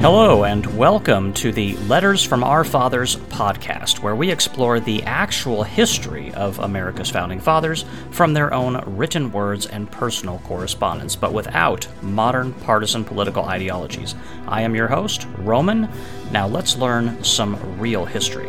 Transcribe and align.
Hello, 0.00 0.44
and 0.44 0.64
welcome 0.78 1.32
to 1.32 1.50
the 1.50 1.76
Letters 1.78 2.22
from 2.22 2.44
Our 2.44 2.62
Fathers 2.62 3.16
podcast, 3.16 3.98
where 3.98 4.14
we 4.14 4.30
explore 4.30 4.78
the 4.78 5.02
actual 5.02 5.64
history 5.64 6.32
of 6.34 6.60
America's 6.60 7.10
founding 7.10 7.40
fathers 7.40 7.84
from 8.12 8.32
their 8.32 8.54
own 8.54 8.80
written 8.96 9.32
words 9.32 9.66
and 9.66 9.90
personal 9.90 10.38
correspondence, 10.44 11.16
but 11.16 11.32
without 11.32 11.88
modern 12.00 12.52
partisan 12.52 13.04
political 13.04 13.42
ideologies. 13.42 14.14
I 14.46 14.62
am 14.62 14.76
your 14.76 14.86
host, 14.86 15.26
Roman. 15.38 15.88
Now 16.30 16.46
let's 16.46 16.76
learn 16.76 17.24
some 17.24 17.80
real 17.80 18.04
history. 18.04 18.48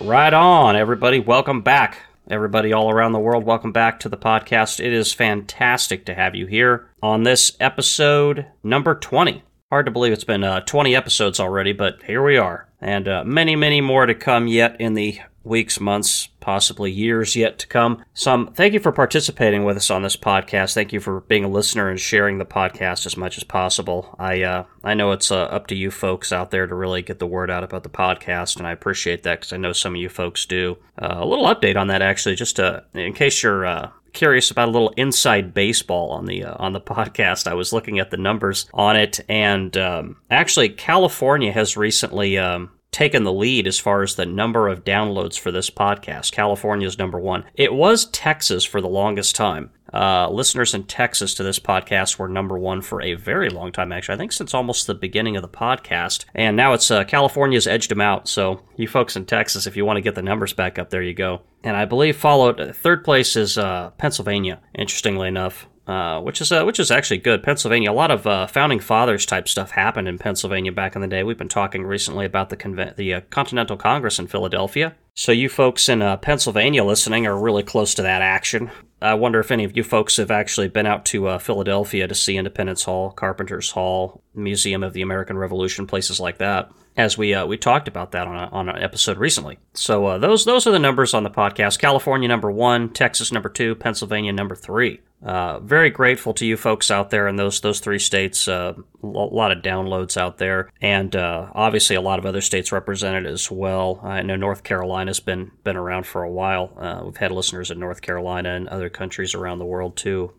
Right 0.00 0.34
on, 0.34 0.74
everybody. 0.74 1.20
Welcome 1.20 1.60
back 1.60 2.07
Everybody 2.30 2.74
all 2.74 2.90
around 2.90 3.12
the 3.12 3.18
world, 3.18 3.44
welcome 3.44 3.72
back 3.72 4.00
to 4.00 4.10
the 4.10 4.18
podcast. 4.18 4.84
It 4.84 4.92
is 4.92 5.14
fantastic 5.14 6.04
to 6.04 6.14
have 6.14 6.34
you 6.34 6.46
here 6.46 6.90
on 7.02 7.22
this 7.22 7.56
episode 7.58 8.44
number 8.62 8.94
20. 8.94 9.42
Hard 9.70 9.86
to 9.86 9.92
believe 9.92 10.12
it's 10.12 10.24
been 10.24 10.44
uh, 10.44 10.60
20 10.60 10.94
episodes 10.94 11.40
already, 11.40 11.72
but 11.72 12.02
here 12.02 12.22
we 12.22 12.36
are. 12.36 12.68
And 12.82 13.08
uh, 13.08 13.24
many, 13.24 13.56
many 13.56 13.80
more 13.80 14.04
to 14.04 14.14
come 14.14 14.46
yet 14.46 14.78
in 14.78 14.92
the 14.92 15.18
weeks, 15.48 15.80
months, 15.80 16.28
possibly 16.40 16.90
years 16.90 17.34
yet 17.34 17.58
to 17.58 17.66
come. 17.66 18.04
Some 18.14 18.52
thank 18.54 18.74
you 18.74 18.80
for 18.80 18.92
participating 18.92 19.64
with 19.64 19.76
us 19.76 19.90
on 19.90 20.02
this 20.02 20.16
podcast. 20.16 20.74
Thank 20.74 20.92
you 20.92 21.00
for 21.00 21.20
being 21.22 21.44
a 21.44 21.48
listener 21.48 21.88
and 21.88 21.98
sharing 21.98 22.38
the 22.38 22.44
podcast 22.44 23.06
as 23.06 23.16
much 23.16 23.36
as 23.36 23.44
possible. 23.44 24.14
I 24.18 24.42
uh, 24.42 24.64
I 24.84 24.94
know 24.94 25.12
it's 25.12 25.30
uh, 25.30 25.44
up 25.44 25.66
to 25.68 25.74
you 25.74 25.90
folks 25.90 26.32
out 26.32 26.50
there 26.50 26.66
to 26.66 26.74
really 26.74 27.02
get 27.02 27.18
the 27.18 27.26
word 27.26 27.50
out 27.50 27.64
about 27.64 27.82
the 27.82 27.88
podcast, 27.88 28.56
and 28.56 28.66
I 28.66 28.72
appreciate 28.72 29.24
that 29.24 29.40
because 29.40 29.52
I 29.52 29.56
know 29.56 29.72
some 29.72 29.94
of 29.94 30.00
you 30.00 30.08
folks 30.08 30.46
do. 30.46 30.78
Uh, 31.00 31.16
a 31.18 31.26
little 31.26 31.46
update 31.46 31.76
on 31.76 31.88
that, 31.88 32.02
actually, 32.02 32.34
just 32.34 32.56
to, 32.56 32.84
in 32.94 33.12
case 33.12 33.42
you're 33.42 33.64
uh, 33.66 33.90
curious 34.12 34.50
about 34.50 34.68
a 34.68 34.72
little 34.72 34.92
inside 34.96 35.54
baseball 35.54 36.10
on 36.10 36.26
the 36.26 36.44
uh, 36.44 36.56
on 36.58 36.72
the 36.72 36.80
podcast. 36.96 37.46
I 37.46 37.54
was 37.54 37.72
looking 37.72 37.98
at 37.98 38.10
the 38.10 38.16
numbers 38.16 38.68
on 38.74 38.96
it, 38.96 39.20
and 39.28 39.76
um, 39.76 40.16
actually, 40.30 40.70
California 40.70 41.52
has 41.52 41.76
recently 41.76 42.38
um, 42.38 42.70
taken 42.90 43.24
the 43.24 43.32
lead 43.32 43.66
as 43.66 43.78
far 43.78 44.02
as 44.02 44.14
the 44.14 44.26
number 44.26 44.68
of 44.68 44.84
downloads 44.84 45.38
for 45.38 45.50
this 45.50 45.70
podcast. 45.70 46.32
California's 46.32 46.98
number 46.98 47.18
one. 47.18 47.44
It 47.54 47.72
was 47.72 48.06
Texas 48.06 48.64
for 48.64 48.80
the 48.80 48.88
longest 48.88 49.36
time. 49.36 49.70
Uh, 49.92 50.28
listeners 50.30 50.74
in 50.74 50.84
Texas 50.84 51.34
to 51.34 51.42
this 51.42 51.58
podcast 51.58 52.18
were 52.18 52.28
number 52.28 52.58
one 52.58 52.82
for 52.82 53.00
a 53.00 53.14
very 53.14 53.48
long 53.48 53.72
time, 53.72 53.92
actually. 53.92 54.14
I 54.14 54.18
think 54.18 54.32
since 54.32 54.52
almost 54.52 54.86
the 54.86 54.94
beginning 54.94 55.36
of 55.36 55.42
the 55.42 55.48
podcast. 55.48 56.24
And 56.34 56.56
now 56.56 56.74
it's 56.74 56.90
uh, 56.90 57.04
California's 57.04 57.66
edged 57.66 57.90
them 57.90 58.00
out. 58.00 58.28
So, 58.28 58.62
you 58.76 58.86
folks 58.86 59.16
in 59.16 59.24
Texas, 59.24 59.66
if 59.66 59.76
you 59.76 59.84
want 59.84 59.96
to 59.96 60.02
get 60.02 60.14
the 60.14 60.22
numbers 60.22 60.52
back 60.52 60.78
up, 60.78 60.90
there 60.90 61.02
you 61.02 61.14
go. 61.14 61.42
And 61.64 61.76
I 61.76 61.86
believe 61.86 62.16
followed, 62.16 62.76
third 62.76 63.04
place 63.04 63.34
is 63.34 63.58
uh, 63.58 63.90
Pennsylvania, 63.98 64.60
interestingly 64.74 65.28
enough. 65.28 65.68
Uh, 65.88 66.20
which 66.20 66.42
is 66.42 66.52
uh, 66.52 66.64
which 66.64 66.78
is 66.78 66.90
actually 66.90 67.16
good. 67.16 67.42
Pennsylvania, 67.42 67.90
a 67.90 67.94
lot 67.94 68.10
of 68.10 68.26
uh, 68.26 68.46
founding 68.46 68.78
fathers 68.78 69.24
type 69.24 69.48
stuff 69.48 69.70
happened 69.70 70.06
in 70.06 70.18
Pennsylvania 70.18 70.70
back 70.70 70.94
in 70.94 71.00
the 71.00 71.08
day. 71.08 71.22
We've 71.22 71.38
been 71.38 71.48
talking 71.48 71.82
recently 71.82 72.26
about 72.26 72.50
the 72.50 72.58
conve- 72.58 72.96
the 72.96 73.14
uh, 73.14 73.20
Continental 73.30 73.78
Congress 73.78 74.18
in 74.18 74.26
Philadelphia. 74.26 74.94
So 75.14 75.32
you 75.32 75.48
folks 75.48 75.88
in 75.88 76.02
uh, 76.02 76.18
Pennsylvania 76.18 76.84
listening 76.84 77.26
are 77.26 77.40
really 77.40 77.62
close 77.62 77.94
to 77.94 78.02
that 78.02 78.20
action. 78.20 78.70
I 79.00 79.14
wonder 79.14 79.40
if 79.40 79.50
any 79.50 79.64
of 79.64 79.78
you 79.78 79.82
folks 79.82 80.18
have 80.18 80.30
actually 80.30 80.68
been 80.68 80.84
out 80.84 81.06
to 81.06 81.26
uh, 81.26 81.38
Philadelphia 81.38 82.06
to 82.06 82.14
see 82.14 82.36
Independence 82.36 82.82
Hall, 82.82 83.10
Carpenter's 83.10 83.70
Hall, 83.70 84.20
Museum 84.34 84.82
of 84.82 84.92
the 84.92 85.00
American 85.00 85.38
Revolution, 85.38 85.86
places 85.86 86.20
like 86.20 86.36
that. 86.36 86.70
As 86.98 87.16
we 87.16 87.34
we 87.44 87.56
talked 87.56 87.88
about 87.88 88.12
that 88.12 88.26
on 88.26 88.36
a, 88.36 88.48
on 88.52 88.68
an 88.68 88.82
episode 88.82 89.16
recently. 89.16 89.58
So 89.72 90.18
those 90.18 90.44
those 90.44 90.66
are 90.66 90.72
the 90.72 90.78
numbers 90.78 91.14
on 91.14 91.22
the 91.22 91.30
podcast. 91.30 91.78
California 91.78 92.28
number 92.28 92.50
one, 92.50 92.90
Texas 92.90 93.32
number 93.32 93.48
two, 93.48 93.74
Pennsylvania 93.74 94.34
number 94.34 94.54
three. 94.54 95.00
Uh, 95.22 95.58
very 95.60 95.90
grateful 95.90 96.32
to 96.32 96.46
you 96.46 96.56
folks 96.56 96.90
out 96.90 97.10
there 97.10 97.26
in 97.26 97.36
those 97.36 97.60
those 97.60 97.80
three 97.80 97.98
states. 97.98 98.46
Uh, 98.46 98.74
a 99.02 99.06
lot 99.06 99.50
of 99.50 99.62
downloads 99.62 100.16
out 100.16 100.38
there, 100.38 100.70
and 100.80 101.14
uh, 101.16 101.48
obviously 101.54 101.96
a 101.96 102.00
lot 102.00 102.18
of 102.18 102.26
other 102.26 102.40
states 102.40 102.70
represented 102.70 103.26
as 103.26 103.50
well. 103.50 104.00
I 104.02 104.22
know 104.22 104.36
North 104.36 104.62
Carolina's 104.62 105.20
been 105.20 105.50
been 105.64 105.76
around 105.76 106.06
for 106.06 106.22
a 106.22 106.30
while. 106.30 106.72
Uh, 106.76 107.02
we've 107.04 107.16
had 107.16 107.32
listeners 107.32 107.70
in 107.70 107.80
North 107.80 108.00
Carolina 108.00 108.54
and 108.54 108.68
other 108.68 108.88
countries 108.88 109.34
around 109.34 109.58
the 109.58 109.64
world 109.64 109.96
too, 109.96 110.32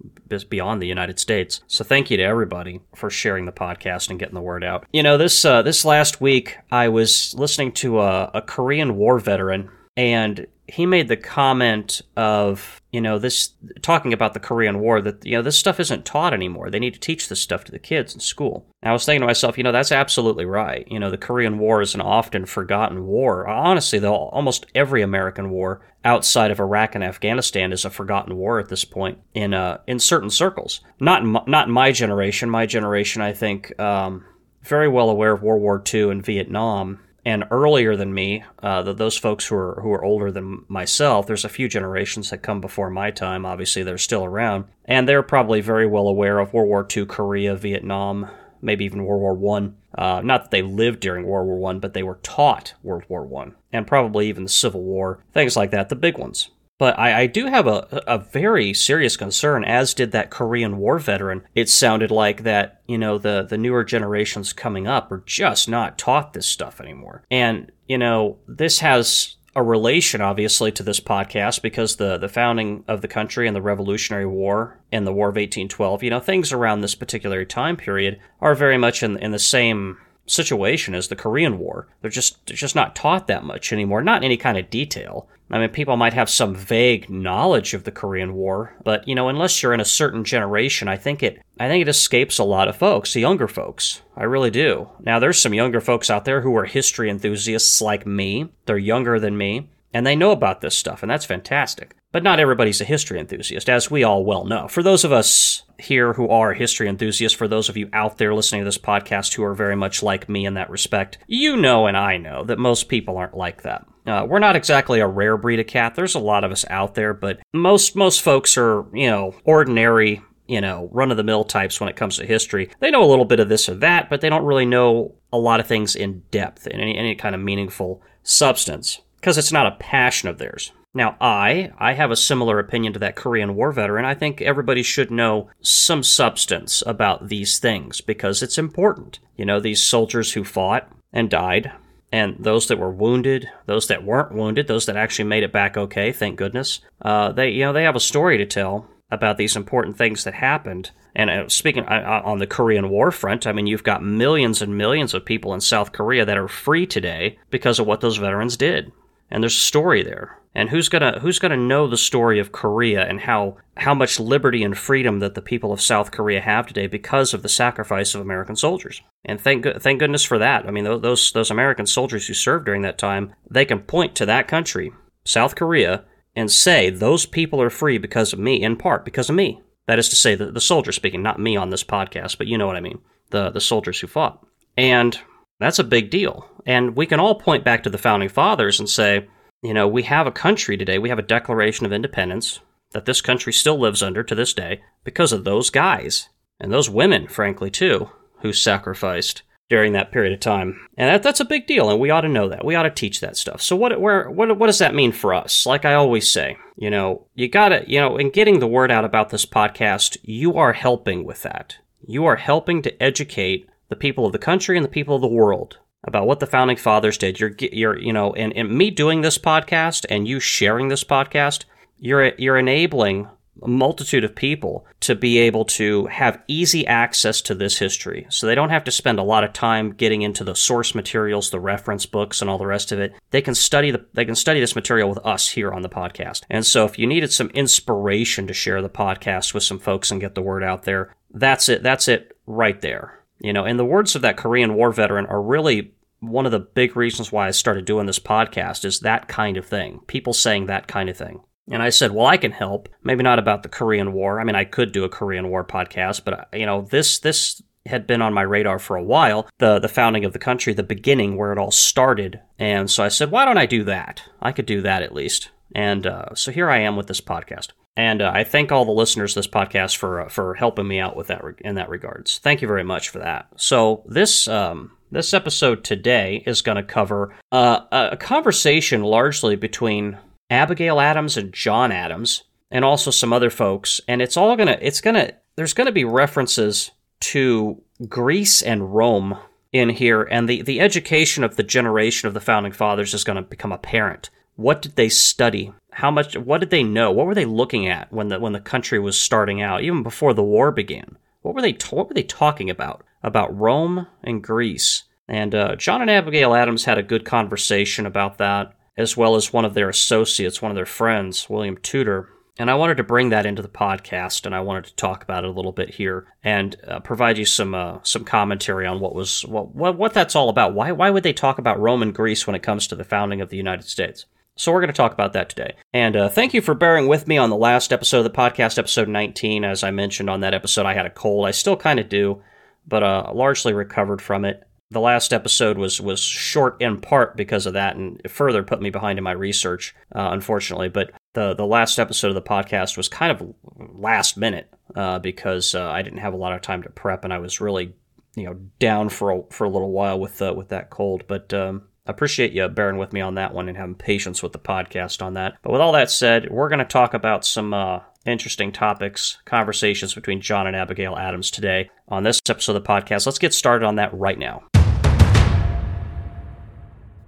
beyond 0.49 0.81
the 0.81 0.87
United 0.87 1.19
States. 1.19 1.61
So 1.67 1.83
thank 1.83 2.09
you 2.09 2.17
to 2.17 2.23
everybody 2.23 2.81
for 2.95 3.09
sharing 3.09 3.45
the 3.45 3.51
podcast 3.51 4.09
and 4.09 4.19
getting 4.19 4.35
the 4.35 4.41
word 4.41 4.63
out. 4.63 4.87
You 4.93 5.03
know 5.03 5.17
this 5.17 5.43
uh, 5.43 5.61
this 5.61 5.83
last 5.83 6.21
week 6.21 6.57
I 6.71 6.87
was 6.87 7.35
listening 7.37 7.73
to 7.73 7.99
a, 7.99 8.31
a 8.35 8.41
Korean 8.41 8.95
War 8.95 9.19
veteran, 9.19 9.69
and 9.97 10.47
he 10.71 10.85
made 10.85 11.07
the 11.07 11.17
comment 11.17 12.01
of 12.15 12.81
you 12.91 13.01
know 13.01 13.19
this 13.19 13.53
talking 13.81 14.13
about 14.13 14.33
the 14.33 14.39
Korean 14.39 14.79
War 14.79 15.01
that 15.01 15.25
you 15.25 15.33
know 15.33 15.41
this 15.41 15.57
stuff 15.57 15.79
isn't 15.79 16.05
taught 16.05 16.33
anymore. 16.33 16.69
They 16.69 16.79
need 16.79 16.93
to 16.93 16.99
teach 16.99 17.29
this 17.29 17.41
stuff 17.41 17.63
to 17.65 17.71
the 17.71 17.79
kids 17.79 18.13
in 18.13 18.19
school. 18.19 18.65
And 18.81 18.89
I 18.89 18.93
was 18.93 19.05
thinking 19.05 19.21
to 19.21 19.27
myself, 19.27 19.57
you 19.57 19.63
know, 19.63 19.71
that's 19.71 19.91
absolutely 19.91 20.45
right. 20.45 20.87
You 20.89 20.99
know, 20.99 21.11
the 21.11 21.17
Korean 21.17 21.59
War 21.59 21.81
is 21.81 21.95
an 21.95 22.01
often 22.01 22.45
forgotten 22.45 23.05
war. 23.05 23.47
Honestly, 23.47 23.99
though, 23.99 24.15
almost 24.15 24.65
every 24.73 25.01
American 25.01 25.49
war 25.49 25.81
outside 26.05 26.51
of 26.51 26.59
Iraq 26.59 26.95
and 26.95 27.03
Afghanistan 27.03 27.71
is 27.71 27.85
a 27.85 27.89
forgotten 27.89 28.35
war 28.37 28.59
at 28.59 28.69
this 28.69 28.85
point 28.85 29.19
in 29.33 29.53
uh, 29.53 29.79
in 29.87 29.99
certain 29.99 30.29
circles. 30.29 30.81
Not 30.99 31.21
in 31.23 31.27
my, 31.27 31.43
not 31.47 31.67
in 31.67 31.73
my 31.73 31.91
generation. 31.91 32.49
My 32.49 32.65
generation, 32.65 33.21
I 33.21 33.33
think, 33.33 33.77
um, 33.79 34.25
very 34.61 34.87
well 34.87 35.09
aware 35.09 35.33
of 35.33 35.43
World 35.43 35.61
War 35.61 35.83
II 35.93 36.11
and 36.11 36.25
Vietnam 36.25 36.99
and 37.25 37.45
earlier 37.51 37.95
than 37.95 38.13
me, 38.13 38.43
uh, 38.63 38.81
the, 38.83 38.93
those 38.93 39.17
folks 39.17 39.47
who 39.47 39.55
are 39.55 39.79
who 39.81 39.91
are 39.91 40.03
older 40.03 40.31
than 40.31 40.65
myself, 40.67 41.27
there's 41.27 41.45
a 41.45 41.49
few 41.49 41.67
generations 41.67 42.29
that 42.29 42.43
come 42.43 42.61
before 42.61 42.89
my 42.89 43.11
time. 43.11 43.45
Obviously, 43.45 43.83
they're 43.83 43.97
still 43.97 44.23
around, 44.23 44.65
and 44.85 45.07
they're 45.07 45.23
probably 45.23 45.61
very 45.61 45.87
well 45.87 46.07
aware 46.07 46.39
of 46.39 46.53
World 46.53 46.69
War 46.69 46.87
II, 46.95 47.05
Korea, 47.05 47.55
Vietnam, 47.55 48.29
maybe 48.61 48.85
even 48.85 49.05
World 49.05 49.21
War 49.21 49.33
One. 49.33 49.75
Uh, 49.97 50.21
not 50.23 50.43
that 50.43 50.51
they 50.51 50.61
lived 50.61 50.99
during 50.99 51.25
World 51.25 51.47
War 51.47 51.57
One, 51.57 51.79
but 51.79 51.93
they 51.93 52.03
were 52.03 52.19
taught 52.23 52.73
World 52.83 53.03
War 53.09 53.25
One, 53.25 53.55
and 53.73 53.87
probably 53.87 54.27
even 54.27 54.43
the 54.43 54.49
Civil 54.49 54.83
War, 54.83 55.23
things 55.33 55.55
like 55.57 55.71
that, 55.71 55.89
the 55.89 55.95
big 55.95 56.17
ones. 56.17 56.49
But 56.79 56.97
I, 56.97 57.21
I, 57.21 57.27
do 57.27 57.45
have 57.47 57.67
a, 57.67 58.01
a 58.07 58.17
very 58.17 58.73
serious 58.73 59.17
concern, 59.17 59.65
as 59.65 59.93
did 59.93 60.13
that 60.13 60.31
Korean 60.31 60.77
War 60.77 60.97
veteran. 60.97 61.43
It 61.53 61.69
sounded 61.69 62.09
like 62.09 62.43
that, 62.43 62.81
you 62.87 62.97
know, 62.97 63.17
the, 63.17 63.45
the 63.47 63.57
newer 63.57 63.83
generations 63.83 64.53
coming 64.53 64.87
up 64.87 65.11
are 65.11 65.21
just 65.25 65.67
not 65.67 65.97
taught 65.97 66.31
this 66.31 66.47
stuff 66.47 66.79
anymore. 66.79 67.23
And, 67.29 67.69
you 67.87 67.97
know, 67.97 68.37
this 68.47 68.79
has 68.79 69.35
a 69.55 69.61
relation, 69.61 70.21
obviously, 70.21 70.71
to 70.71 70.83
this 70.83 71.01
podcast 71.01 71.61
because 71.61 71.97
the, 71.97 72.17
the 72.17 72.29
founding 72.29 72.85
of 72.87 73.01
the 73.01 73.09
country 73.09 73.45
and 73.45 73.55
the 73.55 73.61
Revolutionary 73.61 74.25
War 74.25 74.79
and 74.89 75.05
the 75.05 75.13
War 75.13 75.27
of 75.27 75.35
1812, 75.35 76.03
you 76.03 76.09
know, 76.09 76.21
things 76.21 76.53
around 76.53 76.79
this 76.79 76.95
particular 76.95 77.43
time 77.43 77.75
period 77.75 78.21
are 78.39 78.55
very 78.55 78.77
much 78.77 79.03
in, 79.03 79.17
in 79.17 79.31
the 79.31 79.39
same 79.39 79.97
situation 80.29 80.95
as 80.95 81.07
the 81.07 81.15
Korean 81.15 81.59
War. 81.59 81.87
They're 82.01 82.11
just 82.11 82.45
they're 82.45 82.55
just 82.55 82.75
not 82.75 82.95
taught 82.95 83.27
that 83.27 83.43
much 83.43 83.73
anymore, 83.73 84.01
not 84.01 84.23
any 84.23 84.37
kind 84.37 84.57
of 84.57 84.69
detail. 84.69 85.27
I 85.51 85.57
mean, 85.57 85.69
people 85.69 85.97
might 85.97 86.13
have 86.13 86.29
some 86.29 86.53
vague 86.53 87.09
knowledge 87.09 87.73
of 87.73 87.83
the 87.83 87.91
Korean 87.91 88.35
War, 88.35 88.75
but 88.83 89.07
you 89.07 89.15
know, 89.15 89.29
unless 89.29 89.63
you're 89.63 89.73
in 89.73 89.79
a 89.79 89.85
certain 89.85 90.23
generation, 90.23 90.87
I 90.87 90.97
think 90.97 91.23
it 91.23 91.41
I 91.59 91.67
think 91.67 91.81
it 91.81 91.89
escapes 91.89 92.37
a 92.37 92.43
lot 92.43 92.67
of 92.67 92.75
folks, 92.75 93.13
the 93.13 93.21
younger 93.21 93.47
folks. 93.47 94.01
I 94.15 94.23
really 94.23 94.51
do. 94.51 94.89
Now, 94.99 95.17
there's 95.19 95.41
some 95.41 95.53
younger 95.53 95.81
folks 95.81 96.09
out 96.09 96.25
there 96.25 96.41
who 96.41 96.55
are 96.55 96.65
history 96.65 97.09
enthusiasts 97.09 97.81
like 97.81 98.05
me. 98.05 98.49
They're 98.65 98.77
younger 98.77 99.19
than 99.19 99.37
me, 99.37 99.69
and 99.93 100.05
they 100.05 100.15
know 100.15 100.31
about 100.31 100.61
this 100.61 100.77
stuff, 100.77 101.01
and 101.01 101.09
that's 101.09 101.25
fantastic. 101.25 101.95
But 102.11 102.23
not 102.23 102.39
everybody's 102.39 102.81
a 102.81 102.85
history 102.85 103.19
enthusiast, 103.19 103.69
as 103.69 103.91
we 103.91 104.03
all 104.03 104.25
well 104.25 104.45
know. 104.45 104.67
For 104.67 104.81
those 104.81 105.03
of 105.03 105.11
us 105.11 105.63
here 105.77 106.13
who 106.13 106.27
are 106.29 106.53
history 106.53 106.87
enthusiasts, 106.87 107.37
for 107.37 107.47
those 107.47 107.69
of 107.69 107.77
you 107.77 107.89
out 107.93 108.17
there 108.17 108.33
listening 108.33 108.61
to 108.61 108.65
this 108.65 108.77
podcast 108.77 109.33
who 109.33 109.43
are 109.43 109.53
very 109.53 109.75
much 109.75 110.01
like 110.01 110.27
me 110.27 110.45
in 110.45 110.55
that 110.55 110.69
respect, 110.69 111.19
you 111.27 111.55
know 111.55 111.87
and 111.87 111.95
I 111.95 112.17
know 112.17 112.43
that 112.45 112.59
most 112.59 112.89
people 112.89 113.17
aren't 113.17 113.37
like 113.37 113.61
that. 113.63 113.85
Uh, 114.07 114.25
we're 114.27 114.39
not 114.39 114.55
exactly 114.55 114.99
a 114.99 115.07
rare 115.07 115.37
breed 115.37 115.59
of 115.59 115.67
cat. 115.67 115.93
There's 115.93 116.15
a 116.15 116.19
lot 116.19 116.43
of 116.43 116.51
us 116.51 116.65
out 116.69 116.95
there, 116.95 117.13
but 117.13 117.39
most 117.53 117.95
most 117.95 118.21
folks 118.21 118.57
are, 118.57 118.85
you 118.93 119.07
know, 119.07 119.35
ordinary, 119.43 120.23
you 120.47 120.61
know, 120.61 120.89
run 120.91 121.11
of 121.11 121.17
the 121.17 121.23
mill 121.23 121.43
types 121.43 121.79
when 121.79 121.89
it 121.89 121.95
comes 121.95 122.17
to 122.17 122.25
history. 122.25 122.71
They 122.79 122.89
know 122.89 123.03
a 123.03 123.09
little 123.09 123.25
bit 123.25 123.39
of 123.39 123.49
this 123.49 123.69
or 123.69 123.75
that, 123.75 124.09
but 124.09 124.21
they 124.21 124.29
don't 124.29 124.45
really 124.45 124.65
know 124.65 125.13
a 125.31 125.37
lot 125.37 125.59
of 125.59 125.67
things 125.67 125.95
in 125.95 126.23
depth 126.31 126.65
in 126.65 126.79
any, 126.79 126.97
any 126.97 127.13
kind 127.13 127.35
of 127.35 127.41
meaningful 127.41 128.01
substance 128.23 129.01
because 129.19 129.37
it's 129.37 129.51
not 129.51 129.67
a 129.67 129.77
passion 129.79 130.29
of 130.29 130.37
theirs. 130.37 130.71
Now, 130.93 131.17
I, 131.21 131.71
I 131.77 131.93
have 131.93 132.09
a 132.09 132.15
similar 132.15 132.57
opinion 132.57 132.93
to 132.93 132.99
that 132.99 133.15
Korean 133.15 133.55
War 133.55 133.71
veteran. 133.71 134.05
I 134.05 134.15
think 134.15 134.41
everybody 134.41 134.81
should 134.81 135.11
know 135.11 135.49
some 135.61 136.01
substance 136.01 136.81
about 136.85 137.29
these 137.29 137.59
things 137.59 138.01
because 138.01 138.41
it's 138.41 138.57
important. 138.57 139.19
You 139.37 139.45
know, 139.45 139.59
these 139.59 139.83
soldiers 139.83 140.33
who 140.33 140.43
fought 140.43 140.91
and 141.13 141.29
died, 141.29 141.71
and 142.11 142.37
those 142.39 142.67
that 142.67 142.79
were 142.79 142.91
wounded, 142.91 143.47
those 143.67 143.87
that 143.87 144.03
weren't 144.03 144.33
wounded, 144.33 144.67
those 144.67 144.87
that 144.87 144.97
actually 144.97 145.25
made 145.25 145.43
it 145.43 145.51
back 145.51 145.77
okay, 145.77 146.11
thank 146.11 146.37
goodness. 146.37 146.79
Uh, 147.01 147.31
they, 147.31 147.49
you 147.49 147.63
know, 147.63 147.73
they 147.73 147.83
have 147.83 147.95
a 147.95 147.99
story 147.99 148.39
to 148.39 148.45
tell 148.45 148.87
about 149.11 149.37
these 149.37 149.55
important 149.55 149.97
things 149.97 150.23
that 150.23 150.33
happened. 150.33 150.91
And 151.15 151.29
uh, 151.29 151.49
speaking 151.49 151.83
uh, 151.85 152.21
uh, 152.23 152.27
on 152.27 152.39
the 152.39 152.47
Korean 152.47 152.89
War 152.89 153.11
front, 153.11 153.47
I 153.47 153.51
mean, 153.51 153.67
you've 153.67 153.83
got 153.83 154.03
millions 154.03 154.61
and 154.61 154.77
millions 154.77 155.13
of 155.13 155.25
people 155.25 155.53
in 155.53 155.61
South 155.61 155.91
Korea 155.91 156.25
that 156.25 156.37
are 156.37 156.47
free 156.47 156.85
today 156.85 157.37
because 157.49 157.79
of 157.79 157.87
what 157.87 158.01
those 158.01 158.17
veterans 158.17 158.57
did. 158.57 158.91
And 159.31 159.43
there's 159.43 159.55
a 159.55 159.59
story 159.59 160.03
there. 160.03 160.39
And 160.55 160.69
who's 160.69 160.89
gonna 160.89 161.19
who's 161.19 161.39
gonna 161.39 161.57
know 161.57 161.87
the 161.87 161.97
story 161.97 162.39
of 162.39 162.51
Korea 162.51 163.07
and 163.07 163.21
how 163.21 163.57
how 163.77 163.93
much 163.93 164.19
liberty 164.19 164.63
and 164.63 164.77
freedom 164.77 165.19
that 165.19 165.35
the 165.35 165.41
people 165.41 165.71
of 165.71 165.79
South 165.79 166.11
Korea 166.11 166.41
have 166.41 166.65
today 166.65 166.87
because 166.87 167.33
of 167.33 167.43
the 167.43 167.49
sacrifice 167.49 168.15
of 168.15 168.21
American 168.21 168.55
soldiers? 168.55 169.01
And 169.23 169.39
thank 169.39 169.65
thank 169.79 169.99
goodness 169.99 170.23
for 170.23 170.39
that. 170.39 170.67
I 170.67 170.71
mean, 170.71 170.83
those 170.83 171.31
those 171.31 171.51
American 171.51 171.85
soldiers 171.85 172.27
who 172.27 172.33
served 172.33 172.65
during 172.65 172.81
that 172.81 172.97
time, 172.97 173.33
they 173.49 173.63
can 173.63 173.79
point 173.79 174.15
to 174.15 174.25
that 174.25 174.47
country, 174.47 174.91
South 175.23 175.55
Korea, 175.55 176.03
and 176.35 176.51
say 176.51 176.89
those 176.89 177.25
people 177.25 177.61
are 177.61 177.69
free 177.69 177.99
because 177.99 178.33
of 178.33 178.39
me, 178.39 178.61
in 178.61 178.75
part 178.75 179.05
because 179.05 179.29
of 179.29 179.35
me. 179.35 179.61
That 179.87 179.99
is 179.99 180.09
to 180.09 180.15
say, 180.15 180.35
the, 180.35 180.51
the 180.51 180.61
soldiers 180.61 180.95
speaking, 180.95 181.23
not 181.23 181.39
me 181.39 181.57
on 181.57 181.71
this 181.71 181.83
podcast, 181.83 182.37
but 182.37 182.45
you 182.47 182.57
know 182.57 182.67
what 182.67 182.75
I 182.75 182.81
mean. 182.81 182.99
The 183.29 183.51
the 183.51 183.61
soldiers 183.61 183.99
who 183.99 184.07
fought. 184.07 184.43
And 184.77 185.17
that's 185.59 185.79
a 185.79 185.83
big 185.83 186.09
deal. 186.09 186.47
And 186.69 186.95
we 186.95 187.07
can 187.07 187.19
all 187.19 187.33
point 187.33 187.65
back 187.65 187.81
to 187.81 187.89
the 187.89 187.97
founding 187.97 188.29
fathers 188.29 188.79
and 188.79 188.87
say, 188.87 189.27
you 189.63 189.73
know, 189.73 189.87
we 189.87 190.03
have 190.03 190.27
a 190.27 190.31
country 190.31 190.77
today, 190.77 190.99
we 190.99 191.09
have 191.09 191.17
a 191.17 191.23
Declaration 191.23 191.83
of 191.83 191.91
Independence 191.91 192.59
that 192.91 193.05
this 193.05 193.21
country 193.21 193.51
still 193.51 193.79
lives 193.79 194.03
under 194.03 194.21
to 194.21 194.35
this 194.35 194.53
day 194.53 194.83
because 195.03 195.33
of 195.33 195.45
those 195.45 195.71
guys 195.71 196.29
and 196.59 196.71
those 196.71 196.87
women, 196.87 197.27
frankly, 197.27 197.71
too, 197.71 198.11
who 198.41 198.53
sacrificed 198.53 199.41
during 199.67 199.93
that 199.93 200.11
period 200.11 200.31
of 200.31 200.41
time. 200.41 200.87
And 200.95 201.09
that, 201.09 201.23
that's 201.23 201.39
a 201.39 201.45
big 201.45 201.65
deal, 201.65 201.89
and 201.89 201.99
we 201.99 202.11
ought 202.11 202.21
to 202.21 202.29
know 202.29 202.47
that. 202.49 202.63
We 202.63 202.75
ought 202.75 202.83
to 202.83 202.91
teach 202.91 203.19
that 203.19 203.35
stuff. 203.35 203.63
So 203.63 203.75
what 203.75 203.99
where 203.99 204.29
what 204.29 204.55
what 204.55 204.67
does 204.67 204.77
that 204.77 204.93
mean 204.93 205.11
for 205.11 205.33
us? 205.33 205.65
Like 205.65 205.85
I 205.85 205.95
always 205.95 206.31
say, 206.31 206.55
you 206.77 206.91
know, 206.91 207.25
you 207.33 207.47
gotta, 207.47 207.83
you 207.87 207.99
know, 207.99 208.15
in 208.17 208.29
getting 208.29 208.59
the 208.59 208.67
word 208.67 208.91
out 208.91 209.05
about 209.05 209.31
this 209.31 209.47
podcast, 209.47 210.17
you 210.21 210.55
are 210.55 210.73
helping 210.73 211.23
with 211.25 211.41
that. 211.41 211.77
You 212.05 212.25
are 212.25 212.35
helping 212.35 212.83
to 212.83 213.01
educate 213.01 213.67
the 213.87 213.95
people 213.95 214.27
of 214.27 214.33
the 214.33 214.37
country 214.37 214.77
and 214.77 214.85
the 214.85 214.89
people 214.89 215.15
of 215.15 215.21
the 215.21 215.27
world 215.27 215.79
about 216.03 216.27
what 216.27 216.39
the 216.39 216.47
founding 216.47 216.77
fathers 216.77 217.17
did. 217.17 217.39
You're, 217.39 217.55
you're, 217.59 217.99
you 217.99 218.13
know, 218.13 218.33
and, 218.33 218.53
and 218.53 218.69
me 218.69 218.89
doing 218.89 219.21
this 219.21 219.37
podcast 219.37 220.05
and 220.09 220.27
you 220.27 220.39
sharing 220.39 220.87
this 220.87 221.03
podcast, 221.03 221.65
you're, 221.97 222.33
you're 222.37 222.57
enabling 222.57 223.27
a 223.61 223.67
multitude 223.67 224.23
of 224.23 224.35
people 224.35 224.85
to 225.01 225.15
be 225.15 225.37
able 225.37 225.65
to 225.65 226.05
have 226.07 226.41
easy 226.47 226.85
access 226.87 227.41
to 227.41 227.55
this 227.55 227.77
history. 227.77 228.25
So 228.29 228.47
they 228.47 228.55
don't 228.55 228.69
have 228.69 228.83
to 228.85 228.91
spend 228.91 229.19
a 229.19 229.23
lot 229.23 229.43
of 229.43 229.53
time 229.53 229.91
getting 229.93 230.21
into 230.21 230.43
the 230.43 230.55
source 230.55 230.95
materials, 230.95 231.49
the 231.49 231.59
reference 231.59 232.05
books 232.05 232.41
and 232.41 232.49
all 232.49 232.57
the 232.57 232.65
rest 232.65 232.91
of 232.91 232.99
it. 232.99 233.13
They 233.31 233.41
can 233.41 233.55
study 233.55 233.91
the 233.91 234.05
they 234.13 234.25
can 234.25 234.35
study 234.35 234.59
this 234.59 234.75
material 234.75 235.09
with 235.09 235.19
us 235.25 235.49
here 235.49 235.71
on 235.71 235.81
the 235.81 235.89
podcast. 235.89 236.43
And 236.49 236.65
so 236.65 236.85
if 236.85 236.97
you 236.97 237.07
needed 237.07 237.31
some 237.31 237.49
inspiration 237.49 238.47
to 238.47 238.53
share 238.53 238.81
the 238.81 238.89
podcast 238.89 239.53
with 239.53 239.63
some 239.63 239.79
folks 239.79 240.11
and 240.11 240.21
get 240.21 240.35
the 240.35 240.41
word 240.41 240.63
out 240.63 240.83
there, 240.83 241.13
that's 241.33 241.69
it. 241.69 241.83
That's 241.83 242.07
it 242.07 242.37
right 242.45 242.79
there. 242.81 243.18
You 243.39 243.53
know, 243.53 243.65
and 243.65 243.79
the 243.79 243.85
words 243.85 244.15
of 244.15 244.21
that 244.23 244.37
Korean 244.37 244.75
War 244.75 244.91
veteran 244.91 245.25
are 245.27 245.41
really 245.41 245.93
one 246.19 246.45
of 246.45 246.51
the 246.51 246.59
big 246.59 246.95
reasons 246.95 247.31
why 247.31 247.47
I 247.47 247.51
started 247.51 247.85
doing 247.85 248.05
this 248.05 248.19
podcast 248.19 248.83
is 248.83 248.99
that 248.99 249.27
kind 249.27 249.57
of 249.57 249.65
thing. 249.65 249.99
People 250.07 250.33
saying 250.33 250.65
that 250.65 250.87
kind 250.87 251.09
of 251.09 251.17
thing. 251.17 251.41
And 251.71 251.81
I 251.83 251.89
said, 251.89 252.11
well, 252.11 252.25
I 252.25 252.37
can 252.37 252.51
help. 252.51 252.89
Maybe 253.03 253.23
not 253.23 253.39
about 253.39 253.63
the 253.63 253.69
Korean 253.69 254.11
War. 254.11 254.39
I 254.39 254.43
mean, 254.43 254.55
I 254.55 254.63
could 254.63 254.91
do 254.91 255.03
a 255.03 255.09
Korean 255.09 255.49
War 255.49 255.63
podcast, 255.63 256.23
but 256.25 256.49
you 256.51 256.65
know, 256.65 256.81
this 256.81 257.19
this 257.19 257.61
had 257.85 258.07
been 258.07 258.21
on 258.21 258.33
my 258.33 258.41
radar 258.41 258.79
for 258.79 258.95
a 258.97 259.03
while. 259.03 259.47
The 259.59 259.79
the 259.79 259.87
founding 259.87 260.25
of 260.25 260.33
the 260.33 260.39
country, 260.39 260.73
the 260.73 260.83
beginning 260.83 261.37
where 261.37 261.51
it 261.51 261.59
all 261.59 261.71
started. 261.71 262.41
And 262.57 262.89
so 262.89 263.03
I 263.03 263.09
said, 263.09 263.31
why 263.31 263.45
don't 263.45 263.57
I 263.57 263.67
do 263.67 263.83
that? 263.85 264.23
I 264.41 264.51
could 264.51 264.65
do 264.65 264.81
that 264.81 265.03
at 265.03 265.13
least. 265.13 265.49
And 265.75 266.07
uh, 266.07 266.33
so 266.33 266.51
here 266.51 266.69
I 266.69 266.79
am 266.79 266.95
with 266.95 267.07
this 267.07 267.21
podcast. 267.21 267.69
And 267.99 268.21
uh, 268.21 268.31
I 268.33 268.45
thank 268.45 268.71
all 268.71 268.85
the 268.85 268.93
listeners 268.93 269.35
this 269.35 269.45
podcast 269.45 269.97
for 269.97 270.21
uh, 270.21 270.29
for 270.29 270.53
helping 270.53 270.87
me 270.87 271.01
out 271.01 271.17
with 271.17 271.27
that 271.27 271.43
re- 271.43 271.53
in 271.59 271.75
that 271.75 271.89
regards. 271.89 272.37
Thank 272.37 272.61
you 272.61 272.67
very 272.67 272.85
much 272.85 273.09
for 273.09 273.19
that. 273.19 273.49
So 273.57 274.03
this 274.07 274.47
um, 274.47 274.91
this 275.11 275.33
episode 275.33 275.83
today 275.83 276.41
is 276.45 276.61
going 276.61 276.77
to 276.77 276.83
cover 276.83 277.35
uh, 277.51 277.81
a 277.91 278.15
conversation 278.15 279.03
largely 279.03 279.57
between 279.57 280.17
Abigail 280.49 281.01
Adams 281.01 281.35
and 281.35 281.51
John 281.51 281.91
Adams, 281.91 282.43
and 282.71 282.85
also 282.85 283.11
some 283.11 283.33
other 283.33 283.49
folks. 283.49 283.99
And 284.07 284.21
it's 284.21 284.37
all 284.37 284.55
gonna 284.55 284.77
it's 284.79 285.01
gonna 285.01 285.33
there's 285.57 285.73
gonna 285.73 285.91
be 285.91 286.05
references 286.05 286.91
to 287.19 287.81
Greece 288.07 288.61
and 288.61 288.95
Rome 288.95 289.37
in 289.73 289.89
here, 289.89 290.23
and 290.23 290.47
the 290.47 290.61
the 290.61 290.79
education 290.79 291.43
of 291.43 291.57
the 291.57 291.63
generation 291.63 292.29
of 292.29 292.33
the 292.33 292.39
founding 292.39 292.71
fathers 292.71 293.13
is 293.13 293.25
going 293.25 293.35
to 293.35 293.41
become 293.41 293.73
apparent. 293.73 294.29
What 294.55 294.81
did 294.81 294.95
they 294.95 295.09
study? 295.09 295.73
How 295.99 296.09
much 296.09 296.37
what 296.37 296.59
did 296.59 296.69
they 296.69 296.83
know? 296.83 297.11
What 297.11 297.27
were 297.27 297.35
they 297.35 297.45
looking 297.45 297.87
at 297.87 298.11
when 298.11 298.29
the 298.29 298.39
when 298.39 298.53
the 298.53 298.61
country 298.61 298.99
was 298.99 299.19
starting 299.19 299.61
out 299.61 299.83
even 299.83 300.01
before 300.01 300.33
the 300.33 300.43
war 300.43 300.71
began? 300.71 301.17
What 301.41 301.55
were 301.55 301.61
they 301.61 301.77
what 301.89 302.07
were 302.07 302.13
they 302.13 302.23
talking 302.23 302.69
about? 302.69 303.03
About 303.21 303.55
Rome 303.57 304.07
and 304.23 304.41
Greece. 304.41 305.03
And 305.27 305.53
uh, 305.53 305.75
John 305.75 306.01
and 306.01 306.09
Abigail 306.09 306.55
Adams 306.55 306.85
had 306.85 306.97
a 306.97 307.03
good 307.03 307.25
conversation 307.25 308.05
about 308.05 308.37
that 308.37 308.73
as 308.97 309.17
well 309.17 309.35
as 309.35 309.53
one 309.53 309.65
of 309.65 309.73
their 309.73 309.89
associates 309.89 310.61
one 310.61 310.71
of 310.71 310.75
their 310.75 310.85
friends 310.85 311.49
William 311.49 311.77
Tudor. 311.77 312.29
And 312.57 312.71
I 312.71 312.75
wanted 312.75 312.97
to 312.97 313.03
bring 313.03 313.29
that 313.29 313.45
into 313.45 313.61
the 313.61 313.69
podcast, 313.69 314.45
and 314.45 314.53
I 314.53 314.59
wanted 314.59 314.83
to 314.85 314.95
talk 314.95 315.23
about 315.23 315.45
it 315.45 315.49
a 315.49 315.53
little 315.53 315.71
bit 315.71 315.93
here 315.93 316.27
and 316.43 316.75
uh, 316.85 316.99
provide 316.99 317.37
you 317.37 317.45
some 317.45 317.75
uh, 317.75 317.99
some 318.03 318.23
commentary 318.23 318.85
on 318.85 319.01
what 319.01 319.15
was 319.15 319.45
what, 319.45 319.75
what 319.75 319.97
what 319.97 320.13
that's 320.13 320.35
all 320.35 320.47
about. 320.47 320.73
Why 320.73 320.93
why 320.93 321.09
would 321.09 321.23
they 321.23 321.33
talk 321.33 321.57
about 321.57 321.79
Rome 321.79 322.01
and 322.01 322.15
Greece 322.15 322.47
when 322.47 322.55
it 322.55 322.63
comes 322.63 322.87
to 322.87 322.95
the 322.95 323.03
founding 323.03 323.41
of 323.41 323.49
the 323.49 323.57
United 323.57 323.85
States? 323.85 324.25
So 324.59 324.73
we're 324.73 324.81
going 324.81 324.89
to 324.89 324.93
talk 324.93 325.13
about 325.13 325.31
that 325.33 325.47
today. 325.47 325.75
And 325.93 326.17
uh, 326.17 326.27
thank 326.27 326.53
you 326.53 326.59
for 326.59 326.75
bearing 326.75 327.07
with 327.07 327.29
me 327.29 327.37
on 327.37 327.49
the 327.49 327.55
last 327.55 327.93
episode 327.93 328.17
of 328.17 328.23
the 328.25 328.29
podcast, 328.29 328.77
episode 328.77 329.07
19. 329.07 329.63
As 329.63 329.85
I 329.85 329.91
mentioned 329.91 330.29
on 330.29 330.41
that 330.41 330.53
episode, 330.53 330.85
I 330.85 330.93
had 330.93 331.05
a 331.05 331.09
cold. 331.09 331.47
I 331.47 331.51
still 331.51 331.77
kind 331.77 331.97
of 331.97 332.09
do, 332.09 332.41
but 332.85 333.01
uh, 333.01 333.31
largely 333.33 333.71
recovered 333.71 334.21
from 334.21 334.43
it. 334.43 334.67
The 334.91 334.99
last 334.99 335.31
episode 335.31 335.77
was 335.77 336.01
was 336.01 336.19
short 336.19 336.81
in 336.81 336.99
part 336.99 337.37
because 337.37 337.67
of 337.67 337.73
that, 337.73 337.95
and 337.95 338.19
further 338.29 338.61
put 338.61 338.81
me 338.81 338.89
behind 338.89 339.17
in 339.17 339.23
my 339.23 339.31
research, 339.31 339.95
uh, 340.13 340.29
unfortunately. 340.31 340.89
But 340.89 341.11
the 341.35 341.53
the 341.53 341.65
last 341.65 341.97
episode 341.97 342.29
of 342.29 342.35
the 342.35 342.41
podcast 342.41 342.97
was 342.97 343.07
kind 343.07 343.31
of 343.31 343.53
last 343.77 344.35
minute 344.35 344.73
uh, 344.93 345.19
because 345.19 345.73
uh, 345.73 345.89
I 345.89 346.01
didn't 346.01 346.19
have 346.19 346.33
a 346.33 346.37
lot 346.37 346.53
of 346.53 346.61
time 346.61 346.83
to 346.83 346.89
prep, 346.89 347.23
and 347.23 347.31
I 347.31 347.37
was 347.37 347.61
really 347.61 347.93
you 348.35 348.43
know 348.43 348.55
down 348.79 349.07
for 349.07 349.31
a, 349.31 349.43
for 349.51 349.63
a 349.63 349.69
little 349.69 349.91
while 349.91 350.19
with 350.19 350.41
uh, 350.41 350.53
with 350.53 350.67
that 350.69 350.89
cold. 350.89 351.23
But 351.27 351.53
um, 351.53 351.83
appreciate 352.09 352.51
you 352.51 352.67
bearing 352.67 352.97
with 352.97 353.13
me 353.13 353.21
on 353.21 353.35
that 353.35 353.53
one 353.53 353.67
and 353.67 353.77
having 353.77 353.95
patience 353.95 354.41
with 354.41 354.51
the 354.51 354.59
podcast 354.59 355.21
on 355.21 355.35
that. 355.35 355.55
But 355.61 355.71
with 355.71 355.81
all 355.81 355.91
that 355.93 356.09
said, 356.09 356.49
we're 356.49 356.69
going 356.69 356.79
to 356.79 356.85
talk 356.85 357.13
about 357.13 357.45
some 357.45 357.73
uh, 357.73 357.99
interesting 358.25 358.71
topics, 358.71 359.37
conversations 359.45 360.13
between 360.13 360.41
John 360.41 360.67
and 360.67 360.75
Abigail 360.75 361.15
Adams 361.15 361.51
today 361.51 361.89
on 362.07 362.23
this 362.23 362.39
episode 362.49 362.75
of 362.75 362.83
the 362.83 362.89
podcast. 362.89 363.25
Let's 363.25 363.39
get 363.39 363.53
started 363.53 363.85
on 363.85 363.95
that 363.95 364.13
right 364.13 364.37
now. 364.37 364.63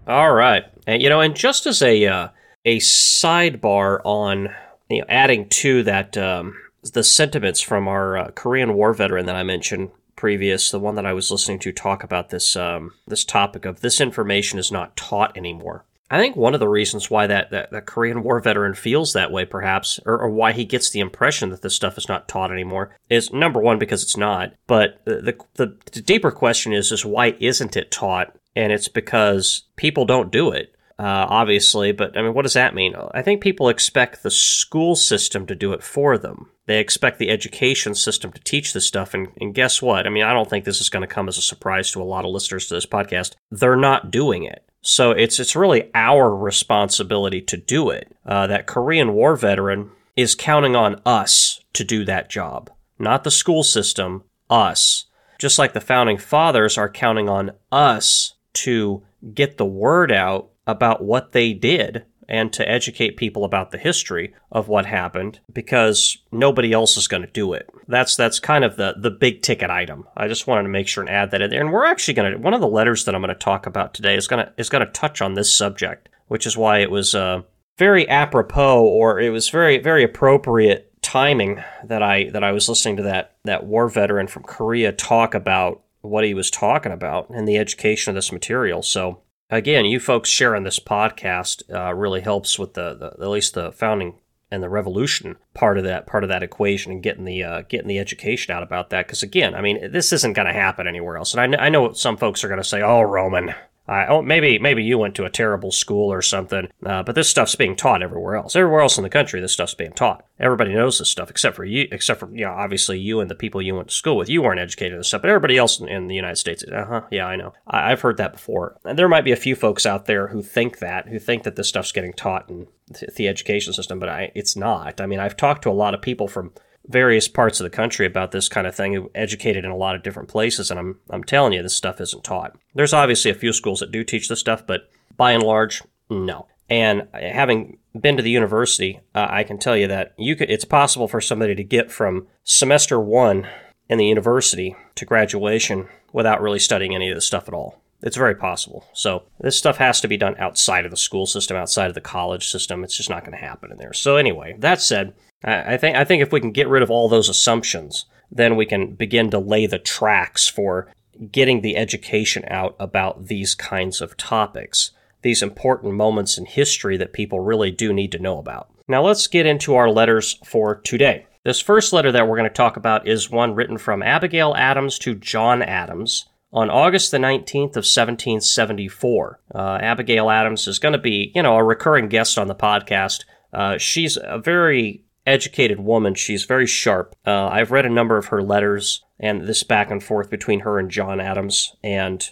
All 0.08 0.34
right, 0.34 0.66
and 0.88 1.02
you 1.02 1.10
know, 1.10 1.22
and 1.22 1.36
just 1.36 1.68
as 1.68 1.82
a 1.82 2.06
uh, 2.08 2.28
a 2.66 2.80
sidebar 2.80 4.00
on 4.04 4.50
you 4.90 5.00
know 5.00 5.06
adding 5.08 5.48
to 5.50 5.84
that 5.84 6.18
um, 6.18 6.56
the 6.94 7.04
sentiments 7.04 7.62
from 7.62 7.88
our 7.88 8.18
uh, 8.18 8.32
Korean 8.32 8.74
War 8.74 8.94
veteran 8.94 9.28
that 9.28 9.36
I 9.36 9.44
mentioned 9.44 9.92
previous, 10.22 10.70
the 10.70 10.80
one 10.80 10.94
that 10.94 11.06
I 11.08 11.14
was 11.14 11.32
listening 11.32 11.58
to 11.62 11.72
talk 11.72 12.04
about 12.04 12.30
this 12.30 12.56
um, 12.56 12.94
this 13.08 13.26
topic 13.26 13.66
of 13.66 13.82
this 13.82 14.00
information 14.00 14.60
is 14.60 14.72
not 14.72 14.96
taught 14.96 15.36
anymore. 15.36 15.84
I 16.12 16.20
think 16.20 16.36
one 16.36 16.54
of 16.54 16.60
the 16.60 16.68
reasons 16.68 17.10
why 17.10 17.26
that, 17.26 17.50
that, 17.50 17.72
that 17.72 17.88
Korean 17.88 18.22
War 18.22 18.40
veteran 18.40 18.76
feels 18.76 19.14
that 19.14 19.32
way, 19.32 19.46
perhaps, 19.46 20.00
or, 20.06 20.20
or, 20.20 20.30
why 20.30 20.52
he 20.52 20.64
gets 20.64 20.92
the 20.92 21.00
impression 21.00 21.50
that 21.50 21.64
this 21.64 21.76
stuff 21.76 21.98
is 21.98 22.08
not 22.08 22.28
taught 22.28 22.52
anymore, 22.52 22.96
is 23.10 23.34
number 23.34 23.60
one 23.60 23.80
because 23.80 24.04
it's 24.04 24.18
not. 24.18 24.54
But 24.68 25.02
the, 25.06 25.38
the, 25.56 25.76
the 25.92 26.02
deeper 26.02 26.30
question 26.30 26.72
is 26.72 26.92
is 26.92 27.04
why 27.04 27.36
isn't 27.40 27.76
it 27.76 27.90
taught? 27.90 28.36
And 28.56 28.72
it's 28.72 28.90
because 28.90 29.64
people 29.76 30.06
don't 30.06 30.32
do 30.32 30.52
it 30.52 30.76
uh, 31.02 31.26
obviously. 31.30 31.92
But 31.92 32.16
I 32.16 32.22
mean, 32.22 32.36
what 32.36 32.44
does 32.44 32.54
that 32.54 32.76
mean? 32.76 32.94
I 33.12 33.24
think 33.24 33.42
people 33.42 33.70
expect 33.70 34.22
the 34.22 34.30
school 34.30 34.96
system 34.96 35.48
to 35.48 35.56
do 35.56 35.74
it 35.74 35.82
for 35.82 36.16
them. 36.16 36.52
They 36.68 36.80
expect 36.80 37.18
the 37.18 37.32
education 37.32 37.96
system 37.96 38.32
to 38.34 38.44
teach 38.44 38.72
this 38.72 38.86
stuff. 38.86 39.16
And, 39.16 39.30
and 39.42 39.56
guess 39.56 39.82
what? 39.82 40.06
I 40.06 40.12
mean, 40.12 40.24
I 40.24 40.32
don't 40.32 40.48
think 40.48 40.64
this 40.64 40.80
is 40.80 40.90
going 40.90 41.02
to 41.02 41.14
come 41.14 41.28
as 41.28 41.40
a 41.40 41.42
surprise 41.42 41.92
to 41.92 42.02
a 42.02 42.04
lot 42.04 42.24
of 42.24 42.32
listeners 42.32 42.68
to 42.68 42.76
this 42.76 42.86
podcast. 42.86 43.34
They're 43.50 43.76
not 43.76 44.12
doing 44.12 44.44
it. 44.44 44.64
So 44.82 45.10
it's 45.12 45.40
it's 45.40 45.56
really 45.56 45.90
our 45.96 46.36
responsibility 46.36 47.42
to 47.42 47.58
do 47.58 47.90
it. 47.90 48.16
Uh, 48.24 48.46
that 48.48 48.68
Korean 48.68 49.14
War 49.14 49.36
veteran 49.36 49.90
is 50.16 50.36
counting 50.36 50.76
on 50.76 51.02
us 51.04 51.62
to 51.74 51.84
do 51.84 52.06
that 52.06 52.30
job, 52.30 52.70
not 53.00 53.24
the 53.24 53.32
school 53.32 53.64
system. 53.64 54.24
Us, 54.50 55.06
just 55.40 55.58
like 55.58 55.74
the 55.74 55.80
founding 55.80 56.18
fathers 56.18 56.78
are 56.78 56.90
counting 56.90 57.30
on 57.30 57.52
us 57.72 58.34
to 58.54 59.02
get 59.34 59.58
the 59.58 59.66
word 59.66 60.12
out 60.12 60.51
about 60.68 61.04
what 61.04 61.32
they 61.32 61.54
did 61.54 62.06
and 62.32 62.54
to 62.54 62.68
educate 62.68 63.18
people 63.18 63.44
about 63.44 63.72
the 63.72 63.78
history 63.78 64.34
of 64.54 64.70
what 64.70 64.86
happened 64.86 65.42
because 65.52 66.18
nobody 66.32 66.72
else 66.72 66.96
is 66.96 67.10
going 67.10 67.22
to 67.22 67.32
do 67.32 67.52
it. 67.52 67.70
That's 67.90 68.16
that's 68.16 68.40
kind 68.40 68.64
of 68.64 68.78
the 68.78 68.96
the 68.98 69.12
big 69.12 69.42
ticket 69.42 69.70
item. 69.70 70.08
I 70.16 70.30
just 70.30 70.48
wanted 70.48 70.64
to 70.64 70.70
make 70.70 70.88
sure 70.88 71.04
and 71.04 71.10
add 71.10 71.32
that 71.32 71.42
in 71.42 71.50
there. 71.50 71.60
And 71.60 71.74
we're 71.74 71.86
actually 71.86 72.14
going 72.14 72.32
to 72.32 72.38
one 72.38 72.54
of 72.54 72.62
the 72.62 72.68
letters 72.68 73.04
that 73.04 73.14
I'm 73.14 73.22
going 73.22 73.34
to 73.34 73.36
talk 73.36 73.66
about 73.66 73.94
today 73.94 74.16
is 74.16 74.28
going 74.28 74.46
to 74.46 74.54
is 74.58 74.70
going 74.70 74.86
to 74.86 74.92
touch 74.94 75.22
on 75.22 75.34
this 75.34 75.54
subject, 75.54 76.08
which 76.28 76.48
is 76.48 76.56
why 76.56 76.80
it 76.80 76.90
was 76.90 77.14
uh, 77.14 77.42
very 77.78 78.08
apropos 78.08 78.82
or 78.82 79.20
it 79.20 79.32
was 79.32 79.50
very 79.50 79.80
very 79.80 80.04
appropriate 80.04 80.88
timing 81.02 81.62
that 81.84 82.02
I 82.02 82.30
that 82.30 82.46
I 82.46 82.54
was 82.54 82.70
listening 82.70 82.96
to 82.98 83.04
that 83.04 83.36
that 83.44 83.66
war 83.66 83.90
veteran 83.90 84.28
from 84.28 84.44
Korea 84.44 84.94
talk 84.94 85.34
about 85.34 85.82
what 86.00 86.24
he 86.24 86.34
was 86.34 86.50
talking 86.50 86.94
about 86.94 87.30
and 87.30 87.48
the 87.48 87.58
education 87.58 88.12
of 88.12 88.16
this 88.16 88.32
material. 88.32 88.82
So 88.82 89.22
again, 89.52 89.86
you 89.86 90.00
folks 90.00 90.30
sharing 90.30 90.64
this 90.64 90.80
podcast 90.80 91.64
uh, 91.74 91.94
really 91.94 92.22
helps 92.22 92.58
with 92.58 92.74
the, 92.74 92.96
the, 92.96 93.24
at 93.24 93.30
least 93.30 93.54
the 93.54 93.72
founding 93.72 94.20
and 94.50 94.64
the 94.64 94.70
revolution 94.70 95.38
part 95.54 95.78
of 95.78 95.84
that 95.86 96.06
part 96.06 96.24
of 96.24 96.30
that 96.30 96.44
equation 96.44 96.92
and 96.92 97.04
getting 97.04 97.24
the 97.24 97.44
uh, 97.44 97.62
getting 97.70 97.88
the 97.88 98.00
education 98.00 98.54
out 98.54 98.64
about 98.64 98.90
that. 98.90 99.08
Because 99.08 99.24
again, 99.24 99.56
I 99.56 99.62
mean, 99.62 99.92
this 99.92 100.12
isn't 100.12 100.34
going 100.34 100.48
to 100.48 100.54
happen 100.54 100.88
anywhere 100.88 101.18
else. 101.18 101.34
And 101.34 101.42
I, 101.42 101.48
kn- 101.48 101.60
I 101.60 101.70
know 101.70 101.94
some 101.94 102.18
folks 102.18 102.44
are 102.44 102.48
going 102.50 102.60
to 102.60 102.68
say, 102.68 102.82
"Oh, 102.82 103.02
Roman, 103.02 103.54
uh, 103.88 104.06
oh, 104.08 104.22
maybe 104.22 104.60
maybe 104.60 104.84
you 104.84 104.98
went 104.98 105.16
to 105.16 105.26
a 105.26 105.30
terrible 105.30 105.72
school 105.72 106.12
or 106.12 106.22
something, 106.22 106.68
uh, 106.86 107.04
but 107.04 107.16
this 107.16 107.30
stuff's 107.30 107.56
being 107.56 107.76
taught 107.76 108.04
everywhere 108.04 108.36
else. 108.36 108.56
Everywhere 108.56 108.82
else 108.82 108.98
in 108.98 109.04
the 109.04 109.10
country, 109.10 109.42
this 109.42 109.54
stuff's 109.54 109.74
being 109.74 109.92
taught. 109.92 110.24
Everybody 110.40 110.74
knows 110.74 111.00
this 111.00 111.10
stuff, 111.10 111.30
except 111.30 111.56
for 111.56 111.66
you. 111.66 111.88
Except 111.92 112.20
for 112.20 112.30
you 112.34 112.46
know, 112.46 112.52
obviously 112.52 113.00
you 113.00 113.20
and 113.20 113.30
the 113.30 113.36
people 113.36 113.62
you 113.62 113.76
went 113.76 113.90
to 113.90 113.96
school 113.96 114.18
with. 114.18 114.30
You 114.30 114.44
weren't 114.44 114.60
educated 114.60 114.94
in 114.94 115.00
this 115.00 115.08
stuff, 115.08 115.24
but 115.24 115.30
everybody 115.30 115.58
else 115.58 115.80
in, 115.80 115.88
in 115.88 116.08
the 116.08 116.16
United 116.16 116.38
States, 116.38 116.64
uh 116.64 116.86
huh, 116.86 117.02
yeah, 117.12 117.26
I 117.26 117.36
know. 117.36 117.54
I, 117.68 117.90
have 117.90 118.02
heard 118.02 118.18
that 118.18 118.34
before. 118.34 118.78
And 118.86 118.98
there 118.98 119.10
might 119.10 119.26
be 119.26 119.32
a 119.32 119.36
few 119.36 119.56
folks 119.56 119.86
out 119.86 120.06
there 120.06 120.28
who 120.28 120.44
think 120.44 120.80
that, 120.80 121.08
who 121.08 121.20
think 121.20 121.44
that 121.44 121.56
this 121.56 121.68
stuff's 121.68 121.92
getting 121.92 122.14
taught 122.14 122.50
in 122.50 122.68
th- 122.94 123.16
the 123.16 123.28
education 123.28 123.74
system, 123.74 124.00
but 124.00 124.10
I, 124.10 124.32
it's 124.36 124.56
not. 124.56 125.02
I 125.02 125.08
mean, 125.08 125.20
I've 125.20 125.38
talked 125.38 125.64
to 125.64 125.70
a 125.70 125.72
lot 125.72 125.94
of 125.94 126.02
people 126.02 126.28
from 126.28 126.54
various 126.88 127.28
parts 127.28 127.60
of 127.60 127.64
the 127.64 127.70
country 127.70 128.06
about 128.06 128.32
this 128.32 128.50
kind 128.50 128.68
of 128.68 128.76
thing, 128.76 129.08
educated 129.16 129.66
in 129.66 129.72
a 129.72 129.78
lot 129.78 129.96
of 129.96 130.04
different 130.04 130.30
places, 130.30 130.72
and 130.72 130.80
I'm 130.80 131.00
I'm 131.10 131.24
telling 131.24 131.54
you, 131.54 131.62
this 131.62 131.76
stuff 131.76 132.02
isn't 132.02 132.24
taught. 132.24 132.58
There's 132.74 132.94
obviously 132.94 133.32
a 133.32 133.36
few 133.36 133.54
schools 133.54 133.80
that 133.80 133.92
do 133.92 134.04
teach 134.04 134.28
this 134.28 134.40
stuff, 134.40 134.66
but 134.66 134.90
by 135.18 135.32
and 135.32 135.44
large, 135.44 135.84
no. 136.10 136.48
And 136.70 137.08
having 137.14 137.78
been 138.00 138.16
to 138.16 138.24
the 138.24 138.32
university, 138.32 139.02
uh, 139.14 139.28
I 139.30 139.44
can 139.44 139.58
tell 139.58 139.76
you 139.76 139.88
that 139.88 140.14
you 140.18 140.36
could. 140.36 140.50
It's 140.50 140.66
possible 140.66 141.08
for 141.08 141.20
somebody 141.20 141.54
to 141.56 141.64
get 141.64 141.92
from 141.92 142.28
semester 142.44 143.00
one 143.00 143.48
in 143.90 143.98
the 143.98 144.08
university 144.08 144.76
to 144.96 145.06
graduation 145.06 145.90
without 146.14 146.42
really 146.42 146.60
studying 146.60 146.96
any 146.96 147.10
of 147.10 147.16
this 147.16 147.28
stuff 147.28 147.48
at 147.48 147.54
all. 147.54 147.82
It's 148.02 148.18
very 148.18 148.36
possible. 148.36 148.86
So 148.94 149.24
this 149.40 149.58
stuff 149.58 149.78
has 149.78 150.02
to 150.02 150.08
be 150.08 150.18
done 150.18 150.36
outside 150.40 150.86
of 150.86 150.92
the 150.92 150.98
school 150.98 151.26
system, 151.26 151.58
outside 151.58 151.88
of 151.88 151.94
the 151.94 152.02
college 152.02 152.48
system. 152.48 152.84
It's 152.84 152.98
just 152.98 153.10
not 153.10 153.24
going 153.24 153.38
to 153.38 153.46
happen 153.46 153.72
in 153.72 153.78
there. 153.78 153.94
So 153.94 154.16
anyway, 154.16 154.56
that 154.60 154.82
said, 154.82 155.14
I 155.44 155.78
think 155.78 155.96
I 155.96 156.04
think 156.04 156.22
if 156.22 156.32
we 156.32 156.40
can 156.40 156.52
get 156.52 156.68
rid 156.68 156.84
of 156.84 156.92
all 156.92 157.10
those 157.10 157.30
assumptions, 157.30 158.06
then 158.32 158.56
we 158.56 158.66
can 158.66 158.94
begin 158.94 159.30
to 159.32 159.40
lay 159.40 159.66
the 159.66 159.80
tracks 159.80 160.48
for 160.48 160.88
getting 161.32 161.62
the 161.62 161.76
education 161.76 162.44
out 162.48 162.76
about 162.80 163.28
these 163.28 163.56
kinds 163.56 164.02
of 164.02 164.18
topics, 164.18 164.92
these 165.22 165.44
important 165.44 165.94
moments 165.94 166.38
in 166.38 166.46
history 166.46 166.98
that 166.98 167.14
people 167.14 167.40
really 167.40 167.72
do 167.72 167.94
need 167.94 168.12
to 168.12 168.20
know 168.20 168.38
about. 168.38 168.70
Now 168.88 169.04
let's 169.04 169.28
get 169.28 169.46
into 169.46 169.76
our 169.76 169.90
letters 169.90 170.40
for 170.46 170.76
today. 170.76 171.26
This 171.44 171.60
first 171.60 171.92
letter 171.92 172.12
that 172.12 172.28
we're 172.28 172.38
going 172.38 172.50
to 172.50 172.54
talk 172.54 172.78
about 172.78 173.08
is 173.08 173.32
one 173.32 173.56
written 173.56 173.78
from 173.78 174.04
Abigail 174.04 174.54
Adams 174.56 175.00
to 175.00 175.16
John 175.16 175.62
Adams 175.64 176.28
on 176.54 176.70
August 176.70 177.12
the 177.12 177.18
19th 177.18 177.78
of 177.78 177.86
1774. 177.88 179.40
Uh, 179.54 179.80
Abigail 179.82 180.30
Adams 180.30 180.68
is 180.68 180.78
going 180.78 180.94
to 180.94 181.00
be, 181.00 181.32
you 181.34 181.42
know, 181.42 181.56
a 181.56 181.64
recurring 181.64 182.10
guest 182.10 182.38
on 182.38 182.48
the 182.48 182.56
podcast. 182.56 183.26
Uh, 183.54 183.78
she's 183.78 184.18
a 184.22 184.38
very 184.38 185.04
educated 185.26 185.80
woman. 185.80 186.16
She's 186.16 186.46
very 186.46 186.68
sharp. 186.68 187.16
Uh, 187.26 187.48
I've 187.48 187.72
read 187.72 187.86
a 187.86 187.90
number 187.90 188.18
of 188.18 188.28
her 188.28 188.42
letters 188.42 189.04
and 189.20 189.48
this 189.48 189.64
back 189.64 189.92
and 189.92 190.04
forth 190.04 190.30
between 190.30 190.62
her 190.62 190.80
and 190.80 190.90
John 190.90 191.20
Adams, 191.20 191.76
and 191.84 192.28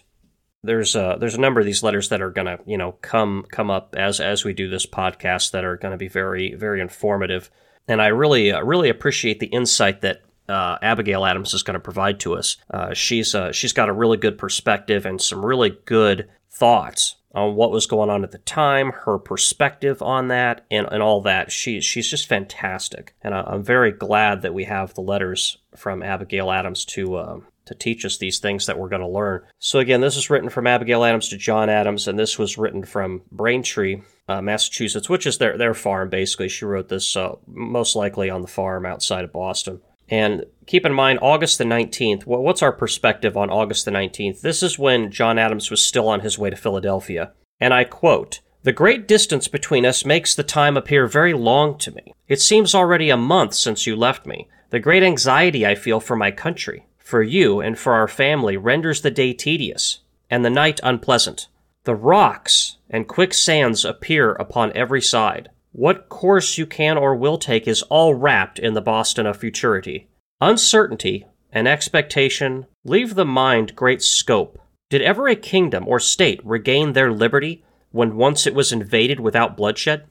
there's 0.63 0.96
a 0.96 1.17
there's 1.19 1.36
a 1.36 1.39
number 1.39 1.60
of 1.60 1.65
these 1.65 1.84
letters 1.84 2.10
that 2.10 2.22
are 2.22 2.31
gonna 2.31 2.58
you 2.65 2.77
know 2.77 2.93
come 3.01 3.46
come 3.51 3.69
up 3.69 3.96
as 3.98 4.19
as 4.19 4.43
we 4.43 4.53
do 4.53 4.69
this 4.69 4.86
podcast 4.86 5.51
that 5.51 5.63
are 5.63 5.77
going 5.77 5.91
to 5.91 5.98
be 5.98 6.08
very 6.08 6.55
very 6.55 6.81
informative, 6.81 7.50
and 7.88 8.01
I 8.01 8.08
really 8.08 8.51
uh, 8.51 8.62
really 8.62 8.89
appreciate 8.89 9.39
the 9.39 9.48
insight 9.48 10.01
that. 10.01 10.22
Uh, 10.48 10.79
Abigail 10.81 11.25
Adams 11.25 11.53
is 11.53 11.62
going 11.62 11.75
to 11.75 11.79
provide 11.79 12.19
to 12.22 12.34
us. 12.34 12.58
Uh, 12.72 12.91
she's 12.91 13.36
uh, 13.36 13.51
she's 13.51 13.72
got 13.72 13.88
a 13.88 13.93
really 13.93 14.17
good 14.17 14.36
perspective 14.36 15.05
and 15.05 15.22
some 15.22 15.46
really 15.46 15.77
good 15.86 16.27
thoughts 16.50 17.17
on 17.33 17.55
what 17.55 17.71
was 17.71 17.86
going 17.86 18.09
on 18.09 18.24
at 18.24 18.31
the 18.31 18.39
time, 18.39 18.91
her 19.05 19.19
perspective 19.19 20.01
on 20.01 20.29
that, 20.29 20.65
and, 20.71 20.88
and 20.91 21.03
all 21.03 21.21
that. 21.21 21.51
She, 21.51 21.79
she's 21.81 22.09
just 22.09 22.27
fantastic. 22.27 23.15
And 23.21 23.33
I, 23.33 23.53
am 23.53 23.63
very 23.63 23.91
glad 23.91 24.41
that 24.41 24.53
we 24.53 24.63
have 24.65 24.93
the 24.93 25.01
letters 25.01 25.57
from 25.75 26.01
Abigail 26.01 26.51
Adams 26.51 26.86
to, 26.86 27.15
uh, 27.15 27.39
to 27.65 27.75
teach 27.75 28.03
us 28.03 28.17
these 28.17 28.39
things 28.39 28.65
that 28.65 28.79
we're 28.79 28.89
going 28.89 29.01
to 29.01 29.07
learn. 29.07 29.43
So, 29.59 29.79
again, 29.79 30.01
this 30.01 30.17
is 30.17 30.29
written 30.29 30.50
from 30.50 30.65
Abigail 30.65 31.03
Adams 31.03 31.29
to 31.29 31.38
John 31.38 31.69
Adams, 31.69 32.07
and 32.07 32.17
this 32.17 32.39
was 32.39 32.57
written 32.57 32.83
from 32.83 33.21
Braintree, 33.31 34.01
uh, 34.27 34.41
Massachusetts, 34.41 35.09
which 35.09 35.27
is 35.27 35.38
their, 35.38 35.57
their 35.57 35.75
farm, 35.75 36.09
basically. 36.09 36.50
She 36.50 36.65
wrote 36.65 36.89
this 36.89 37.15
uh, 37.15 37.36
most 37.48 37.95
likely 37.95 38.31
on 38.31 38.41
the 38.41 38.48
farm 38.48 38.86
outside 38.88 39.24
of 39.24 39.31
Boston. 39.31 39.81
And 40.09 40.45
keep 40.65 40.85
in 40.85 40.93
mind, 40.93 41.19
August 41.21 41.57
the 41.57 41.63
19th, 41.63 42.25
what's 42.25 42.63
our 42.63 42.71
perspective 42.71 43.37
on 43.37 43.49
August 43.49 43.85
the 43.85 43.91
19th? 43.91 44.41
This 44.41 44.63
is 44.63 44.79
when 44.79 45.11
John 45.11 45.37
Adams 45.37 45.69
was 45.69 45.83
still 45.83 46.07
on 46.07 46.21
his 46.21 46.37
way 46.37 46.49
to 46.49 46.55
Philadelphia. 46.55 47.33
And 47.59 47.73
I 47.73 47.83
quote, 47.83 48.39
The 48.63 48.71
great 48.71 49.07
distance 49.07 49.47
between 49.47 49.85
us 49.85 50.05
makes 50.05 50.33
the 50.33 50.43
time 50.43 50.75
appear 50.77 51.05
very 51.07 51.33
long 51.33 51.77
to 51.79 51.91
me. 51.91 52.13
It 52.27 52.41
seems 52.41 52.73
already 52.73 53.09
a 53.09 53.17
month 53.17 53.53
since 53.53 53.85
you 53.85 53.95
left 53.95 54.25
me. 54.25 54.49
The 54.71 54.79
great 54.79 55.03
anxiety 55.03 55.65
I 55.65 55.75
feel 55.75 55.99
for 55.99 56.15
my 56.15 56.31
country, 56.31 56.87
for 56.97 57.21
you, 57.21 57.59
and 57.59 57.77
for 57.77 57.93
our 57.93 58.07
family 58.07 58.57
renders 58.57 59.01
the 59.01 59.11
day 59.11 59.33
tedious, 59.33 59.99
and 60.29 60.43
the 60.43 60.49
night 60.49 60.79
unpleasant. 60.83 61.47
The 61.83 61.95
rocks 61.95 62.77
and 62.89 63.07
quicksands 63.07 63.85
appear 63.85 64.33
upon 64.33 64.75
every 64.75 65.01
side. 65.01 65.49
What 65.71 66.09
course 66.09 66.57
you 66.57 66.65
can 66.65 66.97
or 66.97 67.15
will 67.15 67.38
take 67.38 67.67
is 67.67 67.83
all 67.83 68.15
wrapped 68.15 68.59
in 68.59 68.73
the 68.73 68.81
Boston 68.81 69.25
of 69.25 69.38
futurity. 69.38 70.07
Uncertainty 70.41 71.25
and 71.51 71.67
expectation 71.67 72.65
leave 72.83 73.15
the 73.15 73.25
mind 73.25 73.75
great 73.75 74.01
scope. 74.01 74.59
Did 74.89 75.01
ever 75.01 75.27
a 75.27 75.35
kingdom 75.35 75.88
or 75.88 75.99
state 75.99 76.41
regain 76.43 76.93
their 76.93 77.11
liberty 77.11 77.63
when 77.91 78.17
once 78.17 78.47
it 78.47 78.55
was 78.55 78.71
invaded 78.71 79.19
without 79.19 79.55
bloodshed? 79.55 80.05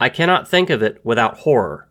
I 0.00 0.08
cannot 0.08 0.48
think 0.48 0.70
of 0.70 0.82
it 0.82 1.04
without 1.04 1.38
horror. 1.38 1.88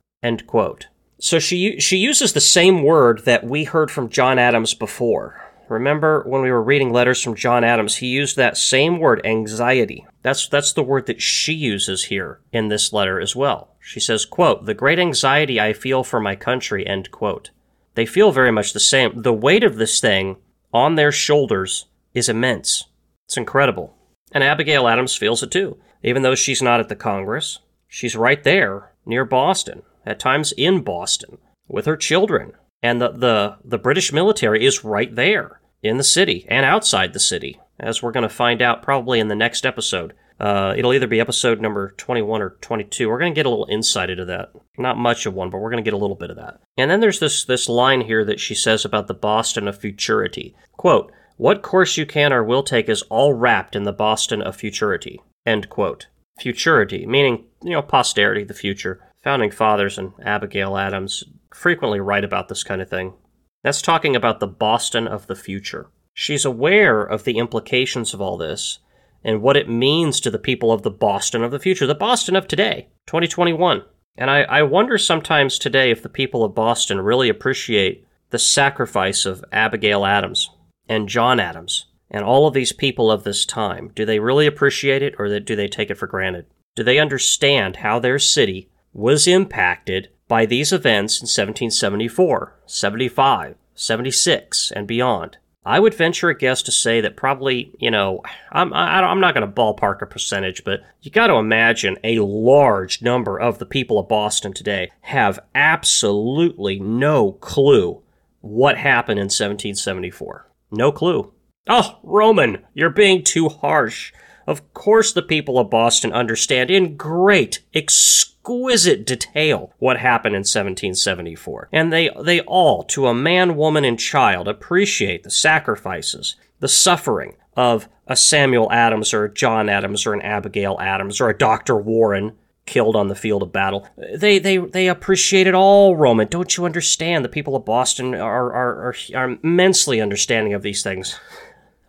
So 1.20 1.38
she 1.38 1.80
she 1.80 1.98
uses 1.98 2.34
the 2.34 2.42
same 2.42 2.84
word 2.84 3.26
that 3.26 3.44
we 3.44 3.64
heard 3.64 3.92
from 3.92 4.10
John 4.10 4.40
Adams 4.40 4.74
before. 4.74 5.40
Remember 5.70 6.24
when 6.26 6.42
we 6.42 6.52
were 6.52 6.64
reading 6.64 6.92
letters 6.92 7.22
from 7.22 7.36
John 7.36 7.64
Adams, 7.64 7.98
he 7.98 8.08
used 8.08 8.36
that 8.36 8.58
same 8.58 9.00
word, 9.00 9.22
anxiety. 9.24 10.06
That's 10.24 10.48
that's 10.48 10.74
the 10.74 10.84
word 10.84 11.08
that 11.08 11.22
she 11.22 11.54
uses 11.54 12.06
here 12.06 12.40
in 12.52 12.68
this 12.68 12.94
letter 12.94 13.20
as 13.20 13.36
well. 13.36 13.76
She 13.80 14.00
says, 14.00 14.26
quote, 14.26 14.66
"The 14.66 14.74
great 14.74 15.00
anxiety 15.00 15.60
I 15.60 15.74
feel 15.74 16.04
for 16.04 16.20
my 16.20 16.36
country," 16.36 16.86
end 16.86 17.12
quote. 17.12 17.50
They 17.96 18.06
feel 18.06 18.32
very 18.32 18.52
much 18.52 18.74
the 18.74 18.80
same. 18.80 19.22
The 19.22 19.34
weight 19.34 19.64
of 19.64 19.78
this 19.78 20.00
thing 20.00 20.38
on 20.74 20.96
their 20.96 21.12
shoulders 21.12 21.88
is 22.14 22.30
immense. 22.30 22.86
It's 23.28 23.38
incredible. 23.38 23.96
And 24.32 24.44
Abigail 24.44 24.88
Adams 24.88 25.16
feels 25.16 25.44
it 25.44 25.52
too. 25.52 25.78
Even 26.04 26.22
though 26.22 26.36
she's 26.36 26.62
not 26.62 26.80
at 26.80 26.90
the 26.90 26.96
Congress, 26.96 27.60
she's 27.88 28.16
right 28.16 28.44
there 28.44 28.94
near 29.06 29.26
Boston, 29.26 29.84
at 30.06 30.20
times 30.20 30.52
in 30.54 30.82
Boston, 30.82 31.38
with 31.68 31.86
her 31.86 31.98
children. 31.98 32.54
And 32.82 33.02
the, 33.02 33.12
the, 33.12 33.58
the 33.64 33.78
British 33.78 34.12
military 34.12 34.66
is 34.66 34.84
right 34.84 35.14
there 35.14 35.61
in 35.84 35.98
the 35.98 36.04
city 36.04 36.46
and 36.50 36.66
outside 36.66 37.14
the 37.14 37.20
city, 37.20 37.60
as 37.80 38.02
we're 38.02 38.12
going 38.12 38.28
to 38.28 38.30
find 38.30 38.62
out 38.62 38.84
probably 38.84 39.20
in 39.20 39.28
the 39.28 39.36
next 39.36 39.66
episode. 39.66 40.14
Uh, 40.40 40.74
it'll 40.76 40.94
either 40.94 41.08
be 41.08 41.20
episode 41.20 41.62
number 41.62 41.92
21 41.98 42.42
or 42.42 42.58
22. 42.62 43.08
We're 43.08 43.20
going 43.20 43.32
to 43.32 43.36
get 43.38 43.46
a 43.46 43.50
little 43.50 43.68
insight 43.70 44.10
into 44.10 44.26
that. 44.26 44.52
Not 44.76 44.98
much 44.98 45.28
of 45.28 45.36
one, 45.36 45.52
but 45.52 45.60
we're 45.60 45.70
going 45.70 45.84
to 45.84 45.88
get 45.88 45.94
a 45.94 45.98
little 45.98 46.16
bit 46.16 46.32
of 46.32 46.38
that. 46.38 46.60
And 46.78 46.90
then 46.90 47.00
there's 47.00 47.20
this, 47.20 47.46
this 47.46 47.70
line 47.70 48.02
here 48.02 48.26
that 48.26 48.40
she 48.40 48.56
says 48.56 48.84
about 48.84 49.08
the 49.08 49.14
Boston 49.14 49.68
of 49.68 49.78
futurity. 49.78 50.56
Quote, 50.78 51.12
what 51.38 51.62
course 51.62 51.96
you 51.96 52.08
can 52.08 52.34
or 52.34 52.44
will 52.44 52.64
take 52.64 52.90
is 52.90 53.04
all 53.04 53.34
wrapped 53.34 53.76
in 53.76 53.84
the 53.84 53.94
Boston 53.94 54.42
of 54.42 54.56
futurity. 54.56 55.22
End 55.46 55.70
quote. 55.70 56.08
Futurity, 56.40 57.06
meaning, 57.06 57.46
you 57.64 57.72
know, 57.72 57.82
posterity, 57.82 58.44
the 58.44 58.54
future. 58.54 59.00
Founding 59.24 59.52
fathers 59.52 60.00
and 60.00 60.14
Abigail 60.24 60.76
Adams 60.78 61.24
frequently 61.54 62.00
write 62.00 62.24
about 62.24 62.48
this 62.48 62.64
kind 62.64 62.82
of 62.82 62.90
thing. 62.90 63.14
That's 63.64 63.82
talking 63.82 64.16
about 64.16 64.40
the 64.40 64.48
Boston 64.48 65.08
of 65.08 65.28
the 65.28 65.36
future. 65.36 65.88
She's 66.14 66.46
aware 66.46 67.02
of 67.02 67.24
the 67.24 67.38
implications 67.38 68.14
of 68.14 68.22
all 68.22 68.38
this 68.38 68.80
and 69.24 69.42
what 69.42 69.58
it 69.58 69.70
means 69.70 70.20
to 70.20 70.32
the 70.32 70.40
people 70.40 70.72
of 70.72 70.82
the 70.82 70.92
Boston 70.92 71.44
of 71.44 71.52
the 71.52 71.60
future, 71.60 71.86
the 71.86 71.96
Boston 71.96 72.36
of 72.36 72.48
today, 72.48 72.90
2021. 73.08 73.84
And 74.18 74.30
I, 74.30 74.42
I 74.42 74.64
wonder 74.64 74.98
sometimes 74.98 75.58
today 75.58 75.92
if 75.92 76.02
the 76.02 76.10
people 76.10 76.44
of 76.44 76.56
Boston 76.56 77.00
really 77.02 77.30
appreciate 77.30 78.06
the 78.32 78.40
sacrifice 78.40 79.26
of 79.26 79.46
Abigail 79.52 80.06
Adams 80.06 80.50
and 80.90 81.08
John 81.08 81.40
Adams 81.40 81.86
and 82.10 82.26
all 82.26 82.48
of 82.48 82.54
these 82.54 82.74
people 82.74 83.12
of 83.12 83.24
this 83.24 83.46
time. 83.46 83.92
Do 83.96 84.06
they 84.06 84.20
really 84.20 84.48
appreciate 84.48 85.02
it 85.02 85.16
or 85.18 85.40
do 85.40 85.56
they 85.56 85.68
take 85.68 85.90
it 85.90 85.98
for 85.98 86.08
granted? 86.08 86.46
Do 86.76 86.84
they 86.84 87.00
understand 87.00 87.78
how 87.78 88.00
their 88.00 88.20
city 88.20 88.70
was 88.94 89.28
impacted 89.28 90.10
by 90.32 90.46
these 90.46 90.72
events 90.72 91.20
in 91.20 91.26
1774, 91.26 92.56
75, 92.66 93.56
76, 93.76 94.72
and 94.72 94.88
beyond. 94.88 95.36
I 95.66 95.82
would 95.82 95.94
venture 95.94 96.30
a 96.30 96.38
guess 96.38 96.62
to 96.64 96.72
say 96.72 97.02
that 97.02 97.18
probably, 97.18 97.74
you 97.80 97.92
know, 97.92 98.22
I'm, 98.50 98.74
I, 98.74 99.12
am 99.12 99.20
not 99.20 99.34
going 99.36 99.46
to 99.46 99.54
ballpark 99.54 100.02
a 100.02 100.06
percentage, 100.06 100.64
but 100.64 100.80
you 101.02 101.12
got 101.12 101.28
to 101.28 101.34
imagine 101.34 101.98
a 102.06 102.20
large 102.20 103.02
number 103.02 103.38
of 103.38 103.60
the 103.60 103.66
people 103.66 104.00
of 104.00 104.08
Boston 104.08 104.54
today 104.54 104.92
have 105.02 105.38
absolutely 105.54 106.80
no 106.80 107.34
clue 107.34 108.02
what 108.40 108.78
happened 108.78 109.20
in 109.20 109.26
1774. 109.26 110.50
No 110.72 110.94
clue. 110.94 111.34
Oh, 111.68 112.00
Roman, 112.04 112.60
you're 112.74 112.90
being 112.90 113.26
too 113.26 113.50
harsh. 113.50 114.14
Of 114.48 114.74
course, 114.74 115.14
the 115.14 115.22
people 115.22 115.60
of 115.60 115.70
Boston 115.70 116.12
understand 116.12 116.72
in 116.72 116.98
great, 116.98 117.62
exquisite 117.74 119.06
detail 119.06 119.74
what 119.80 119.98
happened 119.98 120.36
in 120.36 120.42
1774. 120.42 121.70
And 121.72 121.92
they, 121.92 122.10
they 122.22 122.42
all, 122.42 122.84
to 122.86 123.08
a 123.08 123.14
man, 123.14 123.56
woman, 123.56 123.86
and 123.86 124.00
child, 124.00 124.48
appreciate 124.48 125.24
the 125.24 125.30
sacrifices, 125.30 126.36
the 126.60 126.68
suffering 126.68 127.36
of 127.56 127.88
a 128.08 128.16
Samuel 128.16 128.72
Adams 128.72 129.14
or 129.14 129.26
a 129.26 129.34
John 129.34 129.70
Adams 129.70 130.06
or 130.06 130.14
an 130.14 130.22
Abigail 130.22 130.78
Adams 130.80 131.22
or 131.22 131.30
a 131.30 131.38
Dr. 131.38 131.78
Warren 131.78 132.34
killed 132.66 132.96
on 132.96 133.08
the 133.08 133.16
field 133.16 133.44
of 133.44 133.52
battle. 133.52 133.88
They 134.16 134.40
they 134.40 134.58
they 134.58 134.88
appreciate 134.88 135.48
it 135.48 135.56
all, 135.56 135.96
Roman. 135.96 136.28
Don't 136.28 136.56
you 136.56 136.66
understand? 136.66 137.26
The 137.26 137.30
people 137.30 137.56
of 137.56 137.66
Boston 137.66 138.16
are 138.16 138.54
are 138.54 138.88
are, 138.88 138.96
are 139.16 139.38
immensely 139.44 140.00
understanding 140.00 140.54
of 140.54 140.62
these 140.62 140.84
things. 140.84 141.20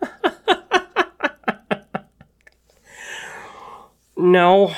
no, 4.23 4.75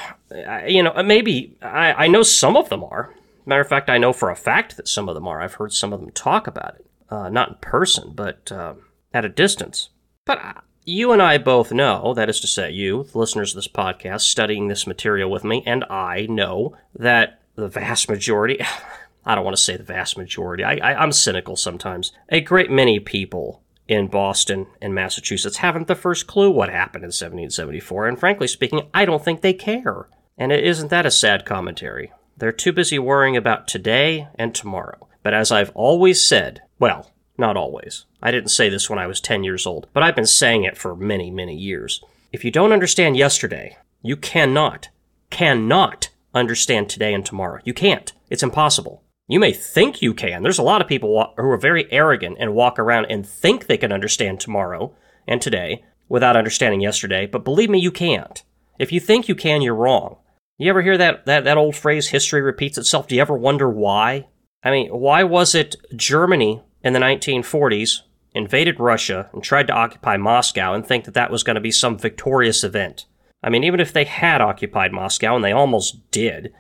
you 0.67 0.83
know 0.83 1.03
maybe 1.03 1.57
I 1.63 1.93
I 1.93 2.07
know 2.09 2.23
some 2.23 2.57
of 2.57 2.69
them 2.69 2.85
are. 2.85 3.15
Matter 3.47 3.61
of 3.61 3.69
fact, 3.69 3.91
I 3.91 3.99
know 3.99 4.13
for 4.13 4.31
a 4.31 4.37
fact 4.37 4.77
that 4.77 4.89
some 4.89 5.09
of 5.09 5.15
them 5.15 5.29
are. 5.29 5.41
I've 5.41 5.55
heard 5.55 5.73
some 5.73 5.93
of 5.93 6.01
them 6.01 6.11
talk 6.11 6.47
about 6.47 6.77
it, 6.77 6.87
uh, 7.11 7.29
not 7.29 7.49
in 7.51 7.55
person, 7.57 8.13
but 8.15 8.51
uh, 8.51 8.75
at 9.13 9.25
a 9.25 9.29
distance. 9.29 9.91
But 10.25 10.65
you 10.85 11.13
and 11.13 11.23
I 11.23 11.39
both 11.39 11.73
know, 11.73 12.15
that 12.15 12.29
is 12.29 12.41
to 12.41 12.47
say, 12.47 12.71
you, 12.71 13.05
the 13.05 13.19
listeners 13.19 13.53
of 13.53 13.57
this 13.57 13.69
podcast, 13.69 14.23
studying 14.23 14.69
this 14.69 14.87
material 14.87 15.31
with 15.31 15.45
me, 15.45 15.63
and 15.67 15.85
I 15.85 16.27
know 16.29 16.77
that 16.95 17.41
the 17.55 17.69
vast 17.69 18.09
majority, 18.09 18.61
I 19.27 19.35
don't 19.35 19.45
want 19.45 19.57
to 19.57 19.63
say 19.63 19.77
the 19.77 19.83
vast 19.83 20.19
majority, 20.19 20.65
I, 20.65 20.77
I, 20.77 21.03
I'm 21.03 21.13
cynical 21.13 21.57
sometimes, 21.57 22.13
a 22.29 22.41
great 22.41 22.71
many 22.71 23.01
people 23.01 23.63
in 23.89 24.07
Boston 24.09 24.67
and 24.81 24.95
Massachusetts 24.95 25.59
haven't 25.59 25.89
the 25.89 25.95
first 25.95 26.27
clue 26.27 26.51
what 26.51 26.71
happened 26.71 27.05
in 27.05 27.09
1774, 27.09 28.09
and 28.09 28.19
frankly 28.19 28.47
speaking, 28.47 28.89
I 28.95 29.05
don't 29.05 29.25
think 29.25 29.41
they 29.41 29.53
care. 29.53 30.09
And 30.39 30.53
isn't 30.53 30.89
that 30.89 31.07
a 31.07 31.11
sad 31.11 31.45
commentary? 31.45 32.13
They're 32.37 32.53
too 32.53 32.73
busy 32.73 32.99
worrying 32.99 33.37
about 33.37 33.69
today 33.69 34.29
and 34.37 34.55
tomorrow. 34.55 35.09
But 35.23 35.35
as 35.35 35.53
I've 35.53 35.71
always 35.75 36.27
said, 36.27 36.63
well, 36.79 37.13
not 37.39 37.57
always. 37.57 38.07
I 38.23 38.31
didn't 38.31 38.51
say 38.51 38.69
this 38.69 38.91
when 38.91 38.99
I 38.99 39.07
was 39.07 39.21
10 39.21 39.45
years 39.45 39.67
old, 39.67 39.87
but 39.93 40.03
I've 40.03 40.17
been 40.17 40.27
saying 40.27 40.65
it 40.65 40.77
for 40.77 40.97
many, 40.97 41.31
many 41.31 41.57
years. 41.57 42.03
If 42.33 42.45
you 42.45 42.51
don't 42.51 42.73
understand 42.73 43.17
yesterday, 43.17 43.77
you 44.03 44.17
cannot, 44.17 44.89
cannot 45.31 46.11
understand 46.35 46.89
today 46.89 47.15
and 47.15 47.25
tomorrow. 47.25 47.61
You 47.65 47.75
can't. 47.75 48.13
It's 48.29 48.43
impossible. 48.43 49.04
You 49.27 49.41
may 49.41 49.53
think 49.53 50.03
you 50.03 50.13
can. 50.13 50.43
There's 50.43 50.59
a 50.59 50.63
lot 50.63 50.83
of 50.83 50.89
people 50.89 51.33
who 51.37 51.49
are 51.49 51.57
very 51.57 51.91
arrogant 51.91 52.37
and 52.39 52.55
walk 52.55 52.79
around 52.79 53.07
and 53.07 53.27
think 53.27 53.67
they 53.67 53.79
can 53.79 53.93
understand 53.93 54.39
tomorrow 54.39 54.95
and 55.27 55.41
today 55.41 55.85
without 56.11 56.37
understanding 56.37 56.83
yesterday, 56.83 57.25
but 57.25 57.45
believe 57.45 57.71
me, 57.71 57.79
you 57.79 57.91
can't. 57.91 58.43
If 58.79 58.93
you 58.93 59.01
think 59.01 59.29
you 59.29 59.35
can, 59.35 59.63
you're 59.63 59.75
wrong. 59.75 60.19
You 60.59 60.69
ever 60.69 60.83
hear 60.83 60.99
that, 60.99 61.25
that, 61.25 61.45
that 61.45 61.57
old 61.57 61.75
phrase, 61.75 62.09
history 62.09 62.43
repeats 62.43 62.77
itself? 62.77 63.09
Do 63.09 63.15
you 63.15 63.21
ever 63.23 63.37
wonder 63.37 63.69
why? 63.71 64.29
I 64.63 64.71
mean, 64.71 64.89
why 64.91 65.25
was 65.25 65.55
it 65.55 65.77
Germany 65.97 66.63
in 66.83 66.93
the 66.93 67.01
1940s 67.01 68.01
invaded 68.35 68.79
Russia 68.79 69.31
and 69.33 69.43
tried 69.43 69.67
to 69.69 69.73
occupy 69.73 70.19
Moscow 70.19 70.75
and 70.75 70.87
think 70.87 71.07
that 71.07 71.15
that 71.15 71.31
was 71.31 71.43
going 71.43 71.55
to 71.55 71.61
be 71.61 71.71
some 71.71 71.99
victorious 71.99 72.63
event? 72.63 73.07
I 73.43 73.49
mean, 73.49 73.65
even 73.65 73.81
if 73.81 73.93
they 73.93 74.05
had 74.05 74.41
occupied 74.41 74.93
Moscow, 74.93 75.35
and 75.35 75.45
they 75.45 75.53
almost 75.53 76.11
did, 76.11 76.53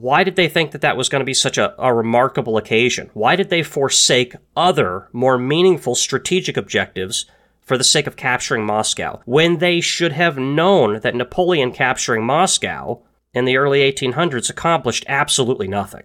why 0.00 0.24
did 0.24 0.36
they 0.36 0.48
think 0.48 0.70
that 0.70 0.80
that 0.80 0.96
was 0.96 1.08
going 1.08 1.20
to 1.20 1.26
be 1.26 1.34
such 1.34 1.58
a, 1.58 1.74
a, 1.80 1.92
remarkable 1.92 2.56
occasion? 2.56 3.10
Why 3.14 3.36
did 3.36 3.50
they 3.50 3.62
forsake 3.62 4.34
other, 4.56 5.08
more 5.12 5.38
meaningful 5.38 5.94
strategic 5.94 6.56
objectives 6.56 7.26
for 7.60 7.76
the 7.76 7.84
sake 7.84 8.06
of 8.06 8.16
capturing 8.16 8.64
Moscow, 8.64 9.20
when 9.24 9.58
they 9.58 9.80
should 9.80 10.12
have 10.12 10.38
known 10.38 11.00
that 11.00 11.14
Napoleon 11.14 11.72
capturing 11.72 12.24
Moscow 12.24 13.02
in 13.34 13.44
the 13.44 13.56
early 13.56 13.80
1800s 13.80 14.50
accomplished 14.50 15.04
absolutely 15.08 15.68
nothing? 15.68 16.04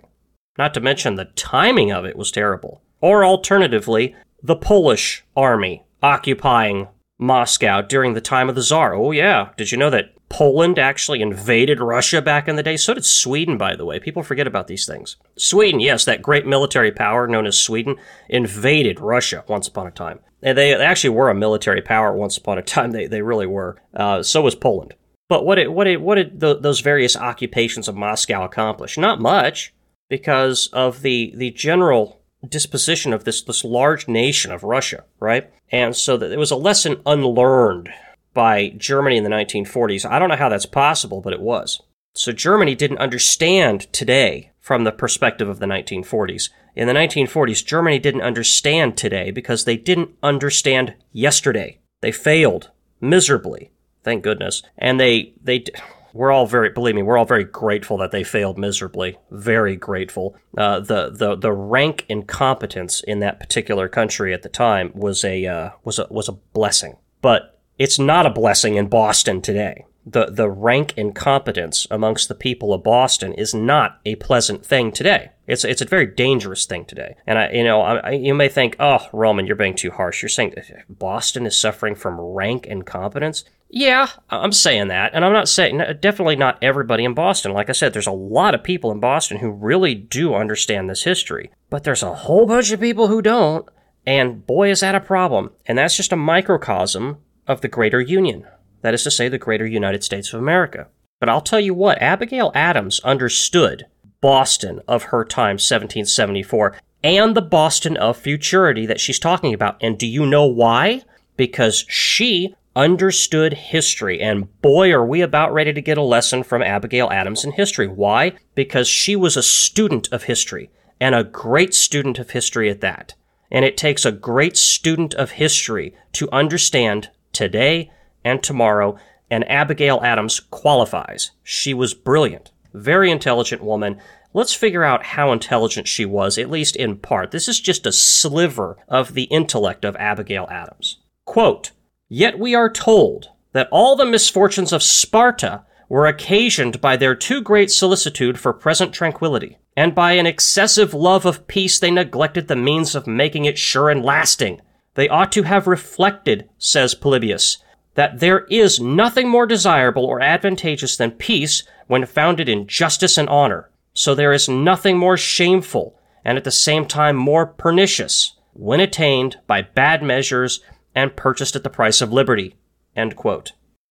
Not 0.58 0.74
to 0.74 0.82
mention 0.82 1.16
the 1.16 1.26
timing 1.26 1.92
of 1.92 2.06
it 2.06 2.16
was 2.16 2.32
terrible. 2.32 2.82
Or 3.00 3.24
alternatively, 3.24 4.16
the 4.42 4.56
Polish 4.56 5.24
army 5.36 5.84
occupying 6.02 6.88
Moscow 7.20 7.82
during 7.82 8.14
the 8.14 8.22
time 8.22 8.50
of 8.50 8.56
the 8.56 8.62
Tsar. 8.62 8.94
Oh, 8.94 9.12
yeah. 9.12 9.50
Did 9.58 9.72
you 9.72 9.78
know 9.78 9.90
that 9.90 10.14
Poland 10.30 10.78
actually 10.78 11.22
invaded 11.22 11.80
Russia 11.80 12.22
back 12.22 12.48
in 12.48 12.56
the 12.56 12.64
day? 12.64 12.78
So 12.78 12.94
did 12.94 13.06
Sweden, 13.06 13.58
by 13.58 13.76
the 13.76 13.86
way. 13.86 14.00
People 14.00 14.24
forget 14.24 14.48
about 14.48 14.68
these 14.68 14.86
things. 14.86 15.16
Sweden, 15.38 15.80
yes, 15.80 16.06
that 16.06 16.22
great 16.22 16.46
military 16.46 16.92
power 16.92 17.28
known 17.28 17.46
as 17.48 17.58
Sweden, 17.58 17.96
invaded 18.30 19.00
Russia 19.00 19.44
once 19.48 19.68
upon 19.68 19.88
a 19.88 19.92
time. 19.92 20.20
And 20.44 20.58
they 20.58 20.74
actually 20.74 21.12
were 21.12 21.30
a 21.30 21.36
military 21.36 21.82
power 21.82 22.14
once 22.14 22.38
upon 22.38 22.58
a 22.58 22.62
time. 22.62 22.92
They, 22.92 23.08
they 23.08 23.22
really 23.22 23.48
were. 23.48 23.82
Uh, 23.94 24.22
so 24.22 24.42
was 24.42 24.56
Poland. 24.56 24.94
But 25.30 25.46
what 25.46 25.56
did, 25.56 25.70
what 25.70 25.86
did, 25.86 26.02
what 26.02 26.16
did 26.16 26.40
the, 26.40 26.58
those 26.60 26.80
various 26.82 27.18
occupations 27.18 27.88
of 27.88 27.96
Moscow 27.96 28.44
accomplish? 28.44 28.98
Not 28.98 29.20
much, 29.20 29.74
because 30.10 30.68
of 30.72 31.02
the, 31.02 31.34
the 31.36 31.52
general 31.52 32.22
disposition 32.48 33.14
of 33.14 33.24
this 33.24 33.42
this 33.42 33.64
large 33.64 34.08
nation 34.08 34.52
of 34.52 34.64
Russia, 34.64 35.06
right? 35.20 35.52
And 35.72 35.96
so 35.96 36.18
that 36.18 36.32
it 36.32 36.38
was 36.38 36.52
a 36.52 36.56
lesson 36.56 37.02
unlearned 37.06 37.90
by 38.38 38.70
Germany 38.78 39.18
in 39.18 39.24
the 39.24 39.32
1940s. 39.32 40.08
I 40.08 40.20
don't 40.20 40.30
know 40.30 40.36
how 40.36 40.48
that's 40.48 40.68
possible, 40.68 41.22
but 41.22 41.34
it 41.34 41.42
was. 41.42 41.82
So 42.14 42.32
Germany 42.32 42.76
didn't 42.76 43.00
understand 43.00 43.92
today 43.92 44.52
from 44.60 44.84
the 44.84 44.92
perspective 44.92 45.50
of 45.50 45.58
the 45.58 45.66
1940s. 45.66 46.52
In 46.76 46.88
the 46.88 46.94
1940s, 46.94 47.66
Germany 47.66 47.98
didn't 47.98 48.22
understand 48.22 48.96
today 48.96 49.32
because 49.32 49.66
they 49.66 49.76
didn't 49.76 50.12
understand 50.22 50.94
yesterday. 51.12 51.80
They 52.02 52.12
failed 52.12 52.70
miserably. 53.02 53.72
Thank 54.04 54.24
goodness. 54.24 54.62
And 54.78 55.00
they 55.00 55.34
they 55.44 55.66
we're 56.14 56.32
all 56.32 56.46
very 56.46 56.70
believe 56.70 56.94
me 56.94 57.02
we're 57.02 57.18
all 57.18 57.26
very 57.26 57.44
grateful 57.44 57.98
that 57.98 58.12
they 58.12 58.24
failed 58.24 58.58
miserably 58.58 59.18
very 59.30 59.76
grateful 59.76 60.36
uh, 60.58 60.80
the 60.80 61.10
the 61.10 61.36
the 61.36 61.52
rank 61.52 62.06
incompetence 62.08 63.02
in 63.02 63.20
that 63.20 63.40
particular 63.40 63.90
country 63.90 64.34
at 64.34 64.42
the 64.42 64.50
time 64.50 64.92
was 64.96 65.24
a 65.26 65.46
uh, 65.46 65.70
was 65.84 66.00
a 66.00 66.08
was 66.10 66.30
a 66.30 66.32
blessing 66.32 66.96
but 67.22 67.57
it's 67.78 68.00
not 68.00 68.26
a 68.26 68.32
blessing 68.32 68.76
in 68.76 68.88
Boston 68.88 69.42
today 69.42 69.86
the 70.10 70.28
the 70.28 70.50
rank 70.50 70.94
incompetence 70.96 71.86
amongst 71.92 72.30
the 72.30 72.36
people 72.36 72.74
of 72.74 72.84
Boston 72.84 73.34
is 73.34 73.54
not 73.54 74.00
a 74.06 74.16
pleasant 74.16 74.66
thing 74.66 74.92
today. 74.92 75.32
It's 75.48 75.66
it's 75.66 75.82
a 75.82 75.86
very 75.86 76.06
dangerous 76.06 76.66
thing 76.66 76.86
today. 76.86 77.16
And 77.28 77.38
I 77.38 77.52
you 77.52 77.64
know 77.64 77.82
I, 77.82 78.12
you 78.12 78.34
may 78.34 78.48
think, 78.48 78.78
oh 78.80 79.06
Roman, 79.12 79.46
you're 79.46 79.56
being 79.56 79.76
too 79.76 79.92
harsh. 79.92 80.22
You're 80.22 80.30
saying 80.30 80.56
Boston 80.90 81.46
is 81.46 81.60
suffering 81.60 81.96
from 81.96 82.20
rank 82.20 82.66
incompetence. 82.66 83.44
Yeah, 83.70 84.08
I'm 84.30 84.54
saying 84.54 84.88
that, 84.88 85.12
and 85.14 85.26
I'm 85.26 85.34
not 85.34 85.50
saying 85.50 85.80
definitely 86.00 86.38
not 86.38 86.58
everybody 86.62 87.04
in 87.04 87.14
Boston. 87.14 87.52
Like 87.52 87.68
I 87.70 87.74
said, 87.74 87.92
there's 87.92 88.08
a 88.08 88.12
lot 88.12 88.56
of 88.56 88.64
people 88.64 88.92
in 88.92 89.02
Boston 89.02 89.40
who 89.40 89.50
really 89.50 89.94
do 89.94 90.34
understand 90.34 90.90
this 90.90 91.04
history, 91.04 91.52
but 91.70 91.84
there's 91.84 92.04
a 92.04 92.14
whole 92.14 92.46
bunch 92.46 92.72
of 92.72 92.80
people 92.80 93.10
who 93.10 93.22
don't. 93.22 93.68
And 94.06 94.48
boy, 94.48 94.72
is 94.72 94.80
that 94.80 94.96
a 94.96 95.02
problem. 95.02 95.52
And 95.66 95.78
that's 95.78 95.98
just 95.98 96.14
a 96.14 96.16
microcosm 96.16 97.18
of 97.48 97.62
the 97.62 97.68
greater 97.68 98.02
union. 98.02 98.46
That 98.82 98.94
is 98.94 99.04
to 99.04 99.12
say, 99.12 99.30
the 99.30 99.38
greater 99.38 99.66
United 99.66 100.04
States 100.04 100.34
of 100.34 100.40
America. 100.40 100.88
But 101.20 101.30
I'll 101.30 101.42
tell 101.42 101.60
you 101.60 101.74
what, 101.74 102.02
Abigail 102.02 102.52
Adams 102.54 103.00
understood 103.02 103.88
Boston 104.22 104.82
of 104.88 105.04
her 105.04 105.24
time, 105.24 105.56
1774, 105.56 106.76
and 107.04 107.36
the 107.36 107.42
Boston 107.42 107.98
of 107.98 108.18
futurity 108.18 108.86
that 108.86 109.00
she's 109.00 109.20
talking 109.20 109.54
about. 109.54 109.78
And 109.82 109.98
do 109.98 110.06
you 110.06 110.26
know 110.26 110.46
why? 110.46 111.04
Because 111.36 111.86
she 111.88 112.56
understood 112.76 113.54
history. 113.54 114.22
And 114.22 114.62
boy, 114.62 114.92
are 114.92 115.06
we 115.06 115.22
about 115.22 115.52
ready 115.52 115.74
to 115.74 115.82
get 115.82 115.98
a 115.98 116.04
lesson 116.04 116.44
from 116.44 116.62
Abigail 116.62 117.10
Adams 117.10 117.44
in 117.44 117.54
history. 117.54 117.88
Why? 117.88 118.34
Because 118.54 118.88
she 118.88 119.16
was 119.16 119.36
a 119.36 119.44
student 119.44 120.08
of 120.12 120.24
history, 120.24 120.70
and 121.00 121.16
a 121.16 121.24
great 121.24 121.74
student 121.74 122.20
of 122.20 122.32
history 122.32 122.70
at 122.70 122.82
that. 122.82 123.16
And 123.50 123.66
it 123.66 123.78
takes 123.78 124.06
a 124.06 124.12
great 124.12 124.58
student 124.58 125.16
of 125.16 125.32
history 125.32 125.96
to 126.14 126.30
understand 126.32 127.10
today 127.38 127.92
and 128.26 128.44
tomorrow, 128.44 128.98
and 129.30 129.50
Abigail 129.50 130.02
Adams 130.04 130.40
qualifies. 130.40 131.32
She 131.44 131.74
was 131.74 131.94
brilliant, 131.94 132.52
very 132.74 133.12
intelligent 133.12 133.64
woman. 133.64 134.02
Let's 134.34 134.54
figure 134.54 134.84
out 134.84 135.06
how 135.06 135.32
intelligent 135.32 135.88
she 135.88 136.04
was, 136.04 136.38
at 136.38 136.50
least 136.50 136.76
in 136.76 136.98
part. 136.98 137.32
This 137.32 137.48
is 137.48 137.60
just 137.60 137.86
a 137.86 137.92
sliver 137.92 138.78
of 138.88 139.14
the 139.14 139.24
intellect 139.24 139.86
of 139.86 139.96
Abigail 139.98 140.48
Adams. 140.50 140.98
Quote, 141.26 141.72
Yet 142.10 142.40
we 142.40 142.56
are 142.56 142.72
told 142.72 143.30
that 143.54 143.70
all 143.72 143.96
the 143.96 144.06
misfortunes 144.06 144.74
of 144.74 144.84
Sparta 144.84 145.64
were 145.90 146.08
occasioned 146.08 146.82
by 146.82 146.98
their 146.98 147.16
too 147.16 147.42
great 147.42 147.72
solicitude 147.72 148.40
for 148.40 148.54
present 148.54 148.94
tranquillity, 148.94 149.58
and 149.76 149.96
by 149.96 150.14
an 150.14 150.26
excessive 150.26 150.94
love 150.94 151.26
of 151.26 151.48
peace 151.48 151.80
they 151.80 151.92
neglected 151.92 152.48
the 152.48 152.56
means 152.56 152.96
of 152.96 153.08
making 153.08 153.46
it 153.46 153.58
sure 153.58 153.90
and 153.90 154.04
lasting. 154.04 154.62
They 154.98 155.08
ought 155.10 155.32
to 155.34 155.44
have 155.44 155.68
reflected, 155.68 156.50
says 156.58 156.96
Polybius, 156.96 157.60
that 157.94 158.20
there 158.20 158.46
is 158.46 158.80
nothing 158.80 159.30
more 159.30 159.46
desirable 159.46 160.04
or 160.04 160.22
advantageous 160.22 160.98
than 160.98 161.12
peace 161.12 161.62
when 161.86 162.08
founded 162.08 162.50
in 162.50 162.66
justice 162.66 163.16
and 163.16 163.30
honor. 163.30 163.70
So 163.94 164.16
there 164.16 164.34
is 164.34 164.50
nothing 164.50 164.98
more 164.98 165.16
shameful 165.16 166.00
and 166.26 166.36
at 166.36 166.44
the 166.46 166.52
same 166.52 166.88
time 166.88 167.16
more 167.16 167.46
pernicious 167.46 168.34
when 168.54 168.80
attained 168.80 169.38
by 169.46 169.62
bad 169.62 170.02
measures 170.02 170.62
and 170.96 171.16
purchased 171.16 171.56
at 171.56 171.62
the 171.64 171.70
price 171.70 172.02
of 172.02 172.12
liberty. 172.12 172.56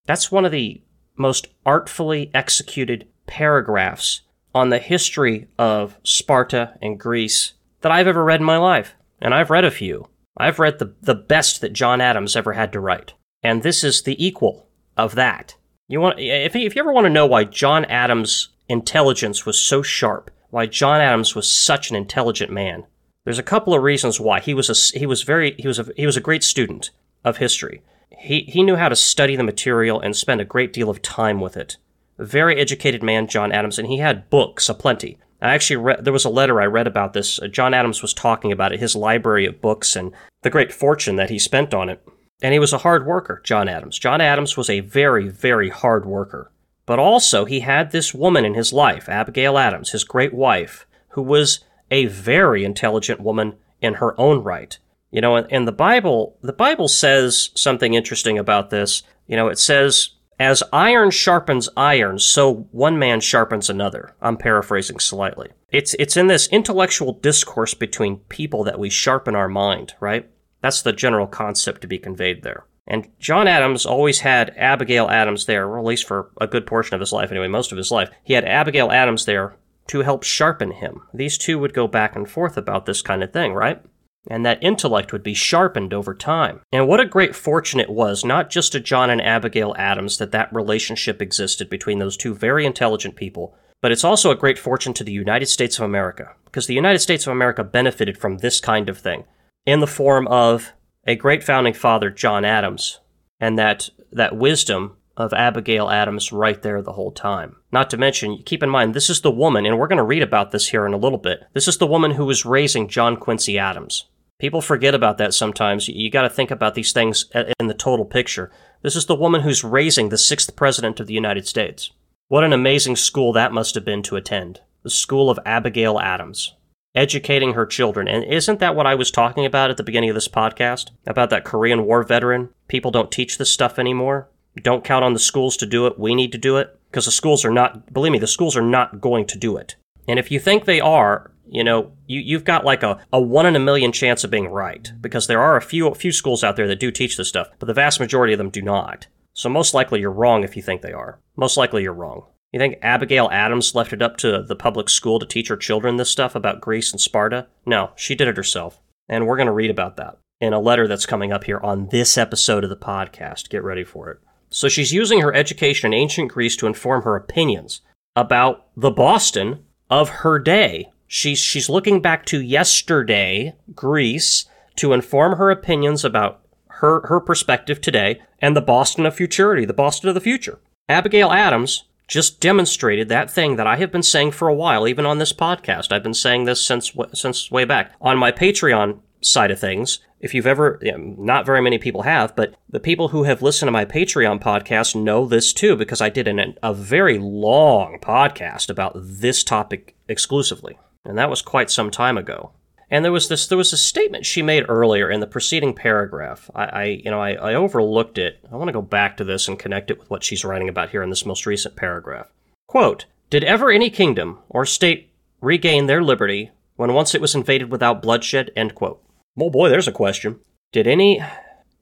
That's 0.07 0.33
one 0.33 0.45
of 0.45 0.51
the 0.51 0.83
most 1.17 1.47
artfully 1.65 2.33
executed 2.35 3.07
paragraphs 3.29 4.23
on 4.53 4.71
the 4.71 4.81
history 4.81 5.47
of 5.57 5.99
Sparta 6.03 6.77
and 6.83 6.99
Greece 6.99 7.53
that 7.83 7.93
I've 7.93 8.09
ever 8.09 8.25
read 8.25 8.41
in 8.41 8.47
my 8.47 8.57
life. 8.57 8.97
And 9.21 9.33
I've 9.33 9.51
read 9.51 9.65
a 9.65 9.71
few. 9.71 10.09
I've 10.37 10.59
read 10.59 10.79
the, 10.79 10.95
the 11.01 11.15
best 11.15 11.61
that 11.61 11.73
John 11.73 12.01
Adams 12.01 12.37
ever 12.37 12.53
had 12.53 12.73
to 12.73 12.81
write. 12.81 13.15
And 13.43 13.63
this 13.63 13.83
is 13.83 14.03
the 14.03 14.25
equal 14.25 14.69
of 14.97 15.15
that. 15.15 15.57
You 15.89 16.01
want 16.01 16.19
if, 16.19 16.57
if 16.57 16.75
you 16.75 16.83
ever 16.83 16.93
want 16.93 17.05
to 17.07 17.11
know 17.11 17.27
why 17.27 17.45
John 17.45 17.85
Adams' 17.85 18.49
intelligence 18.69 19.47
was 19.47 19.59
so 19.59 19.83
sharp, 19.83 20.31
why 20.51 20.67
John 20.67 21.01
Adams 21.01 21.35
was 21.35 21.51
such 21.51 21.91
an 21.91 21.97
intelligent 21.97 22.51
man, 22.51 22.87
there's 23.25 23.39
a 23.39 23.45
couple 23.45 23.75
of 23.75 23.83
reasons 23.83 24.19
why. 24.19 24.41
He 24.41 24.55
was 24.55 24.69
a 24.69 24.99
he 24.99 25.07
was 25.07 25.23
very 25.23 25.55
he 25.59 25.69
was 25.69 25.79
a 25.79 25.87
he 25.97 26.07
was 26.07 26.17
a 26.17 26.21
great 26.21 26.43
student 26.43 26.91
of 27.25 27.37
history. 27.37 27.83
He 28.11 28.41
he 28.49 28.63
knew 28.63 28.77
how 28.77 28.89
to 28.89 28.97
study 28.97 29.37
the 29.37 29.43
material 29.43 30.01
and 30.01 30.17
spend 30.17 30.41
a 30.41 30.45
great 30.45 30.73
deal 30.73 30.91
of 30.91 31.03
time 31.03 31.41
with 31.41 31.57
it. 31.57 31.77
A 32.19 32.25
very 32.25 32.59
educated 32.59 33.03
man, 33.03 33.27
John 33.27 33.53
Adams, 33.53 33.79
and 33.79 33.89
he 33.89 33.99
had 33.99 34.31
books 34.31 34.69
aplenty. 34.69 35.19
I 35.41 35.55
actually 35.55 35.77
read, 35.77 36.05
there 36.05 36.13
was 36.13 36.25
a 36.25 36.31
letter 36.31 36.61
I 36.61 36.67
read 36.67 36.87
about 36.87 37.13
this. 37.13 37.41
Uh, 37.41 37.49
John 37.49 37.75
Adams 37.75 38.03
was 38.03 38.15
talking 38.15 38.53
about 38.53 38.73
it, 38.73 38.81
his 38.81 38.97
library 38.97 39.47
of 39.47 39.61
books 39.61 39.97
and 39.97 40.13
the 40.43 40.51
great 40.51 40.73
fortune 40.73 41.17
that 41.17 41.31
he 41.31 41.39
spent 41.39 41.75
on 41.75 41.89
it. 41.89 42.07
And 42.43 42.53
he 42.53 42.59
was 42.59 42.73
a 42.73 42.79
hard 42.79 43.07
worker, 43.07 43.41
John 43.45 43.69
Adams. 43.69 43.99
John 43.99 44.21
Adams 44.21 44.57
was 44.57 44.69
a 44.69 44.81
very, 44.81 45.29
very 45.29 45.71
hard 45.71 46.05
worker. 46.05 46.51
But 46.85 46.99
also, 46.99 47.45
he 47.45 47.61
had 47.61 47.91
this 47.91 48.15
woman 48.15 48.45
in 48.45 48.55
his 48.55 48.73
life, 48.73 49.09
Abigail 49.09 49.59
Adams, 49.59 49.91
his 49.91 50.05
great 50.05 50.33
wife, 50.33 50.87
who 51.11 51.23
was 51.23 51.61
a 51.91 52.07
very 52.07 52.65
intelligent 52.65 53.21
woman 53.21 53.55
in 53.81 53.95
her 53.95 54.19
own 54.21 54.43
right. 54.43 54.79
You 55.11 55.21
know, 55.21 55.37
and 55.37 55.67
the 55.67 55.73
Bible, 55.73 56.37
the 56.43 56.53
Bible 56.53 56.89
says 56.89 57.51
something 57.55 57.95
interesting 57.95 58.39
about 58.39 58.71
this. 58.71 59.03
You 59.27 59.37
know, 59.37 59.49
it 59.49 59.59
says 59.59 60.11
as 60.39 60.63
iron 60.73 61.11
sharpens 61.11 61.69
iron, 61.77 62.19
so 62.19 62.69
one 62.73 62.99
man 62.99 63.21
sharpens 63.21 63.71
another. 63.71 64.15
I'm 64.21 64.37
paraphrasing 64.37 64.99
slightly. 64.99 65.51
It's 65.71 65.95
it's 65.99 66.17
in 66.17 66.27
this 66.27 66.47
intellectual 66.49 67.15
discourse 67.15 67.75
between 67.75 68.19
people 68.29 68.65
that 68.65 68.79
we 68.79 68.91
sharpen 68.91 69.35
our 69.35 69.49
mind, 69.49 69.95
right? 70.01 70.29
That's 70.61 70.83
the 70.83 70.93
general 70.93 71.27
concept 71.27 71.81
to 71.83 71.87
be 71.87 71.99
conveyed 71.99 72.43
there. 72.43 72.67
And 72.87 73.09
John 73.19 73.49
Adams 73.49 73.85
always 73.85 74.21
had 74.21 74.55
Abigail 74.57 75.09
Adams 75.09 75.47
there, 75.47 75.67
or 75.67 75.79
at 75.79 75.85
least 75.85 76.07
for 76.07 76.31
a 76.41 76.47
good 76.47 76.67
portion 76.67 76.95
of 76.95 77.01
his 77.01 77.13
life, 77.13 77.31
anyway, 77.31 77.49
most 77.49 77.73
of 77.73 77.79
his 77.79 77.91
life. 77.91 78.11
He 78.23 78.35
had 78.35 78.45
Abigail 78.45 78.93
Adams 78.93 79.25
there 79.25 79.57
to 79.89 80.03
help 80.03 80.23
sharpen 80.23 80.71
him. 80.71 81.03
These 81.13 81.39
two 81.39 81.59
would 81.59 81.75
go 81.75 81.89
back 81.89 82.15
and 82.15 82.29
forth 82.29 82.57
about 82.57 82.87
this 82.87 83.03
kind 83.03 83.23
of 83.23 83.33
thing, 83.33 83.55
right? 83.55 83.83
And 84.29 84.45
that 84.45 84.63
intellect 84.63 85.13
would 85.13 85.23
be 85.23 85.35
sharpened 85.35 85.95
over 85.95 86.15
time. 86.15 86.61
And 86.73 86.89
what 86.89 87.01
a 87.01 87.07
great 87.07 87.35
fortune 87.35 87.81
it 87.81 87.91
was, 87.91 88.25
not 88.25 88.51
just 88.51 88.73
to 88.73 88.81
John 88.81 89.11
and 89.11 89.23
Abigail 89.23 89.75
Adams, 89.79 90.19
that 90.19 90.33
that 90.33 90.53
relationship 90.53 91.23
existed 91.23 91.71
between 91.71 91.99
those 91.99 92.17
two 92.17 92.35
very 92.35 92.67
intelligent 92.67 93.17
people, 93.17 93.55
but 93.81 93.93
it's 93.93 94.05
also 94.05 94.31
a 94.31 94.37
great 94.37 94.59
fortune 94.59 94.95
to 94.95 95.05
the 95.05 95.13
United 95.13 95.47
States 95.47 95.79
of 95.79 95.85
America, 95.85 96.35
because 96.45 96.67
the 96.67 96.75
United 96.75 97.01
States 97.01 97.27
of 97.27 97.33
America 97.33 97.63
benefited 97.63 98.19
from 98.19 98.39
this 98.39 98.61
kind 98.61 98.89
of 98.89 98.99
thing 98.99 99.25
in 99.65 99.81
the 99.81 99.87
form 99.87 100.27
of 100.29 100.73
a 101.07 101.15
great 101.15 101.45
founding 101.45 101.75
father, 101.75 102.11
John 102.11 102.45
Adams, 102.45 103.01
and 103.39 103.59
that, 103.59 103.91
that 104.13 104.37
wisdom 104.37 104.97
of 105.17 105.33
Abigail 105.33 105.89
Adams 105.89 106.33
right 106.33 106.61
there 106.63 106.83
the 106.83 106.93
whole 106.93 107.13
time. 107.13 107.57
Not 107.73 107.89
to 107.91 107.97
mention, 107.97 108.43
keep 108.45 108.63
in 108.63 108.69
mind, 108.69 108.93
this 108.93 109.09
is 109.09 109.21
the 109.21 109.31
woman, 109.31 109.65
and 109.65 109.79
we're 109.79 109.89
going 109.89 109.97
to 109.99 110.05
read 110.05 110.23
about 110.23 110.51
this 110.51 110.69
here 110.69 110.85
in 110.85 110.93
a 110.93 110.99
little 110.99 111.19
bit. 111.19 111.45
This 111.55 111.69
is 111.69 111.79
the 111.79 111.87
woman 111.87 112.13
who 112.13 112.27
was 112.27 112.45
raising 112.45 112.89
John 112.89 113.17
Quincy 113.17 113.59
Adams. 113.59 114.07
People 114.39 114.61
forget 114.61 114.95
about 114.95 115.17
that 115.19 115.33
sometimes. 115.33 115.89
You 115.89 116.11
got 116.11 116.23
to 116.23 116.31
think 116.31 116.51
about 116.51 116.75
these 116.75 116.93
things 116.93 117.25
in 117.59 117.69
the 117.69 117.75
total 117.75 118.05
picture. 118.05 118.51
This 118.83 118.95
is 118.95 119.07
the 119.07 119.15
woman 119.15 119.41
who's 119.41 119.65
raising 119.65 120.11
the 120.11 120.19
sixth 120.19 120.55
president 120.57 121.01
of 121.01 121.07
the 121.07 121.15
United 121.15 121.47
States. 121.49 121.91
What 122.29 122.45
an 122.45 122.53
amazing 122.53 122.97
school 122.97 123.33
that 123.33 123.53
must 123.53 123.75
have 123.77 123.85
been 123.85 124.03
to 124.03 124.17
attend. 124.17 124.61
The 124.83 124.91
school 124.91 125.31
of 125.31 125.39
Abigail 125.47 125.99
Adams. 125.99 126.55
Educating 126.95 127.55
her 127.55 127.65
children. 127.65 128.09
And 128.09 128.25
isn't 128.25 128.59
that 128.61 128.77
what 128.77 128.87
I 128.87 128.95
was 128.95 129.11
talking 129.11 129.47
about 129.47 129.71
at 129.71 129.79
the 129.79 129.83
beginning 129.83 130.11
of 130.11 130.15
this 130.15 130.29
podcast? 130.29 130.91
About 131.07 131.31
that 131.31 131.45
Korean 131.45 131.85
War 131.87 132.03
veteran? 132.03 132.51
People 132.69 132.91
don't 132.91 133.11
teach 133.11 133.39
this 133.39 133.51
stuff 133.51 133.79
anymore. 133.79 134.29
Don't 134.63 134.85
count 134.85 135.05
on 135.05 135.13
the 135.13 135.19
schools 135.19 135.57
to 135.59 135.67
do 135.67 135.87
it. 135.87 135.99
We 135.99 136.15
need 136.15 136.33
to 136.33 136.39
do 136.39 136.59
it. 136.59 136.79
Because 136.91 137.07
the 137.07 137.11
schools 137.11 137.45
are 137.45 137.51
not, 137.51 137.93
believe 137.93 138.13
me, 138.13 138.19
the 138.19 138.27
schools 138.27 138.57
are 138.57 138.63
not 138.63 139.01
going 139.01 139.27
to 139.27 139.39
do 139.39 139.57
it. 139.57 139.77
And 140.09 140.19
if 140.19 140.31
you 140.31 140.39
think 140.39 140.65
they 140.65 140.81
are, 140.81 141.31
you 141.49 141.65
know, 141.65 141.93
you, 142.07 142.21
you've 142.21 142.45
got 142.45 142.65
like 142.65 142.83
a, 142.83 142.99
a 143.13 143.21
one 143.21 143.47
in 143.47 143.57
a 143.57 143.61
million 143.61 143.93
chance 143.93 144.25
of 144.25 144.31
being 144.31 144.49
right 144.49 144.93
because 145.01 145.27
there 145.27 145.41
are 145.41 145.57
a 145.57 145.63
few, 145.63 145.89
a 145.89 145.95
few 145.95 146.13
schools 146.13 146.45
out 146.45 146.57
there 146.57 146.69
that 146.69 146.81
do 146.81 146.91
teach 146.91 147.17
this 147.17 147.29
stuff, 147.29 147.49
but 147.59 147.67
the 147.67 147.75
vast 147.75 148.01
majority 148.01 148.33
of 148.33 148.39
them 148.39 148.51
do 148.51 148.63
not. 148.63 149.07
So 149.35 149.49
most 149.49 149.75
likely 149.75 150.01
you're 150.01 150.11
wrong 150.11 150.45
if 150.45 150.57
you 150.57 150.63
think 150.63 150.83
they 150.83 150.93
are. 150.93 151.21
Most 151.37 151.57
likely 151.57 151.83
you're 151.83 151.93
wrong. 151.93 152.25
You 152.53 152.61
think 152.61 152.79
Abigail 152.81 153.29
Adams 153.31 153.75
left 153.75 153.93
it 153.93 154.01
up 154.01 154.17
to 154.19 154.43
the 154.43 154.57
public 154.57 154.89
school 154.89 155.19
to 155.19 155.27
teach 155.27 155.49
her 155.49 155.57
children 155.57 155.97
this 155.97 156.11
stuff 156.11 156.35
about 156.35 156.61
Greece 156.61 156.91
and 156.91 157.01
Sparta? 157.01 157.49
No, 157.67 157.91
she 157.97 158.15
did 158.15 158.29
it 158.29 158.37
herself. 158.37 158.81
And 159.09 159.27
we're 159.27 159.37
going 159.37 159.47
to 159.47 159.53
read 159.53 159.71
about 159.71 159.97
that 159.97 160.19
in 160.41 160.53
a 160.53 160.61
letter 160.61 160.89
that's 160.89 161.07
coming 161.07 161.33
up 161.33 161.45
here 161.45 161.61
on 161.61 161.89
this 161.89 162.17
episode 162.17 162.65
of 162.65 162.71
the 162.71 162.77
podcast. 162.77 163.51
Get 163.51 163.63
ready 163.63 163.85
for 163.85 164.11
it. 164.11 164.19
So 164.49 164.69
she's 164.69 164.93
using 164.93 165.21
her 165.21 165.35
education 165.35 165.93
in 165.93 165.99
ancient 165.99 166.31
Greece 166.33 166.57
to 166.57 166.67
inform 166.67 167.03
her 167.03 167.17
opinions 167.17 167.83
about 168.15 168.67
the 168.77 168.91
Boston 168.91 169.65
of 169.91 170.09
her 170.09 170.39
day, 170.39 170.91
She's 171.09 171.39
she's 171.39 171.69
looking 171.69 172.01
back 172.01 172.25
to 172.27 172.41
yesterday, 172.41 173.55
Greece, 173.75 174.47
to 174.77 174.93
inform 174.93 175.39
her 175.39 175.51
opinions 175.51 176.05
about 176.05 176.41
her 176.69 177.07
her 177.07 177.21
perspective 177.21 177.81
today 177.81 178.21
and 178.41 178.57
the 178.57 178.61
Boston 178.61 179.07
of 179.07 179.15
futurity, 179.15 179.65
the 179.65 179.73
Boston 179.73 180.09
of 180.09 180.15
the 180.15 180.21
future. 180.21 180.59
Abigail 180.89 181.33
Adams 181.33 181.85
just 182.09 182.41
demonstrated 182.41 183.09
that 183.09 183.31
thing 183.31 183.57
that 183.57 183.67
I 183.67 183.77
have 183.77 183.91
been 183.91 184.03
saying 184.03 184.31
for 184.33 184.49
a 184.49 184.55
while, 184.55 184.87
even 184.87 185.07
on 185.07 185.19
this 185.19 185.33
podcast. 185.33 185.91
I've 185.91 186.03
been 186.03 186.15
saying 186.15 186.45
this 186.45 186.65
since 186.65 186.93
since 187.15 187.51
way 187.51 187.65
back 187.65 187.93
on 188.01 188.19
my 188.19 188.33
Patreon 188.33 189.01
side 189.21 189.51
of 189.51 189.61
things. 189.61 190.01
If 190.19 190.33
you've 190.33 190.47
ever, 190.47 190.81
not 190.97 191.45
very 191.45 191.61
many 191.61 191.79
people 191.79 192.03
have, 192.03 192.35
but 192.35 192.55
the 192.71 192.81
people 192.81 193.09
who 193.09 193.25
have 193.25 193.43
listened 193.43 193.69
to 193.69 193.73
my 193.73 193.85
Patreon 193.85 194.43
podcast 194.43 194.97
know 195.01 195.27
this 195.27 195.53
too, 195.53 195.77
because 195.77 196.01
I 196.01 196.09
did 196.09 196.27
an, 196.27 196.57
a 196.63 196.73
very 196.73 197.19
long 197.19 197.99
podcast 198.01 198.71
about 198.71 198.95
this 198.97 199.45
topic 199.45 199.95
exclusively 200.09 200.79
and 201.07 201.19
that 201.19 201.31
was 201.31 201.43
quite 201.43 201.71
some 201.71 201.91
time 201.91 202.19
ago. 202.19 202.53
And 202.91 203.05
there 203.05 203.13
was 203.13 203.29
this 203.29 203.47
there 203.47 203.59
was 203.59 203.73
a 203.73 203.77
statement 203.77 204.27
she 204.27 204.43
made 204.43 204.65
earlier 204.69 205.11
in 205.11 205.21
the 205.21 205.27
preceding 205.27 205.75
paragraph. 205.75 206.51
I, 206.55 206.65
I 206.65 206.85
you 206.85 207.11
know 207.11 207.21
I, 207.21 207.33
I 207.33 207.55
overlooked 207.55 208.19
it. 208.19 208.39
I 208.51 208.57
want 208.57 208.69
to 208.69 208.73
go 208.73 208.83
back 208.83 209.17
to 209.17 209.25
this 209.25 209.49
and 209.49 209.59
connect 209.59 209.91
it 209.91 209.99
with 209.99 210.09
what 210.09 210.23
she's 210.23 210.45
writing 210.45 210.69
about 210.69 210.91
here 210.91 211.03
in 211.03 211.11
this 211.11 211.27
most 211.27 211.47
recent 211.47 211.75
paragraph. 211.75 212.29
Quote, 212.69 213.07
Did 213.29 213.43
ever 213.45 213.71
any 213.71 213.91
kingdom 213.91 214.39
or 214.49 214.65
state 214.65 215.11
regain 215.41 215.87
their 215.87 216.03
liberty 216.03 216.53
when 216.77 216.93
once 216.93 217.15
it 217.15 217.21
was 217.21 217.35
invaded 217.35 217.71
without 217.71 218.03
bloodshed? 218.03 218.51
End 218.55 218.75
quote. 218.75 219.03
Oh 219.39 219.51
boy, 219.51 219.69
there's 219.69 219.89
a 219.89 219.93
question. 219.93 220.41
Did 220.73 220.87
any 220.87 221.23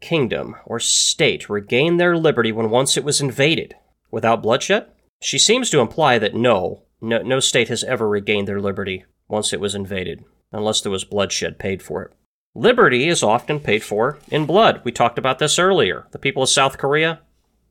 kingdom 0.01 0.57
or 0.65 0.81
state 0.81 1.51
regain 1.51 1.99
their 1.99 2.17
liberty 2.17 2.53
when 2.53 2.71
once 2.71 2.97
it 2.97 3.05
was 3.05 3.21
invaded 3.21 3.75
without 4.11 4.43
bloodshed? 4.43 4.87
She 5.23 5.39
seems 5.39 5.71
to 5.71 5.81
imply 5.81 6.19
that 6.19 6.35
no, 6.35 6.83
no, 7.01 7.23
no 7.23 7.41
state 7.41 7.69
has 7.69 7.85
ever 7.85 8.09
regained 8.09 8.49
their 8.49 8.61
liberty 8.61 9.05
once 9.35 9.53
it 9.53 9.61
was 9.61 9.75
invaded, 9.75 10.25
unless 10.53 10.81
there 10.81 10.93
was 10.93 11.05
bloodshed 11.05 11.59
paid 11.59 11.83
for 11.83 12.03
it. 12.05 12.13
Liberty 12.55 13.09
is 13.09 13.23
often 13.23 13.59
paid 13.59 13.83
for 13.83 14.19
in 14.29 14.47
blood. 14.47 14.81
We 14.85 14.93
talked 14.93 15.19
about 15.19 15.41
this 15.41 15.59
earlier. 15.59 16.07
The 16.13 16.21
people 16.21 16.45
of 16.45 16.49
South 16.49 16.79
Korea, 16.79 17.21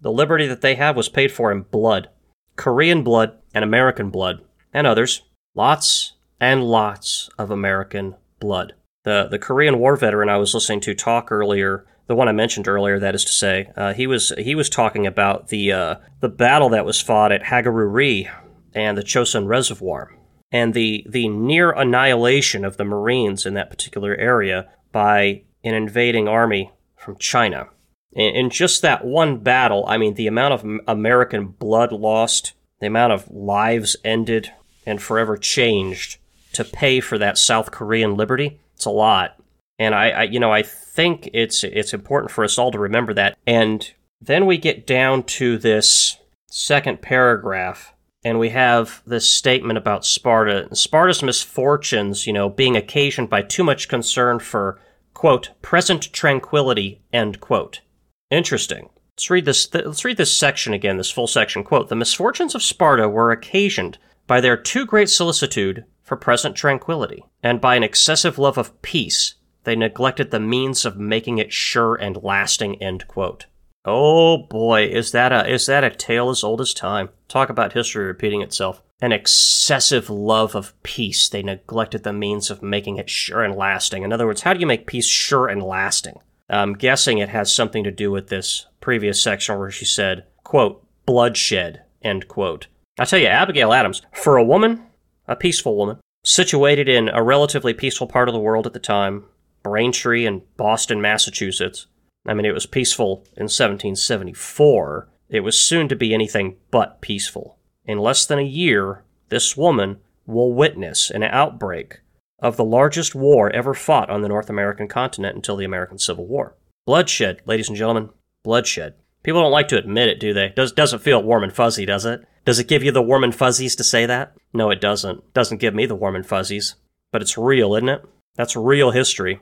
the 0.02 0.12
liberty 0.12 0.46
that 0.48 0.60
they 0.60 0.76
have 0.76 0.98
was 0.98 1.08
paid 1.08 1.32
for 1.32 1.54
in 1.54 1.62
blood. 1.62 2.10
Korean 2.58 3.02
blood 3.02 3.40
and 3.54 3.64
American 3.64 4.10
blood, 4.10 4.44
and 4.74 4.86
others. 4.86 5.22
Lots 5.56 6.14
and 6.40 6.64
lots 6.66 7.30
of 7.40 7.50
American 7.50 8.16
blood. 8.42 8.74
The, 9.04 9.30
the 9.32 9.40
Korean 9.40 9.80
War 9.80 9.96
veteran 9.96 10.28
I 10.28 10.38
was 10.38 10.54
listening 10.54 10.82
to 10.82 10.94
talk 10.94 11.32
earlier, 11.32 11.86
the 12.08 12.16
one 12.16 12.28
I 12.28 12.34
mentioned 12.34 12.68
earlier, 12.68 13.00
that 13.00 13.16
is 13.16 13.24
to 13.24 13.32
say, 13.32 13.72
uh, 13.78 13.94
he 13.94 14.08
was 14.08 14.34
he 14.38 14.56
was 14.56 14.70
talking 14.70 15.08
about 15.08 15.48
the 15.48 15.72
uh, 15.72 15.96
the 16.20 16.30
battle 16.30 16.70
that 16.70 16.86
was 16.86 17.00
fought 17.00 17.32
at 17.32 17.44
Hagaru-ri 17.44 18.30
and 18.74 18.98
the 18.98 19.04
Chosin 19.04 19.48
Reservoir 19.48 20.12
and 20.54 20.76
the, 20.76 21.06
the 21.10 21.28
near 21.28 21.72
annihilation 21.72 22.64
of 22.64 22.78
the 22.78 22.86
Marines 22.86 23.46
in 23.46 23.56
that 23.56 23.72
particular 23.72 24.16
area 24.16 24.70
by 24.92 25.42
an 25.64 25.74
invading 25.74 26.28
army 26.28 26.72
from 26.96 27.18
China. 27.18 27.68
In, 28.14 28.36
in 28.36 28.50
just 28.52 28.84
that 28.84 29.04
one 29.04 29.40
battle, 29.40 29.84
I 29.88 29.98
mean, 29.98 30.14
the 30.14 30.28
amount 30.28 30.54
of 30.54 30.80
American 30.88 31.48
blood 31.48 31.92
lost, 31.92 32.54
the 32.80 32.88
amount 32.88 33.14
of 33.14 33.30
lives 33.32 33.98
ended 34.06 34.54
and 34.86 35.02
forever 35.02 35.36
changed 35.36 36.18
to 36.54 36.64
pay 36.64 37.00
for 37.00 37.18
that 37.18 37.40
South 37.40 37.72
Korean 37.72 38.16
liberty, 38.16 38.60
it's 38.76 38.86
a 38.86 38.92
lot. 38.92 39.36
And 39.80 39.96
I, 39.96 40.10
I, 40.10 40.24
you 40.24 40.40
know, 40.40 40.52
I 40.52 40.62
think 40.62 41.30
it's 41.34 41.64
it's 41.64 41.96
important 41.96 42.32
for 42.32 42.44
us 42.44 42.60
all 42.60 42.72
to 42.72 42.78
remember 42.78 43.14
that. 43.16 43.36
And 43.48 43.92
then 44.22 44.46
we 44.46 44.60
get 44.60 44.86
down 44.86 45.24
to 45.24 45.58
this 45.58 46.18
second 46.52 47.02
paragraph 47.02 47.93
and 48.24 48.40
we 48.40 48.50
have 48.50 49.02
this 49.06 49.30
statement 49.30 49.78
about 49.78 50.06
Sparta. 50.06 50.74
Sparta's 50.76 51.22
misfortunes, 51.22 52.26
you 52.26 52.34
know, 52.34 52.50
being 52.50 52.76
occasioned 52.76 53.30
by 53.30 53.42
too 53.42 53.64
much 53.64 53.88
concern 53.88 54.40
for, 54.40 54.80
quote, 55.14 55.50
present 55.62 56.12
tranquility, 56.14 57.02
end 57.12 57.40
quote. 57.40 57.82
Interesting. 58.30 58.90
Let's 59.14 59.30
read 59.30 59.46
this. 59.46 59.68
Th- 59.68 59.86
let's 59.86 60.06
read 60.06 60.18
this 60.18 60.36
section 60.36 60.74
again. 60.74 60.98
This 60.98 61.12
full 61.12 61.28
section. 61.28 61.64
Quote: 61.64 61.90
The 61.90 61.96
misfortunes 61.96 62.56
of 62.56 62.64
Sparta 62.64 63.08
were 63.08 63.32
occasioned 63.32 64.00
by 64.26 64.42
their 64.42 64.58
too 64.58 64.88
great 64.88 65.10
solicitude 65.10 65.86
for 66.02 66.18
present 66.18 66.56
tranquility, 66.56 67.24
and 67.44 67.62
by 67.62 67.76
an 67.76 67.84
excessive 67.84 68.40
love 68.40 68.58
of 68.58 68.82
peace. 68.82 69.36
They 69.66 69.76
neglected 69.76 70.32
the 70.32 70.40
means 70.40 70.84
of 70.84 70.98
making 70.98 71.38
it 71.38 71.54
sure 71.54 71.96
and 71.96 72.24
lasting. 72.24 72.82
End 72.82 73.08
quote. 73.08 73.46
Oh 73.86 74.38
boy, 74.38 74.86
is 74.86 75.12
that 75.12 75.32
a 75.32 75.52
is 75.52 75.66
that 75.66 75.84
a 75.84 75.90
tale 75.90 76.30
as 76.30 76.44
old 76.44 76.62
as 76.62 76.74
time? 76.74 77.10
Talk 77.28 77.50
about 77.50 77.74
history 77.74 78.06
repeating 78.06 78.42
itself. 78.42 78.82
An 79.02 79.12
excessive 79.12 80.10
love 80.10 80.56
of 80.56 80.82
peace. 80.84 81.28
They 81.28 81.44
neglected 81.44 82.04
the 82.04 82.14
means 82.14 82.50
of 82.50 82.64
making 82.64 82.98
it 82.98 83.10
sure 83.10 83.44
and 83.44 83.56
lasting. 83.56 84.04
In 84.04 84.14
other 84.14 84.26
words, 84.26 84.42
how 84.42 84.54
do 84.54 84.62
you 84.62 84.66
make 84.66 84.88
peace 84.88 85.08
sure 85.08 85.48
and 85.48 85.62
lasting? 85.62 86.20
I'm 86.50 86.74
guessing 86.74 87.18
it 87.18 87.30
has 87.30 87.54
something 87.54 87.84
to 87.84 87.92
do 87.92 88.12
with 88.12 88.30
this 88.30 88.68
previous 88.80 89.22
section 89.22 89.58
where 89.58 89.72
she 89.72 89.86
said, 89.86 90.26
quote, 90.44 90.86
bloodshed, 91.06 91.84
end 92.02 92.28
quote. 92.28 92.68
I 93.00 93.06
tell 93.06 93.20
you, 93.20 93.28
Abigail 93.28 93.74
Adams, 93.74 94.02
for 94.14 94.38
a 94.38 94.44
woman, 94.44 94.84
a 95.28 95.36
peaceful 95.36 95.76
woman, 95.76 96.00
situated 96.24 96.88
in 96.88 97.10
a 97.10 97.24
relatively 97.24 97.74
peaceful 97.74 98.08
part 98.08 98.30
of 98.30 98.34
the 98.34 98.40
world 98.40 98.68
at 98.68 98.74
the 98.74 98.80
time, 98.80 99.26
Braintree 99.64 100.26
in 100.26 100.44
Boston, 100.58 101.02
Massachusetts. 101.02 101.88
I 102.26 102.34
mean, 102.34 102.46
it 102.46 102.54
was 102.54 102.66
peaceful 102.66 103.26
in 103.36 103.46
1774. 103.46 105.10
It 105.30 105.42
was 105.42 105.60
soon 105.60 105.88
to 105.90 105.96
be 105.96 106.14
anything 106.14 106.58
but 106.72 107.02
peaceful. 107.02 107.58
In 107.86 107.98
less 107.98 108.26
than 108.26 108.40
a 108.40 108.44
year, 108.44 109.04
this 109.30 109.58
woman 109.58 109.98
will 110.26 110.54
witness 110.54 111.10
an 111.10 111.24
outbreak 111.24 112.00
of 112.40 112.58
the 112.58 112.64
largest 112.64 113.16
war 113.16 113.50
ever 113.50 113.74
fought 113.74 114.10
on 114.10 114.22
the 114.22 114.28
North 114.28 114.50
American 114.50 114.88
continent 114.88 115.36
until 115.36 115.56
the 115.56 115.66
American 115.66 115.98
Civil 115.98 116.28
War. 116.28 116.56
Bloodshed, 116.86 117.42
ladies 117.46 117.70
and 117.70 117.78
gentlemen, 117.78 118.10
bloodshed. 118.44 118.96
People 119.24 119.42
don't 119.42 119.52
like 119.52 119.70
to 119.70 119.78
admit 119.78 120.10
it, 120.10 120.20
do 120.20 120.34
they? 120.34 120.50
Does 120.50 120.74
doesn't 120.74 121.02
feel 121.02 121.24
warm 121.24 121.44
and 121.44 121.54
fuzzy, 121.54 121.86
does 121.86 122.06
it? 122.06 122.26
Does 122.46 122.60
it 122.60 122.68
give 122.68 122.84
you 122.84 122.92
the 122.92 123.02
warm 123.02 123.24
and 123.24 123.34
fuzzies 123.34 123.76
to 123.78 123.84
say 123.84 124.06
that? 124.06 124.36
No, 124.52 124.70
it 124.70 124.82
doesn't. 124.82 125.34
Doesn't 125.34 125.62
give 125.62 125.74
me 125.74 125.86
the 125.86 125.96
warm 125.96 126.16
and 126.16 126.26
fuzzies. 126.26 126.76
But 127.12 127.22
it's 127.22 127.38
real, 127.38 127.76
isn't 127.76 127.88
it? 127.88 128.04
That's 128.36 128.56
real 128.58 128.92
history. 128.92 129.40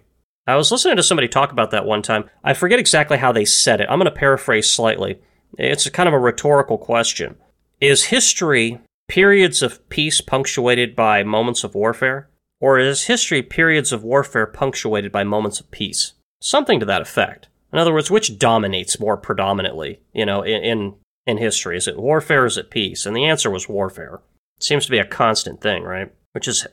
I 0.51 0.55
was 0.57 0.69
listening 0.69 0.97
to 0.97 1.03
somebody 1.03 1.29
talk 1.29 1.51
about 1.51 1.71
that 1.71 1.85
one 1.85 2.01
time. 2.01 2.29
I 2.43 2.53
forget 2.53 2.79
exactly 2.79 3.17
how 3.17 3.31
they 3.31 3.45
said 3.45 3.79
it. 3.79 3.87
I'm 3.89 3.99
going 3.99 4.11
to 4.11 4.11
paraphrase 4.11 4.69
slightly. 4.69 5.19
It's 5.57 5.89
kind 5.89 6.07
of 6.07 6.13
a 6.13 6.19
rhetorical 6.19 6.77
question. 6.77 7.37
Is 7.79 8.05
history 8.05 8.79
periods 9.07 9.61
of 9.61 9.87
peace 9.89 10.19
punctuated 10.19 10.95
by 10.95 11.23
moments 11.23 11.63
of 11.63 11.73
warfare? 11.73 12.29
Or 12.59 12.77
is 12.77 13.05
history 13.05 13.41
periods 13.41 13.93
of 13.93 14.03
warfare 14.03 14.45
punctuated 14.45 15.11
by 15.11 15.23
moments 15.23 15.59
of 15.61 15.71
peace? 15.71 16.13
Something 16.41 16.79
to 16.81 16.85
that 16.85 17.01
effect. 17.01 17.47
In 17.71 17.79
other 17.79 17.93
words, 17.93 18.11
which 18.11 18.37
dominates 18.37 18.99
more 18.99 19.15
predominantly, 19.15 20.01
you 20.13 20.25
know, 20.25 20.41
in, 20.41 20.63
in, 20.63 20.93
in 21.25 21.37
history? 21.37 21.77
Is 21.77 21.87
it 21.87 21.97
warfare 21.97 22.43
or 22.43 22.47
is 22.47 22.57
it 22.57 22.69
peace? 22.69 23.05
And 23.05 23.15
the 23.15 23.25
answer 23.25 23.49
was 23.49 23.69
warfare. 23.69 24.21
It 24.57 24.63
seems 24.63 24.85
to 24.85 24.91
be 24.91 24.99
a 24.99 25.05
constant 25.05 25.61
thing, 25.61 25.83
right? 25.83 26.11
Which 26.33 26.47
is 26.47 26.67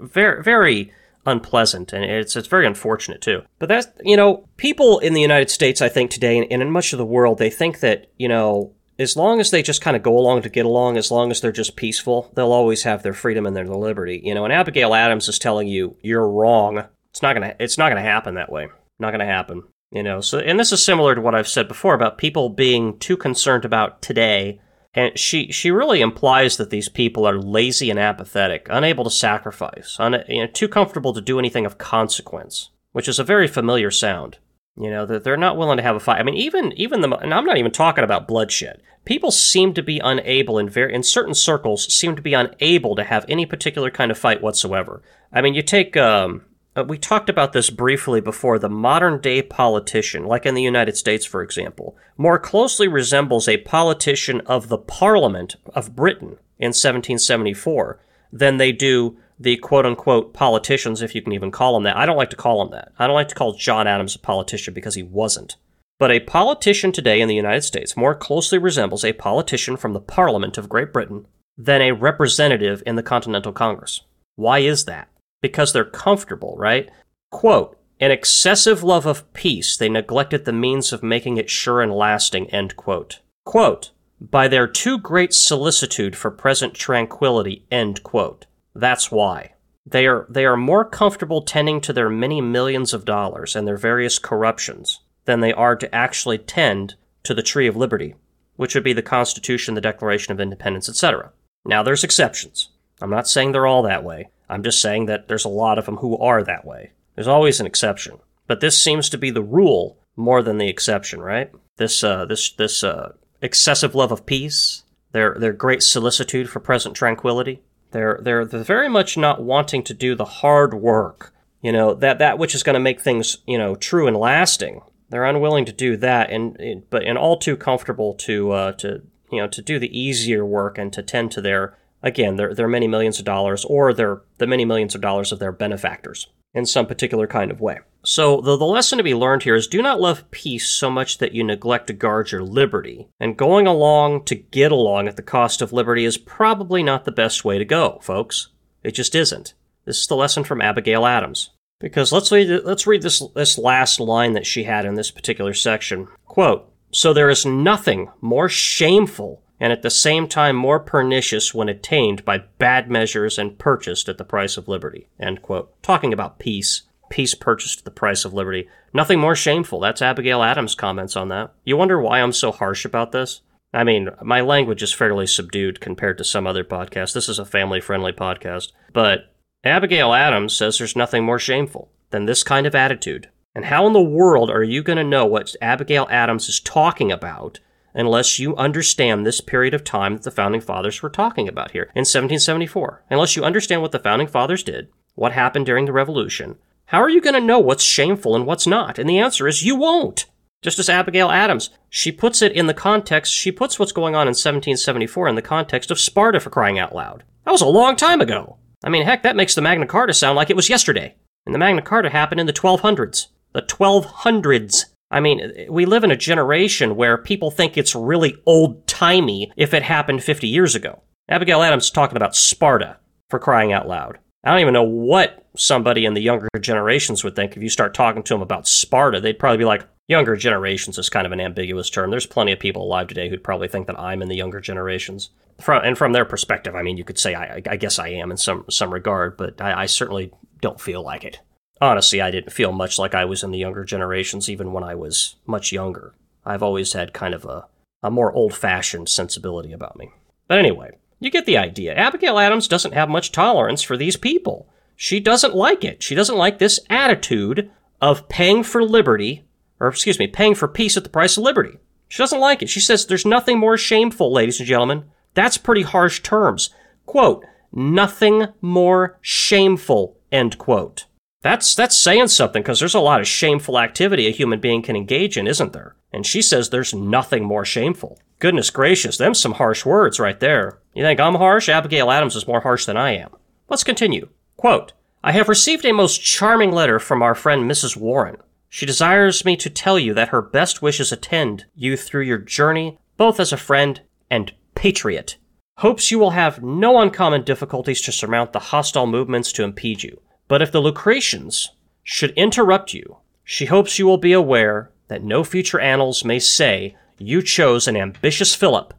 very, 0.00 0.42
very 0.42 0.92
unpleasant 1.26 1.92
and 1.92 2.04
it's, 2.04 2.36
it's 2.36 2.48
very 2.48 2.66
unfortunate 2.66 3.20
too. 3.20 3.42
But 3.58 3.68
that's, 3.68 3.88
you 4.02 4.16
know, 4.16 4.48
people 4.56 4.98
in 5.00 5.12
the 5.12 5.20
United 5.20 5.50
States, 5.50 5.82
I 5.82 5.88
think 5.88 6.10
today 6.10 6.38
and 6.38 6.62
in 6.62 6.70
much 6.70 6.92
of 6.92 6.98
the 6.98 7.04
world, 7.04 7.38
they 7.38 7.50
think 7.50 7.80
that, 7.80 8.10
you 8.16 8.28
know, 8.28 8.72
as 8.98 9.16
long 9.16 9.40
as 9.40 9.50
they 9.50 9.62
just 9.62 9.82
kind 9.82 9.96
of 9.96 10.02
go 10.02 10.16
along 10.16 10.42
to 10.42 10.48
get 10.48 10.64
along, 10.64 10.96
as 10.96 11.10
long 11.10 11.30
as 11.30 11.40
they're 11.40 11.52
just 11.52 11.76
peaceful, 11.76 12.30
they'll 12.34 12.52
always 12.52 12.84
have 12.84 13.02
their 13.02 13.12
freedom 13.12 13.46
and 13.46 13.54
their 13.54 13.66
liberty. 13.66 14.20
You 14.24 14.34
know, 14.34 14.44
and 14.44 14.52
Abigail 14.52 14.94
Adams 14.94 15.28
is 15.28 15.38
telling 15.38 15.68
you 15.68 15.96
you're 16.02 16.28
wrong. 16.28 16.84
It's 17.10 17.22
not 17.22 17.34
gonna. 17.34 17.54
It's 17.60 17.78
not 17.78 17.88
gonna 17.88 18.02
happen 18.02 18.34
that 18.34 18.50
way. 18.50 18.68
Not 18.98 19.10
gonna 19.10 19.26
happen. 19.26 19.64
You 19.90 20.02
know. 20.02 20.20
So, 20.20 20.38
and 20.38 20.58
this 20.58 20.72
is 20.72 20.84
similar 20.84 21.14
to 21.14 21.20
what 21.20 21.34
I've 21.34 21.48
said 21.48 21.68
before 21.68 21.94
about 21.94 22.18
people 22.18 22.48
being 22.48 22.98
too 22.98 23.16
concerned 23.16 23.64
about 23.64 24.02
today. 24.02 24.60
And 24.96 25.16
she 25.18 25.52
she 25.52 25.70
really 25.70 26.00
implies 26.00 26.56
that 26.56 26.70
these 26.70 26.88
people 26.88 27.26
are 27.26 27.38
lazy 27.38 27.90
and 27.90 27.98
apathetic, 27.98 28.66
unable 28.70 29.04
to 29.04 29.10
sacrifice, 29.10 29.96
un, 30.00 30.24
you 30.26 30.40
know, 30.40 30.50
too 30.50 30.68
comfortable 30.68 31.12
to 31.12 31.20
do 31.20 31.38
anything 31.38 31.66
of 31.66 31.76
consequence, 31.76 32.70
which 32.92 33.06
is 33.06 33.18
a 33.18 33.24
very 33.24 33.46
familiar 33.46 33.90
sound. 33.90 34.38
You 34.78 34.90
know, 34.90 35.06
that 35.06 35.22
they're 35.22 35.36
not 35.36 35.56
willing 35.56 35.76
to 35.76 35.82
have 35.82 35.96
a 35.96 36.00
fight. 36.00 36.18
I 36.18 36.22
mean, 36.22 36.34
even 36.34 36.72
even 36.72 37.02
the 37.02 37.14
and 37.16 37.34
I'm 37.34 37.44
not 37.44 37.58
even 37.58 37.72
talking 37.72 38.04
about 38.04 38.26
bloodshed. 38.26 38.80
People 39.04 39.30
seem 39.30 39.74
to 39.74 39.82
be 39.82 40.00
unable 40.00 40.58
in 40.58 40.68
very 40.68 40.94
in 40.94 41.02
certain 41.02 41.34
circles 41.34 41.92
seem 41.92 42.16
to 42.16 42.22
be 42.22 42.34
unable 42.34 42.96
to 42.96 43.04
have 43.04 43.26
any 43.28 43.44
particular 43.44 43.90
kind 43.90 44.10
of 44.10 44.18
fight 44.18 44.42
whatsoever. 44.42 45.02
I 45.30 45.42
mean, 45.42 45.54
you 45.54 45.62
take 45.62 45.96
um, 45.96 46.42
uh, 46.76 46.84
we 46.84 46.98
talked 46.98 47.28
about 47.30 47.52
this 47.52 47.70
briefly 47.70 48.20
before. 48.20 48.58
The 48.58 48.68
modern 48.68 49.20
day 49.20 49.42
politician, 49.42 50.24
like 50.24 50.44
in 50.44 50.54
the 50.54 50.62
United 50.62 50.96
States, 50.96 51.24
for 51.24 51.42
example, 51.42 51.96
more 52.16 52.38
closely 52.38 52.86
resembles 52.86 53.48
a 53.48 53.56
politician 53.58 54.42
of 54.42 54.68
the 54.68 54.78
Parliament 54.78 55.56
of 55.74 55.96
Britain 55.96 56.38
in 56.58 56.68
1774 56.68 58.00
than 58.32 58.58
they 58.58 58.72
do 58.72 59.16
the 59.38 59.56
quote 59.56 59.86
unquote 59.86 60.32
politicians, 60.32 61.02
if 61.02 61.14
you 61.14 61.22
can 61.22 61.32
even 61.32 61.50
call 61.50 61.74
them 61.74 61.84
that. 61.84 61.96
I 61.96 62.06
don't 62.06 62.16
like 62.16 62.30
to 62.30 62.36
call 62.36 62.58
them 62.58 62.72
that. 62.72 62.92
I 62.98 63.06
don't 63.06 63.14
like 63.14 63.28
to 63.28 63.34
call 63.34 63.54
John 63.54 63.86
Adams 63.86 64.14
a 64.14 64.18
politician 64.18 64.74
because 64.74 64.94
he 64.94 65.02
wasn't. 65.02 65.56
But 65.98 66.10
a 66.10 66.20
politician 66.20 66.92
today 66.92 67.20
in 67.20 67.28
the 67.28 67.34
United 67.34 67.62
States 67.62 67.96
more 67.96 68.14
closely 68.14 68.58
resembles 68.58 69.04
a 69.04 69.14
politician 69.14 69.78
from 69.78 69.94
the 69.94 70.00
Parliament 70.00 70.58
of 70.58 70.68
Great 70.68 70.92
Britain 70.92 71.26
than 71.56 71.80
a 71.80 71.92
representative 71.92 72.82
in 72.84 72.96
the 72.96 73.02
Continental 73.02 73.52
Congress. 73.52 74.02
Why 74.34 74.58
is 74.58 74.84
that? 74.84 75.08
Because 75.46 75.72
they're 75.72 75.84
comfortable, 75.84 76.56
right? 76.58 76.90
Quote, 77.30 77.78
an 78.00 78.10
excessive 78.10 78.82
love 78.82 79.06
of 79.06 79.32
peace, 79.32 79.76
they 79.76 79.88
neglected 79.88 80.44
the 80.44 80.52
means 80.52 80.92
of 80.92 81.04
making 81.04 81.36
it 81.36 81.48
sure 81.48 81.80
and 81.80 81.92
lasting, 81.92 82.50
end 82.50 82.74
quote. 82.74 83.20
Quote, 83.44 83.92
by 84.20 84.48
their 84.48 84.66
too 84.66 84.98
great 84.98 85.32
solicitude 85.32 86.16
for 86.16 86.32
present 86.32 86.74
tranquility, 86.74 87.64
end 87.70 88.02
quote. 88.02 88.46
That's 88.74 89.12
why. 89.12 89.52
They 89.86 90.08
are, 90.08 90.26
they 90.28 90.44
are 90.44 90.56
more 90.56 90.84
comfortable 90.84 91.42
tending 91.42 91.80
to 91.82 91.92
their 91.92 92.10
many 92.10 92.40
millions 92.40 92.92
of 92.92 93.04
dollars 93.04 93.54
and 93.54 93.68
their 93.68 93.76
various 93.76 94.18
corruptions 94.18 94.98
than 95.26 95.38
they 95.38 95.52
are 95.52 95.76
to 95.76 95.94
actually 95.94 96.38
tend 96.38 96.96
to 97.22 97.34
the 97.34 97.42
tree 97.42 97.68
of 97.68 97.76
liberty, 97.76 98.16
which 98.56 98.74
would 98.74 98.82
be 98.82 98.94
the 98.94 99.00
Constitution, 99.00 99.74
the 99.74 99.80
Declaration 99.80 100.32
of 100.32 100.40
Independence, 100.40 100.88
etc. 100.88 101.30
Now, 101.64 101.84
there's 101.84 102.02
exceptions. 102.02 102.70
I'm 103.00 103.10
not 103.10 103.28
saying 103.28 103.52
they're 103.52 103.66
all 103.66 103.84
that 103.84 104.02
way. 104.02 104.28
I'm 104.48 104.62
just 104.62 104.80
saying 104.80 105.06
that 105.06 105.28
there's 105.28 105.44
a 105.44 105.50
lot 105.50 105.78
of 105.78 105.86
them 105.86 105.96
who 105.96 106.16
are 106.18 106.42
that 106.42 106.64
way. 106.64 106.92
There's 107.14 107.28
always 107.28 107.60
an 107.60 107.66
exception. 107.66 108.18
But 108.46 108.60
this 108.60 108.82
seems 108.82 109.08
to 109.08 109.18
be 109.18 109.30
the 109.30 109.42
rule 109.42 109.98
more 110.14 110.42
than 110.42 110.58
the 110.58 110.68
exception, 110.68 111.20
right? 111.20 111.50
This, 111.76 112.04
uh, 112.04 112.24
this, 112.26 112.52
this, 112.52 112.84
uh, 112.84 113.12
excessive 113.42 113.94
love 113.94 114.12
of 114.12 114.24
peace, 114.24 114.84
their, 115.12 115.36
their 115.38 115.52
great 115.52 115.82
solicitude 115.82 116.48
for 116.48 116.60
present 116.60 116.94
tranquility, 116.94 117.62
they're, 117.90 118.18
they're, 118.22 118.44
very 118.44 118.88
much 118.88 119.16
not 119.16 119.42
wanting 119.42 119.82
to 119.84 119.94
do 119.94 120.14
the 120.14 120.24
hard 120.24 120.74
work, 120.74 121.32
you 121.60 121.72
know, 121.72 121.94
that, 121.94 122.18
that 122.18 122.38
which 122.38 122.54
is 122.54 122.62
going 122.62 122.74
to 122.74 122.80
make 122.80 123.00
things, 123.00 123.38
you 123.46 123.58
know, 123.58 123.74
true 123.74 124.06
and 124.06 124.16
lasting. 124.16 124.80
They're 125.08 125.24
unwilling 125.24 125.64
to 125.66 125.72
do 125.72 125.96
that, 125.98 126.30
and 126.30 126.82
but 126.90 127.04
and 127.04 127.16
all 127.16 127.36
too 127.36 127.56
comfortable 127.56 128.14
to 128.14 128.50
uh, 128.50 128.72
to 128.72 129.02
you 129.30 129.40
know 129.40 129.46
to 129.48 129.62
do 129.62 129.78
the 129.78 129.98
easier 129.98 130.44
work 130.44 130.78
and 130.78 130.92
to 130.92 131.02
tend 131.02 131.30
to 131.32 131.40
their 131.40 131.78
again 132.06 132.36
their 132.36 132.54
their 132.54 132.68
many 132.68 132.86
millions 132.86 133.18
of 133.18 133.24
dollars 133.24 133.64
or 133.66 133.92
their 133.92 134.22
the 134.38 134.46
many 134.46 134.64
millions 134.64 134.94
of 134.94 135.00
dollars 135.00 135.32
of 135.32 135.38
their 135.38 135.52
benefactors 135.52 136.28
in 136.54 136.64
some 136.64 136.86
particular 136.86 137.26
kind 137.26 137.50
of 137.50 137.60
way. 137.60 137.78
So 138.02 138.40
the, 138.40 138.56
the 138.56 138.64
lesson 138.64 138.96
to 138.96 139.04
be 139.04 139.14
learned 139.14 139.42
here 139.42 139.56
is 139.56 139.66
do 139.66 139.82
not 139.82 140.00
love 140.00 140.30
peace 140.30 140.68
so 140.68 140.90
much 140.90 141.18
that 141.18 141.32
you 141.32 141.44
neglect 141.44 141.88
to 141.88 141.92
guard 141.92 142.30
your 142.30 142.42
liberty. 142.42 143.08
And 143.20 143.36
going 143.36 143.66
along 143.66 144.24
to 144.26 144.36
get 144.36 144.72
along 144.72 145.06
at 145.06 145.16
the 145.16 145.22
cost 145.22 145.60
of 145.60 145.72
liberty 145.72 146.06
is 146.06 146.16
probably 146.16 146.82
not 146.82 147.04
the 147.04 147.12
best 147.12 147.44
way 147.44 147.58
to 147.58 147.64
go, 147.64 147.98
folks. 148.00 148.48
It 148.82 148.92
just 148.92 149.14
isn't. 149.14 149.52
This 149.84 150.00
is 150.00 150.06
the 150.06 150.16
lesson 150.16 150.44
from 150.44 150.62
Abigail 150.62 151.04
Adams. 151.04 151.50
Because 151.78 152.10
let's 152.10 152.32
read, 152.32 152.64
let's 152.64 152.86
read 152.86 153.02
this, 153.02 153.22
this 153.34 153.58
last 153.58 154.00
line 154.00 154.32
that 154.32 154.46
she 154.46 154.64
had 154.64 154.86
in 154.86 154.94
this 154.94 155.10
particular 155.10 155.52
section. 155.52 156.08
Quote, 156.24 156.72
So 156.90 157.12
there 157.12 157.28
is 157.28 157.44
nothing 157.44 158.08
more 158.22 158.48
shameful 158.48 159.42
and 159.58 159.72
at 159.72 159.82
the 159.82 159.90
same 159.90 160.28
time 160.28 160.56
more 160.56 160.80
pernicious 160.80 161.54
when 161.54 161.68
attained 161.68 162.24
by 162.24 162.38
bad 162.58 162.90
measures 162.90 163.38
and 163.38 163.58
purchased 163.58 164.08
at 164.08 164.18
the 164.18 164.24
price 164.24 164.56
of 164.56 164.68
liberty. 164.68 165.08
End 165.18 165.42
quote. 165.42 165.82
Talking 165.82 166.12
about 166.12 166.38
peace. 166.38 166.82
Peace 167.08 167.34
purchased 167.34 167.80
at 167.80 167.84
the 167.84 167.90
price 167.90 168.24
of 168.24 168.34
liberty. 168.34 168.68
Nothing 168.92 169.20
more 169.20 169.36
shameful. 169.36 169.80
That's 169.80 170.02
Abigail 170.02 170.42
Adams' 170.42 170.74
comments 170.74 171.16
on 171.16 171.28
that. 171.28 171.52
You 171.64 171.76
wonder 171.76 172.00
why 172.00 172.20
I'm 172.20 172.32
so 172.32 172.52
harsh 172.52 172.84
about 172.84 173.12
this? 173.12 173.42
I 173.72 173.84
mean, 173.84 174.10
my 174.22 174.40
language 174.40 174.82
is 174.82 174.92
fairly 174.92 175.26
subdued 175.26 175.80
compared 175.80 176.18
to 176.18 176.24
some 176.24 176.46
other 176.46 176.64
podcasts. 176.64 177.12
This 177.12 177.28
is 177.28 177.38
a 177.38 177.44
family 177.44 177.80
friendly 177.80 178.12
podcast. 178.12 178.72
But 178.92 179.32
Abigail 179.64 180.14
Adams 180.14 180.56
says 180.56 180.78
there's 180.78 180.96
nothing 180.96 181.24
more 181.24 181.38
shameful 181.38 181.90
than 182.10 182.26
this 182.26 182.42
kind 182.42 182.66
of 182.66 182.74
attitude. 182.74 183.28
And 183.54 183.66
how 183.66 183.86
in 183.86 183.92
the 183.92 184.02
world 184.02 184.50
are 184.50 184.62
you 184.62 184.82
going 184.82 184.98
to 184.98 185.04
know 185.04 185.26
what 185.26 185.54
Abigail 185.60 186.06
Adams 186.10 186.48
is 186.48 186.60
talking 186.60 187.10
about 187.10 187.58
unless 187.96 188.38
you 188.38 188.54
understand 188.56 189.26
this 189.26 189.40
period 189.40 189.74
of 189.74 189.82
time 189.82 190.14
that 190.14 190.22
the 190.22 190.30
founding 190.30 190.60
fathers 190.60 191.02
were 191.02 191.10
talking 191.10 191.48
about 191.48 191.72
here 191.72 191.90
in 191.94 192.02
1774? 192.02 193.04
Unless 193.10 193.34
you 193.34 193.44
understand 193.44 193.82
what 193.82 193.90
the 193.90 193.98
founding 193.98 194.28
fathers 194.28 194.62
did, 194.62 194.88
what 195.14 195.32
happened 195.32 195.66
during 195.66 195.86
the 195.86 195.92
revolution, 195.92 196.56
how 196.86 197.02
are 197.02 197.10
you 197.10 197.20
going 197.20 197.34
to 197.34 197.40
know 197.40 197.58
what's 197.58 197.82
shameful 197.82 198.36
and 198.36 198.46
what's 198.46 198.66
not? 198.66 198.98
And 198.98 199.08
the 199.08 199.18
answer 199.18 199.48
is 199.48 199.64
you 199.64 199.74
won't. 199.74 200.26
Just 200.62 200.78
as 200.78 200.88
Abigail 200.88 201.30
Adams, 201.30 201.70
she 201.88 202.12
puts 202.12 202.42
it 202.42 202.52
in 202.52 202.66
the 202.66 202.74
context, 202.74 203.32
she 203.32 203.50
puts 203.50 203.78
what's 203.78 203.92
going 203.92 204.14
on 204.14 204.22
in 204.22 204.34
1774 204.34 205.28
in 205.28 205.34
the 205.34 205.42
context 205.42 205.90
of 205.90 205.98
Sparta 205.98 206.40
for 206.40 206.50
crying 206.50 206.78
out 206.78 206.94
loud. 206.94 207.24
That 207.44 207.52
was 207.52 207.60
a 207.60 207.66
long 207.66 207.96
time 207.96 208.20
ago. 208.20 208.56
I 208.84 208.88
mean, 208.88 209.04
heck, 209.04 209.22
that 209.22 209.36
makes 209.36 209.54
the 209.54 209.62
Magna 209.62 209.86
Carta 209.86 210.14
sound 210.14 210.36
like 210.36 210.50
it 210.50 210.56
was 210.56 210.68
yesterday. 210.68 211.14
And 211.44 211.54
the 211.54 211.58
Magna 211.58 211.82
Carta 211.82 212.10
happened 212.10 212.40
in 212.40 212.46
the 212.46 212.52
1200s. 212.52 213.28
The 213.52 213.62
1200s. 213.62 214.86
I 215.10 215.20
mean, 215.20 215.66
we 215.70 215.86
live 215.86 216.04
in 216.04 216.10
a 216.10 216.16
generation 216.16 216.96
where 216.96 217.16
people 217.16 217.50
think 217.50 217.76
it's 217.76 217.94
really 217.94 218.36
old 218.44 218.86
timey 218.86 219.52
if 219.56 219.72
it 219.72 219.82
happened 219.82 220.22
50 220.22 220.48
years 220.48 220.74
ago. 220.74 221.00
Abigail 221.28 221.62
Adams 221.62 221.90
talking 221.90 222.16
about 222.16 222.36
Sparta 222.36 222.98
for 223.30 223.38
crying 223.38 223.72
out 223.72 223.88
loud. 223.88 224.18
I 224.44 224.50
don't 224.50 224.60
even 224.60 224.74
know 224.74 224.82
what 224.84 225.44
somebody 225.56 226.04
in 226.04 226.14
the 226.14 226.20
younger 226.20 226.48
generations 226.60 227.24
would 227.24 227.34
think 227.34 227.56
if 227.56 227.62
you 227.62 227.68
start 227.68 227.94
talking 227.94 228.22
to 228.24 228.34
them 228.34 228.42
about 228.42 228.68
Sparta. 228.68 229.20
They'd 229.20 229.38
probably 229.38 229.58
be 229.58 229.64
like, 229.64 229.86
younger 230.08 230.36
generations 230.36 230.98
is 230.98 231.08
kind 231.08 231.26
of 231.26 231.32
an 231.32 231.40
ambiguous 231.40 231.90
term. 231.90 232.10
There's 232.10 232.26
plenty 232.26 232.52
of 232.52 232.60
people 232.60 232.82
alive 232.82 233.08
today 233.08 233.28
who'd 233.28 233.42
probably 233.42 233.68
think 233.68 233.86
that 233.88 233.98
I'm 233.98 234.22
in 234.22 234.28
the 234.28 234.36
younger 234.36 234.60
generations. 234.60 235.30
From, 235.60 235.82
and 235.84 235.96
from 235.96 236.12
their 236.12 236.24
perspective, 236.24 236.74
I 236.76 236.82
mean, 236.82 236.96
you 236.96 237.04
could 237.04 237.18
say 237.18 237.34
I, 237.34 237.62
I 237.68 237.76
guess 237.76 237.98
I 237.98 238.08
am 238.08 238.30
in 238.30 238.36
some 238.36 238.64
some 238.68 238.92
regard, 238.92 239.36
but 239.36 239.60
I, 239.60 239.82
I 239.82 239.86
certainly 239.86 240.32
don't 240.60 240.80
feel 240.80 241.02
like 241.02 241.24
it. 241.24 241.40
Honestly, 241.80 242.20
I 242.20 242.30
didn't 242.30 242.52
feel 242.52 242.72
much 242.72 242.98
like 242.98 243.14
I 243.14 243.24
was 243.24 243.42
in 243.42 243.50
the 243.50 243.58
younger 243.58 243.84
generations, 243.84 244.48
even 244.48 244.72
when 244.72 244.82
I 244.82 244.94
was 244.94 245.36
much 245.46 245.72
younger. 245.72 246.14
I've 246.44 246.62
always 246.62 246.92
had 246.92 247.12
kind 247.12 247.34
of 247.34 247.44
a, 247.44 247.66
a 248.02 248.10
more 248.10 248.32
old 248.32 248.54
fashioned 248.54 249.08
sensibility 249.08 249.72
about 249.72 249.96
me. 249.96 250.10
But 250.48 250.58
anyway, 250.58 250.96
you 251.20 251.30
get 251.30 251.46
the 251.46 251.58
idea. 251.58 251.94
Abigail 251.94 252.38
Adams 252.38 252.68
doesn't 252.68 252.94
have 252.94 253.08
much 253.08 253.32
tolerance 253.32 253.82
for 253.82 253.96
these 253.96 254.16
people. 254.16 254.68
She 254.94 255.20
doesn't 255.20 255.54
like 255.54 255.84
it. 255.84 256.02
She 256.02 256.14
doesn't 256.14 256.36
like 256.36 256.58
this 256.58 256.80
attitude 256.88 257.70
of 258.00 258.28
paying 258.28 258.62
for 258.62 258.82
liberty, 258.82 259.44
or 259.80 259.88
excuse 259.88 260.18
me, 260.18 260.26
paying 260.26 260.54
for 260.54 260.68
peace 260.68 260.96
at 260.96 261.04
the 261.04 261.10
price 261.10 261.36
of 261.36 261.42
liberty. 261.42 261.78
She 262.08 262.22
doesn't 262.22 262.40
like 262.40 262.62
it. 262.62 262.68
She 262.68 262.80
says 262.80 263.04
there's 263.04 263.26
nothing 263.26 263.58
more 263.58 263.76
shameful, 263.76 264.32
ladies 264.32 264.60
and 264.60 264.68
gentlemen. 264.68 265.04
That's 265.34 265.58
pretty 265.58 265.82
harsh 265.82 266.22
terms. 266.22 266.70
Quote, 267.04 267.44
nothing 267.72 268.46
more 268.60 269.18
shameful, 269.20 270.16
end 270.30 270.56
quote. 270.58 271.05
That's 271.46 271.76
that's 271.76 271.96
saying 271.96 272.26
something 272.26 272.60
because 272.60 272.80
there's 272.80 272.96
a 272.96 272.98
lot 272.98 273.20
of 273.20 273.28
shameful 273.28 273.78
activity 273.78 274.26
a 274.26 274.32
human 274.32 274.58
being 274.58 274.82
can 274.82 274.96
engage 274.96 275.36
in, 275.36 275.46
isn't 275.46 275.72
there? 275.72 275.94
And 276.12 276.26
she 276.26 276.42
says 276.42 276.70
there's 276.70 276.92
nothing 276.92 277.44
more 277.44 277.64
shameful. 277.64 278.18
Goodness 278.40 278.68
gracious, 278.68 279.16
them 279.16 279.32
some 279.32 279.52
harsh 279.52 279.86
words 279.86 280.18
right 280.18 280.40
there. 280.40 280.80
You 280.92 281.04
think 281.04 281.20
I'm 281.20 281.36
harsh? 281.36 281.68
Abigail 281.68 282.10
Adams 282.10 282.34
is 282.34 282.48
more 282.48 282.62
harsh 282.62 282.84
than 282.84 282.96
I 282.96 283.12
am. 283.12 283.30
Let's 283.68 283.84
continue. 283.84 284.28
Quote, 284.56 284.92
I 285.22 285.30
have 285.30 285.48
received 285.48 285.84
a 285.84 285.92
most 285.92 286.18
charming 286.18 286.72
letter 286.72 286.98
from 286.98 287.22
our 287.22 287.36
friend 287.36 287.70
Mrs. 287.70 287.96
Warren. 287.96 288.38
She 288.68 288.84
desires 288.84 289.44
me 289.44 289.56
to 289.58 289.70
tell 289.70 290.00
you 290.00 290.14
that 290.14 290.30
her 290.30 290.42
best 290.42 290.82
wishes 290.82 291.12
attend 291.12 291.66
you 291.76 291.96
through 291.96 292.22
your 292.22 292.38
journey, 292.38 292.98
both 293.16 293.38
as 293.38 293.52
a 293.52 293.56
friend 293.56 294.00
and 294.28 294.52
patriot. 294.74 295.36
Hopes 295.76 296.10
you 296.10 296.18
will 296.18 296.30
have 296.30 296.64
no 296.64 296.98
uncommon 296.98 297.44
difficulties 297.44 298.00
to 298.00 298.10
surmount 298.10 298.52
the 298.52 298.58
hostile 298.58 299.06
movements 299.06 299.52
to 299.52 299.62
impede 299.62 300.02
you. 300.02 300.20
But 300.48 300.62
if 300.62 300.70
the 300.70 300.80
Lucretians 300.80 301.70
should 302.02 302.30
interrupt 302.30 302.94
you, 302.94 303.18
she 303.44 303.66
hopes 303.66 303.98
you 303.98 304.06
will 304.06 304.18
be 304.18 304.32
aware 304.32 304.90
that 305.08 305.22
no 305.22 305.44
future 305.44 305.80
annals 305.80 306.24
may 306.24 306.38
say 306.38 306.96
you 307.18 307.42
chose 307.42 307.88
an 307.88 307.96
ambitious 307.96 308.54
Philip 308.54 308.92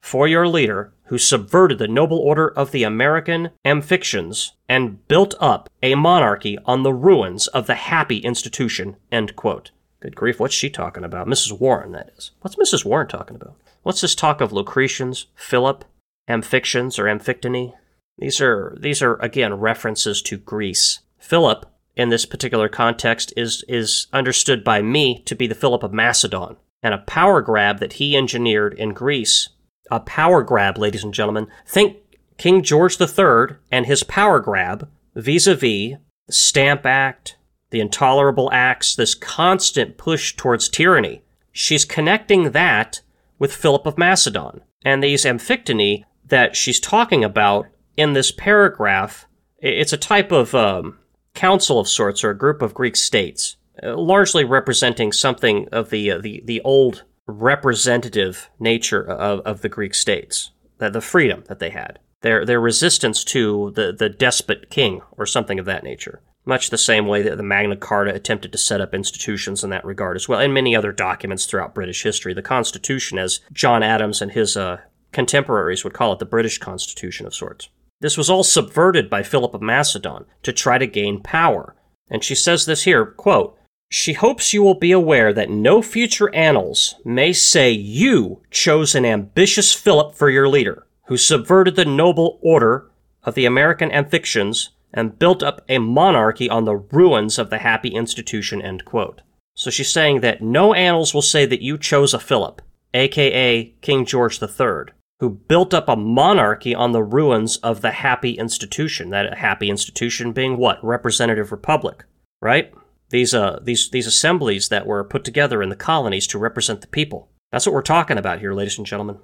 for 0.00 0.28
your 0.28 0.46
leader 0.46 0.92
who 1.04 1.18
subverted 1.18 1.78
the 1.78 1.88
noble 1.88 2.18
order 2.18 2.48
of 2.48 2.70
the 2.70 2.82
American 2.82 3.50
Amphictyons 3.64 4.52
and 4.68 5.06
built 5.08 5.34
up 5.40 5.68
a 5.82 5.94
monarchy 5.94 6.58
on 6.66 6.82
the 6.82 6.92
ruins 6.92 7.46
of 7.48 7.66
the 7.66 7.74
happy 7.74 8.18
institution. 8.18 8.96
End 9.10 9.34
quote. 9.34 9.70
Good 10.00 10.14
grief, 10.14 10.38
what's 10.38 10.54
she 10.54 10.70
talking 10.70 11.04
about? 11.04 11.26
Mrs. 11.26 11.58
Warren, 11.58 11.92
that 11.92 12.10
is. 12.16 12.30
What's 12.42 12.56
Mrs. 12.56 12.84
Warren 12.84 13.08
talking 13.08 13.36
about? 13.36 13.56
What's 13.82 14.00
this 14.00 14.14
talk 14.14 14.40
of 14.40 14.52
Lucretians, 14.52 15.26
Philip, 15.34 15.84
Amphictyons, 16.28 16.98
or 16.98 17.04
Amphictyony? 17.04 17.74
These 18.18 18.40
are 18.40 18.76
these 18.80 19.02
are 19.02 19.16
again 19.16 19.54
references 19.54 20.20
to 20.22 20.36
Greece. 20.36 21.00
Philip, 21.18 21.66
in 21.96 22.08
this 22.08 22.26
particular 22.26 22.68
context, 22.68 23.32
is 23.36 23.64
is 23.68 24.08
understood 24.12 24.64
by 24.64 24.82
me 24.82 25.22
to 25.26 25.34
be 25.34 25.46
the 25.46 25.54
Philip 25.54 25.82
of 25.82 25.92
Macedon, 25.92 26.56
and 26.82 26.94
a 26.94 26.98
power 26.98 27.40
grab 27.40 27.78
that 27.78 27.94
he 27.94 28.16
engineered 28.16 28.74
in 28.74 28.90
Greece. 28.90 29.50
A 29.90 30.00
power 30.00 30.42
grab, 30.42 30.76
ladies 30.76 31.04
and 31.04 31.14
gentlemen. 31.14 31.46
Think 31.66 31.96
King 32.36 32.62
George 32.62 33.00
III 33.00 33.56
and 33.70 33.86
his 33.86 34.02
power 34.02 34.40
grab 34.40 34.88
vis-a-vis 35.14 35.60
the 35.60 35.96
Stamp 36.30 36.84
Act, 36.84 37.36
the 37.70 37.80
Intolerable 37.80 38.50
Acts, 38.52 38.94
this 38.94 39.14
constant 39.14 39.96
push 39.96 40.36
towards 40.36 40.68
tyranny. 40.68 41.22
She's 41.52 41.84
connecting 41.84 42.52
that 42.52 43.00
with 43.38 43.54
Philip 43.54 43.86
of 43.86 43.98
Macedon. 43.98 44.60
And 44.84 45.02
these 45.02 45.24
amphictyony 45.24 46.04
that 46.26 46.54
she's 46.54 46.78
talking 46.78 47.24
about 47.24 47.66
in 47.98 48.12
this 48.12 48.30
paragraph, 48.30 49.26
it's 49.58 49.92
a 49.92 49.96
type 49.98 50.30
of 50.30 50.54
um, 50.54 50.98
council 51.34 51.80
of 51.80 51.88
sorts 51.88 52.22
or 52.22 52.30
a 52.30 52.38
group 52.38 52.62
of 52.62 52.72
Greek 52.72 52.94
states, 52.94 53.56
uh, 53.82 53.96
largely 53.96 54.44
representing 54.44 55.10
something 55.10 55.68
of 55.72 55.90
the, 55.90 56.12
uh, 56.12 56.18
the, 56.18 56.40
the 56.44 56.60
old 56.60 57.02
representative 57.26 58.50
nature 58.60 59.02
of, 59.02 59.40
of 59.40 59.62
the 59.62 59.68
Greek 59.68 59.96
states, 59.96 60.52
the, 60.78 60.88
the 60.88 61.00
freedom 61.00 61.42
that 61.48 61.58
they 61.58 61.70
had, 61.70 61.98
their, 62.20 62.46
their 62.46 62.60
resistance 62.60 63.24
to 63.24 63.72
the, 63.74 63.92
the 63.92 64.08
despot 64.08 64.70
king 64.70 65.02
or 65.16 65.26
something 65.26 65.58
of 65.58 65.66
that 65.66 65.82
nature. 65.82 66.22
Much 66.44 66.70
the 66.70 66.78
same 66.78 67.08
way 67.08 67.20
that 67.22 67.36
the 67.36 67.42
Magna 67.42 67.76
Carta 67.76 68.14
attempted 68.14 68.52
to 68.52 68.58
set 68.58 68.80
up 68.80 68.94
institutions 68.94 69.64
in 69.64 69.70
that 69.70 69.84
regard 69.84 70.14
as 70.14 70.28
well, 70.28 70.38
and 70.38 70.54
many 70.54 70.76
other 70.76 70.92
documents 70.92 71.46
throughout 71.46 71.74
British 71.74 72.04
history. 72.04 72.32
The 72.32 72.42
Constitution, 72.42 73.18
as 73.18 73.40
John 73.52 73.82
Adams 73.82 74.22
and 74.22 74.30
his 74.30 74.56
uh, 74.56 74.82
contemporaries 75.10 75.82
would 75.82 75.94
call 75.94 76.12
it, 76.12 76.20
the 76.20 76.24
British 76.24 76.58
Constitution 76.58 77.26
of 77.26 77.34
sorts. 77.34 77.68
This 78.00 78.16
was 78.16 78.30
all 78.30 78.44
subverted 78.44 79.10
by 79.10 79.22
Philip 79.22 79.54
of 79.54 79.62
Macedon 79.62 80.24
to 80.42 80.52
try 80.52 80.78
to 80.78 80.86
gain 80.86 81.22
power. 81.22 81.74
And 82.08 82.22
she 82.22 82.34
says 82.34 82.64
this 82.64 82.84
here, 82.84 83.04
quote, 83.04 83.58
she 83.90 84.12
hopes 84.12 84.52
you 84.52 84.62
will 84.62 84.74
be 84.74 84.92
aware 84.92 85.32
that 85.32 85.50
no 85.50 85.80
future 85.80 86.32
annals 86.34 86.96
may 87.04 87.32
say 87.32 87.70
you 87.70 88.42
chose 88.50 88.94
an 88.94 89.04
ambitious 89.04 89.72
Philip 89.72 90.14
for 90.14 90.28
your 90.28 90.48
leader, 90.48 90.86
who 91.06 91.16
subverted 91.16 91.74
the 91.74 91.86
noble 91.86 92.38
order 92.42 92.90
of 93.24 93.34
the 93.34 93.46
American 93.46 93.90
Amphictyons 93.90 94.68
and 94.92 95.18
built 95.18 95.42
up 95.42 95.64
a 95.68 95.78
monarchy 95.78 96.50
on 96.50 96.64
the 96.64 96.76
ruins 96.76 97.38
of 97.38 97.50
the 97.50 97.58
happy 97.58 97.88
institution, 97.88 98.60
end 98.60 98.84
quote. 98.84 99.22
So 99.56 99.70
she's 99.70 99.92
saying 99.92 100.20
that 100.20 100.42
no 100.42 100.74
annals 100.74 101.14
will 101.14 101.22
say 101.22 101.46
that 101.46 101.62
you 101.62 101.78
chose 101.78 102.14
a 102.14 102.18
Philip, 102.18 102.62
aka 102.94 103.64
King 103.80 104.04
George 104.04 104.40
III, 104.40 104.92
who 105.20 105.30
built 105.30 105.74
up 105.74 105.88
a 105.88 105.96
monarchy 105.96 106.74
on 106.74 106.92
the 106.92 107.02
ruins 107.02 107.56
of 107.58 107.80
the 107.80 107.90
happy 107.90 108.32
institution. 108.32 109.10
That 109.10 109.38
happy 109.38 109.68
institution 109.68 110.32
being 110.32 110.56
what? 110.56 110.82
Representative 110.84 111.50
republic, 111.50 112.04
right? 112.40 112.72
These 113.10 113.34
uh 113.34 113.60
these 113.62 113.90
these 113.90 114.06
assemblies 114.06 114.68
that 114.68 114.86
were 114.86 115.02
put 115.04 115.24
together 115.24 115.62
in 115.62 115.70
the 115.70 115.76
colonies 115.76 116.26
to 116.28 116.38
represent 116.38 116.80
the 116.80 116.86
people. 116.86 117.30
That's 117.50 117.66
what 117.66 117.72
we're 117.72 117.82
talking 117.82 118.18
about 118.18 118.40
here, 118.40 118.52
ladies 118.52 118.78
and 118.78 118.86
gentlemen. 118.86 119.18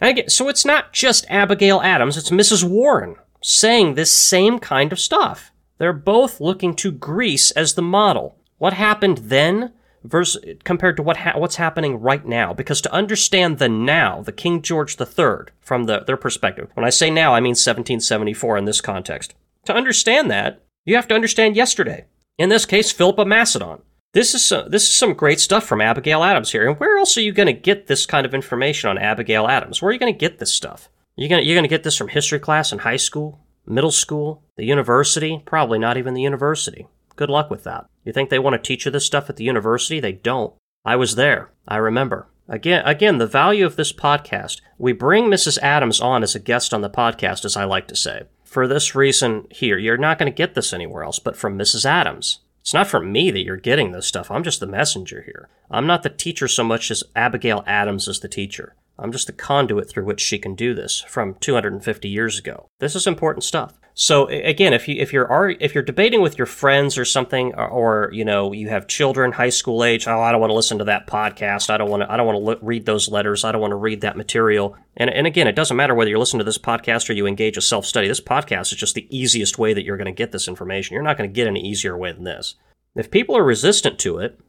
And 0.00 0.10
again, 0.10 0.28
so 0.28 0.48
it's 0.48 0.64
not 0.64 0.92
just 0.92 1.26
Abigail 1.28 1.80
Adams, 1.82 2.16
it's 2.16 2.30
Mrs. 2.30 2.64
Warren 2.64 3.16
saying 3.42 3.94
this 3.94 4.10
same 4.10 4.58
kind 4.58 4.92
of 4.92 5.00
stuff. 5.00 5.52
They're 5.78 5.92
both 5.92 6.40
looking 6.40 6.74
to 6.76 6.92
Greece 6.92 7.50
as 7.50 7.74
the 7.74 7.82
model. 7.82 8.38
What 8.58 8.72
happened 8.72 9.18
then 9.18 9.72
versus 10.04 10.44
compared 10.64 10.96
to 10.96 11.02
what 11.02 11.16
ha- 11.16 11.38
what's 11.38 11.56
happening 11.56 12.00
right 12.00 12.24
now. 12.24 12.52
Because 12.52 12.80
to 12.82 12.92
understand 12.92 13.58
the 13.58 13.68
now, 13.68 14.22
the 14.22 14.32
King 14.32 14.62
George 14.62 15.00
III, 15.00 15.46
from 15.60 15.84
the, 15.84 16.00
their 16.00 16.16
perspective, 16.16 16.70
when 16.74 16.84
I 16.84 16.90
say 16.90 17.10
now, 17.10 17.34
I 17.34 17.40
mean 17.40 17.50
1774 17.50 18.58
in 18.58 18.64
this 18.66 18.80
context. 18.80 19.34
To 19.64 19.74
understand 19.74 20.30
that, 20.30 20.62
you 20.84 20.94
have 20.96 21.08
to 21.08 21.14
understand 21.14 21.56
yesterday. 21.56 22.04
In 22.38 22.50
this 22.50 22.66
case, 22.66 22.92
Philip 22.92 23.18
of 23.18 23.26
Macedon. 23.26 23.80
This 24.12 24.32
is 24.32 24.44
some, 24.44 24.70
this 24.70 24.84
is 24.84 24.94
some 24.94 25.14
great 25.14 25.40
stuff 25.40 25.66
from 25.66 25.80
Abigail 25.80 26.22
Adams 26.22 26.52
here. 26.52 26.68
And 26.68 26.78
where 26.78 26.98
else 26.98 27.16
are 27.18 27.22
you 27.22 27.32
going 27.32 27.48
to 27.48 27.52
get 27.52 27.88
this 27.88 28.06
kind 28.06 28.24
of 28.24 28.32
information 28.32 28.88
on 28.88 28.96
Abigail 28.96 29.48
Adams? 29.48 29.82
Where 29.82 29.88
are 29.88 29.92
you 29.92 29.98
going 29.98 30.12
to 30.12 30.18
get 30.18 30.38
this 30.38 30.54
stuff? 30.54 30.88
You 31.16 31.28
going 31.28 31.44
you're 31.44 31.56
going 31.56 31.64
to 31.64 31.68
get 31.68 31.82
this 31.82 31.96
from 31.96 32.08
history 32.08 32.38
class 32.38 32.72
in 32.72 32.80
high 32.80 32.96
school, 32.96 33.40
middle 33.66 33.90
school, 33.90 34.44
the 34.56 34.64
university? 34.64 35.42
Probably 35.44 35.78
not 35.78 35.96
even 35.96 36.14
the 36.14 36.22
university. 36.22 36.86
Good 37.16 37.30
luck 37.30 37.50
with 37.50 37.64
that. 37.64 37.86
You 38.04 38.12
think 38.12 38.30
they 38.30 38.38
want 38.38 38.54
to 38.54 38.66
teach 38.66 38.84
you 38.84 38.90
this 38.90 39.06
stuff 39.06 39.30
at 39.30 39.36
the 39.36 39.44
university? 39.44 40.00
They 40.00 40.12
don't. 40.12 40.54
I 40.84 40.96
was 40.96 41.14
there. 41.14 41.50
I 41.66 41.76
remember. 41.76 42.28
Again, 42.48 42.84
again, 42.84 43.18
the 43.18 43.26
value 43.26 43.64
of 43.64 43.76
this 43.76 43.92
podcast. 43.92 44.60
We 44.76 44.92
bring 44.92 45.24
Mrs. 45.24 45.58
Adams 45.58 46.00
on 46.00 46.22
as 46.22 46.34
a 46.34 46.40
guest 46.40 46.74
on 46.74 46.82
the 46.82 46.90
podcast, 46.90 47.44
as 47.44 47.56
I 47.56 47.64
like 47.64 47.88
to 47.88 47.96
say. 47.96 48.24
For 48.44 48.68
this 48.68 48.94
reason 48.94 49.46
here, 49.50 49.78
you're 49.78 49.96
not 49.96 50.18
going 50.18 50.30
to 50.30 50.36
get 50.36 50.54
this 50.54 50.72
anywhere 50.72 51.02
else 51.02 51.18
but 51.18 51.36
from 51.36 51.58
Mrs. 51.58 51.86
Adams. 51.86 52.40
It's 52.60 52.74
not 52.74 52.86
from 52.86 53.12
me 53.12 53.30
that 53.30 53.44
you're 53.44 53.56
getting 53.56 53.92
this 53.92 54.06
stuff. 54.06 54.30
I'm 54.30 54.42
just 54.42 54.60
the 54.60 54.66
messenger 54.66 55.22
here. 55.22 55.48
I'm 55.70 55.86
not 55.86 56.02
the 56.02 56.10
teacher 56.10 56.48
so 56.48 56.64
much 56.64 56.90
as 56.90 57.04
Abigail 57.14 57.62
Adams 57.66 58.08
is 58.08 58.20
the 58.20 58.28
teacher. 58.28 58.74
I'm 58.98 59.12
just 59.12 59.26
the 59.26 59.32
conduit 59.32 59.88
through 59.88 60.04
which 60.04 60.20
she 60.20 60.38
can 60.38 60.54
do 60.54 60.74
this 60.74 61.00
from 61.00 61.34
250 61.34 62.08
years 62.08 62.38
ago. 62.38 62.66
This 62.78 62.94
is 62.94 63.06
important 63.06 63.44
stuff. 63.44 63.74
So 63.96 64.26
again, 64.26 64.72
if 64.72 64.88
you 64.88 64.96
if 65.00 65.12
you're 65.12 65.50
if 65.60 65.72
you're 65.72 65.84
debating 65.84 66.20
with 66.20 66.36
your 66.36 66.46
friends 66.46 66.98
or 66.98 67.04
something, 67.04 67.54
or, 67.54 67.68
or, 67.68 68.10
you 68.12 68.24
know 68.24 68.52
you 68.52 68.68
have 68.68 68.88
children 68.88 69.30
high 69.30 69.50
school 69.50 69.84
age, 69.84 70.08
oh, 70.08 70.20
I 70.20 70.32
don't 70.32 70.40
want 70.40 70.50
to 70.50 70.54
listen 70.54 70.78
to 70.78 70.84
that 70.84 71.06
podcast. 71.06 71.70
I 71.70 71.76
don't 71.76 71.88
want 71.88 72.02
to 72.02 72.10
I 72.10 72.16
don't 72.16 72.26
want 72.26 72.60
to 72.60 72.66
read 72.66 72.86
those 72.86 73.08
letters. 73.08 73.44
I 73.44 73.52
don't 73.52 73.60
want 73.60 73.70
to 73.70 73.76
read 73.76 74.00
that 74.00 74.16
material. 74.16 74.76
And 74.96 75.10
and 75.10 75.28
again, 75.28 75.46
it 75.46 75.54
doesn't 75.54 75.76
matter 75.76 75.94
whether 75.94 76.10
you're 76.10 76.18
listening 76.18 76.40
to 76.40 76.44
this 76.44 76.58
podcast 76.58 77.08
or 77.08 77.12
you 77.12 77.26
engage 77.26 77.56
a 77.56 77.60
self 77.60 77.86
study. 77.86 78.08
This 78.08 78.20
podcast 78.20 78.72
is 78.72 78.78
just 78.78 78.96
the 78.96 79.06
easiest 79.16 79.58
way 79.58 79.72
that 79.72 79.84
you're 79.84 79.96
going 79.96 80.06
to 80.06 80.12
get 80.12 80.32
this 80.32 80.48
information. 80.48 80.94
You're 80.94 81.04
not 81.04 81.16
going 81.16 81.30
to 81.30 81.34
get 81.34 81.46
any 81.46 81.60
easier 81.60 81.96
way 81.96 82.10
than 82.10 82.24
this. 82.24 82.56
If 82.96 83.12
people 83.12 83.36
are 83.36 83.44
resistant 83.44 84.00
to 84.00 84.18
it, 84.18 84.40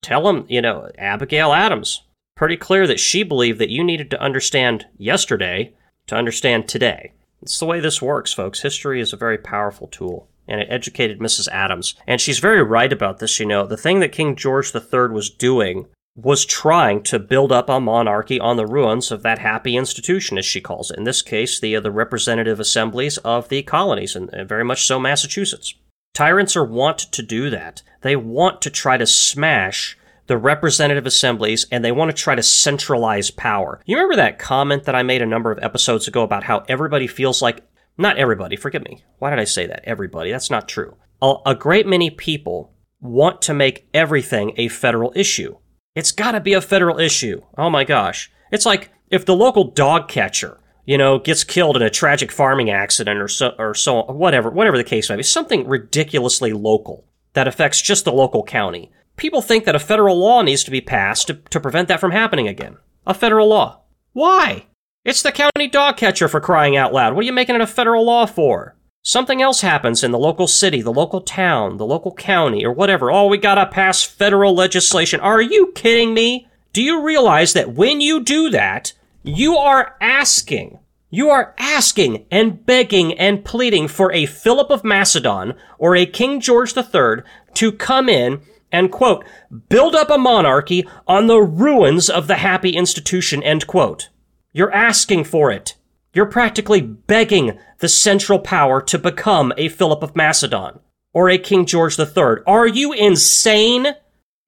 tell 0.00 0.22
them. 0.22 0.46
You 0.48 0.62
know, 0.62 0.90
Abigail 0.96 1.52
Adams 1.52 2.04
pretty 2.36 2.56
clear 2.56 2.86
that 2.86 3.00
she 3.00 3.22
believed 3.22 3.58
that 3.58 3.70
you 3.70 3.84
needed 3.84 4.10
to 4.10 4.20
understand 4.20 4.86
yesterday 4.96 5.74
to 6.06 6.16
understand 6.16 6.68
today. 6.68 7.12
It's 7.44 7.58
the 7.58 7.66
way 7.66 7.78
this 7.78 8.00
works, 8.00 8.32
folks. 8.32 8.62
History 8.62 9.02
is 9.02 9.12
a 9.12 9.18
very 9.18 9.36
powerful 9.36 9.86
tool. 9.86 10.28
And 10.48 10.62
it 10.62 10.68
educated 10.70 11.20
Mrs. 11.20 11.46
Adams. 11.48 11.94
And 12.06 12.18
she's 12.18 12.38
very 12.38 12.62
right 12.62 12.90
about 12.90 13.18
this, 13.18 13.38
you 13.38 13.44
know. 13.44 13.66
The 13.66 13.76
thing 13.76 14.00
that 14.00 14.12
King 14.12 14.34
George 14.34 14.74
III 14.74 15.08
was 15.08 15.28
doing 15.28 15.84
was 16.16 16.46
trying 16.46 17.02
to 17.02 17.18
build 17.18 17.52
up 17.52 17.68
a 17.68 17.80
monarchy 17.80 18.40
on 18.40 18.56
the 18.56 18.66
ruins 18.66 19.12
of 19.12 19.22
that 19.24 19.40
happy 19.40 19.76
institution, 19.76 20.38
as 20.38 20.46
she 20.46 20.62
calls 20.62 20.90
it. 20.90 20.96
In 20.96 21.04
this 21.04 21.20
case, 21.20 21.60
the, 21.60 21.76
uh, 21.76 21.80
the 21.80 21.90
representative 21.90 22.60
assemblies 22.60 23.18
of 23.18 23.50
the 23.50 23.62
colonies, 23.62 24.16
and, 24.16 24.30
very 24.48 24.64
much 24.64 24.86
so 24.86 24.98
Massachusetts. 24.98 25.74
Tyrants 26.14 26.56
are 26.56 26.64
wont 26.64 26.98
to 26.98 27.22
do 27.22 27.50
that. 27.50 27.82
They 28.00 28.16
want 28.16 28.62
to 28.62 28.70
try 28.70 28.96
to 28.96 29.06
smash 29.06 29.98
the 30.26 30.38
representative 30.38 31.06
assemblies 31.06 31.66
and 31.70 31.84
they 31.84 31.92
want 31.92 32.10
to 32.10 32.16
try 32.16 32.34
to 32.34 32.42
centralize 32.42 33.30
power. 33.30 33.80
You 33.84 33.96
remember 33.96 34.16
that 34.16 34.38
comment 34.38 34.84
that 34.84 34.94
I 34.94 35.02
made 35.02 35.22
a 35.22 35.26
number 35.26 35.50
of 35.52 35.62
episodes 35.62 36.08
ago 36.08 36.22
about 36.22 36.44
how 36.44 36.64
everybody 36.68 37.06
feels 37.06 37.42
like, 37.42 37.62
not 37.98 38.16
everybody, 38.16 38.56
forgive 38.56 38.84
me. 38.84 39.04
Why 39.18 39.30
did 39.30 39.38
I 39.38 39.44
say 39.44 39.66
that? 39.66 39.84
Everybody. 39.84 40.30
That's 40.30 40.50
not 40.50 40.68
true. 40.68 40.96
A, 41.22 41.34
a 41.46 41.54
great 41.54 41.86
many 41.86 42.10
people 42.10 42.72
want 43.00 43.42
to 43.42 43.54
make 43.54 43.88
everything 43.92 44.52
a 44.56 44.68
federal 44.68 45.12
issue. 45.14 45.56
It's 45.94 46.12
gotta 46.12 46.40
be 46.40 46.54
a 46.54 46.60
federal 46.60 46.98
issue. 46.98 47.42
Oh 47.56 47.70
my 47.70 47.84
gosh. 47.84 48.30
It's 48.50 48.66
like 48.66 48.90
if 49.10 49.26
the 49.26 49.36
local 49.36 49.70
dog 49.70 50.08
catcher, 50.08 50.58
you 50.86 50.98
know, 50.98 51.18
gets 51.18 51.44
killed 51.44 51.76
in 51.76 51.82
a 51.82 51.90
tragic 51.90 52.32
farming 52.32 52.70
accident 52.70 53.20
or 53.20 53.28
so, 53.28 53.54
or 53.58 53.74
so, 53.74 54.04
whatever, 54.04 54.50
whatever 54.50 54.76
the 54.76 54.84
case 54.84 55.08
may 55.08 55.16
be, 55.16 55.22
something 55.22 55.68
ridiculously 55.68 56.52
local 56.52 57.06
that 57.34 57.48
affects 57.48 57.80
just 57.80 58.04
the 58.04 58.12
local 58.12 58.42
county 58.42 58.90
people 59.16 59.42
think 59.42 59.64
that 59.64 59.76
a 59.76 59.80
federal 59.80 60.18
law 60.18 60.42
needs 60.42 60.64
to 60.64 60.70
be 60.70 60.80
passed 60.80 61.26
to, 61.28 61.34
to 61.34 61.60
prevent 61.60 61.88
that 61.88 62.00
from 62.00 62.10
happening 62.10 62.48
again. 62.48 62.76
A 63.06 63.14
federal 63.14 63.48
law. 63.48 63.80
Why? 64.12 64.66
It's 65.04 65.22
the 65.22 65.32
county 65.32 65.68
dog 65.68 65.96
catcher 65.96 66.28
for 66.28 66.40
crying 66.40 66.76
out 66.76 66.92
loud. 66.92 67.14
What 67.14 67.22
are 67.22 67.26
you 67.26 67.32
making 67.32 67.56
it 67.56 67.60
a 67.60 67.66
federal 67.66 68.04
law 68.04 68.26
for? 68.26 68.76
Something 69.02 69.42
else 69.42 69.60
happens 69.60 70.02
in 70.02 70.12
the 70.12 70.18
local 70.18 70.46
city, 70.46 70.80
the 70.80 70.90
local 70.90 71.20
town, 71.20 71.76
the 71.76 71.84
local 71.84 72.14
county, 72.14 72.64
or 72.64 72.72
whatever. 72.72 73.10
Oh, 73.10 73.26
we 73.26 73.36
gotta 73.36 73.66
pass 73.66 74.02
federal 74.02 74.54
legislation. 74.54 75.20
Are 75.20 75.42
you 75.42 75.72
kidding 75.74 76.14
me? 76.14 76.48
Do 76.72 76.82
you 76.82 77.02
realize 77.02 77.52
that 77.52 77.74
when 77.74 78.00
you 78.00 78.24
do 78.24 78.48
that, 78.50 78.94
you 79.22 79.58
are 79.58 79.96
asking, 80.00 80.78
you 81.10 81.28
are 81.28 81.54
asking 81.58 82.24
and 82.30 82.64
begging 82.64 83.12
and 83.18 83.44
pleading 83.44 83.88
for 83.88 84.10
a 84.10 84.24
Philip 84.24 84.70
of 84.70 84.84
Macedon 84.84 85.52
or 85.78 85.94
a 85.94 86.06
King 86.06 86.40
George 86.40 86.74
III 86.74 87.24
to 87.54 87.72
come 87.72 88.08
in 88.08 88.40
and 88.74 88.90
quote, 88.90 89.24
build 89.68 89.94
up 89.94 90.10
a 90.10 90.18
monarchy 90.18 90.84
on 91.06 91.28
the 91.28 91.40
ruins 91.40 92.10
of 92.10 92.26
the 92.26 92.34
happy 92.34 92.70
institution, 92.70 93.40
end 93.44 93.68
quote. 93.68 94.08
You're 94.52 94.72
asking 94.72 95.24
for 95.24 95.52
it. 95.52 95.76
You're 96.12 96.26
practically 96.26 96.80
begging 96.80 97.56
the 97.78 97.88
central 97.88 98.40
power 98.40 98.82
to 98.82 98.98
become 98.98 99.52
a 99.56 99.68
Philip 99.68 100.02
of 100.02 100.16
Macedon 100.16 100.80
or 101.12 101.30
a 101.30 101.38
King 101.38 101.66
George 101.66 101.98
III. 101.98 102.42
Are 102.48 102.66
you 102.66 102.92
insane? 102.92 103.94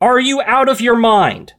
Are 0.01 0.19
you 0.19 0.43
out 0.43 0.69
of 0.69 0.81
your 0.81 0.97
mind? 0.97 1.55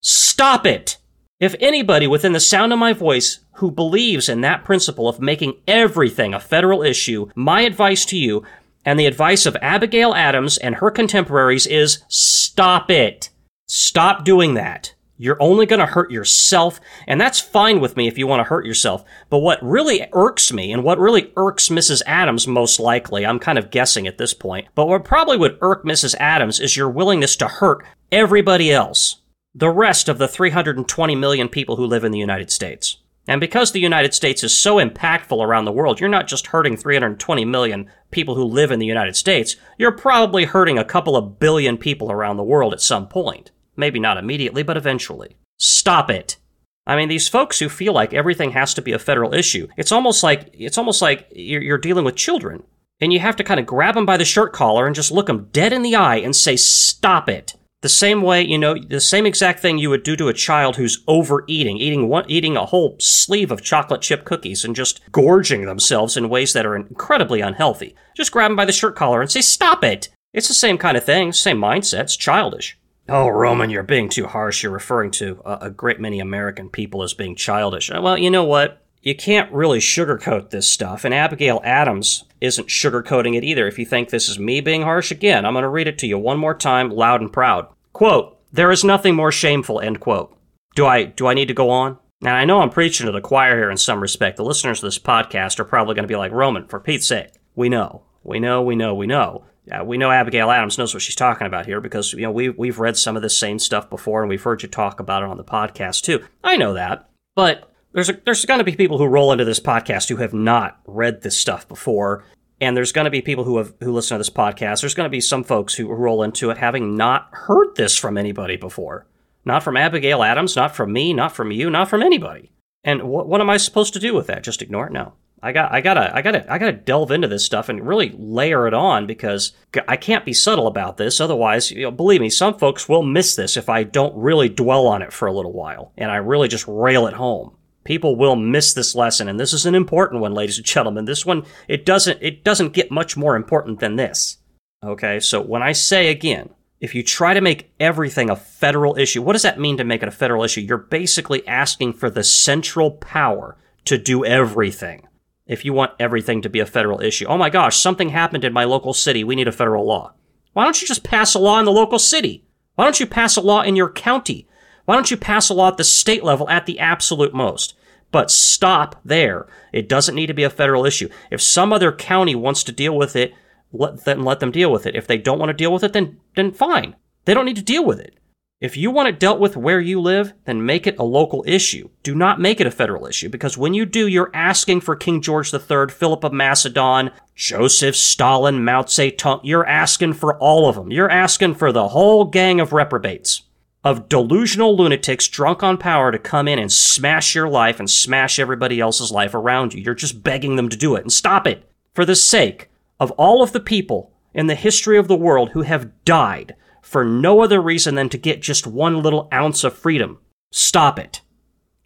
Stop 0.00 0.64
it! 0.64 0.98
If 1.40 1.56
anybody 1.58 2.06
within 2.06 2.32
the 2.32 2.40
sound 2.40 2.72
of 2.72 2.78
my 2.78 2.92
voice 2.92 3.40
who 3.54 3.72
believes 3.72 4.28
in 4.28 4.42
that 4.42 4.64
principle 4.64 5.08
of 5.08 5.20
making 5.20 5.54
everything 5.66 6.34
a 6.34 6.40
federal 6.40 6.84
issue, 6.84 7.28
my 7.34 7.62
advice 7.62 8.04
to 8.06 8.16
you 8.16 8.44
and 8.84 8.98
the 8.98 9.06
advice 9.06 9.46
of 9.46 9.56
Abigail 9.62 10.14
Adams 10.14 10.58
and 10.58 10.76
her 10.76 10.90
contemporaries 10.90 11.66
is 11.66 12.02
stop 12.08 12.90
it. 12.90 13.30
Stop 13.66 14.24
doing 14.24 14.54
that. 14.54 14.94
You're 15.22 15.40
only 15.40 15.66
going 15.66 15.78
to 15.78 15.86
hurt 15.86 16.10
yourself, 16.10 16.80
and 17.06 17.20
that's 17.20 17.38
fine 17.38 17.80
with 17.80 17.96
me 17.96 18.08
if 18.08 18.18
you 18.18 18.26
want 18.26 18.40
to 18.40 18.48
hurt 18.48 18.66
yourself. 18.66 19.04
But 19.30 19.38
what 19.38 19.62
really 19.62 20.08
irks 20.12 20.52
me, 20.52 20.72
and 20.72 20.82
what 20.82 20.98
really 20.98 21.32
irks 21.36 21.68
Mrs. 21.68 22.02
Adams 22.06 22.48
most 22.48 22.80
likely, 22.80 23.24
I'm 23.24 23.38
kind 23.38 23.56
of 23.56 23.70
guessing 23.70 24.08
at 24.08 24.18
this 24.18 24.34
point, 24.34 24.66
but 24.74 24.88
what 24.88 25.04
probably 25.04 25.36
would 25.36 25.58
irk 25.60 25.84
Mrs. 25.84 26.16
Adams 26.18 26.58
is 26.58 26.76
your 26.76 26.90
willingness 26.90 27.36
to 27.36 27.46
hurt 27.46 27.84
everybody 28.10 28.72
else. 28.72 29.20
The 29.54 29.70
rest 29.70 30.08
of 30.08 30.18
the 30.18 30.26
320 30.26 31.14
million 31.14 31.48
people 31.48 31.76
who 31.76 31.86
live 31.86 32.02
in 32.02 32.10
the 32.10 32.18
United 32.18 32.50
States. 32.50 32.96
And 33.28 33.40
because 33.40 33.70
the 33.70 33.80
United 33.80 34.14
States 34.14 34.42
is 34.42 34.56
so 34.56 34.76
impactful 34.76 35.44
around 35.44 35.64
the 35.64 35.72
world, 35.72 36.00
you're 36.00 36.08
not 36.08 36.26
just 36.26 36.48
hurting 36.48 36.76
320 36.76 37.44
million 37.44 37.88
people 38.10 38.34
who 38.34 38.44
live 38.44 38.72
in 38.72 38.80
the 38.80 38.86
United 38.86 39.14
States, 39.14 39.56
you're 39.78 39.92
probably 39.92 40.44
hurting 40.44 40.78
a 40.78 40.84
couple 40.84 41.16
of 41.16 41.38
billion 41.38 41.76
people 41.78 42.10
around 42.10 42.36
the 42.36 42.42
world 42.42 42.72
at 42.72 42.80
some 42.80 43.06
point. 43.08 43.52
Maybe 43.76 44.00
not 44.00 44.18
immediately, 44.18 44.62
but 44.62 44.76
eventually. 44.76 45.36
Stop 45.58 46.10
it. 46.10 46.36
I 46.84 46.96
mean, 46.96 47.08
these 47.08 47.28
folks 47.28 47.60
who 47.60 47.68
feel 47.68 47.92
like 47.92 48.12
everything 48.12 48.50
has 48.52 48.74
to 48.74 48.82
be 48.82 48.92
a 48.92 48.98
federal 48.98 49.34
issue, 49.34 49.68
it's 49.76 49.92
almost 49.92 50.24
like, 50.24 50.50
it's 50.52 50.78
almost 50.78 51.00
like 51.00 51.28
you're, 51.32 51.62
you're 51.62 51.78
dealing 51.78 52.04
with 52.04 52.16
children. 52.16 52.64
And 53.00 53.12
you 53.12 53.20
have 53.20 53.36
to 53.36 53.44
kind 53.44 53.58
of 53.58 53.66
grab 53.66 53.94
them 53.94 54.06
by 54.06 54.16
the 54.16 54.24
shirt 54.24 54.52
collar 54.52 54.86
and 54.86 54.94
just 54.94 55.10
look 55.10 55.26
them 55.26 55.48
dead 55.52 55.72
in 55.72 55.82
the 55.82 55.96
eye 55.96 56.16
and 56.16 56.34
say, 56.34 56.56
stop 56.56 57.28
it. 57.28 57.54
The 57.82 57.88
same 57.88 58.22
way, 58.22 58.42
you 58.42 58.58
know, 58.58 58.76
the 58.78 59.00
same 59.00 59.26
exact 59.26 59.60
thing 59.60 59.76
you 59.76 59.90
would 59.90 60.04
do 60.04 60.16
to 60.16 60.28
a 60.28 60.32
child 60.32 60.76
who's 60.76 61.02
overeating, 61.08 61.78
eating 61.78 62.08
one, 62.08 62.24
eating 62.28 62.56
a 62.56 62.64
whole 62.64 62.96
sleeve 63.00 63.50
of 63.50 63.60
chocolate 63.60 64.02
chip 64.02 64.24
cookies 64.24 64.64
and 64.64 64.74
just 64.74 65.00
gorging 65.10 65.66
themselves 65.66 66.16
in 66.16 66.28
ways 66.28 66.52
that 66.52 66.64
are 66.64 66.76
incredibly 66.76 67.40
unhealthy. 67.40 67.96
Just 68.16 68.30
grab 68.30 68.50
them 68.50 68.56
by 68.56 68.64
the 68.64 68.72
shirt 68.72 68.94
collar 68.94 69.20
and 69.20 69.30
say, 69.30 69.40
stop 69.40 69.82
it! 69.82 70.08
It's 70.32 70.48
the 70.48 70.54
same 70.54 70.78
kind 70.78 70.96
of 70.96 71.04
thing, 71.04 71.32
same 71.32 71.58
mindset, 71.58 72.02
it's 72.02 72.16
childish. 72.16 72.78
Oh, 73.08 73.28
Roman, 73.28 73.68
you're 73.68 73.82
being 73.82 74.08
too 74.08 74.26
harsh. 74.26 74.62
You're 74.62 74.72
referring 74.72 75.10
to 75.12 75.42
a, 75.44 75.58
a 75.62 75.70
great 75.70 75.98
many 76.00 76.20
American 76.20 76.68
people 76.68 77.02
as 77.02 77.14
being 77.14 77.34
childish. 77.34 77.90
Well, 77.90 78.16
you 78.16 78.30
know 78.30 78.44
what? 78.44 78.81
You 79.02 79.16
can't 79.16 79.52
really 79.52 79.80
sugarcoat 79.80 80.50
this 80.50 80.68
stuff, 80.68 81.04
and 81.04 81.12
Abigail 81.12 81.60
Adams 81.64 82.24
isn't 82.40 82.68
sugarcoating 82.68 83.36
it 83.36 83.44
either. 83.44 83.66
If 83.66 83.78
you 83.78 83.84
think 83.84 84.08
this 84.08 84.28
is 84.28 84.38
me 84.38 84.60
being 84.60 84.82
harsh, 84.82 85.10
again, 85.10 85.44
I'm 85.44 85.54
going 85.54 85.64
to 85.64 85.68
read 85.68 85.88
it 85.88 85.98
to 85.98 86.06
you 86.06 86.18
one 86.18 86.38
more 86.38 86.54
time, 86.54 86.90
loud 86.90 87.20
and 87.20 87.32
proud. 87.32 87.66
Quote, 87.92 88.38
there 88.52 88.70
is 88.70 88.84
nothing 88.84 89.14
more 89.14 89.32
shameful, 89.32 89.80
end 89.80 90.00
quote. 90.00 90.36
Do 90.74 90.86
I, 90.86 91.04
do 91.04 91.26
I 91.26 91.34
need 91.34 91.48
to 91.48 91.54
go 91.54 91.70
on? 91.70 91.98
Now, 92.20 92.36
I 92.36 92.44
know 92.44 92.60
I'm 92.60 92.70
preaching 92.70 93.06
to 93.06 93.12
the 93.12 93.20
choir 93.20 93.56
here 93.56 93.70
in 93.70 93.76
some 93.76 94.00
respect. 94.00 94.36
The 94.36 94.44
listeners 94.44 94.78
of 94.78 94.86
this 94.86 94.98
podcast 94.98 95.58
are 95.58 95.64
probably 95.64 95.96
going 95.96 96.04
to 96.04 96.08
be 96.08 96.16
like, 96.16 96.30
Roman, 96.30 96.68
for 96.68 96.78
Pete's 96.78 97.06
sake. 97.06 97.32
We 97.56 97.68
know. 97.68 98.04
We 98.22 98.38
know, 98.38 98.62
we 98.62 98.76
know, 98.76 98.94
we 98.94 99.08
know. 99.08 99.44
Uh, 99.70 99.84
we 99.84 99.98
know 99.98 100.10
Abigail 100.10 100.50
Adams 100.50 100.78
knows 100.78 100.94
what 100.94 101.02
she's 101.02 101.16
talking 101.16 101.46
about 101.46 101.66
here 101.66 101.80
because, 101.80 102.12
you 102.12 102.22
know, 102.22 102.30
we, 102.30 102.50
we've 102.50 102.78
read 102.78 102.96
some 102.96 103.16
of 103.16 103.22
this 103.22 103.36
same 103.36 103.58
stuff 103.58 103.90
before 103.90 104.22
and 104.22 104.28
we've 104.28 104.42
heard 104.42 104.62
you 104.62 104.68
talk 104.68 105.00
about 105.00 105.24
it 105.24 105.28
on 105.28 105.36
the 105.36 105.44
podcast 105.44 106.02
too. 106.02 106.24
I 106.44 106.56
know 106.56 106.74
that. 106.74 107.08
But 107.34 107.71
there's 107.92 108.08
a, 108.08 108.18
there's 108.24 108.44
going 108.44 108.58
to 108.58 108.64
be 108.64 108.76
people 108.76 108.98
who 108.98 109.06
roll 109.06 109.32
into 109.32 109.44
this 109.44 109.60
podcast 109.60 110.08
who 110.08 110.16
have 110.16 110.32
not 110.32 110.80
read 110.86 111.22
this 111.22 111.36
stuff 111.36 111.68
before, 111.68 112.24
and 112.60 112.76
there's 112.76 112.92
going 112.92 113.04
to 113.04 113.10
be 113.10 113.22
people 113.22 113.44
who 113.44 113.58
have 113.58 113.74
who 113.80 113.92
listen 113.92 114.16
to 114.16 114.18
this 114.18 114.30
podcast. 114.30 114.80
There's 114.80 114.94
going 114.94 115.06
to 115.06 115.10
be 115.10 115.20
some 115.20 115.44
folks 115.44 115.74
who 115.74 115.92
roll 115.92 116.22
into 116.22 116.50
it 116.50 116.58
having 116.58 116.96
not 116.96 117.28
heard 117.32 117.74
this 117.76 117.96
from 117.96 118.16
anybody 118.16 118.56
before, 118.56 119.06
not 119.44 119.62
from 119.62 119.76
Abigail 119.76 120.22
Adams, 120.22 120.56
not 120.56 120.74
from 120.74 120.92
me, 120.92 121.12
not 121.12 121.32
from 121.32 121.50
you, 121.50 121.70
not 121.70 121.88
from 121.88 122.02
anybody. 122.02 122.50
And 122.84 123.02
what 123.02 123.28
what 123.28 123.40
am 123.40 123.50
I 123.50 123.58
supposed 123.58 123.92
to 123.94 124.00
do 124.00 124.14
with 124.14 124.26
that? 124.28 124.42
Just 124.42 124.62
ignore 124.62 124.86
it? 124.86 124.92
No. 124.92 125.14
I 125.44 125.50
got 125.50 125.72
I 125.72 125.80
gotta 125.80 126.14
I 126.16 126.22
gotta 126.22 126.50
I 126.52 126.58
gotta 126.58 126.72
delve 126.72 127.10
into 127.10 127.26
this 127.26 127.44
stuff 127.44 127.68
and 127.68 127.86
really 127.86 128.14
layer 128.16 128.68
it 128.68 128.74
on 128.74 129.08
because 129.08 129.52
I 129.88 129.96
can't 129.96 130.24
be 130.24 130.32
subtle 130.32 130.68
about 130.68 130.98
this. 130.98 131.20
Otherwise, 131.20 131.72
you 131.72 131.82
know, 131.82 131.90
believe 131.90 132.20
me, 132.20 132.30
some 132.30 132.56
folks 132.56 132.88
will 132.88 133.02
miss 133.02 133.34
this 133.34 133.56
if 133.56 133.68
I 133.68 133.82
don't 133.82 134.16
really 134.16 134.48
dwell 134.48 134.86
on 134.86 135.02
it 135.02 135.12
for 135.12 135.26
a 135.26 135.32
little 135.32 135.52
while 135.52 135.92
and 135.98 136.12
I 136.12 136.16
really 136.16 136.46
just 136.46 136.64
rail 136.68 137.08
it 137.08 137.14
home 137.14 137.56
people 137.84 138.16
will 138.16 138.36
miss 138.36 138.72
this 138.74 138.94
lesson 138.94 139.28
and 139.28 139.38
this 139.38 139.52
is 139.52 139.66
an 139.66 139.74
important 139.74 140.20
one 140.20 140.34
ladies 140.34 140.58
and 140.58 140.66
gentlemen. 140.66 141.04
This 141.04 141.26
one 141.26 141.44
it 141.68 141.84
doesn't 141.84 142.18
it 142.22 142.44
doesn't 142.44 142.72
get 142.72 142.90
much 142.90 143.16
more 143.16 143.36
important 143.36 143.80
than 143.80 143.96
this. 143.96 144.38
Okay 144.84 145.20
so 145.20 145.40
when 145.40 145.62
i 145.62 145.72
say 145.72 146.08
again 146.08 146.50
if 146.80 146.94
you 146.94 147.02
try 147.02 147.32
to 147.34 147.40
make 147.40 147.72
everything 147.78 148.30
a 148.30 148.36
federal 148.36 148.96
issue 148.98 149.22
what 149.22 149.32
does 149.32 149.42
that 149.42 149.60
mean 149.60 149.76
to 149.76 149.84
make 149.84 150.02
it 150.02 150.08
a 150.08 150.12
federal 150.12 150.44
issue? 150.44 150.60
You're 150.60 150.78
basically 150.78 151.46
asking 151.46 151.94
for 151.94 152.10
the 152.10 152.24
central 152.24 152.92
power 152.92 153.56
to 153.84 153.98
do 153.98 154.24
everything. 154.24 155.06
If 155.46 155.64
you 155.64 155.72
want 155.72 155.92
everything 155.98 156.42
to 156.42 156.48
be 156.48 156.60
a 156.60 156.66
federal 156.66 157.00
issue 157.00 157.26
oh 157.26 157.38
my 157.38 157.50
gosh 157.50 157.76
something 157.76 158.10
happened 158.10 158.44
in 158.44 158.52
my 158.52 158.64
local 158.64 158.94
city 158.94 159.24
we 159.24 159.36
need 159.36 159.48
a 159.48 159.52
federal 159.52 159.84
law. 159.84 160.14
Why 160.52 160.64
don't 160.64 160.80
you 160.80 160.86
just 160.86 161.04
pass 161.04 161.34
a 161.34 161.38
law 161.38 161.58
in 161.58 161.64
the 161.64 161.72
local 161.72 161.98
city? 161.98 162.44
Why 162.74 162.84
don't 162.84 163.00
you 163.00 163.06
pass 163.06 163.36
a 163.36 163.40
law 163.40 163.62
in 163.62 163.76
your 163.76 163.90
county 163.90 164.46
why 164.84 164.94
don't 164.94 165.10
you 165.10 165.16
pass 165.16 165.48
a 165.48 165.54
law 165.54 165.68
at 165.68 165.76
the 165.76 165.84
state 165.84 166.24
level 166.24 166.48
at 166.48 166.66
the 166.66 166.78
absolute 166.78 167.34
most? 167.34 167.74
But 168.10 168.30
stop 168.30 169.00
there. 169.04 169.46
It 169.72 169.88
doesn't 169.88 170.14
need 170.14 170.26
to 170.26 170.34
be 170.34 170.42
a 170.42 170.50
federal 170.50 170.84
issue. 170.84 171.08
If 171.30 171.40
some 171.40 171.72
other 171.72 171.92
county 171.92 172.34
wants 172.34 172.62
to 172.64 172.72
deal 172.72 172.96
with 172.96 173.16
it, 173.16 173.32
let 173.72 174.20
let 174.20 174.40
them 174.40 174.50
deal 174.50 174.70
with 174.70 174.86
it. 174.86 174.94
If 174.94 175.06
they 175.06 175.16
don't 175.16 175.38
want 175.38 175.48
to 175.48 175.54
deal 175.54 175.72
with 175.72 175.82
it, 175.82 175.94
then 175.94 176.20
then 176.34 176.52
fine. 176.52 176.96
They 177.24 177.34
don't 177.34 177.46
need 177.46 177.56
to 177.56 177.62
deal 177.62 177.84
with 177.84 178.00
it. 178.00 178.14
If 178.62 178.76
you 178.76 178.92
want 178.92 179.08
it 179.08 179.18
dealt 179.18 179.40
with 179.40 179.56
where 179.56 179.80
you 179.80 180.00
live, 180.00 180.34
then 180.44 180.64
make 180.64 180.86
it 180.86 180.96
a 180.96 181.02
local 181.02 181.42
issue. 181.48 181.88
Do 182.04 182.14
not 182.14 182.40
make 182.40 182.60
it 182.60 182.66
a 182.66 182.70
federal 182.70 183.08
issue 183.08 183.28
because 183.28 183.58
when 183.58 183.74
you 183.74 183.84
do, 183.84 184.06
you're 184.06 184.30
asking 184.32 184.82
for 184.82 184.94
King 184.94 185.20
George 185.20 185.52
III, 185.52 185.88
Philip 185.88 186.22
of 186.22 186.32
Macedon, 186.32 187.10
Joseph 187.34 187.96
Stalin, 187.96 188.64
Mao 188.64 188.82
Zedong. 188.82 189.40
You're 189.42 189.66
asking 189.66 190.12
for 190.12 190.38
all 190.38 190.68
of 190.68 190.76
them. 190.76 190.92
You're 190.92 191.10
asking 191.10 191.56
for 191.56 191.72
the 191.72 191.88
whole 191.88 192.24
gang 192.26 192.60
of 192.60 192.72
reprobates, 192.72 193.42
of 193.84 194.08
delusional 194.08 194.76
lunatics 194.76 195.26
drunk 195.28 195.62
on 195.62 195.76
power 195.76 196.12
to 196.12 196.18
come 196.18 196.46
in 196.46 196.58
and 196.58 196.70
smash 196.70 197.34
your 197.34 197.48
life 197.48 197.80
and 197.80 197.90
smash 197.90 198.38
everybody 198.38 198.80
else's 198.80 199.10
life 199.10 199.34
around 199.34 199.74
you. 199.74 199.82
You're 199.82 199.94
just 199.94 200.22
begging 200.22 200.56
them 200.56 200.68
to 200.68 200.76
do 200.76 200.94
it 200.94 201.02
and 201.02 201.12
stop 201.12 201.46
it 201.46 201.68
for 201.94 202.04
the 202.04 202.14
sake 202.14 202.70
of 203.00 203.10
all 203.12 203.42
of 203.42 203.52
the 203.52 203.60
people 203.60 204.12
in 204.32 204.46
the 204.46 204.54
history 204.54 204.96
of 204.96 205.08
the 205.08 205.16
world 205.16 205.50
who 205.50 205.62
have 205.62 206.04
died 206.04 206.54
for 206.80 207.04
no 207.04 207.40
other 207.40 207.60
reason 207.60 207.94
than 207.94 208.08
to 208.08 208.18
get 208.18 208.42
just 208.42 208.66
one 208.66 209.02
little 209.02 209.28
ounce 209.32 209.64
of 209.64 209.76
freedom. 209.76 210.18
Stop 210.52 210.98
it. 210.98 211.20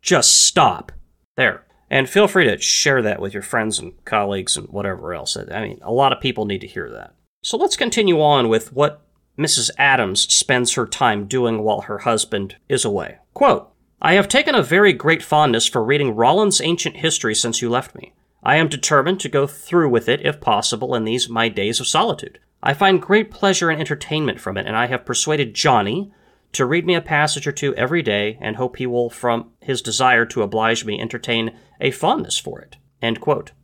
Just 0.03 0.45
stop. 0.45 0.93
There. 1.37 1.65
And 1.89 2.09
feel 2.09 2.29
free 2.29 2.45
to 2.45 2.59
share 2.59 3.03
that 3.03 3.21
with 3.21 3.33
your 3.33 3.43
friends 3.43 3.79
and 3.79 3.93
colleagues 4.05 4.57
and 4.57 4.69
whatever 4.69 5.15
else. 5.15 5.37
I 5.37 5.63
mean, 5.63 5.79
a 5.83 5.93
lot 5.93 6.13
of 6.13 6.21
people 6.21 6.45
need 6.45 6.61
to 6.63 6.67
hear 6.67 6.91
that. 6.91 7.15
So 7.43 7.57
let's 7.57 7.77
continue 7.77 8.21
on 8.21 8.49
with 8.49 8.73
what 8.73 9.06
Mrs. 9.39 9.71
Adams 9.79 10.33
spends 10.33 10.75
her 10.75 10.87
time 10.87 11.27
doing 11.27 11.63
while 11.63 11.83
her 11.83 11.99
husband 11.99 12.57
is 12.69 12.85
away. 12.85 13.19
Quote, 13.35 13.71
I 14.01 14.15
have 14.15 14.29
taken 14.29 14.55
a 14.55 14.63
very 14.63 14.93
great 14.93 15.23
fondness 15.23 15.67
for 15.67 15.83
reading 15.83 16.15
Rollin's 16.15 16.61
ancient 16.61 16.99
history 16.99 17.35
since 17.35 17.61
you 17.61 17.69
left 17.69 17.95
me. 17.95 18.15
I 18.43 18.57
am 18.57 18.69
determined 18.69 19.21
to 19.21 19.29
go 19.29 19.47
through 19.47 19.89
with 19.91 20.09
it 20.09 20.25
if 20.25 20.41
possible 20.41 20.95
in 20.95 21.05
these 21.05 21.29
my 21.29 21.49
days 21.49 21.81
of 21.81 21.87
solitude. 21.87 22.39
I 22.63 22.75
find 22.75 23.01
great 23.01 23.31
pleasure 23.31 23.71
and 23.71 23.81
entertainment 23.81 24.41
from 24.41 24.57
it, 24.57 24.67
and 24.67 24.77
I 24.77 24.87
have 24.87 25.05
persuaded 25.05 25.55
Johnny 25.55 26.13
to 26.53 26.65
read 26.65 26.87
me 26.87 26.95
a 26.95 27.01
passage 27.01 27.47
or 27.47 27.53
two 27.53 27.75
every 27.75 28.03
day, 28.03 28.39
and 28.41 28.57
hope 28.57 28.77
he 28.77 28.87
will, 28.87 29.11
from 29.11 29.51
his 29.61 29.83
desire 29.83 30.25
to 30.27 30.43
oblige 30.43 30.85
me, 30.85 31.01
entertain 31.01 31.57
a 31.81 31.91
fondness 31.91 32.39
for 32.39 32.61
it. 32.61 32.77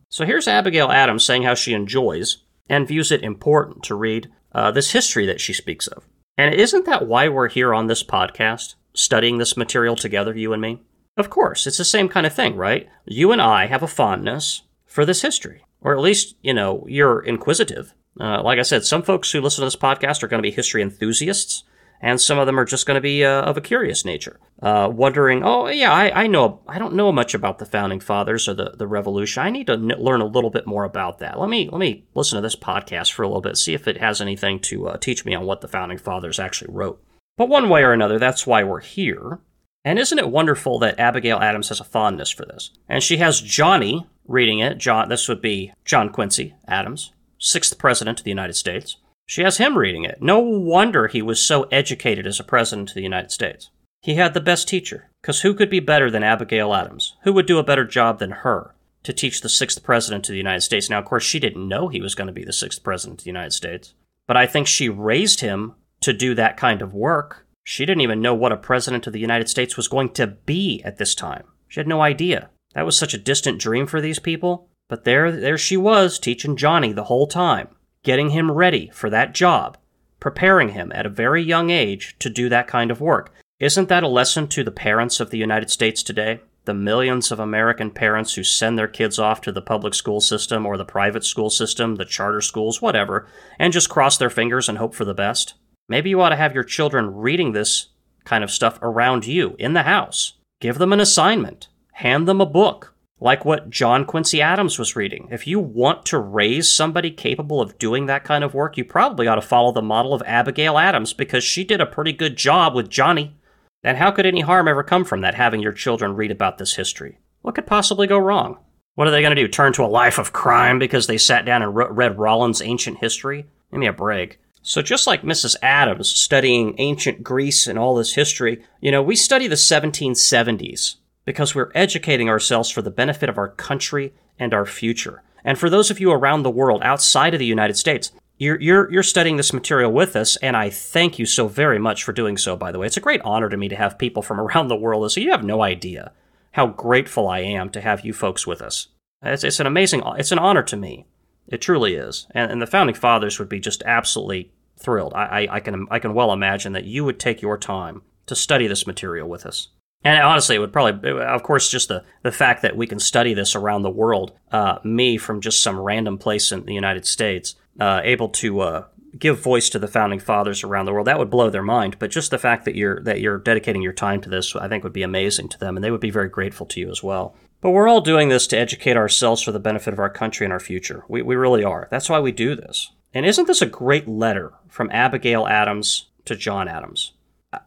So 0.08 0.26
here's 0.26 0.48
Abigail 0.48 0.90
Adams 0.90 1.24
saying 1.24 1.44
how 1.44 1.54
she 1.54 1.72
enjoys 1.72 2.44
and 2.68 2.86
views 2.86 3.10
it 3.10 3.22
important 3.22 3.82
to 3.84 3.94
read 3.94 4.30
uh, 4.54 4.70
this 4.70 4.92
history 4.92 5.26
that 5.26 5.40
she 5.40 5.52
speaks 5.52 5.86
of. 5.86 6.04
And 6.36 6.54
isn't 6.54 6.86
that 6.86 7.06
why 7.06 7.28
we're 7.28 7.48
here 7.48 7.74
on 7.74 7.86
this 7.86 8.02
podcast, 8.02 8.74
studying 8.94 9.38
this 9.38 9.56
material 9.56 9.96
together, 9.96 10.36
you 10.36 10.52
and 10.52 10.62
me? 10.62 10.82
Of 11.16 11.30
course, 11.30 11.66
it's 11.66 11.78
the 11.78 11.84
same 11.84 12.08
kind 12.08 12.26
of 12.26 12.34
thing, 12.34 12.56
right? 12.56 12.88
You 13.04 13.32
and 13.32 13.42
I 13.42 13.66
have 13.66 13.82
a 13.82 13.88
fondness 13.88 14.62
for 14.86 15.04
this 15.04 15.22
history. 15.22 15.64
Or 15.80 15.94
at 15.94 16.00
least, 16.00 16.36
you 16.42 16.54
know, 16.54 16.86
you're 16.88 17.20
inquisitive 17.20 17.92
uh, 18.20 18.42
like 18.42 18.58
I 18.58 18.62
said, 18.62 18.84
some 18.84 19.02
folks 19.02 19.30
who 19.30 19.40
listen 19.40 19.62
to 19.62 19.66
this 19.66 19.76
podcast 19.76 20.22
are 20.22 20.28
going 20.28 20.42
to 20.42 20.46
be 20.46 20.54
history 20.54 20.82
enthusiasts, 20.82 21.64
and 22.02 22.20
some 22.20 22.38
of 22.38 22.46
them 22.46 22.58
are 22.58 22.64
just 22.64 22.84
going 22.84 22.96
to 22.96 23.00
be 23.00 23.24
uh, 23.24 23.42
of 23.42 23.56
a 23.56 23.60
curious 23.62 24.04
nature, 24.04 24.40
uh, 24.60 24.90
wondering, 24.92 25.42
oh 25.44 25.68
yeah, 25.68 25.92
I, 25.92 26.24
I, 26.24 26.26
know, 26.26 26.60
I 26.66 26.78
don't 26.78 26.94
know 26.94 27.12
much 27.12 27.32
about 27.32 27.58
the 27.58 27.64
founding 27.64 28.00
fathers 28.00 28.48
or 28.48 28.54
the, 28.54 28.74
the 28.76 28.88
revolution. 28.88 29.42
I 29.42 29.50
need 29.50 29.68
to 29.68 29.74
n- 29.74 29.94
learn 29.98 30.20
a 30.20 30.26
little 30.26 30.50
bit 30.50 30.66
more 30.66 30.84
about 30.84 31.20
that. 31.20 31.38
Let 31.38 31.48
me 31.48 31.68
let 31.70 31.78
me 31.78 32.04
listen 32.14 32.36
to 32.36 32.42
this 32.42 32.56
podcast 32.56 33.12
for 33.12 33.22
a 33.22 33.28
little 33.28 33.40
bit, 33.40 33.56
see 33.56 33.72
if 33.72 33.86
it 33.88 33.98
has 33.98 34.20
anything 34.20 34.58
to 34.60 34.88
uh, 34.88 34.96
teach 34.98 35.24
me 35.24 35.34
on 35.34 35.46
what 35.46 35.60
the 35.60 35.68
founding 35.68 35.98
fathers 35.98 36.38
actually 36.38 36.74
wrote. 36.74 37.02
But 37.38 37.48
one 37.48 37.68
way 37.68 37.82
or 37.82 37.92
another, 37.92 38.18
that's 38.18 38.46
why 38.46 38.64
we're 38.64 38.80
here. 38.80 39.38
And 39.84 39.98
isn't 39.98 40.18
it 40.18 40.30
wonderful 40.30 40.78
that 40.80 40.98
Abigail 40.98 41.38
Adams 41.38 41.70
has 41.70 41.80
a 41.80 41.84
fondness 41.84 42.30
for 42.30 42.44
this? 42.44 42.70
And 42.88 43.02
she 43.02 43.16
has 43.16 43.40
Johnny 43.40 44.06
reading 44.26 44.58
it. 44.58 44.78
John, 44.78 45.08
this 45.08 45.28
would 45.28 45.40
be 45.40 45.72
John 45.84 46.10
Quincy 46.10 46.54
Adams 46.68 47.12
sixth 47.42 47.76
president 47.76 48.20
of 48.20 48.24
the 48.24 48.30
United 48.30 48.54
States. 48.54 48.96
She 49.32 49.44
has 49.44 49.56
him 49.56 49.78
reading 49.78 50.04
it. 50.04 50.20
No 50.20 50.40
wonder 50.40 51.06
he 51.06 51.22
was 51.22 51.40
so 51.40 51.62
educated 51.72 52.26
as 52.26 52.38
a 52.38 52.44
president 52.44 52.90
of 52.90 52.94
the 52.94 53.02
United 53.02 53.30
States. 53.30 53.70
He 54.02 54.16
had 54.16 54.34
the 54.34 54.42
best 54.42 54.68
teacher, 54.68 55.08
because 55.22 55.40
who 55.40 55.54
could 55.54 55.70
be 55.70 55.80
better 55.80 56.10
than 56.10 56.22
Abigail 56.22 56.74
Adams? 56.74 57.16
Who 57.22 57.32
would 57.32 57.46
do 57.46 57.58
a 57.58 57.64
better 57.64 57.86
job 57.86 58.18
than 58.18 58.42
her 58.44 58.74
to 59.04 59.12
teach 59.14 59.40
the 59.40 59.48
sixth 59.48 59.82
president 59.82 60.28
of 60.28 60.34
the 60.34 60.36
United 60.36 60.60
States? 60.60 60.90
Now, 60.90 60.98
of 60.98 61.06
course, 61.06 61.24
she 61.24 61.38
didn't 61.38 61.66
know 61.66 61.88
he 61.88 62.02
was 62.02 62.14
going 62.14 62.26
to 62.26 62.32
be 62.34 62.44
the 62.44 62.52
sixth 62.52 62.84
president 62.84 63.20
of 63.20 63.24
the 63.24 63.30
United 63.30 63.52
States, 63.52 63.94
but 64.26 64.36
I 64.36 64.44
think 64.46 64.66
she 64.66 64.90
raised 64.90 65.40
him 65.40 65.76
to 66.02 66.12
do 66.12 66.34
that 66.34 66.58
kind 66.58 66.82
of 66.82 66.92
work. 66.92 67.46
She 67.64 67.86
didn't 67.86 68.02
even 68.02 68.20
know 68.20 68.34
what 68.34 68.52
a 68.52 68.56
president 68.58 69.06
of 69.06 69.14
the 69.14 69.18
United 69.18 69.48
States 69.48 69.78
was 69.78 69.88
going 69.88 70.10
to 70.10 70.26
be 70.26 70.82
at 70.84 70.98
this 70.98 71.14
time. 71.14 71.44
She 71.68 71.80
had 71.80 71.88
no 71.88 72.02
idea. 72.02 72.50
That 72.74 72.84
was 72.84 72.98
such 72.98 73.14
a 73.14 73.18
distant 73.18 73.58
dream 73.58 73.86
for 73.86 74.02
these 74.02 74.18
people. 74.18 74.68
But 74.90 75.04
there, 75.04 75.32
there 75.32 75.56
she 75.56 75.78
was, 75.78 76.18
teaching 76.18 76.54
Johnny 76.54 76.92
the 76.92 77.04
whole 77.04 77.26
time, 77.26 77.68
getting 78.02 78.30
him 78.30 78.50
ready 78.50 78.90
for 78.92 79.10
that 79.10 79.34
job, 79.34 79.76
preparing 80.20 80.70
him 80.70 80.92
at 80.94 81.06
a 81.06 81.10
very 81.10 81.42
young 81.42 81.70
age 81.70 82.16
to 82.18 82.30
do 82.30 82.48
that 82.48 82.66
kind 82.66 82.90
of 82.90 83.00
work. 83.00 83.32
Isn't 83.60 83.88
that 83.88 84.02
a 84.02 84.08
lesson 84.08 84.48
to 84.48 84.64
the 84.64 84.72
parents 84.72 85.20
of 85.20 85.30
the 85.30 85.38
United 85.38 85.70
States 85.70 86.02
today? 86.02 86.40
The 86.64 86.74
millions 86.74 87.32
of 87.32 87.40
American 87.40 87.90
parents 87.90 88.34
who 88.34 88.44
send 88.44 88.78
their 88.78 88.88
kids 88.88 89.18
off 89.18 89.40
to 89.42 89.52
the 89.52 89.62
public 89.62 89.94
school 89.94 90.20
system 90.20 90.64
or 90.64 90.76
the 90.76 90.84
private 90.84 91.24
school 91.24 91.50
system, 91.50 91.96
the 91.96 92.04
charter 92.04 92.40
schools, 92.40 92.80
whatever, 92.80 93.26
and 93.58 93.72
just 93.72 93.88
cross 93.88 94.16
their 94.16 94.30
fingers 94.30 94.68
and 94.68 94.78
hope 94.78 94.94
for 94.94 95.04
the 95.04 95.14
best? 95.14 95.54
Maybe 95.88 96.10
you 96.10 96.20
ought 96.20 96.30
to 96.30 96.36
have 96.36 96.54
your 96.54 96.64
children 96.64 97.14
reading 97.14 97.52
this 97.52 97.88
kind 98.24 98.44
of 98.44 98.50
stuff 98.50 98.78
around 98.80 99.26
you 99.26 99.56
in 99.58 99.72
the 99.72 99.82
house. 99.82 100.34
Give 100.60 100.78
them 100.78 100.92
an 100.92 101.00
assignment. 101.00 101.68
Hand 101.94 102.28
them 102.28 102.40
a 102.40 102.46
book 102.46 102.91
like 103.22 103.44
what 103.44 103.70
John 103.70 104.04
Quincy 104.04 104.42
Adams 104.42 104.80
was 104.80 104.96
reading. 104.96 105.28
If 105.30 105.46
you 105.46 105.60
want 105.60 106.04
to 106.06 106.18
raise 106.18 106.70
somebody 106.70 107.12
capable 107.12 107.60
of 107.60 107.78
doing 107.78 108.06
that 108.06 108.24
kind 108.24 108.42
of 108.42 108.52
work, 108.52 108.76
you 108.76 108.84
probably 108.84 109.28
ought 109.28 109.36
to 109.36 109.42
follow 109.42 109.70
the 109.70 109.80
model 109.80 110.12
of 110.12 110.24
Abigail 110.26 110.76
Adams 110.76 111.12
because 111.12 111.44
she 111.44 111.62
did 111.62 111.80
a 111.80 111.86
pretty 111.86 112.12
good 112.12 112.36
job 112.36 112.74
with 112.74 112.90
Johnny. 112.90 113.36
And 113.84 113.96
how 113.96 114.10
could 114.10 114.26
any 114.26 114.40
harm 114.40 114.66
ever 114.66 114.82
come 114.82 115.04
from 115.04 115.20
that, 115.20 115.36
having 115.36 115.62
your 115.62 115.72
children 115.72 116.16
read 116.16 116.32
about 116.32 116.58
this 116.58 116.74
history? 116.74 117.20
What 117.42 117.54
could 117.54 117.66
possibly 117.66 118.08
go 118.08 118.18
wrong? 118.18 118.58
What 118.96 119.06
are 119.06 119.12
they 119.12 119.22
going 119.22 119.36
to 119.36 119.40
do? 119.40 119.46
Turn 119.46 119.72
to 119.74 119.84
a 119.84 119.86
life 119.86 120.18
of 120.18 120.32
crime 120.32 120.80
because 120.80 121.06
they 121.06 121.16
sat 121.16 121.44
down 121.44 121.62
and 121.62 121.74
read 121.74 122.18
Rollin's 122.18 122.60
ancient 122.60 122.98
history? 122.98 123.46
Give 123.70 123.78
me 123.78 123.86
a 123.86 123.92
break. 123.92 124.40
So, 124.62 124.82
just 124.82 125.06
like 125.06 125.22
Mrs. 125.22 125.56
Adams 125.62 126.08
studying 126.08 126.74
ancient 126.78 127.22
Greece 127.22 127.68
and 127.68 127.78
all 127.78 127.94
this 127.94 128.14
history, 128.14 128.64
you 128.80 128.90
know, 128.90 129.02
we 129.02 129.16
study 129.16 129.46
the 129.46 129.54
1770s 129.54 130.96
because 131.24 131.54
we're 131.54 131.70
educating 131.74 132.28
ourselves 132.28 132.70
for 132.70 132.82
the 132.82 132.90
benefit 132.90 133.28
of 133.28 133.38
our 133.38 133.48
country 133.48 134.12
and 134.38 134.52
our 134.52 134.66
future. 134.66 135.22
And 135.44 135.58
for 135.58 135.70
those 135.70 135.90
of 135.90 136.00
you 136.00 136.10
around 136.10 136.42
the 136.42 136.50
world 136.50 136.82
outside 136.82 137.34
of 137.34 137.40
the 137.40 137.46
United 137.46 137.76
States, 137.76 138.12
you're, 138.38 138.60
you're, 138.60 138.90
you're 138.92 139.02
studying 139.02 139.36
this 139.36 139.52
material 139.52 139.92
with 139.92 140.16
us, 140.16 140.36
and 140.36 140.56
I 140.56 140.70
thank 140.70 141.18
you 141.18 141.26
so 141.26 141.46
very 141.46 141.78
much 141.78 142.02
for 142.02 142.12
doing 142.12 142.36
so, 142.36 142.56
by 142.56 142.72
the 142.72 142.78
way. 142.78 142.86
It's 142.86 142.96
a 142.96 143.00
great 143.00 143.20
honor 143.22 143.48
to 143.48 143.56
me 143.56 143.68
to 143.68 143.76
have 143.76 143.98
people 143.98 144.22
from 144.22 144.40
around 144.40 144.68
the 144.68 144.76
world. 144.76 145.10
So 145.12 145.20
you 145.20 145.30
have 145.30 145.44
no 145.44 145.62
idea 145.62 146.12
how 146.52 146.66
grateful 146.66 147.28
I 147.28 147.40
am 147.40 147.70
to 147.70 147.80
have 147.80 148.04
you 148.04 148.12
folks 148.12 148.46
with 148.46 148.60
us. 148.60 148.88
It's, 149.22 149.44
it's 149.44 149.60
an 149.60 149.66
amazing, 149.66 150.02
it's 150.18 150.32
an 150.32 150.38
honor 150.38 150.62
to 150.64 150.76
me. 150.76 151.06
It 151.48 151.60
truly 151.60 151.94
is. 151.94 152.26
And, 152.32 152.50
and 152.50 152.62
the 152.62 152.66
founding 152.66 152.94
fathers 152.94 153.38
would 153.38 153.48
be 153.48 153.60
just 153.60 153.82
absolutely 153.84 154.52
thrilled. 154.78 155.12
I, 155.14 155.24
I, 155.44 155.56
I, 155.56 155.60
can, 155.60 155.86
I 155.90 155.98
can 155.98 156.14
well 156.14 156.32
imagine 156.32 156.72
that 156.72 156.84
you 156.84 157.04
would 157.04 157.18
take 157.18 157.42
your 157.42 157.58
time 157.58 158.02
to 158.26 158.34
study 158.34 158.66
this 158.66 158.86
material 158.86 159.28
with 159.28 159.46
us. 159.46 159.68
And 160.04 160.20
honestly, 160.22 160.56
it 160.56 160.58
would 160.58 160.72
probably, 160.72 161.10
of 161.12 161.42
course, 161.42 161.70
just 161.70 161.88
the, 161.88 162.04
the 162.22 162.32
fact 162.32 162.62
that 162.62 162.76
we 162.76 162.86
can 162.86 162.98
study 162.98 163.34
this 163.34 163.54
around 163.54 163.82
the 163.82 163.90
world, 163.90 164.32
uh, 164.50 164.78
me 164.82 165.16
from 165.16 165.40
just 165.40 165.62
some 165.62 165.78
random 165.78 166.18
place 166.18 166.50
in 166.50 166.64
the 166.64 166.74
United 166.74 167.06
States, 167.06 167.54
uh, 167.78 168.00
able 168.02 168.28
to 168.28 168.60
uh, 168.60 168.84
give 169.18 169.40
voice 169.40 169.68
to 169.70 169.78
the 169.78 169.86
founding 169.86 170.18
fathers 170.18 170.64
around 170.64 170.86
the 170.86 170.92
world, 170.92 171.06
that 171.06 171.18
would 171.18 171.30
blow 171.30 171.50
their 171.50 171.62
mind. 171.62 171.98
But 171.98 172.10
just 172.10 172.30
the 172.30 172.38
fact 172.38 172.64
that 172.64 172.74
you're 172.74 173.00
that 173.04 173.20
you're 173.20 173.38
dedicating 173.38 173.82
your 173.82 173.92
time 173.92 174.20
to 174.22 174.28
this, 174.28 174.56
I 174.56 174.68
think, 174.68 174.82
would 174.82 174.92
be 174.92 175.02
amazing 175.02 175.48
to 175.50 175.58
them, 175.58 175.76
and 175.76 175.84
they 175.84 175.90
would 175.90 176.00
be 176.00 176.10
very 176.10 176.28
grateful 176.28 176.66
to 176.66 176.80
you 176.80 176.90
as 176.90 177.02
well. 177.02 177.36
But 177.60 177.70
we're 177.70 177.88
all 177.88 178.00
doing 178.00 178.28
this 178.28 178.48
to 178.48 178.58
educate 178.58 178.96
ourselves 178.96 179.42
for 179.42 179.52
the 179.52 179.60
benefit 179.60 179.92
of 179.92 180.00
our 180.00 180.10
country 180.10 180.44
and 180.44 180.52
our 180.52 180.60
future. 180.60 181.04
We, 181.06 181.22
we 181.22 181.36
really 181.36 181.62
are. 181.62 181.86
That's 181.92 182.10
why 182.10 182.18
we 182.18 182.32
do 182.32 182.56
this. 182.56 182.90
And 183.14 183.24
isn't 183.24 183.46
this 183.46 183.62
a 183.62 183.66
great 183.66 184.08
letter 184.08 184.54
from 184.68 184.90
Abigail 184.90 185.46
Adams 185.46 186.08
to 186.24 186.34
John 186.34 186.66
Adams? 186.66 187.11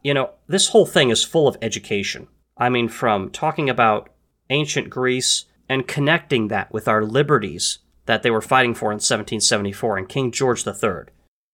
You 0.04 0.14
know, 0.14 0.32
this 0.48 0.70
whole 0.70 0.86
thing 0.86 1.10
is 1.10 1.24
full 1.24 1.48
of 1.48 1.58
education. 1.62 2.28
I 2.58 2.70
mean, 2.70 2.88
from 2.88 3.30
talking 3.30 3.70
about 3.70 4.10
ancient 4.50 4.90
Greece 4.90 5.46
and 5.68 5.88
connecting 5.88 6.48
that 6.48 6.72
with 6.72 6.88
our 6.88 7.04
liberties 7.04 7.80
that 8.06 8.24
they 8.24 8.32
were 8.32 8.42
fighting 8.42 8.74
for 8.74 8.92
in 8.92 8.98
1774 8.98 9.98
and 9.98 10.10
King 10.10 10.32
George 10.32 10.66
III, 10.66 11.06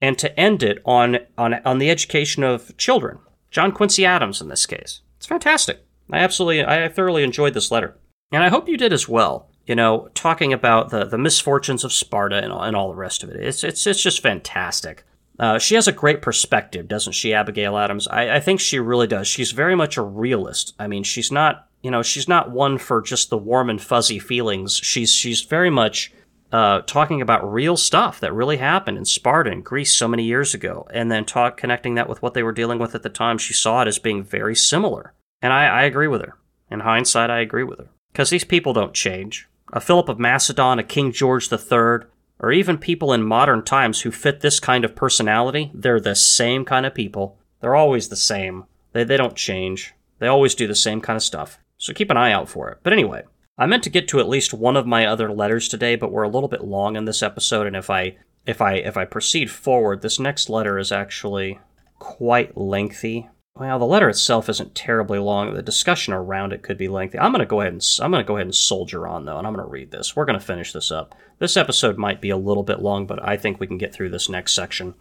and 0.01 0.17
to 0.17 0.39
end 0.39 0.63
it 0.63 0.79
on, 0.85 1.19
on, 1.37 1.55
on 1.65 1.77
the 1.77 1.89
education 1.89 2.43
of 2.43 2.75
children. 2.77 3.19
John 3.49 3.71
Quincy 3.71 4.05
Adams 4.05 4.41
in 4.41 4.49
this 4.49 4.65
case. 4.65 5.01
It's 5.17 5.25
fantastic. 5.25 5.85
I 6.11 6.19
absolutely, 6.19 6.63
I 6.65 6.87
thoroughly 6.89 7.23
enjoyed 7.23 7.53
this 7.53 7.71
letter. 7.71 7.97
And 8.31 8.43
I 8.43 8.49
hope 8.49 8.67
you 8.67 8.77
did 8.77 8.93
as 8.93 9.07
well. 9.07 9.49
You 9.65 9.75
know, 9.75 10.09
talking 10.13 10.51
about 10.51 10.89
the, 10.89 11.05
the 11.05 11.17
misfortunes 11.17 11.83
of 11.83 11.93
Sparta 11.93 12.37
and 12.37 12.51
all, 12.51 12.63
and 12.63 12.75
all 12.75 12.89
the 12.89 12.95
rest 12.95 13.23
of 13.23 13.29
it. 13.29 13.37
It's, 13.37 13.63
it's, 13.63 13.85
it's 13.85 14.01
just 14.01 14.21
fantastic. 14.21 15.05
Uh, 15.41 15.57
she 15.59 15.75
has 15.75 15.87
a 15.87 15.91
great 15.91 16.21
perspective, 16.21 16.87
doesn't 16.87 17.13
she, 17.13 17.33
Abigail 17.33 17.77
Adams? 17.77 18.07
I, 18.07 18.35
I, 18.35 18.39
think 18.39 18.59
she 18.59 18.79
really 18.79 19.07
does. 19.07 19.27
She's 19.27 19.51
very 19.51 19.75
much 19.75 19.97
a 19.97 20.03
realist. 20.03 20.75
I 20.77 20.85
mean, 20.85 21.01
she's 21.01 21.31
not 21.31 21.67
you 21.81 21.89
know, 21.89 22.03
she's 22.03 22.27
not 22.27 22.51
one 22.51 22.77
for 22.77 23.01
just 23.01 23.29
the 23.29 23.37
warm 23.37 23.69
and 23.69 23.81
fuzzy 23.81 24.19
feelings. 24.19 24.77
She's 24.77 25.11
she's 25.11 25.41
very 25.41 25.69
much 25.69 26.13
uh, 26.51 26.81
talking 26.81 27.21
about 27.21 27.51
real 27.51 27.77
stuff 27.77 28.19
that 28.19 28.33
really 28.33 28.57
happened 28.57 28.97
in 28.97 29.05
Sparta 29.05 29.51
and 29.51 29.65
Greece 29.65 29.93
so 29.93 30.07
many 30.07 30.23
years 30.23 30.53
ago, 30.53 30.87
and 30.93 31.11
then 31.11 31.25
talk 31.25 31.57
connecting 31.57 31.95
that 31.95 32.09
with 32.09 32.21
what 32.21 32.33
they 32.33 32.43
were 32.43 32.51
dealing 32.51 32.77
with 32.77 32.93
at 32.93 33.03
the 33.03 33.09
time. 33.09 33.37
She 33.37 33.53
saw 33.53 33.81
it 33.81 33.87
as 33.87 33.99
being 33.99 34.23
very 34.23 34.55
similar, 34.55 35.13
and 35.41 35.51
I, 35.51 35.65
I 35.65 35.83
agree 35.83 36.07
with 36.07 36.21
her. 36.21 36.37
In 36.69 36.81
hindsight, 36.81 37.29
I 37.29 37.39
agree 37.39 37.63
with 37.63 37.79
her 37.79 37.89
because 38.13 38.29
these 38.29 38.43
people 38.43 38.73
don't 38.73 38.93
change. 38.93 39.47
A 39.73 39.79
Philip 39.79 40.09
of 40.09 40.19
Macedon, 40.19 40.79
a 40.79 40.83
King 40.83 41.11
George 41.11 41.51
III, 41.51 42.07
or 42.41 42.51
even 42.51 42.77
people 42.77 43.13
in 43.13 43.23
modern 43.23 43.63
times 43.63 44.01
who 44.01 44.11
fit 44.11 44.41
this 44.41 44.59
kind 44.59 44.83
of 44.83 44.95
personality, 44.95 45.71
they're 45.73 46.01
the 46.01 46.15
same 46.15 46.65
kind 46.65 46.85
of 46.85 46.93
people. 46.93 47.37
They're 47.61 47.75
always 47.75 48.09
the 48.09 48.15
same. 48.15 48.65
They, 48.91 49.03
they 49.03 49.15
don't 49.15 49.35
change. 49.35 49.93
They 50.19 50.27
always 50.27 50.55
do 50.55 50.67
the 50.67 50.75
same 50.75 51.01
kind 51.01 51.15
of 51.15 51.23
stuff. 51.23 51.59
So 51.77 51.93
keep 51.93 52.09
an 52.09 52.17
eye 52.17 52.31
out 52.31 52.49
for 52.49 52.69
it. 52.69 52.79
But 52.83 52.93
anyway, 52.93 53.23
I 53.57 53.67
meant 53.67 53.83
to 53.83 53.91
get 53.91 54.07
to 54.09 54.19
at 54.19 54.27
least 54.27 54.55
one 54.55 54.75
of 54.75 54.87
my 54.87 55.05
other 55.05 55.31
letters 55.31 55.67
today, 55.67 55.95
but 55.95 56.11
we're 56.11 56.23
a 56.23 56.29
little 56.29 56.49
bit 56.49 56.63
long 56.63 56.95
in 56.95 57.05
this 57.05 57.21
episode, 57.21 57.67
and 57.67 57.75
if 57.75 57.89
I 57.89 58.17
if 58.45 58.59
I 58.59 58.73
if 58.75 58.97
I 58.97 59.05
proceed 59.05 59.51
forward, 59.51 60.01
this 60.01 60.19
next 60.19 60.49
letter 60.49 60.79
is 60.79 60.91
actually 60.91 61.59
quite 61.99 62.57
lengthy. 62.57 63.29
Well, 63.55 63.77
the 63.77 63.85
letter 63.85 64.09
itself 64.09 64.49
isn't 64.49 64.73
terribly 64.73 65.19
long. 65.19 65.53
The 65.53 65.61
discussion 65.61 66.13
around 66.13 66.53
it 66.53 66.63
could 66.63 66.77
be 66.77 66.87
lengthy. 66.87 67.19
I'm 67.19 67.31
going 67.31 67.41
to 67.41 67.45
go 67.45 67.61
ahead 67.61 67.73
and 67.73 67.87
I'm 67.99 68.09
going 68.09 68.23
to 68.23 68.27
go 68.27 68.37
ahead 68.37 68.47
and 68.47 68.55
soldier 68.55 69.07
on 69.07 69.25
though, 69.25 69.37
and 69.37 69.45
I'm 69.45 69.53
going 69.53 69.65
to 69.65 69.71
read 69.71 69.91
this. 69.91 70.15
We're 70.15 70.25
going 70.25 70.39
to 70.39 70.45
finish 70.45 70.73
this 70.73 70.91
up. 70.91 71.13
This 71.41 71.57
episode 71.57 71.97
might 71.97 72.21
be 72.21 72.29
a 72.29 72.37
little 72.37 72.61
bit 72.61 72.83
long, 72.83 73.07
but 73.07 73.19
I 73.27 73.35
think 73.35 73.59
we 73.59 73.65
can 73.65 73.79
get 73.79 73.91
through 73.91 74.11
this 74.11 74.29
next 74.29 74.53
section. 74.53 74.93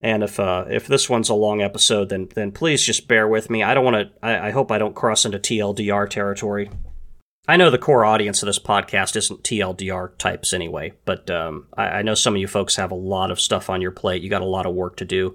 And 0.00 0.22
if 0.22 0.38
uh, 0.38 0.66
if 0.70 0.86
this 0.86 1.10
one's 1.10 1.28
a 1.28 1.34
long 1.34 1.60
episode, 1.62 2.10
then 2.10 2.28
then 2.32 2.52
please 2.52 2.86
just 2.86 3.08
bear 3.08 3.26
with 3.26 3.50
me. 3.50 3.64
I 3.64 3.74
don't 3.74 3.84
want 3.84 3.96
to. 3.96 4.10
I, 4.24 4.46
I, 4.46 4.50
hope 4.52 4.70
I 4.70 4.78
don't 4.78 4.94
cross 4.94 5.24
into 5.24 5.40
TLDR 5.40 6.08
territory. 6.08 6.70
I 7.48 7.56
know 7.56 7.70
the 7.70 7.76
core 7.76 8.04
audience 8.04 8.40
of 8.40 8.46
this 8.46 8.60
podcast 8.60 9.16
isn't 9.16 9.42
TLDR 9.42 10.16
types 10.16 10.52
anyway, 10.52 10.92
but 11.04 11.28
um, 11.28 11.66
I, 11.76 11.86
I, 11.86 12.02
know 12.02 12.14
some 12.14 12.36
of 12.36 12.40
you 12.40 12.46
folks 12.46 12.76
have 12.76 12.92
a 12.92 12.94
lot 12.94 13.32
of 13.32 13.40
stuff 13.40 13.68
on 13.68 13.82
your 13.82 13.90
plate. 13.90 14.22
You 14.22 14.30
got 14.30 14.42
a 14.42 14.46
lot 14.46 14.66
of 14.66 14.74
work 14.76 14.94
to 14.98 15.04
do. 15.04 15.34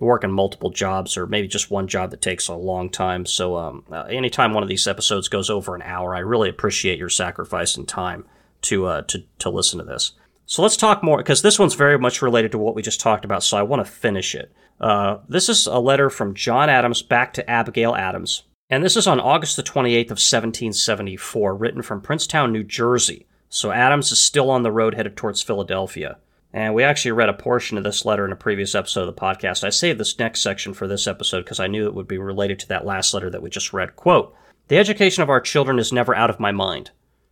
You 0.00 0.06
work 0.06 0.22
in 0.22 0.30
multiple 0.30 0.70
jobs, 0.70 1.16
or 1.16 1.26
maybe 1.26 1.48
just 1.48 1.72
one 1.72 1.88
job 1.88 2.12
that 2.12 2.22
takes 2.22 2.46
a 2.46 2.54
long 2.54 2.90
time. 2.90 3.26
So 3.26 3.56
um, 3.56 3.84
uh, 3.90 4.02
anytime 4.02 4.54
one 4.54 4.62
of 4.62 4.68
these 4.68 4.86
episodes 4.86 5.28
goes 5.28 5.50
over 5.50 5.74
an 5.74 5.82
hour, 5.82 6.14
I 6.14 6.20
really 6.20 6.48
appreciate 6.48 7.00
your 7.00 7.08
sacrifice 7.08 7.76
and 7.76 7.88
time 7.88 8.24
to 8.62 8.86
uh, 8.86 9.02
to 9.02 9.24
to 9.38 9.50
listen 9.50 9.78
to 9.78 9.84
this. 9.84 10.12
So 10.46 10.62
let's 10.62 10.76
talk 10.76 11.02
more 11.02 11.18
because 11.18 11.42
this 11.42 11.58
one's 11.58 11.74
very 11.74 11.98
much 11.98 12.22
related 12.22 12.52
to 12.52 12.58
what 12.58 12.74
we 12.74 12.82
just 12.82 13.00
talked 13.00 13.24
about. 13.24 13.42
So 13.42 13.56
I 13.56 13.62
want 13.62 13.84
to 13.84 13.90
finish 13.90 14.34
it. 14.34 14.52
Uh, 14.80 15.18
this 15.28 15.48
is 15.48 15.66
a 15.66 15.78
letter 15.78 16.10
from 16.10 16.34
John 16.34 16.68
Adams 16.68 17.02
back 17.02 17.32
to 17.34 17.50
Abigail 17.50 17.94
Adams, 17.94 18.44
and 18.68 18.84
this 18.84 18.96
is 18.96 19.06
on 19.06 19.20
August 19.20 19.56
the 19.56 19.62
28th 19.62 20.06
of 20.06 20.18
1774, 20.18 21.54
written 21.54 21.82
from 21.82 22.00
Princetown, 22.00 22.52
New 22.52 22.64
Jersey. 22.64 23.26
So 23.48 23.70
Adams 23.70 24.12
is 24.12 24.20
still 24.20 24.50
on 24.50 24.62
the 24.62 24.72
road 24.72 24.94
headed 24.94 25.16
towards 25.16 25.42
Philadelphia. 25.42 26.18
And 26.52 26.74
we 26.74 26.82
actually 26.82 27.12
read 27.12 27.28
a 27.28 27.34
portion 27.34 27.76
of 27.76 27.84
this 27.84 28.04
letter 28.04 28.24
in 28.24 28.32
a 28.32 28.36
previous 28.36 28.74
episode 28.74 29.08
of 29.08 29.14
the 29.14 29.20
podcast. 29.20 29.62
I 29.62 29.70
saved 29.70 30.00
this 30.00 30.18
next 30.18 30.40
section 30.40 30.74
for 30.74 30.88
this 30.88 31.06
episode 31.06 31.44
because 31.44 31.60
I 31.60 31.66
knew 31.66 31.86
it 31.86 31.94
would 31.94 32.08
be 32.08 32.18
related 32.18 32.58
to 32.60 32.68
that 32.68 32.86
last 32.86 33.12
letter 33.12 33.30
that 33.30 33.42
we 33.42 33.50
just 33.50 33.72
read. 33.72 33.94
Quote, 33.94 34.34
The 34.68 34.78
education 34.78 35.22
of 35.22 35.30
our 35.30 35.40
children 35.40 35.78
is 35.78 35.92
never 35.92 36.14
out 36.14 36.30
of 36.30 36.40
my 36.40 36.52
mind. 36.52 36.90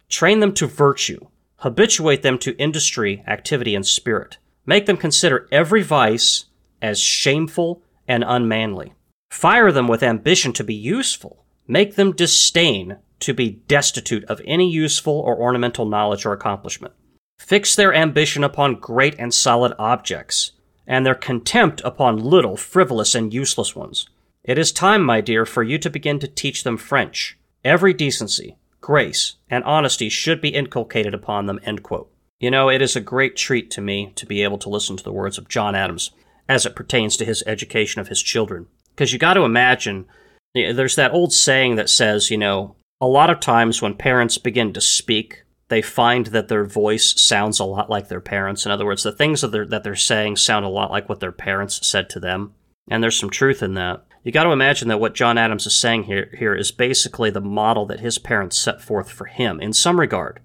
Train 0.08 0.40
them 0.40 0.52
to 0.54 0.66
virtue, 0.66 1.26
habituate 1.56 2.22
them 2.22 2.38
to 2.38 2.56
industry, 2.56 3.22
activity, 3.26 3.74
and 3.74 3.86
spirit. 3.86 4.38
Make 4.66 4.86
them 4.86 4.96
consider 4.96 5.48
every 5.50 5.82
vice 5.82 6.46
as 6.80 7.00
shameful 7.00 7.82
and 8.06 8.24
unmanly. 8.26 8.92
Fire 9.30 9.72
them 9.72 9.88
with 9.88 10.02
ambition 10.02 10.52
to 10.52 10.64
be 10.64 10.74
useful. 10.74 11.44
Make 11.66 11.96
them 11.96 12.12
disdain 12.12 12.98
to 13.20 13.32
be 13.32 13.62
destitute 13.68 14.24
of 14.24 14.40
any 14.44 14.70
useful 14.70 15.18
or 15.18 15.36
ornamental 15.36 15.86
knowledge 15.86 16.26
or 16.26 16.32
accomplishment. 16.32 16.92
Fix 17.38 17.74
their 17.74 17.94
ambition 17.94 18.44
upon 18.44 18.80
great 18.80 19.16
and 19.18 19.32
solid 19.32 19.72
objects, 19.78 20.52
and 20.86 21.04
their 21.04 21.14
contempt 21.14 21.80
upon 21.84 22.18
little, 22.18 22.56
frivolous, 22.56 23.14
and 23.14 23.34
useless 23.34 23.74
ones. 23.74 24.08
It 24.44 24.58
is 24.58 24.72
time, 24.72 25.02
my 25.02 25.20
dear, 25.20 25.46
for 25.46 25.62
you 25.62 25.78
to 25.78 25.90
begin 25.90 26.18
to 26.20 26.28
teach 26.28 26.64
them 26.64 26.76
French. 26.76 27.38
Every 27.64 27.94
decency, 27.94 28.56
grace, 28.84 29.36
and 29.48 29.64
honesty 29.64 30.10
should 30.10 30.42
be 30.42 30.50
inculcated 30.50 31.14
upon 31.14 31.46
them. 31.46 31.58
End 31.62 31.82
quote. 31.82 32.12
You 32.38 32.50
know, 32.50 32.68
it 32.68 32.82
is 32.82 32.94
a 32.94 33.00
great 33.00 33.34
treat 33.34 33.70
to 33.70 33.80
me 33.80 34.12
to 34.14 34.26
be 34.26 34.42
able 34.42 34.58
to 34.58 34.68
listen 34.68 34.98
to 34.98 35.02
the 35.02 35.10
words 35.10 35.38
of 35.38 35.48
John 35.48 35.74
Adams 35.74 36.10
as 36.50 36.66
it 36.66 36.76
pertains 36.76 37.16
to 37.16 37.24
his 37.24 37.42
education 37.46 38.02
of 38.02 38.08
his 38.08 38.22
children. 38.22 38.66
Because 38.90 39.10
you 39.10 39.18
got 39.18 39.34
to 39.34 39.44
imagine, 39.44 40.04
there's 40.54 40.96
that 40.96 41.14
old 41.14 41.32
saying 41.32 41.76
that 41.76 41.88
says, 41.88 42.30
you 42.30 42.36
know, 42.36 42.76
a 43.00 43.06
lot 43.06 43.30
of 43.30 43.40
times 43.40 43.80
when 43.80 43.94
parents 43.94 44.36
begin 44.36 44.74
to 44.74 44.82
speak, 44.82 45.44
they 45.68 45.80
find 45.80 46.26
that 46.26 46.48
their 46.48 46.66
voice 46.66 47.18
sounds 47.18 47.58
a 47.58 47.64
lot 47.64 47.88
like 47.88 48.08
their 48.08 48.20
parents. 48.20 48.66
In 48.66 48.70
other 48.70 48.84
words, 48.84 49.02
the 49.02 49.12
things 49.12 49.40
that 49.40 49.48
they're, 49.48 49.66
that 49.66 49.82
they're 49.82 49.96
saying 49.96 50.36
sound 50.36 50.66
a 50.66 50.68
lot 50.68 50.90
like 50.90 51.08
what 51.08 51.20
their 51.20 51.32
parents 51.32 51.86
said 51.86 52.10
to 52.10 52.20
them. 52.20 52.52
And 52.90 53.02
there's 53.02 53.18
some 53.18 53.30
truth 53.30 53.62
in 53.62 53.72
that. 53.74 54.04
You 54.24 54.32
got 54.32 54.44
to 54.44 54.52
imagine 54.52 54.88
that 54.88 55.00
what 55.00 55.14
John 55.14 55.36
Adams 55.36 55.66
is 55.66 55.76
saying 55.76 56.04
here, 56.04 56.34
here 56.38 56.54
is 56.54 56.72
basically 56.72 57.28
the 57.28 57.42
model 57.42 57.84
that 57.86 58.00
his 58.00 58.18
parents 58.18 58.58
set 58.58 58.80
forth 58.80 59.10
for 59.10 59.26
him 59.26 59.60
in 59.60 59.74
some 59.74 60.00
regard. 60.00 60.40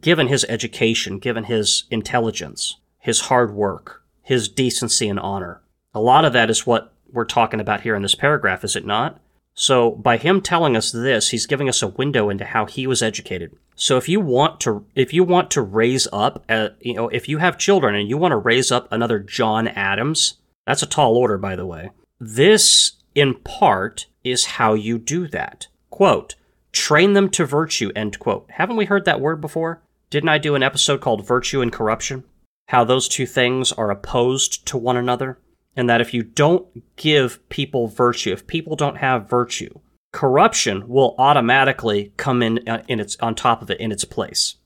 Given 0.00 0.26
his 0.26 0.44
education, 0.48 1.20
given 1.20 1.44
his 1.44 1.84
intelligence, 1.90 2.76
his 2.98 3.20
hard 3.22 3.54
work, 3.54 4.02
his 4.22 4.48
decency 4.48 5.08
and 5.08 5.18
honor. 5.18 5.62
A 5.94 6.00
lot 6.00 6.24
of 6.24 6.32
that 6.32 6.50
is 6.50 6.66
what 6.66 6.92
we're 7.12 7.24
talking 7.24 7.60
about 7.60 7.82
here 7.82 7.94
in 7.94 8.02
this 8.02 8.16
paragraph, 8.16 8.64
is 8.64 8.74
it 8.74 8.84
not? 8.84 9.20
So 9.54 9.92
by 9.92 10.16
him 10.16 10.40
telling 10.40 10.76
us 10.76 10.90
this, 10.90 11.30
he's 11.30 11.46
giving 11.46 11.68
us 11.68 11.82
a 11.82 11.88
window 11.88 12.30
into 12.30 12.44
how 12.44 12.66
he 12.66 12.86
was 12.86 13.02
educated. 13.02 13.52
So 13.76 13.96
if 13.96 14.08
you 14.08 14.20
want 14.20 14.60
to, 14.60 14.86
if 14.94 15.12
you 15.12 15.22
want 15.22 15.50
to 15.52 15.62
raise 15.62 16.08
up, 16.12 16.44
a, 16.48 16.52
uh, 16.52 16.68
you 16.80 16.94
know, 16.94 17.08
if 17.08 17.28
you 17.28 17.38
have 17.38 17.58
children 17.58 17.94
and 17.94 18.08
you 18.08 18.16
want 18.16 18.32
to 18.32 18.36
raise 18.36 18.72
up 18.72 18.88
another 18.90 19.20
John 19.20 19.68
Adams, 19.68 20.38
that's 20.66 20.82
a 20.82 20.86
tall 20.86 21.16
order, 21.16 21.38
by 21.38 21.56
the 21.56 21.66
way. 21.66 21.90
This 22.18 22.92
in 23.14 23.34
part, 23.34 24.06
is 24.24 24.44
how 24.46 24.74
you 24.74 24.98
do 24.98 25.26
that. 25.28 25.66
Quote, 25.90 26.34
train 26.72 27.14
them 27.14 27.28
to 27.30 27.44
virtue, 27.44 27.90
end 27.96 28.18
quote. 28.18 28.46
Haven't 28.50 28.76
we 28.76 28.84
heard 28.84 29.04
that 29.04 29.20
word 29.20 29.40
before? 29.40 29.82
Didn't 30.10 30.28
I 30.28 30.38
do 30.38 30.54
an 30.54 30.62
episode 30.62 31.00
called 31.00 31.26
Virtue 31.26 31.60
and 31.60 31.72
Corruption? 31.72 32.24
How 32.68 32.84
those 32.84 33.08
two 33.08 33.26
things 33.26 33.72
are 33.72 33.90
opposed 33.90 34.66
to 34.66 34.76
one 34.76 34.96
another? 34.96 35.38
And 35.76 35.88
that 35.88 36.00
if 36.00 36.12
you 36.12 36.22
don't 36.22 36.96
give 36.96 37.48
people 37.48 37.86
virtue, 37.86 38.32
if 38.32 38.46
people 38.46 38.74
don't 38.74 38.96
have 38.96 39.30
virtue, 39.30 39.78
corruption 40.12 40.88
will 40.88 41.14
automatically 41.18 42.12
come 42.16 42.42
in 42.42 42.68
uh, 42.68 42.82
in 42.88 42.98
its 42.98 43.16
on 43.20 43.34
top 43.34 43.62
of 43.62 43.70
it 43.70 43.80
in 43.80 43.92
its 43.92 44.04
place. 44.04 44.56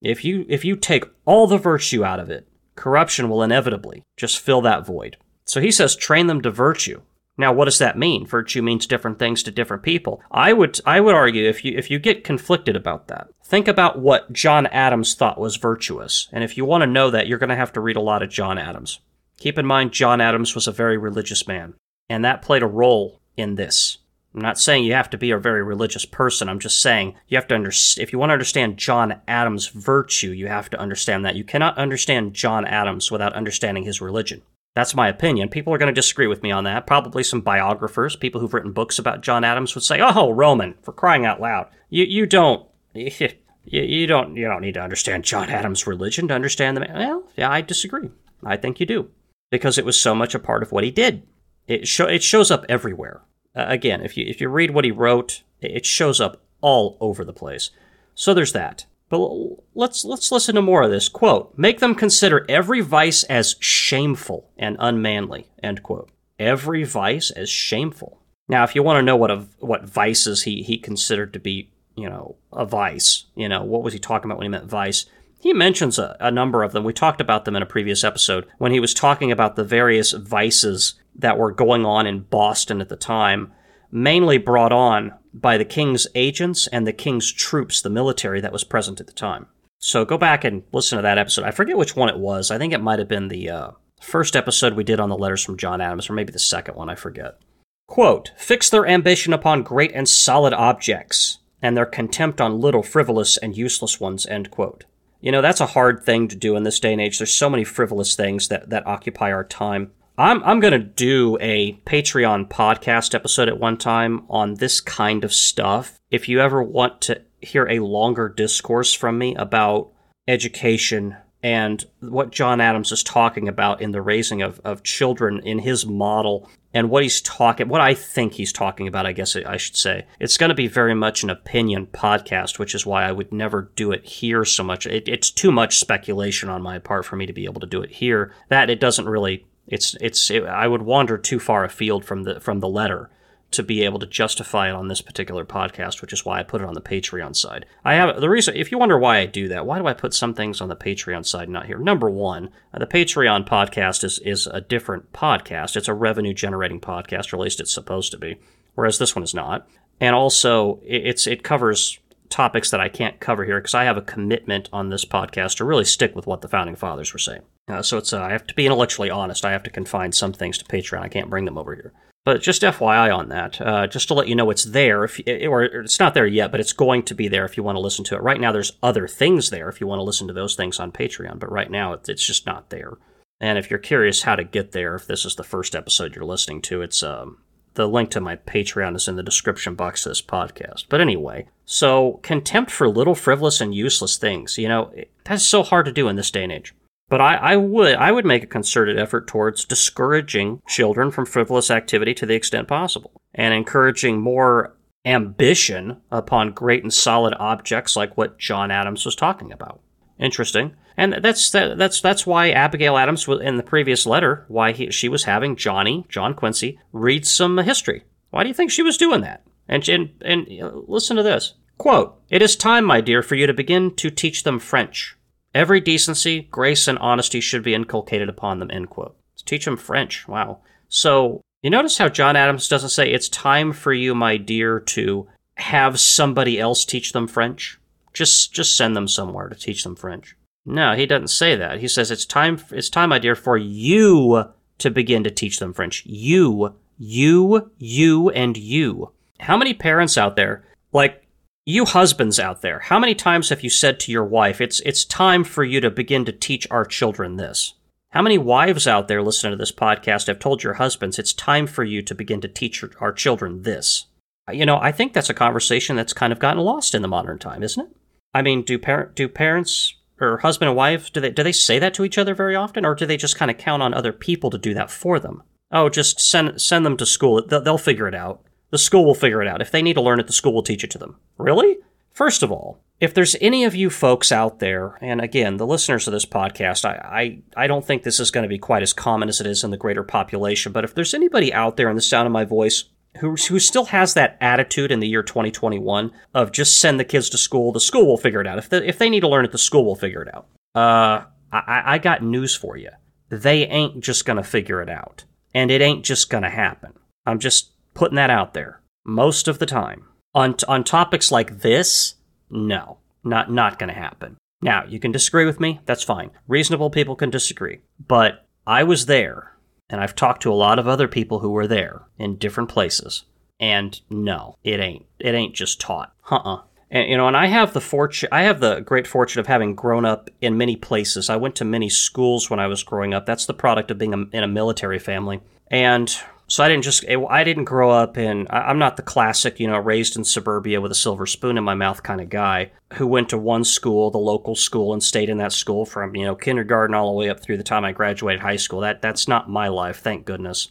If 0.00 0.24
you 0.24 0.46
if 0.48 0.64
you 0.64 0.76
take 0.76 1.04
all 1.24 1.46
the 1.46 1.58
virtue 1.58 2.04
out 2.04 2.20
of 2.20 2.30
it, 2.30 2.48
corruption 2.74 3.28
will 3.28 3.42
inevitably 3.42 4.02
just 4.16 4.38
fill 4.38 4.62
that 4.62 4.86
void. 4.86 5.18
So 5.44 5.60
he 5.60 5.70
says 5.70 5.94
train 5.94 6.26
them 6.26 6.40
to 6.42 6.50
virtue. 6.50 7.02
Now, 7.38 7.52
what 7.52 7.66
does 7.66 7.78
that 7.78 7.98
mean? 7.98 8.26
Virtue 8.26 8.62
means 8.62 8.86
different 8.86 9.18
things 9.18 9.42
to 9.42 9.50
different 9.50 9.82
people. 9.82 10.22
I 10.30 10.52
would 10.52 10.80
I 10.86 11.00
would 11.00 11.14
argue 11.14 11.48
if 11.48 11.64
you 11.64 11.76
if 11.76 11.90
you 11.90 11.98
get 11.98 12.24
conflicted 12.24 12.76
about 12.76 13.08
that, 13.08 13.28
think 13.44 13.68
about 13.68 13.98
what 13.98 14.32
John 14.32 14.66
Adams 14.68 15.14
thought 15.14 15.38
was 15.38 15.56
virtuous. 15.56 16.28
And 16.32 16.42
if 16.42 16.56
you 16.56 16.64
want 16.64 16.82
to 16.82 16.86
know 16.86 17.10
that, 17.10 17.26
you're 17.26 17.38
going 17.38 17.50
to 17.50 17.56
have 17.56 17.72
to 17.74 17.80
read 17.80 17.96
a 17.96 18.00
lot 18.00 18.22
of 18.22 18.30
John 18.30 18.58
Adams. 18.58 19.00
Keep 19.38 19.58
in 19.58 19.66
mind 19.66 19.92
John 19.92 20.20
Adams 20.20 20.54
was 20.54 20.66
a 20.66 20.72
very 20.72 20.96
religious 20.96 21.46
man, 21.46 21.74
and 22.08 22.24
that 22.24 22.40
played 22.40 22.62
a 22.62 22.66
role 22.66 23.20
in 23.36 23.56
this. 23.56 23.98
I'm 24.34 24.42
not 24.42 24.58
saying 24.58 24.84
you 24.84 24.92
have 24.92 25.08
to 25.10 25.18
be 25.18 25.30
a 25.30 25.38
very 25.38 25.62
religious 25.62 26.04
person. 26.04 26.48
I'm 26.48 26.58
just 26.58 26.80
saying 26.80 27.14
you 27.26 27.38
have 27.38 27.48
to 27.48 27.54
understand, 27.54 28.02
if 28.02 28.12
you 28.12 28.18
want 28.18 28.30
to 28.30 28.34
understand 28.34 28.76
John 28.76 29.20
Adams' 29.26 29.68
virtue, 29.68 30.30
you 30.30 30.46
have 30.46 30.68
to 30.70 30.78
understand 30.78 31.24
that. 31.24 31.36
You 31.36 31.44
cannot 31.44 31.78
understand 31.78 32.34
John 32.34 32.66
Adams 32.66 33.10
without 33.10 33.32
understanding 33.32 33.84
his 33.84 34.02
religion. 34.02 34.42
That's 34.76 34.94
my 34.94 35.08
opinion. 35.08 35.48
People 35.48 35.72
are 35.72 35.78
going 35.78 35.92
to 35.92 35.98
disagree 35.98 36.26
with 36.26 36.42
me 36.42 36.50
on 36.50 36.64
that. 36.64 36.86
Probably 36.86 37.22
some 37.22 37.40
biographers, 37.40 38.14
people 38.14 38.42
who've 38.42 38.52
written 38.52 38.72
books 38.72 38.98
about 38.98 39.22
John 39.22 39.42
Adams 39.42 39.74
would 39.74 39.82
say, 39.82 40.00
"Oh, 40.02 40.30
Roman, 40.30 40.74
for 40.82 40.92
crying 40.92 41.24
out 41.24 41.40
loud. 41.40 41.68
You 41.88 42.04
you 42.04 42.26
don't 42.26 42.68
you, 42.94 43.30
you 43.64 44.06
don't 44.06 44.36
you 44.36 44.44
don't 44.46 44.60
need 44.60 44.74
to 44.74 44.82
understand 44.82 45.24
John 45.24 45.48
Adams' 45.48 45.86
religion 45.86 46.28
to 46.28 46.34
understand 46.34 46.76
the 46.76 46.82
man." 46.82 46.94
Well, 46.94 47.24
yeah, 47.38 47.50
I 47.50 47.62
disagree. 47.62 48.10
I 48.44 48.58
think 48.58 48.78
you 48.78 48.84
do. 48.84 49.08
Because 49.50 49.78
it 49.78 49.86
was 49.86 49.98
so 49.98 50.14
much 50.14 50.34
a 50.34 50.38
part 50.38 50.62
of 50.62 50.72
what 50.72 50.84
he 50.84 50.90
did. 50.90 51.22
It 51.66 51.88
show, 51.88 52.04
it 52.04 52.22
shows 52.22 52.50
up 52.50 52.66
everywhere. 52.68 53.22
Uh, 53.54 53.64
again, 53.68 54.02
if 54.02 54.14
you 54.18 54.26
if 54.26 54.42
you 54.42 54.50
read 54.50 54.72
what 54.72 54.84
he 54.84 54.90
wrote, 54.90 55.42
it 55.58 55.86
shows 55.86 56.20
up 56.20 56.42
all 56.60 56.98
over 57.00 57.24
the 57.24 57.32
place. 57.32 57.70
So 58.14 58.34
there's 58.34 58.52
that. 58.52 58.84
But 59.08 59.28
let's 59.74 60.04
let's 60.04 60.32
listen 60.32 60.56
to 60.56 60.62
more 60.62 60.82
of 60.82 60.90
this 60.90 61.08
quote. 61.08 61.56
Make 61.56 61.78
them 61.78 61.94
consider 61.94 62.44
every 62.48 62.80
vice 62.80 63.22
as 63.24 63.54
shameful 63.60 64.50
and 64.58 64.76
unmanly. 64.80 65.48
End 65.62 65.82
quote. 65.82 66.10
Every 66.38 66.84
vice 66.84 67.30
as 67.30 67.48
shameful. 67.48 68.20
Now, 68.48 68.64
if 68.64 68.74
you 68.74 68.82
want 68.82 68.98
to 68.98 69.02
know 69.02 69.16
what 69.16 69.30
a, 69.30 69.46
what 69.58 69.88
vices 69.88 70.42
he 70.42 70.62
he 70.62 70.78
considered 70.78 71.32
to 71.32 71.38
be, 71.38 71.70
you 71.94 72.08
know, 72.08 72.36
a 72.52 72.64
vice, 72.64 73.26
you 73.36 73.48
know, 73.48 73.62
what 73.62 73.82
was 73.82 73.92
he 73.92 73.98
talking 73.98 74.28
about 74.28 74.38
when 74.38 74.46
he 74.46 74.50
meant 74.50 74.66
vice? 74.66 75.06
He 75.40 75.52
mentions 75.52 75.98
a, 75.98 76.16
a 76.18 76.30
number 76.30 76.62
of 76.64 76.72
them. 76.72 76.82
We 76.82 76.92
talked 76.92 77.20
about 77.20 77.44
them 77.44 77.54
in 77.54 77.62
a 77.62 77.66
previous 77.66 78.02
episode 78.02 78.46
when 78.58 78.72
he 78.72 78.80
was 78.80 78.94
talking 78.94 79.30
about 79.30 79.54
the 79.54 79.64
various 79.64 80.12
vices 80.12 80.94
that 81.14 81.38
were 81.38 81.52
going 81.52 81.84
on 81.84 82.06
in 82.06 82.20
Boston 82.20 82.80
at 82.80 82.88
the 82.88 82.96
time, 82.96 83.52
mainly 83.92 84.38
brought 84.38 84.72
on 84.72 85.14
by 85.40 85.58
the 85.58 85.64
king's 85.64 86.06
agents 86.14 86.66
and 86.68 86.86
the 86.86 86.92
king's 86.92 87.32
troops, 87.32 87.80
the 87.80 87.90
military 87.90 88.40
that 88.40 88.52
was 88.52 88.64
present 88.64 89.00
at 89.00 89.06
the 89.06 89.12
time. 89.12 89.46
So 89.78 90.04
go 90.04 90.16
back 90.16 90.44
and 90.44 90.62
listen 90.72 90.96
to 90.96 91.02
that 91.02 91.18
episode. 91.18 91.44
I 91.44 91.50
forget 91.50 91.76
which 91.76 91.94
one 91.94 92.08
it 92.08 92.18
was. 92.18 92.50
I 92.50 92.58
think 92.58 92.72
it 92.72 92.80
might 92.80 92.98
have 92.98 93.08
been 93.08 93.28
the 93.28 93.50
uh, 93.50 93.70
first 94.00 94.34
episode 94.34 94.74
we 94.74 94.84
did 94.84 95.00
on 95.00 95.10
the 95.10 95.18
letters 95.18 95.44
from 95.44 95.58
John 95.58 95.80
Adams, 95.80 96.08
or 96.08 96.14
maybe 96.14 96.32
the 96.32 96.38
second 96.38 96.76
one, 96.76 96.88
I 96.88 96.94
forget. 96.94 97.38
Quote, 97.86 98.32
fix 98.36 98.68
their 98.68 98.86
ambition 98.86 99.32
upon 99.32 99.62
great 99.62 99.92
and 99.94 100.08
solid 100.08 100.52
objects, 100.52 101.38
and 101.62 101.76
their 101.76 101.86
contempt 101.86 102.40
on 102.40 102.60
little 102.60 102.82
frivolous 102.82 103.36
and 103.36 103.56
useless 103.56 104.00
ones, 104.00 104.26
end 104.26 104.50
quote. 104.50 104.84
You 105.20 105.32
know, 105.32 105.42
that's 105.42 105.60
a 105.60 105.66
hard 105.66 106.04
thing 106.04 106.28
to 106.28 106.36
do 106.36 106.56
in 106.56 106.62
this 106.62 106.80
day 106.80 106.92
and 106.92 107.00
age. 107.00 107.18
There's 107.18 107.32
so 107.32 107.50
many 107.50 107.64
frivolous 107.64 108.14
things 108.14 108.48
that, 108.48 108.70
that 108.70 108.86
occupy 108.86 109.32
our 109.32 109.44
time. 109.44 109.92
I'm, 110.18 110.42
I'm 110.44 110.62
to 110.62 110.78
do 110.78 111.36
a 111.42 111.74
Patreon 111.84 112.48
podcast 112.48 113.14
episode 113.14 113.48
at 113.48 113.60
one 113.60 113.76
time 113.76 114.24
on 114.30 114.54
this 114.54 114.80
kind 114.80 115.24
of 115.24 115.32
stuff. 115.34 116.00
If 116.10 116.26
you 116.26 116.40
ever 116.40 116.62
want 116.62 117.02
to 117.02 117.20
hear 117.42 117.68
a 117.68 117.80
longer 117.80 118.30
discourse 118.30 118.94
from 118.94 119.18
me 119.18 119.34
about 119.34 119.92
education 120.26 121.16
and 121.42 121.84
what 122.00 122.32
John 122.32 122.62
Adams 122.62 122.92
is 122.92 123.02
talking 123.02 123.46
about 123.46 123.82
in 123.82 123.92
the 123.92 124.00
raising 124.00 124.40
of, 124.40 124.58
of 124.64 124.82
children 124.82 125.40
in 125.40 125.58
his 125.58 125.84
model 125.84 126.48
and 126.72 126.88
what 126.88 127.02
he's 127.02 127.20
talking, 127.20 127.68
what 127.68 127.82
I 127.82 127.92
think 127.92 128.32
he's 128.32 128.54
talking 128.54 128.88
about, 128.88 129.04
I 129.04 129.12
guess 129.12 129.36
I 129.36 129.58
should 129.58 129.76
say. 129.76 130.06
It's 130.18 130.38
going 130.38 130.48
to 130.48 130.54
be 130.54 130.66
very 130.66 130.94
much 130.94 131.24
an 131.24 131.30
opinion 131.30 131.88
podcast, 131.88 132.58
which 132.58 132.74
is 132.74 132.86
why 132.86 133.04
I 133.04 133.12
would 133.12 133.32
never 133.32 133.70
do 133.76 133.92
it 133.92 134.06
here 134.06 134.46
so 134.46 134.64
much. 134.64 134.86
It, 134.86 135.08
it's 135.08 135.30
too 135.30 135.52
much 135.52 135.78
speculation 135.78 136.48
on 136.48 136.62
my 136.62 136.78
part 136.78 137.04
for 137.04 137.16
me 137.16 137.26
to 137.26 137.34
be 137.34 137.44
able 137.44 137.60
to 137.60 137.66
do 137.66 137.82
it 137.82 137.90
here. 137.90 138.32
That 138.48 138.70
it 138.70 138.80
doesn't 138.80 139.08
really, 139.08 139.46
it's, 139.66 139.94
it's, 140.00 140.30
it, 140.30 140.44
I 140.44 140.66
would 140.66 140.82
wander 140.82 141.18
too 141.18 141.38
far 141.38 141.64
afield 141.64 142.04
from 142.04 142.24
the, 142.24 142.40
from 142.40 142.60
the 142.60 142.68
letter 142.68 143.10
to 143.52 143.62
be 143.62 143.82
able 143.84 143.98
to 143.98 144.06
justify 144.06 144.68
it 144.68 144.74
on 144.74 144.88
this 144.88 145.00
particular 145.00 145.44
podcast, 145.44 146.00
which 146.00 146.12
is 146.12 146.24
why 146.24 146.38
I 146.40 146.42
put 146.42 146.60
it 146.60 146.66
on 146.66 146.74
the 146.74 146.80
Patreon 146.80 147.34
side. 147.36 147.64
I 147.84 147.94
have 147.94 148.20
the 148.20 148.28
reason, 148.28 148.56
if 148.56 148.72
you 148.72 148.78
wonder 148.78 148.98
why 148.98 149.18
I 149.18 149.26
do 149.26 149.48
that, 149.48 149.64
why 149.64 149.78
do 149.78 149.86
I 149.86 149.94
put 149.94 150.14
some 150.14 150.34
things 150.34 150.60
on 150.60 150.68
the 150.68 150.76
Patreon 150.76 151.24
side, 151.24 151.48
not 151.48 151.66
here? 151.66 151.78
Number 151.78 152.10
one, 152.10 152.50
uh, 152.74 152.80
the 152.80 152.86
Patreon 152.86 153.48
podcast 153.48 154.02
is, 154.04 154.18
is 154.18 154.46
a 154.46 154.60
different 154.60 155.12
podcast. 155.12 155.76
It's 155.76 155.88
a 155.88 155.94
revenue 155.94 156.34
generating 156.34 156.80
podcast, 156.80 157.32
or 157.32 157.36
at 157.36 157.42
least 157.42 157.60
it's 157.60 157.72
supposed 157.72 158.10
to 158.12 158.18
be, 158.18 158.36
whereas 158.74 158.98
this 158.98 159.14
one 159.14 159.22
is 159.22 159.34
not. 159.34 159.66
And 160.00 160.14
also, 160.14 160.80
it's, 160.84 161.26
it 161.26 161.42
covers 161.42 161.98
topics 162.28 162.70
that 162.70 162.80
I 162.80 162.88
can't 162.88 163.20
cover 163.20 163.44
here 163.44 163.58
because 163.58 163.74
I 163.74 163.84
have 163.84 163.96
a 163.96 164.02
commitment 164.02 164.68
on 164.72 164.90
this 164.90 165.04
podcast 165.04 165.56
to 165.56 165.64
really 165.64 165.84
stick 165.84 166.14
with 166.14 166.26
what 166.26 166.42
the 166.42 166.48
founding 166.48 166.76
fathers 166.76 167.12
were 167.12 167.18
saying. 167.18 167.42
Uh, 167.68 167.82
so 167.82 167.98
it's 167.98 168.12
uh, 168.12 168.22
I 168.22 168.32
have 168.32 168.46
to 168.46 168.54
be 168.54 168.66
intellectually 168.66 169.10
honest. 169.10 169.44
I 169.44 169.52
have 169.52 169.62
to 169.64 169.70
confine 169.70 170.12
some 170.12 170.32
things 170.32 170.58
to 170.58 170.64
Patreon. 170.64 171.00
I 171.00 171.08
can't 171.08 171.30
bring 171.30 171.44
them 171.44 171.58
over 171.58 171.74
here. 171.74 171.92
But 172.24 172.42
just 172.42 172.62
FYI 172.62 173.16
on 173.16 173.28
that, 173.28 173.60
uh, 173.60 173.86
just 173.86 174.08
to 174.08 174.14
let 174.14 174.26
you 174.26 174.34
know 174.34 174.50
it's 174.50 174.64
there, 174.64 175.04
if, 175.04 175.20
or 175.48 175.62
it's 175.62 176.00
not 176.00 176.12
there 176.12 176.26
yet, 176.26 176.50
but 176.50 176.58
it's 176.58 176.72
going 176.72 177.04
to 177.04 177.14
be 177.14 177.28
there 177.28 177.44
if 177.44 177.56
you 177.56 177.62
want 177.62 177.76
to 177.76 177.80
listen 177.80 178.04
to 178.06 178.16
it. 178.16 178.22
Right 178.22 178.40
now, 178.40 178.50
there's 178.50 178.76
other 178.82 179.06
things 179.06 179.50
there 179.50 179.68
if 179.68 179.80
you 179.80 179.86
want 179.86 180.00
to 180.00 180.04
listen 180.04 180.26
to 180.26 180.32
those 180.32 180.56
things 180.56 180.80
on 180.80 180.90
Patreon, 180.90 181.38
but 181.38 181.52
right 181.52 181.70
now 181.70 181.92
it's 181.92 182.26
just 182.26 182.44
not 182.44 182.70
there. 182.70 182.94
And 183.40 183.58
if 183.58 183.70
you're 183.70 183.78
curious 183.78 184.22
how 184.22 184.34
to 184.34 184.42
get 184.42 184.72
there, 184.72 184.96
if 184.96 185.06
this 185.06 185.24
is 185.24 185.36
the 185.36 185.44
first 185.44 185.76
episode 185.76 186.16
you're 186.16 186.24
listening 186.24 186.62
to, 186.62 186.82
it's 186.82 187.02
um, 187.04 187.38
the 187.74 187.86
link 187.86 188.10
to 188.10 188.20
my 188.20 188.34
Patreon 188.34 188.96
is 188.96 189.06
in 189.06 189.14
the 189.14 189.22
description 189.22 189.76
box 189.76 190.04
of 190.04 190.10
this 190.10 190.22
podcast. 190.22 190.86
But 190.88 191.00
anyway, 191.00 191.46
so 191.66 192.20
contempt 192.22 192.70
for 192.70 192.88
little 192.88 193.16
frivolous 193.16 193.60
and 193.60 193.74
useless 193.74 194.16
things, 194.16 194.56
you 194.56 194.68
know, 194.68 194.92
that's 195.24 195.44
so 195.44 195.62
hard 195.62 195.84
to 195.86 195.92
do 195.92 196.08
in 196.08 196.16
this 196.16 196.30
day 196.30 196.44
and 196.44 196.52
age. 196.52 196.72
But 197.08 197.20
I, 197.20 197.34
I, 197.34 197.56
would 197.56 197.96
I 197.96 198.10
would 198.10 198.24
make 198.24 198.42
a 198.42 198.48
concerted 198.48 198.98
effort 198.98 199.26
towards 199.26 199.64
discouraging 199.64 200.62
children 200.66 201.10
from 201.10 201.26
frivolous 201.26 201.70
activity 201.70 202.14
to 202.14 202.26
the 202.26 202.34
extent 202.34 202.66
possible, 202.68 203.12
and 203.34 203.52
encouraging 203.52 204.20
more 204.20 204.76
ambition 205.04 206.00
upon 206.10 206.52
great 206.52 206.82
and 206.82 206.92
solid 206.92 207.34
objects 207.38 207.94
like 207.94 208.16
what 208.16 208.38
John 208.38 208.70
Adams 208.70 209.04
was 209.04 209.14
talking 209.14 209.52
about. 209.52 209.80
Interesting, 210.18 210.74
and 210.96 211.14
that's 211.22 211.50
that, 211.50 211.78
that's 211.78 212.00
that's 212.00 212.26
why 212.26 212.50
Abigail 212.50 212.96
Adams 212.96 213.28
in 213.28 213.56
the 213.56 213.62
previous 213.62 214.06
letter 214.06 214.44
why 214.48 214.72
he, 214.72 214.90
she 214.90 215.08
was 215.08 215.24
having 215.24 215.54
Johnny 215.54 216.06
John 216.08 216.34
Quincy 216.34 216.80
read 216.92 217.26
some 217.26 217.58
history. 217.58 218.04
Why 218.30 218.42
do 218.42 218.48
you 218.48 218.54
think 218.54 218.70
she 218.70 218.82
was 218.82 218.96
doing 218.96 219.20
that? 219.20 219.44
And 219.68 219.88
and 219.88 220.10
and 220.20 220.46
uh, 220.62 220.72
listen 220.86 221.16
to 221.16 221.22
this 221.22 221.54
quote: 221.78 222.20
"It 222.30 222.42
is 222.42 222.56
time, 222.56 222.84
my 222.84 223.00
dear, 223.00 223.22
for 223.22 223.34
you 223.34 223.46
to 223.46 223.54
begin 223.54 223.94
to 223.96 224.10
teach 224.10 224.42
them 224.44 224.58
French." 224.58 225.16
Every 225.56 225.80
decency, 225.80 226.42
grace, 226.50 226.86
and 226.86 226.98
honesty 226.98 227.40
should 227.40 227.62
be 227.62 227.74
inculcated 227.74 228.28
upon 228.28 228.58
them, 228.58 228.70
end 228.70 228.90
quote. 228.90 229.16
Let's 229.32 229.42
teach 229.42 229.64
them 229.64 229.78
French. 229.78 230.28
Wow. 230.28 230.58
So, 230.90 231.40
you 231.62 231.70
notice 231.70 231.96
how 231.96 232.10
John 232.10 232.36
Adams 232.36 232.68
doesn't 232.68 232.90
say, 232.90 233.10
it's 233.10 233.30
time 233.30 233.72
for 233.72 233.94
you, 233.94 234.14
my 234.14 234.36
dear, 234.36 234.80
to 234.80 235.26
have 235.54 235.98
somebody 235.98 236.60
else 236.60 236.84
teach 236.84 237.14
them 237.14 237.26
French? 237.26 237.80
Just, 238.12 238.52
just 238.52 238.76
send 238.76 238.94
them 238.94 239.08
somewhere 239.08 239.48
to 239.48 239.54
teach 239.54 239.82
them 239.82 239.96
French. 239.96 240.36
No, 240.66 240.94
he 240.94 241.06
doesn't 241.06 241.28
say 241.28 241.56
that. 241.56 241.80
He 241.80 241.88
says, 241.88 242.10
it's 242.10 242.26
time, 242.26 242.60
it's 242.70 242.90
time, 242.90 243.08
my 243.08 243.18
dear, 243.18 243.34
for 243.34 243.56
you 243.56 244.44
to 244.76 244.90
begin 244.90 245.24
to 245.24 245.30
teach 245.30 245.58
them 245.58 245.72
French. 245.72 246.04
You, 246.04 246.74
you, 246.98 247.70
you, 247.78 248.28
and 248.28 248.58
you. 248.58 249.12
How 249.40 249.56
many 249.56 249.74
parents 249.74 250.16
out 250.16 250.36
there, 250.36 250.64
like, 250.92 251.22
you 251.64 251.84
husbands 251.84 252.38
out 252.38 252.62
there, 252.62 252.78
how 252.78 252.98
many 252.98 253.14
times 253.14 253.48
have 253.48 253.62
you 253.62 253.70
said 253.70 253.98
to 254.00 254.12
your 254.12 254.24
wife, 254.24 254.60
it's, 254.60 254.80
it's 254.80 255.04
time 255.04 255.42
for 255.44 255.64
you 255.64 255.80
to 255.80 255.90
begin 255.90 256.24
to 256.24 256.32
teach 256.32 256.66
our 256.70 256.84
children 256.84 257.36
this? 257.36 257.74
How 258.10 258.22
many 258.22 258.38
wives 258.38 258.86
out 258.86 259.08
there 259.08 259.22
listening 259.22 259.52
to 259.52 259.56
this 259.56 259.72
podcast 259.72 260.28
have 260.28 260.38
told 260.38 260.62
your 260.62 260.74
husbands, 260.74 261.18
it's 261.18 261.32
time 261.32 261.66
for 261.66 261.84
you 261.84 262.02
to 262.02 262.14
begin 262.14 262.40
to 262.40 262.48
teach 262.48 262.84
our 263.00 263.12
children 263.12 263.62
this? 263.62 264.06
You 264.50 264.64
know, 264.64 264.78
I 264.78 264.92
think 264.92 265.12
that's 265.12 265.28
a 265.28 265.34
conversation 265.34 265.96
that's 265.96 266.12
kind 266.12 266.32
of 266.32 266.38
gotten 266.38 266.62
lost 266.62 266.94
in 266.94 267.02
the 267.02 267.08
modern 267.08 267.38
time, 267.38 267.62
isn't 267.62 267.84
it? 267.84 267.96
I 268.32 268.42
mean, 268.42 268.62
do 268.62 268.78
parent 268.78 269.14
do 269.14 269.28
parents 269.28 269.94
or 270.20 270.38
husband 270.38 270.68
and 270.68 270.76
wife 270.76 271.12
do 271.12 271.20
they 271.20 271.30
do 271.30 271.42
they 271.42 271.52
say 271.52 271.78
that 271.78 271.94
to 271.94 272.04
each 272.04 272.18
other 272.18 272.34
very 272.34 272.54
often, 272.54 272.86
or 272.86 272.94
do 272.94 273.06
they 273.06 273.16
just 273.16 273.36
kind 273.36 273.50
of 273.50 273.58
count 273.58 273.82
on 273.82 273.92
other 273.92 274.12
people 274.12 274.50
to 274.50 274.58
do 274.58 274.72
that 274.74 274.90
for 274.90 275.18
them? 275.18 275.42
Oh, 275.72 275.88
just 275.88 276.20
send 276.20 276.60
send 276.60 276.86
them 276.86 276.96
to 276.98 277.06
school; 277.06 277.44
they'll, 277.44 277.60
they'll 277.60 277.78
figure 277.78 278.06
it 278.06 278.14
out. 278.14 278.42
The 278.70 278.78
school 278.78 279.04
will 279.04 279.14
figure 279.14 279.42
it 279.42 279.48
out. 279.48 279.60
If 279.60 279.70
they 279.70 279.82
need 279.82 279.94
to 279.94 280.02
learn 280.02 280.20
it, 280.20 280.26
the 280.26 280.32
school 280.32 280.54
will 280.54 280.62
teach 280.62 280.84
it 280.84 280.90
to 280.92 280.98
them. 280.98 281.16
Really? 281.38 281.78
First 282.12 282.42
of 282.42 282.50
all, 282.50 282.80
if 282.98 283.12
there's 283.12 283.36
any 283.42 283.64
of 283.64 283.74
you 283.74 283.90
folks 283.90 284.32
out 284.32 284.58
there, 284.58 284.98
and 285.02 285.20
again, 285.20 285.58
the 285.58 285.66
listeners 285.66 286.06
of 286.06 286.14
this 286.14 286.24
podcast, 286.24 286.86
I, 286.86 287.42
I, 287.56 287.64
I 287.64 287.66
don't 287.66 287.84
think 287.84 288.02
this 288.02 288.18
is 288.18 288.30
going 288.30 288.42
to 288.42 288.48
be 288.48 288.58
quite 288.58 288.82
as 288.82 288.94
common 288.94 289.28
as 289.28 289.40
it 289.40 289.46
is 289.46 289.62
in 289.62 289.70
the 289.70 289.76
greater 289.76 290.02
population, 290.02 290.72
but 290.72 290.82
if 290.82 290.94
there's 290.94 291.12
anybody 291.12 291.52
out 291.52 291.76
there 291.76 291.90
in 291.90 291.96
the 291.96 292.00
sound 292.00 292.26
of 292.26 292.32
my 292.32 292.44
voice 292.44 292.84
who, 293.18 293.34
who 293.34 293.58
still 293.58 293.86
has 293.86 294.14
that 294.14 294.38
attitude 294.40 294.90
in 294.90 295.00
the 295.00 295.08
year 295.08 295.22
2021 295.22 296.10
of 296.32 296.52
just 296.52 296.80
send 296.80 296.98
the 296.98 297.04
kids 297.04 297.28
to 297.30 297.38
school, 297.38 297.70
the 297.70 297.80
school 297.80 298.06
will 298.06 298.16
figure 298.16 298.40
it 298.40 298.46
out. 298.46 298.58
If, 298.58 298.70
the, 298.70 298.86
if 298.88 298.98
they 298.98 299.10
need 299.10 299.20
to 299.20 299.28
learn 299.28 299.44
it, 299.44 299.52
the 299.52 299.58
school 299.58 299.84
will 299.84 299.94
figure 299.94 300.22
it 300.22 300.34
out. 300.34 300.46
Uh, 300.74 301.24
I, 301.52 301.82
I 301.84 301.98
got 301.98 302.22
news 302.22 302.54
for 302.54 302.78
you. 302.78 302.90
They 303.28 303.66
ain't 303.66 304.02
just 304.02 304.24
going 304.24 304.38
to 304.38 304.42
figure 304.42 304.80
it 304.80 304.88
out. 304.88 305.24
And 305.54 305.70
it 305.70 305.80
ain't 305.82 306.04
just 306.04 306.30
going 306.30 306.44
to 306.44 306.50
happen. 306.50 306.92
I'm 307.24 307.38
just 307.38 307.72
putting 307.96 308.16
that 308.16 308.30
out 308.30 308.54
there 308.54 308.80
most 309.04 309.48
of 309.48 309.58
the 309.58 309.66
time. 309.66 310.04
On, 310.34 310.54
on 310.68 310.84
topics 310.84 311.32
like 311.32 311.60
this, 311.60 312.14
no, 312.50 312.98
not, 313.24 313.50
not 313.50 313.78
going 313.78 313.88
to 313.88 313.94
happen. 313.94 314.36
Now, 314.62 314.84
you 314.86 315.00
can 315.00 315.12
disagree 315.12 315.46
with 315.46 315.60
me, 315.60 315.80
that's 315.86 316.02
fine. 316.02 316.30
Reasonable 316.46 316.90
people 316.90 317.16
can 317.16 317.30
disagree. 317.30 317.80
But 318.06 318.46
I 318.66 318.82
was 318.82 319.06
there, 319.06 319.56
and 319.88 320.00
I've 320.00 320.14
talked 320.14 320.42
to 320.42 320.52
a 320.52 320.54
lot 320.54 320.78
of 320.78 320.86
other 320.86 321.08
people 321.08 321.40
who 321.40 321.50
were 321.50 321.66
there 321.66 322.02
in 322.18 322.36
different 322.36 322.68
places. 322.68 323.24
And 323.58 324.00
no, 324.10 324.56
it 324.62 324.80
ain't. 324.80 325.06
It 325.18 325.34
ain't 325.34 325.54
just 325.54 325.80
taught. 325.80 326.12
Uh-uh. 326.30 326.62
And, 326.90 327.08
you 327.08 327.16
know, 327.16 327.26
and 327.26 327.36
I 327.36 327.46
have 327.46 327.72
the 327.72 327.80
fortune, 327.80 328.28
I 328.30 328.42
have 328.42 328.60
the 328.60 328.80
great 328.80 329.06
fortune 329.06 329.40
of 329.40 329.46
having 329.46 329.74
grown 329.74 330.04
up 330.04 330.30
in 330.40 330.56
many 330.56 330.76
places. 330.76 331.30
I 331.30 331.36
went 331.36 331.56
to 331.56 331.64
many 331.64 331.88
schools 331.88 332.50
when 332.50 332.60
I 332.60 332.66
was 332.66 332.82
growing 332.82 333.14
up. 333.14 333.26
That's 333.26 333.46
the 333.46 333.54
product 333.54 333.90
of 333.90 333.98
being 333.98 334.14
a, 334.14 334.36
in 334.36 334.42
a 334.42 334.48
military 334.48 334.98
family. 334.98 335.40
And 335.68 336.14
so 336.48 336.62
I 336.62 336.68
didn't 336.68 336.84
just 336.84 337.04
I 337.08 337.44
didn't 337.44 337.64
grow 337.64 337.90
up 337.90 338.16
in 338.16 338.46
I'm 338.50 338.78
not 338.78 338.96
the 338.96 339.02
classic 339.02 339.58
you 339.58 339.66
know 339.66 339.78
raised 339.78 340.16
in 340.16 340.24
suburbia 340.24 340.80
with 340.80 340.92
a 340.92 340.96
silver 340.96 341.26
spoon 341.26 341.58
in 341.58 341.64
my 341.64 341.74
mouth 341.74 342.02
kind 342.02 342.20
of 342.20 342.28
guy 342.28 342.70
who 342.94 343.06
went 343.06 343.28
to 343.30 343.38
one 343.38 343.64
school 343.64 344.10
the 344.10 344.18
local 344.18 344.54
school 344.54 344.92
and 344.92 345.02
stayed 345.02 345.28
in 345.28 345.38
that 345.38 345.52
school 345.52 345.84
from 345.84 346.14
you 346.14 346.24
know 346.24 346.34
kindergarten 346.34 346.94
all 346.94 347.12
the 347.12 347.18
way 347.18 347.28
up 347.28 347.40
through 347.40 347.56
the 347.56 347.62
time 347.62 347.84
I 347.84 347.92
graduated 347.92 348.40
high 348.40 348.56
school 348.56 348.80
that 348.80 349.02
that's 349.02 349.28
not 349.28 349.50
my 349.50 349.68
life 349.68 350.00
thank 350.00 350.24
goodness. 350.24 350.70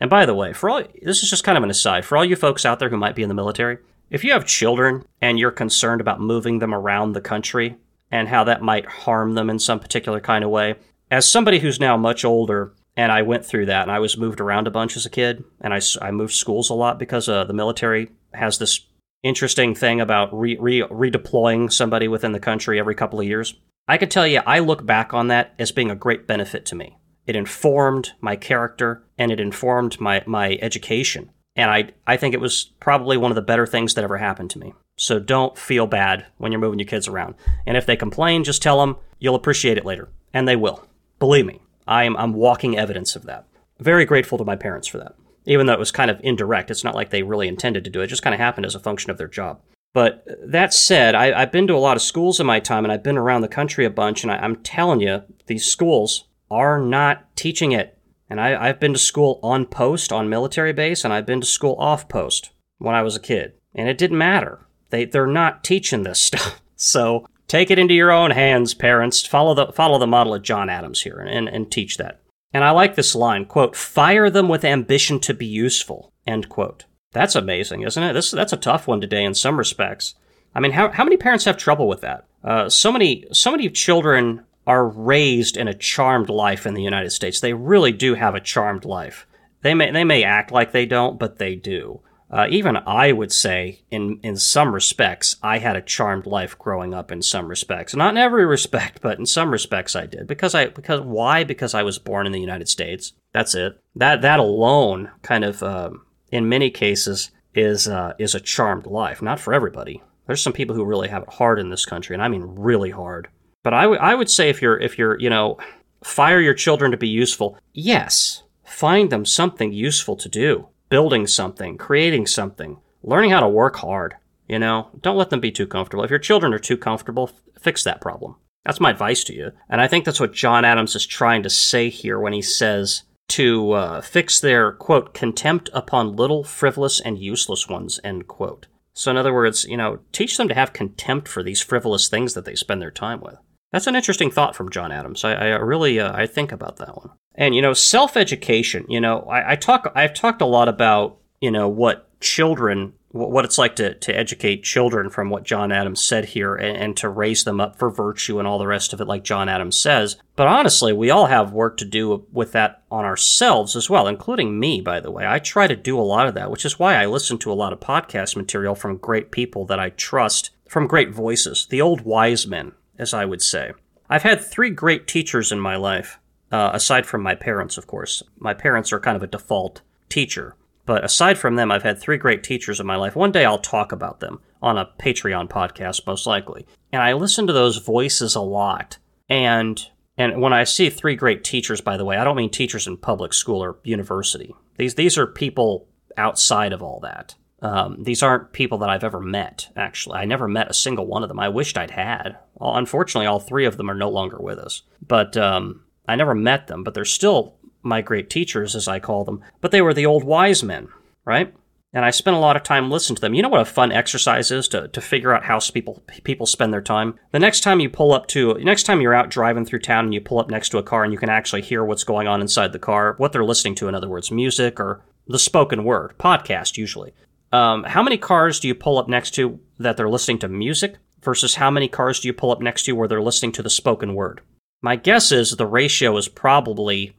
And 0.00 0.10
by 0.10 0.26
the 0.26 0.34
way, 0.34 0.52
for 0.52 0.68
all 0.68 0.82
this 1.02 1.22
is 1.22 1.30
just 1.30 1.44
kind 1.44 1.56
of 1.56 1.62
an 1.62 1.70
aside 1.70 2.04
for 2.04 2.16
all 2.16 2.24
you 2.24 2.34
folks 2.34 2.66
out 2.66 2.80
there 2.80 2.88
who 2.88 2.96
might 2.96 3.14
be 3.14 3.22
in 3.22 3.28
the 3.28 3.36
military, 3.36 3.78
if 4.10 4.24
you 4.24 4.32
have 4.32 4.44
children 4.44 5.04
and 5.20 5.38
you're 5.38 5.52
concerned 5.52 6.00
about 6.00 6.20
moving 6.20 6.58
them 6.58 6.74
around 6.74 7.12
the 7.12 7.20
country 7.20 7.76
and 8.10 8.26
how 8.26 8.42
that 8.42 8.62
might 8.62 8.84
harm 8.84 9.34
them 9.34 9.48
in 9.48 9.60
some 9.60 9.78
particular 9.78 10.20
kind 10.20 10.42
of 10.42 10.50
way, 10.50 10.74
as 11.08 11.30
somebody 11.30 11.60
who's 11.60 11.78
now 11.78 11.96
much 11.96 12.24
older 12.24 12.74
and 12.96 13.10
I 13.10 13.22
went 13.22 13.44
through 13.44 13.66
that, 13.66 13.82
and 13.82 13.90
I 13.90 13.98
was 13.98 14.16
moved 14.16 14.40
around 14.40 14.66
a 14.66 14.70
bunch 14.70 14.96
as 14.96 15.06
a 15.06 15.10
kid, 15.10 15.44
and 15.60 15.72
I, 15.72 15.80
I 16.00 16.10
moved 16.10 16.34
schools 16.34 16.70
a 16.70 16.74
lot 16.74 16.98
because 16.98 17.28
uh, 17.28 17.44
the 17.44 17.54
military 17.54 18.10
has 18.34 18.58
this 18.58 18.80
interesting 19.22 19.74
thing 19.74 20.00
about 20.00 20.36
re, 20.36 20.56
re, 20.58 20.82
redeploying 20.82 21.72
somebody 21.72 22.08
within 22.08 22.32
the 22.32 22.40
country 22.40 22.78
every 22.78 22.94
couple 22.94 23.20
of 23.20 23.26
years. 23.26 23.54
I 23.88 23.98
could 23.98 24.10
tell 24.10 24.26
you, 24.26 24.40
I 24.46 24.58
look 24.60 24.84
back 24.84 25.14
on 25.14 25.28
that 25.28 25.54
as 25.58 25.72
being 25.72 25.90
a 25.90 25.96
great 25.96 26.26
benefit 26.26 26.64
to 26.66 26.74
me. 26.74 26.96
It 27.26 27.36
informed 27.36 28.12
my 28.20 28.36
character 28.36 29.04
and 29.18 29.30
it 29.30 29.40
informed 29.40 30.00
my, 30.00 30.22
my 30.26 30.58
education. 30.60 31.30
And 31.54 31.70
I, 31.70 31.90
I 32.06 32.16
think 32.16 32.34
it 32.34 32.40
was 32.40 32.70
probably 32.80 33.16
one 33.16 33.30
of 33.30 33.34
the 33.34 33.42
better 33.42 33.66
things 33.66 33.94
that 33.94 34.04
ever 34.04 34.18
happened 34.18 34.50
to 34.50 34.58
me. 34.58 34.74
So 34.96 35.18
don't 35.18 35.56
feel 35.58 35.86
bad 35.86 36.26
when 36.38 36.50
you're 36.52 36.60
moving 36.60 36.78
your 36.78 36.86
kids 36.86 37.08
around. 37.08 37.34
And 37.66 37.76
if 37.76 37.86
they 37.86 37.96
complain, 37.96 38.44
just 38.44 38.62
tell 38.62 38.80
them 38.80 38.96
you'll 39.18 39.34
appreciate 39.34 39.78
it 39.78 39.84
later. 39.84 40.08
And 40.32 40.48
they 40.48 40.56
will. 40.56 40.86
Believe 41.18 41.46
me, 41.46 41.60
I 41.86 42.04
am, 42.04 42.16
I'm 42.16 42.32
walking 42.32 42.78
evidence 42.78 43.16
of 43.16 43.24
that. 43.24 43.46
Very 43.78 44.04
grateful 44.04 44.38
to 44.38 44.44
my 44.44 44.56
parents 44.56 44.88
for 44.88 44.98
that. 44.98 45.14
Even 45.44 45.66
though 45.66 45.72
it 45.72 45.78
was 45.78 45.90
kind 45.90 46.10
of 46.10 46.20
indirect, 46.22 46.70
it's 46.70 46.84
not 46.84 46.94
like 46.94 47.10
they 47.10 47.22
really 47.22 47.48
intended 47.48 47.84
to 47.84 47.90
do 47.90 48.00
it. 48.00 48.04
It 48.04 48.08
just 48.08 48.22
kind 48.22 48.34
of 48.34 48.40
happened 48.40 48.66
as 48.66 48.74
a 48.74 48.80
function 48.80 49.10
of 49.10 49.18
their 49.18 49.28
job. 49.28 49.60
But 49.92 50.24
uh, 50.30 50.34
that 50.46 50.72
said, 50.72 51.14
I, 51.14 51.38
have 51.38 51.52
been 51.52 51.66
to 51.66 51.74
a 51.74 51.78
lot 51.78 51.96
of 51.96 52.02
schools 52.02 52.40
in 52.40 52.46
my 52.46 52.60
time 52.60 52.84
and 52.84 52.92
I've 52.92 53.02
been 53.02 53.18
around 53.18 53.42
the 53.42 53.48
country 53.48 53.84
a 53.84 53.90
bunch, 53.90 54.22
and 54.22 54.32
I, 54.32 54.44
am 54.44 54.56
telling 54.56 55.00
you, 55.00 55.22
these 55.46 55.66
schools 55.66 56.24
are 56.50 56.78
not 56.78 57.34
teaching 57.36 57.72
it. 57.72 57.98
And 58.30 58.40
I, 58.40 58.68
I've 58.68 58.80
been 58.80 58.94
to 58.94 58.98
school 58.98 59.40
on 59.42 59.66
post, 59.66 60.12
on 60.12 60.28
military 60.28 60.72
base, 60.72 61.04
and 61.04 61.12
I've 61.12 61.26
been 61.26 61.40
to 61.40 61.46
school 61.46 61.76
off 61.78 62.08
post 62.08 62.50
when 62.78 62.94
I 62.94 63.02
was 63.02 63.16
a 63.16 63.20
kid. 63.20 63.54
And 63.74 63.88
it 63.88 63.98
didn't 63.98 64.18
matter. 64.18 64.66
They, 64.90 65.04
they're 65.04 65.26
not 65.26 65.64
teaching 65.64 66.02
this 66.02 66.20
stuff. 66.22 66.62
So 66.76 67.26
take 67.52 67.70
it 67.70 67.78
into 67.78 67.92
your 67.92 68.10
own 68.10 68.30
hands, 68.30 68.72
parents. 68.72 69.26
Follow 69.26 69.52
the, 69.52 69.70
follow 69.72 69.98
the 69.98 70.06
model 70.06 70.32
of 70.32 70.42
John 70.42 70.70
Adams 70.70 71.02
here 71.02 71.18
and, 71.18 71.50
and 71.50 71.70
teach 71.70 71.98
that. 71.98 72.22
And 72.54 72.64
I 72.64 72.70
like 72.70 72.94
this 72.94 73.14
line, 73.14 73.44
quote, 73.44 73.76
fire 73.76 74.30
them 74.30 74.48
with 74.48 74.64
ambition 74.64 75.20
to 75.20 75.34
be 75.34 75.44
useful, 75.44 76.14
end 76.26 76.48
quote. 76.48 76.86
That's 77.12 77.36
amazing, 77.36 77.82
isn't 77.82 78.02
it? 78.02 78.14
This 78.14 78.30
that's 78.30 78.54
a 78.54 78.58
tough 78.58 78.88
one 78.88 79.02
today 79.02 79.22
in 79.22 79.34
some 79.34 79.58
respects. 79.58 80.14
I 80.54 80.60
mean, 80.60 80.72
how 80.72 80.90
how 80.90 81.04
many 81.04 81.18
parents 81.18 81.44
have 81.44 81.58
trouble 81.58 81.88
with 81.88 82.00
that? 82.00 82.24
Uh, 82.42 82.70
so 82.70 82.90
many 82.90 83.26
so 83.32 83.50
many 83.50 83.68
children 83.68 84.44
are 84.66 84.86
raised 84.86 85.58
in 85.58 85.68
a 85.68 85.74
charmed 85.74 86.30
life 86.30 86.66
in 86.66 86.72
the 86.72 86.82
United 86.82 87.10
States. 87.10 87.40
They 87.40 87.52
really 87.52 87.92
do 87.92 88.14
have 88.14 88.34
a 88.34 88.40
charmed 88.40 88.86
life. 88.86 89.26
They 89.60 89.74
may 89.74 89.90
they 89.90 90.04
may 90.04 90.24
act 90.24 90.52
like 90.52 90.72
they 90.72 90.86
don't, 90.86 91.18
but 91.18 91.36
they 91.36 91.54
do. 91.54 92.00
Uh, 92.32 92.46
even 92.48 92.78
I 92.78 93.12
would 93.12 93.30
say, 93.30 93.82
in 93.90 94.18
in 94.22 94.36
some 94.36 94.74
respects, 94.74 95.36
I 95.42 95.58
had 95.58 95.76
a 95.76 95.82
charmed 95.82 96.26
life 96.26 96.58
growing 96.58 96.94
up. 96.94 97.12
In 97.12 97.20
some 97.20 97.48
respects, 97.48 97.94
not 97.94 98.14
in 98.14 98.16
every 98.16 98.46
respect, 98.56 99.02
but 99.02 99.18
in 99.18 99.26
some 99.26 99.50
respects, 99.50 99.94
I 99.94 100.06
did. 100.06 100.26
Because 100.26 100.54
I 100.54 100.68
because 100.68 101.00
why? 101.00 101.44
Because 101.44 101.74
I 101.74 101.82
was 101.82 101.98
born 101.98 102.26
in 102.26 102.32
the 102.32 102.40
United 102.40 102.68
States. 102.68 103.12
That's 103.32 103.54
it. 103.54 103.78
That 103.96 104.22
that 104.22 104.40
alone 104.40 105.10
kind 105.22 105.44
of 105.44 105.62
um, 105.62 106.06
in 106.30 106.48
many 106.48 106.70
cases 106.70 107.30
is 107.54 107.86
uh, 107.86 108.14
is 108.18 108.34
a 108.34 108.40
charmed 108.40 108.86
life. 108.86 109.20
Not 109.20 109.38
for 109.38 109.52
everybody. 109.52 110.02
There's 110.26 110.42
some 110.42 110.52
people 110.52 110.74
who 110.74 110.84
really 110.84 111.08
have 111.08 111.24
it 111.24 111.34
hard 111.34 111.58
in 111.58 111.68
this 111.68 111.84
country, 111.84 112.14
and 112.14 112.22
I 112.22 112.28
mean 112.28 112.42
really 112.42 112.90
hard. 112.90 113.28
But 113.62 113.74
I, 113.74 113.82
w- 113.82 114.00
I 114.00 114.14
would 114.14 114.30
say 114.30 114.48
if 114.48 114.62
you're 114.62 114.78
if 114.78 114.98
you're 114.98 115.18
you 115.20 115.28
know 115.28 115.58
fire 116.02 116.40
your 116.40 116.54
children 116.54 116.90
to 116.92 116.96
be 116.96 117.08
useful, 117.08 117.58
yes, 117.72 118.42
find 118.64 119.10
them 119.10 119.24
something 119.24 119.72
useful 119.72 120.16
to 120.16 120.28
do, 120.28 120.68
building 120.92 121.26
something, 121.26 121.78
creating 121.78 122.26
something, 122.26 122.76
learning 123.02 123.30
how 123.30 123.40
to 123.40 123.48
work 123.48 123.76
hard. 123.76 124.14
You 124.46 124.58
know, 124.58 124.90
don't 125.00 125.16
let 125.16 125.30
them 125.30 125.40
be 125.40 125.50
too 125.50 125.66
comfortable. 125.66 126.04
If 126.04 126.10
your 126.10 126.18
children 126.18 126.52
are 126.52 126.58
too 126.58 126.76
comfortable, 126.76 127.30
fix 127.58 127.82
that 127.84 128.02
problem. 128.02 128.36
That's 128.66 128.78
my 128.78 128.90
advice 128.90 129.24
to 129.24 129.34
you. 129.34 129.52
And 129.70 129.80
I 129.80 129.88
think 129.88 130.04
that's 130.04 130.20
what 130.20 130.34
John 130.34 130.66
Adams 130.66 130.94
is 130.94 131.06
trying 131.06 131.44
to 131.44 131.48
say 131.48 131.88
here 131.88 132.20
when 132.20 132.34
he 132.34 132.42
says 132.42 133.04
to 133.28 133.72
uh, 133.72 134.00
fix 134.02 134.38
their, 134.38 134.72
quote, 134.72 135.14
contempt 135.14 135.70
upon 135.72 136.14
little, 136.14 136.44
frivolous, 136.44 137.00
and 137.00 137.18
useless 137.18 137.66
ones, 137.70 137.98
end 138.04 138.28
quote. 138.28 138.66
So, 138.92 139.10
in 139.10 139.16
other 139.16 139.32
words, 139.32 139.64
you 139.64 139.78
know, 139.78 140.00
teach 140.12 140.36
them 140.36 140.48
to 140.48 140.54
have 140.54 140.74
contempt 140.74 141.26
for 141.26 141.42
these 141.42 141.62
frivolous 141.62 142.10
things 142.10 142.34
that 142.34 142.44
they 142.44 142.54
spend 142.54 142.82
their 142.82 142.90
time 142.90 143.22
with. 143.22 143.36
That's 143.72 143.86
an 143.86 143.96
interesting 143.96 144.30
thought 144.30 144.54
from 144.54 144.70
John 144.70 144.92
Adams. 144.92 145.24
I, 145.24 145.32
I 145.32 145.46
really, 145.56 145.98
uh, 145.98 146.14
I 146.14 146.26
think 146.26 146.52
about 146.52 146.76
that 146.76 146.96
one. 146.96 147.10
And 147.34 147.54
you 147.54 147.62
know, 147.62 147.72
self 147.72 148.16
education. 148.16 148.84
You 148.88 149.00
know, 149.00 149.20
I, 149.22 149.52
I 149.52 149.56
talk, 149.56 149.90
I've 149.94 150.14
talked 150.14 150.42
a 150.42 150.46
lot 150.46 150.68
about 150.68 151.18
you 151.40 151.50
know 151.50 151.68
what 151.68 152.08
children 152.20 152.92
what 153.12 153.44
it's 153.44 153.58
like 153.58 153.76
to, 153.76 153.94
to 153.94 154.16
educate 154.16 154.62
children 154.62 155.10
from 155.10 155.28
what 155.28 155.44
John 155.44 155.70
Adams 155.70 156.02
said 156.02 156.24
here 156.24 156.54
and, 156.54 156.76
and, 156.76 156.96
to 156.96 157.10
raise 157.10 157.44
them 157.44 157.60
up 157.60 157.78
for 157.78 157.90
virtue 157.90 158.38
and 158.38 158.48
all 158.48 158.58
the 158.58 158.66
rest 158.66 158.94
of 158.94 159.00
it, 159.02 159.06
like 159.06 159.22
John 159.22 159.50
Adams 159.50 159.78
says. 159.78 160.16
But 160.34 160.48
honestly, 160.48 160.94
we 160.94 161.10
all 161.10 161.26
have 161.26 161.52
work 161.52 161.76
to 161.78 161.84
do 161.84 162.26
with 162.32 162.52
that 162.52 162.82
on 162.90 163.04
ourselves 163.04 163.76
as 163.76 163.90
well, 163.90 164.06
including 164.08 164.58
me, 164.58 164.80
by 164.80 164.98
the 165.00 165.10
way. 165.10 165.26
I 165.26 165.40
try 165.40 165.66
to 165.66 165.76
do 165.76 165.98
a 165.98 166.00
lot 166.00 166.26
of 166.26 166.34
that, 166.34 166.50
which 166.50 166.64
is 166.64 166.78
why 166.78 166.94
I 166.94 167.04
listen 167.04 167.36
to 167.38 167.52
a 167.52 167.54
lot 167.54 167.74
of 167.74 167.80
podcast 167.80 168.34
material 168.34 168.74
from 168.74 168.96
great 168.96 169.30
people 169.30 169.66
that 169.66 169.78
I 169.78 169.90
trust, 169.90 170.50
from 170.66 170.86
great 170.86 171.10
voices, 171.10 171.66
the 171.68 171.82
old 171.82 172.00
wise 172.02 172.46
men, 172.46 172.72
as 173.02 173.12
I 173.12 173.24
would 173.24 173.42
say. 173.42 173.72
I've 174.08 174.22
had 174.22 174.40
three 174.40 174.70
great 174.70 175.06
teachers 175.06 175.52
in 175.52 175.60
my 175.60 175.76
life, 175.76 176.18
uh, 176.50 176.70
aside 176.72 177.04
from 177.04 177.22
my 177.22 177.34
parents, 177.34 177.76
of 177.76 177.86
course. 177.86 178.22
My 178.38 178.54
parents 178.54 178.92
are 178.92 179.00
kind 179.00 179.16
of 179.16 179.22
a 179.22 179.26
default 179.26 179.82
teacher. 180.08 180.56
But 180.84 181.04
aside 181.04 181.38
from 181.38 181.56
them, 181.56 181.70
I've 181.70 181.82
had 181.82 182.00
three 182.00 182.16
great 182.16 182.42
teachers 182.42 182.80
in 182.80 182.86
my 182.86 182.96
life. 182.96 183.14
One 183.14 183.32
day 183.32 183.44
I'll 183.44 183.58
talk 183.58 183.92
about 183.92 184.20
them 184.20 184.40
on 184.60 184.78
a 184.78 184.90
Patreon 184.98 185.48
podcast, 185.48 186.06
most 186.06 186.26
likely. 186.26 186.66
And 186.92 187.02
I 187.02 187.12
listen 187.12 187.46
to 187.46 187.52
those 187.52 187.76
voices 187.78 188.34
a 188.34 188.40
lot. 188.40 188.98
And 189.28 189.84
and 190.18 190.42
when 190.42 190.52
I 190.52 190.64
see 190.64 190.90
three 190.90 191.16
great 191.16 191.42
teachers, 191.42 191.80
by 191.80 191.96
the 191.96 192.04
way, 192.04 192.16
I 192.16 192.24
don't 192.24 192.36
mean 192.36 192.50
teachers 192.50 192.86
in 192.86 192.96
public 192.98 193.32
school 193.32 193.62
or 193.62 193.78
university. 193.84 194.54
These 194.76 194.96
these 194.96 195.16
are 195.16 195.26
people 195.26 195.88
outside 196.16 196.72
of 196.72 196.82
all 196.82 197.00
that. 197.00 197.34
Um, 197.62 198.02
these 198.02 198.22
aren't 198.22 198.52
people 198.52 198.78
that 198.78 198.90
I've 198.90 199.04
ever 199.04 199.20
met. 199.20 199.68
Actually, 199.76 200.18
I 200.18 200.24
never 200.24 200.48
met 200.48 200.70
a 200.70 200.74
single 200.74 201.06
one 201.06 201.22
of 201.22 201.28
them. 201.28 201.38
I 201.38 201.48
wished 201.48 201.78
I'd 201.78 201.92
had. 201.92 202.36
Well, 202.54 202.76
unfortunately, 202.76 203.26
all 203.26 203.40
three 203.40 203.64
of 203.64 203.76
them 203.76 203.90
are 203.90 203.94
no 203.94 204.10
longer 204.10 204.38
with 204.38 204.58
us. 204.58 204.82
But 205.06 205.36
um, 205.36 205.84
I 206.06 206.16
never 206.16 206.34
met 206.34 206.66
them. 206.66 206.82
But 206.82 206.94
they're 206.94 207.04
still 207.04 207.54
my 207.82 208.00
great 208.00 208.30
teachers, 208.30 208.74
as 208.74 208.88
I 208.88 209.00
call 209.00 209.24
them, 209.24 209.42
but 209.60 209.70
they 209.70 209.82
were 209.82 209.94
the 209.94 210.06
old 210.06 210.24
wise 210.24 210.62
men, 210.62 210.88
right? 211.24 211.52
And 211.94 212.06
I 212.06 212.10
spent 212.10 212.36
a 212.36 212.40
lot 212.40 212.56
of 212.56 212.62
time 212.62 212.90
listening 212.90 213.16
to 213.16 213.20
them. 213.20 213.34
You 213.34 213.42
know 213.42 213.50
what 213.50 213.60
a 213.60 213.66
fun 213.66 213.92
exercise 213.92 214.50
is 214.50 214.66
to, 214.68 214.88
to 214.88 215.00
figure 215.00 215.34
out 215.34 215.44
how 215.44 215.58
people 215.60 216.02
people 216.24 216.46
spend 216.46 216.72
their 216.72 216.80
time. 216.80 217.18
The 217.32 217.38
next 217.38 217.60
time 217.60 217.80
you 217.80 217.90
pull 217.90 218.12
up 218.12 218.28
to, 218.28 218.54
next 218.54 218.84
time 218.84 219.02
you're 219.02 219.12
out 219.12 219.28
driving 219.28 219.66
through 219.66 219.80
town 219.80 220.06
and 220.06 220.14
you 220.14 220.20
pull 220.20 220.38
up 220.38 220.50
next 220.50 220.70
to 220.70 220.78
a 220.78 220.82
car 220.82 221.04
and 221.04 221.12
you 221.12 221.18
can 221.18 221.28
actually 221.28 221.60
hear 221.60 221.84
what's 221.84 222.04
going 222.04 222.26
on 222.26 222.40
inside 222.40 222.72
the 222.72 222.78
car, 222.78 223.14
what 223.18 223.32
they're 223.32 223.44
listening 223.44 223.74
to, 223.74 223.88
in 223.88 223.94
other 223.94 224.08
words, 224.08 224.30
music 224.30 224.80
or 224.80 225.02
the 225.26 225.38
spoken 225.38 225.84
word, 225.84 226.14
podcast 226.18 226.78
usually. 226.78 227.12
Um, 227.52 227.84
how 227.84 228.02
many 228.02 228.16
cars 228.16 228.60
do 228.60 228.68
you 228.68 228.74
pull 228.74 228.98
up 228.98 229.08
next 229.08 229.32
to 229.32 229.60
that 229.78 229.96
they're 229.96 230.08
listening 230.08 230.38
to 230.40 230.48
music 230.48 230.96
versus 231.20 231.54
how 231.56 231.70
many 231.70 231.88
cars 231.88 232.20
do 232.20 232.28
you 232.28 232.32
pull 232.32 232.50
up 232.50 232.60
next 232.60 232.84
to 232.84 232.92
where 232.92 233.08
they're 233.08 233.22
listening 233.22 233.52
to 233.52 233.62
the 233.62 233.70
spoken 233.70 234.14
word? 234.14 234.40
My 234.80 234.96
guess 234.96 235.30
is 235.30 235.50
the 235.52 235.66
ratio 235.66 236.16
is 236.16 236.28
probably 236.28 237.14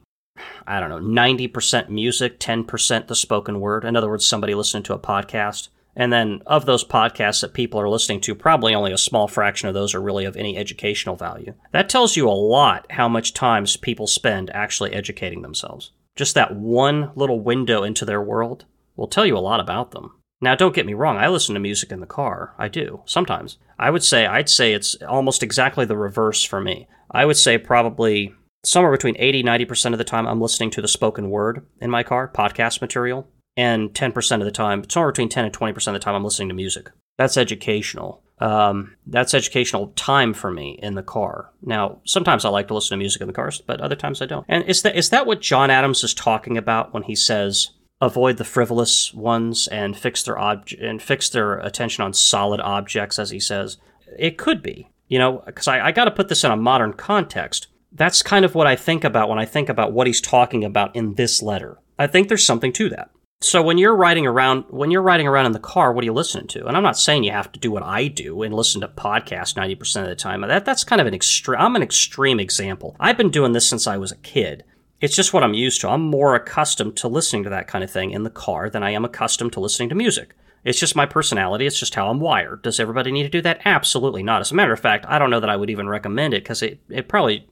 I 0.66 0.80
don't 0.80 0.88
know, 0.88 1.22
90% 1.22 1.88
music, 1.90 2.40
10% 2.40 3.06
the 3.06 3.14
spoken 3.14 3.60
word. 3.60 3.84
In 3.84 3.96
other 3.96 4.08
words, 4.08 4.26
somebody 4.26 4.54
listening 4.54 4.82
to 4.84 4.94
a 4.94 4.98
podcast. 4.98 5.68
And 5.96 6.12
then 6.12 6.42
of 6.46 6.66
those 6.66 6.84
podcasts 6.84 7.40
that 7.42 7.54
people 7.54 7.80
are 7.80 7.88
listening 7.88 8.20
to, 8.22 8.34
probably 8.34 8.74
only 8.74 8.92
a 8.92 8.98
small 8.98 9.28
fraction 9.28 9.68
of 9.68 9.74
those 9.74 9.94
are 9.94 10.02
really 10.02 10.24
of 10.24 10.36
any 10.36 10.56
educational 10.56 11.14
value. 11.14 11.54
That 11.70 11.88
tells 11.88 12.16
you 12.16 12.28
a 12.28 12.32
lot 12.32 12.86
how 12.90 13.08
much 13.08 13.32
time 13.32 13.64
people 13.80 14.08
spend 14.08 14.50
actually 14.50 14.92
educating 14.92 15.42
themselves. 15.42 15.92
Just 16.16 16.34
that 16.34 16.56
one 16.56 17.12
little 17.14 17.40
window 17.40 17.84
into 17.84 18.04
their 18.04 18.20
world 18.20 18.64
will 18.96 19.06
tell 19.06 19.26
you 19.26 19.36
a 19.36 19.38
lot 19.38 19.60
about 19.60 19.92
them. 19.92 20.12
Now, 20.44 20.54
don't 20.54 20.74
get 20.74 20.86
me 20.86 20.94
wrong, 20.94 21.16
I 21.16 21.28
listen 21.28 21.54
to 21.54 21.60
music 21.60 21.90
in 21.90 22.00
the 22.00 22.06
car. 22.06 22.54
I 22.58 22.68
do, 22.68 23.00
sometimes. 23.06 23.58
I 23.78 23.90
would 23.90 24.04
say, 24.04 24.26
I'd 24.26 24.48
say 24.48 24.72
it's 24.72 24.94
almost 25.02 25.42
exactly 25.42 25.84
the 25.84 25.96
reverse 25.96 26.44
for 26.44 26.60
me. 26.60 26.86
I 27.10 27.24
would 27.24 27.36
say 27.36 27.58
probably 27.58 28.34
somewhere 28.64 28.92
between 28.92 29.16
80 29.18 29.42
90% 29.42 29.92
of 29.92 29.98
the 29.98 30.04
time 30.04 30.26
i'm 30.26 30.40
listening 30.40 30.70
to 30.70 30.82
the 30.82 30.88
spoken 30.88 31.30
word 31.30 31.66
in 31.80 31.90
my 31.90 32.02
car 32.02 32.30
podcast 32.34 32.80
material 32.80 33.28
and 33.56 33.90
10% 33.90 34.38
of 34.38 34.44
the 34.44 34.50
time 34.50 34.88
somewhere 34.88 35.12
between 35.12 35.28
10 35.28 35.44
and 35.44 35.54
20% 35.56 35.86
of 35.88 35.92
the 35.92 35.98
time 36.00 36.14
i'm 36.14 36.24
listening 36.24 36.48
to 36.48 36.54
music 36.54 36.90
that's 37.18 37.36
educational 37.36 38.22
um, 38.40 38.96
that's 39.06 39.32
educational 39.32 39.88
time 39.94 40.34
for 40.34 40.50
me 40.50 40.78
in 40.82 40.94
the 40.94 41.02
car 41.02 41.52
now 41.62 42.00
sometimes 42.04 42.44
i 42.44 42.48
like 42.48 42.68
to 42.68 42.74
listen 42.74 42.96
to 42.96 43.00
music 43.00 43.20
in 43.20 43.28
the 43.28 43.32
car, 43.32 43.50
but 43.66 43.80
other 43.80 43.94
times 43.94 44.20
i 44.20 44.26
don't 44.26 44.44
and 44.48 44.64
is 44.64 44.82
that 44.82 44.96
is 44.96 45.10
that 45.10 45.26
what 45.26 45.40
john 45.40 45.70
adams 45.70 46.02
is 46.02 46.14
talking 46.14 46.58
about 46.58 46.92
when 46.92 47.04
he 47.04 47.14
says 47.14 47.70
avoid 48.00 48.36
the 48.36 48.44
frivolous 48.44 49.14
ones 49.14 49.68
and 49.68 49.96
fix 49.96 50.22
their 50.22 50.38
ob- 50.38 50.68
and 50.80 51.00
fix 51.00 51.28
their 51.28 51.58
attention 51.58 52.04
on 52.04 52.12
solid 52.12 52.60
objects 52.60 53.18
as 53.18 53.30
he 53.30 53.40
says 53.40 53.78
it 54.18 54.36
could 54.36 54.62
be 54.62 54.90
you 55.08 55.18
know 55.18 55.42
because 55.46 55.68
I, 55.68 55.86
I 55.86 55.92
got 55.92 56.04
to 56.04 56.10
put 56.10 56.28
this 56.28 56.44
in 56.44 56.50
a 56.50 56.56
modern 56.56 56.92
context 56.92 57.68
that's 57.94 58.22
kind 58.22 58.44
of 58.44 58.54
what 58.54 58.66
I 58.66 58.76
think 58.76 59.04
about 59.04 59.28
when 59.28 59.38
I 59.38 59.44
think 59.44 59.68
about 59.68 59.92
what 59.92 60.06
he's 60.06 60.20
talking 60.20 60.64
about 60.64 60.94
in 60.96 61.14
this 61.14 61.42
letter. 61.42 61.78
I 61.98 62.08
think 62.08 62.28
there's 62.28 62.44
something 62.44 62.72
to 62.74 62.88
that. 62.90 63.10
So 63.40 63.62
when 63.62 63.78
you're 63.78 63.94
riding 63.94 64.26
around, 64.26 64.64
when 64.70 64.90
you're 64.90 65.02
riding 65.02 65.28
around 65.28 65.46
in 65.46 65.52
the 65.52 65.58
car, 65.60 65.92
what 65.92 66.02
are 66.02 66.06
you 66.06 66.12
listening 66.12 66.48
to? 66.48 66.66
And 66.66 66.76
I'm 66.76 66.82
not 66.82 66.98
saying 66.98 67.24
you 67.24 67.32
have 67.32 67.52
to 67.52 67.60
do 67.60 67.70
what 67.70 67.82
I 67.82 68.08
do 68.08 68.42
and 68.42 68.54
listen 68.54 68.80
to 68.80 68.88
podcasts 68.88 69.54
90% 69.54 70.02
of 70.02 70.08
the 70.08 70.16
time. 70.16 70.40
That 70.40 70.64
that's 70.64 70.82
kind 70.82 71.00
of 71.00 71.06
an 71.06 71.14
extreme. 71.14 71.60
I'm 71.60 71.76
an 71.76 71.82
extreme 71.82 72.40
example. 72.40 72.96
I've 72.98 73.16
been 73.16 73.30
doing 73.30 73.52
this 73.52 73.68
since 73.68 73.86
I 73.86 73.96
was 73.96 74.10
a 74.10 74.16
kid. 74.16 74.64
It's 75.00 75.16
just 75.16 75.32
what 75.32 75.44
I'm 75.44 75.54
used 75.54 75.80
to. 75.82 75.88
I'm 75.88 76.02
more 76.02 76.34
accustomed 76.34 76.96
to 76.98 77.08
listening 77.08 77.44
to 77.44 77.50
that 77.50 77.68
kind 77.68 77.84
of 77.84 77.90
thing 77.90 78.10
in 78.10 78.22
the 78.22 78.30
car 78.30 78.70
than 78.70 78.82
I 78.82 78.90
am 78.90 79.04
accustomed 79.04 79.52
to 79.54 79.60
listening 79.60 79.88
to 79.90 79.94
music. 79.94 80.34
It's 80.64 80.80
just 80.80 80.96
my 80.96 81.04
personality. 81.04 81.66
It's 81.66 81.78
just 81.78 81.94
how 81.94 82.08
I'm 82.08 82.20
wired. 82.20 82.62
Does 82.62 82.80
everybody 82.80 83.12
need 83.12 83.24
to 83.24 83.28
do 83.28 83.42
that? 83.42 83.60
Absolutely 83.66 84.22
not. 84.22 84.40
As 84.40 84.50
a 84.50 84.54
matter 84.54 84.72
of 84.72 84.80
fact, 84.80 85.04
I 85.06 85.18
don't 85.18 85.28
know 85.28 85.40
that 85.40 85.50
I 85.50 85.56
would 85.56 85.68
even 85.68 85.88
recommend 85.88 86.32
it 86.32 86.42
because 86.42 86.62
it, 86.62 86.80
it 86.88 87.06
probably, 87.06 87.46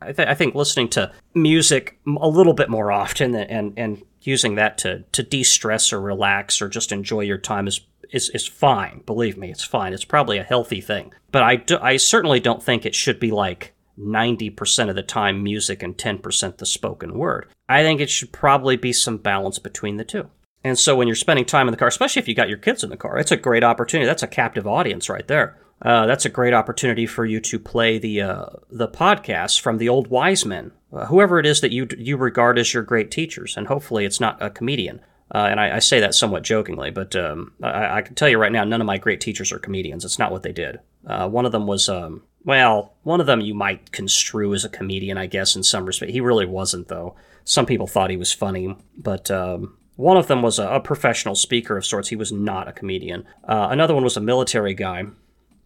I, 0.00 0.12
th- 0.12 0.28
I 0.28 0.34
think 0.34 0.54
listening 0.54 0.88
to 0.90 1.12
music 1.34 1.98
a 2.06 2.28
little 2.28 2.54
bit 2.54 2.70
more 2.70 2.92
often 2.92 3.34
and, 3.34 3.74
and 3.76 4.02
using 4.20 4.54
that 4.54 4.78
to 4.78 5.02
to 5.12 5.22
de-stress 5.24 5.92
or 5.92 6.00
relax 6.00 6.62
or 6.62 6.68
just 6.68 6.92
enjoy 6.92 7.22
your 7.22 7.38
time 7.38 7.66
is 7.66 7.80
is, 8.12 8.28
is 8.30 8.46
fine. 8.46 9.02
Believe 9.06 9.36
me, 9.36 9.50
it's 9.50 9.64
fine. 9.64 9.92
It's 9.92 10.04
probably 10.04 10.38
a 10.38 10.42
healthy 10.42 10.80
thing. 10.80 11.12
But 11.30 11.42
I, 11.42 11.56
do, 11.56 11.78
I 11.78 11.96
certainly 11.96 12.40
don't 12.40 12.62
think 12.62 12.84
it 12.84 12.94
should 12.94 13.18
be 13.18 13.30
like 13.30 13.72
90% 13.98 14.88
of 14.88 14.94
the 14.94 15.02
time 15.02 15.42
music 15.42 15.82
and 15.82 15.96
10% 15.96 16.56
the 16.56 16.66
spoken 16.66 17.18
word. 17.18 17.48
I 17.68 17.82
think 17.82 18.00
it 18.00 18.10
should 18.10 18.32
probably 18.32 18.76
be 18.76 18.92
some 18.92 19.18
balance 19.18 19.58
between 19.58 19.96
the 19.96 20.04
two. 20.04 20.28
And 20.64 20.78
so 20.78 20.94
when 20.94 21.08
you're 21.08 21.14
spending 21.14 21.44
time 21.44 21.68
in 21.68 21.72
the 21.72 21.78
car, 21.78 21.88
especially 21.88 22.20
if 22.20 22.28
you 22.28 22.34
got 22.34 22.48
your 22.48 22.58
kids 22.58 22.84
in 22.84 22.90
the 22.90 22.96
car, 22.96 23.18
it's 23.18 23.32
a 23.32 23.36
great 23.36 23.64
opportunity. 23.64 24.06
That's 24.06 24.22
a 24.22 24.28
captive 24.28 24.66
audience 24.66 25.08
right 25.08 25.26
there. 25.26 25.58
Uh, 25.82 26.06
that's 26.06 26.24
a 26.24 26.30
great 26.30 26.54
opportunity 26.54 27.06
for 27.06 27.24
you 27.24 27.40
to 27.40 27.58
play 27.58 27.98
the 27.98 28.22
uh, 28.22 28.46
the 28.70 28.86
podcast 28.86 29.60
from 29.60 29.78
the 29.78 29.88
old 29.88 30.06
wise 30.06 30.46
men, 30.46 30.70
uh, 30.92 31.06
whoever 31.06 31.40
it 31.40 31.46
is 31.46 31.60
that 31.60 31.72
you 31.72 31.88
you 31.98 32.16
regard 32.16 32.56
as 32.56 32.72
your 32.72 32.84
great 32.84 33.10
teachers, 33.10 33.56
and 33.56 33.66
hopefully 33.66 34.04
it's 34.04 34.20
not 34.20 34.40
a 34.40 34.48
comedian. 34.48 35.00
Uh, 35.34 35.48
and 35.50 35.58
I, 35.58 35.76
I, 35.76 35.78
say 35.78 35.98
that 36.00 36.14
somewhat 36.14 36.42
jokingly, 36.42 36.90
but 36.90 37.16
um, 37.16 37.52
I, 37.62 37.98
I, 37.98 38.02
can 38.02 38.14
tell 38.14 38.28
you 38.28 38.36
right 38.36 38.52
now, 38.52 38.64
none 38.64 38.82
of 38.82 38.86
my 38.86 38.98
great 38.98 39.22
teachers 39.22 39.50
are 39.50 39.58
comedians. 39.58 40.04
It's 40.04 40.18
not 40.18 40.30
what 40.30 40.42
they 40.42 40.52
did. 40.52 40.80
Uh, 41.06 41.26
one 41.26 41.46
of 41.46 41.52
them 41.52 41.66
was, 41.66 41.88
um, 41.88 42.22
well, 42.44 42.94
one 43.02 43.20
of 43.20 43.26
them 43.26 43.40
you 43.40 43.54
might 43.54 43.92
construe 43.92 44.52
as 44.54 44.64
a 44.64 44.68
comedian, 44.68 45.16
I 45.18 45.26
guess, 45.26 45.54
in 45.54 45.62
some 45.62 45.86
respect. 45.86 46.12
He 46.12 46.20
really 46.20 46.46
wasn't, 46.46 46.88
though. 46.88 47.14
Some 47.44 47.66
people 47.66 47.86
thought 47.86 48.10
he 48.10 48.16
was 48.16 48.32
funny, 48.32 48.76
but 48.96 49.30
um, 49.30 49.76
one 49.96 50.16
of 50.16 50.26
them 50.26 50.42
was 50.42 50.58
a, 50.58 50.68
a, 50.68 50.80
professional 50.80 51.34
speaker 51.34 51.76
of 51.76 51.84
sorts. 51.84 52.08
He 52.08 52.16
was 52.16 52.32
not 52.32 52.68
a 52.68 52.72
comedian. 52.72 53.24
Uh, 53.46 53.68
another 53.70 53.94
one 53.94 54.04
was 54.04 54.16
a 54.16 54.20
military 54.20 54.74
guy, 54.74 55.04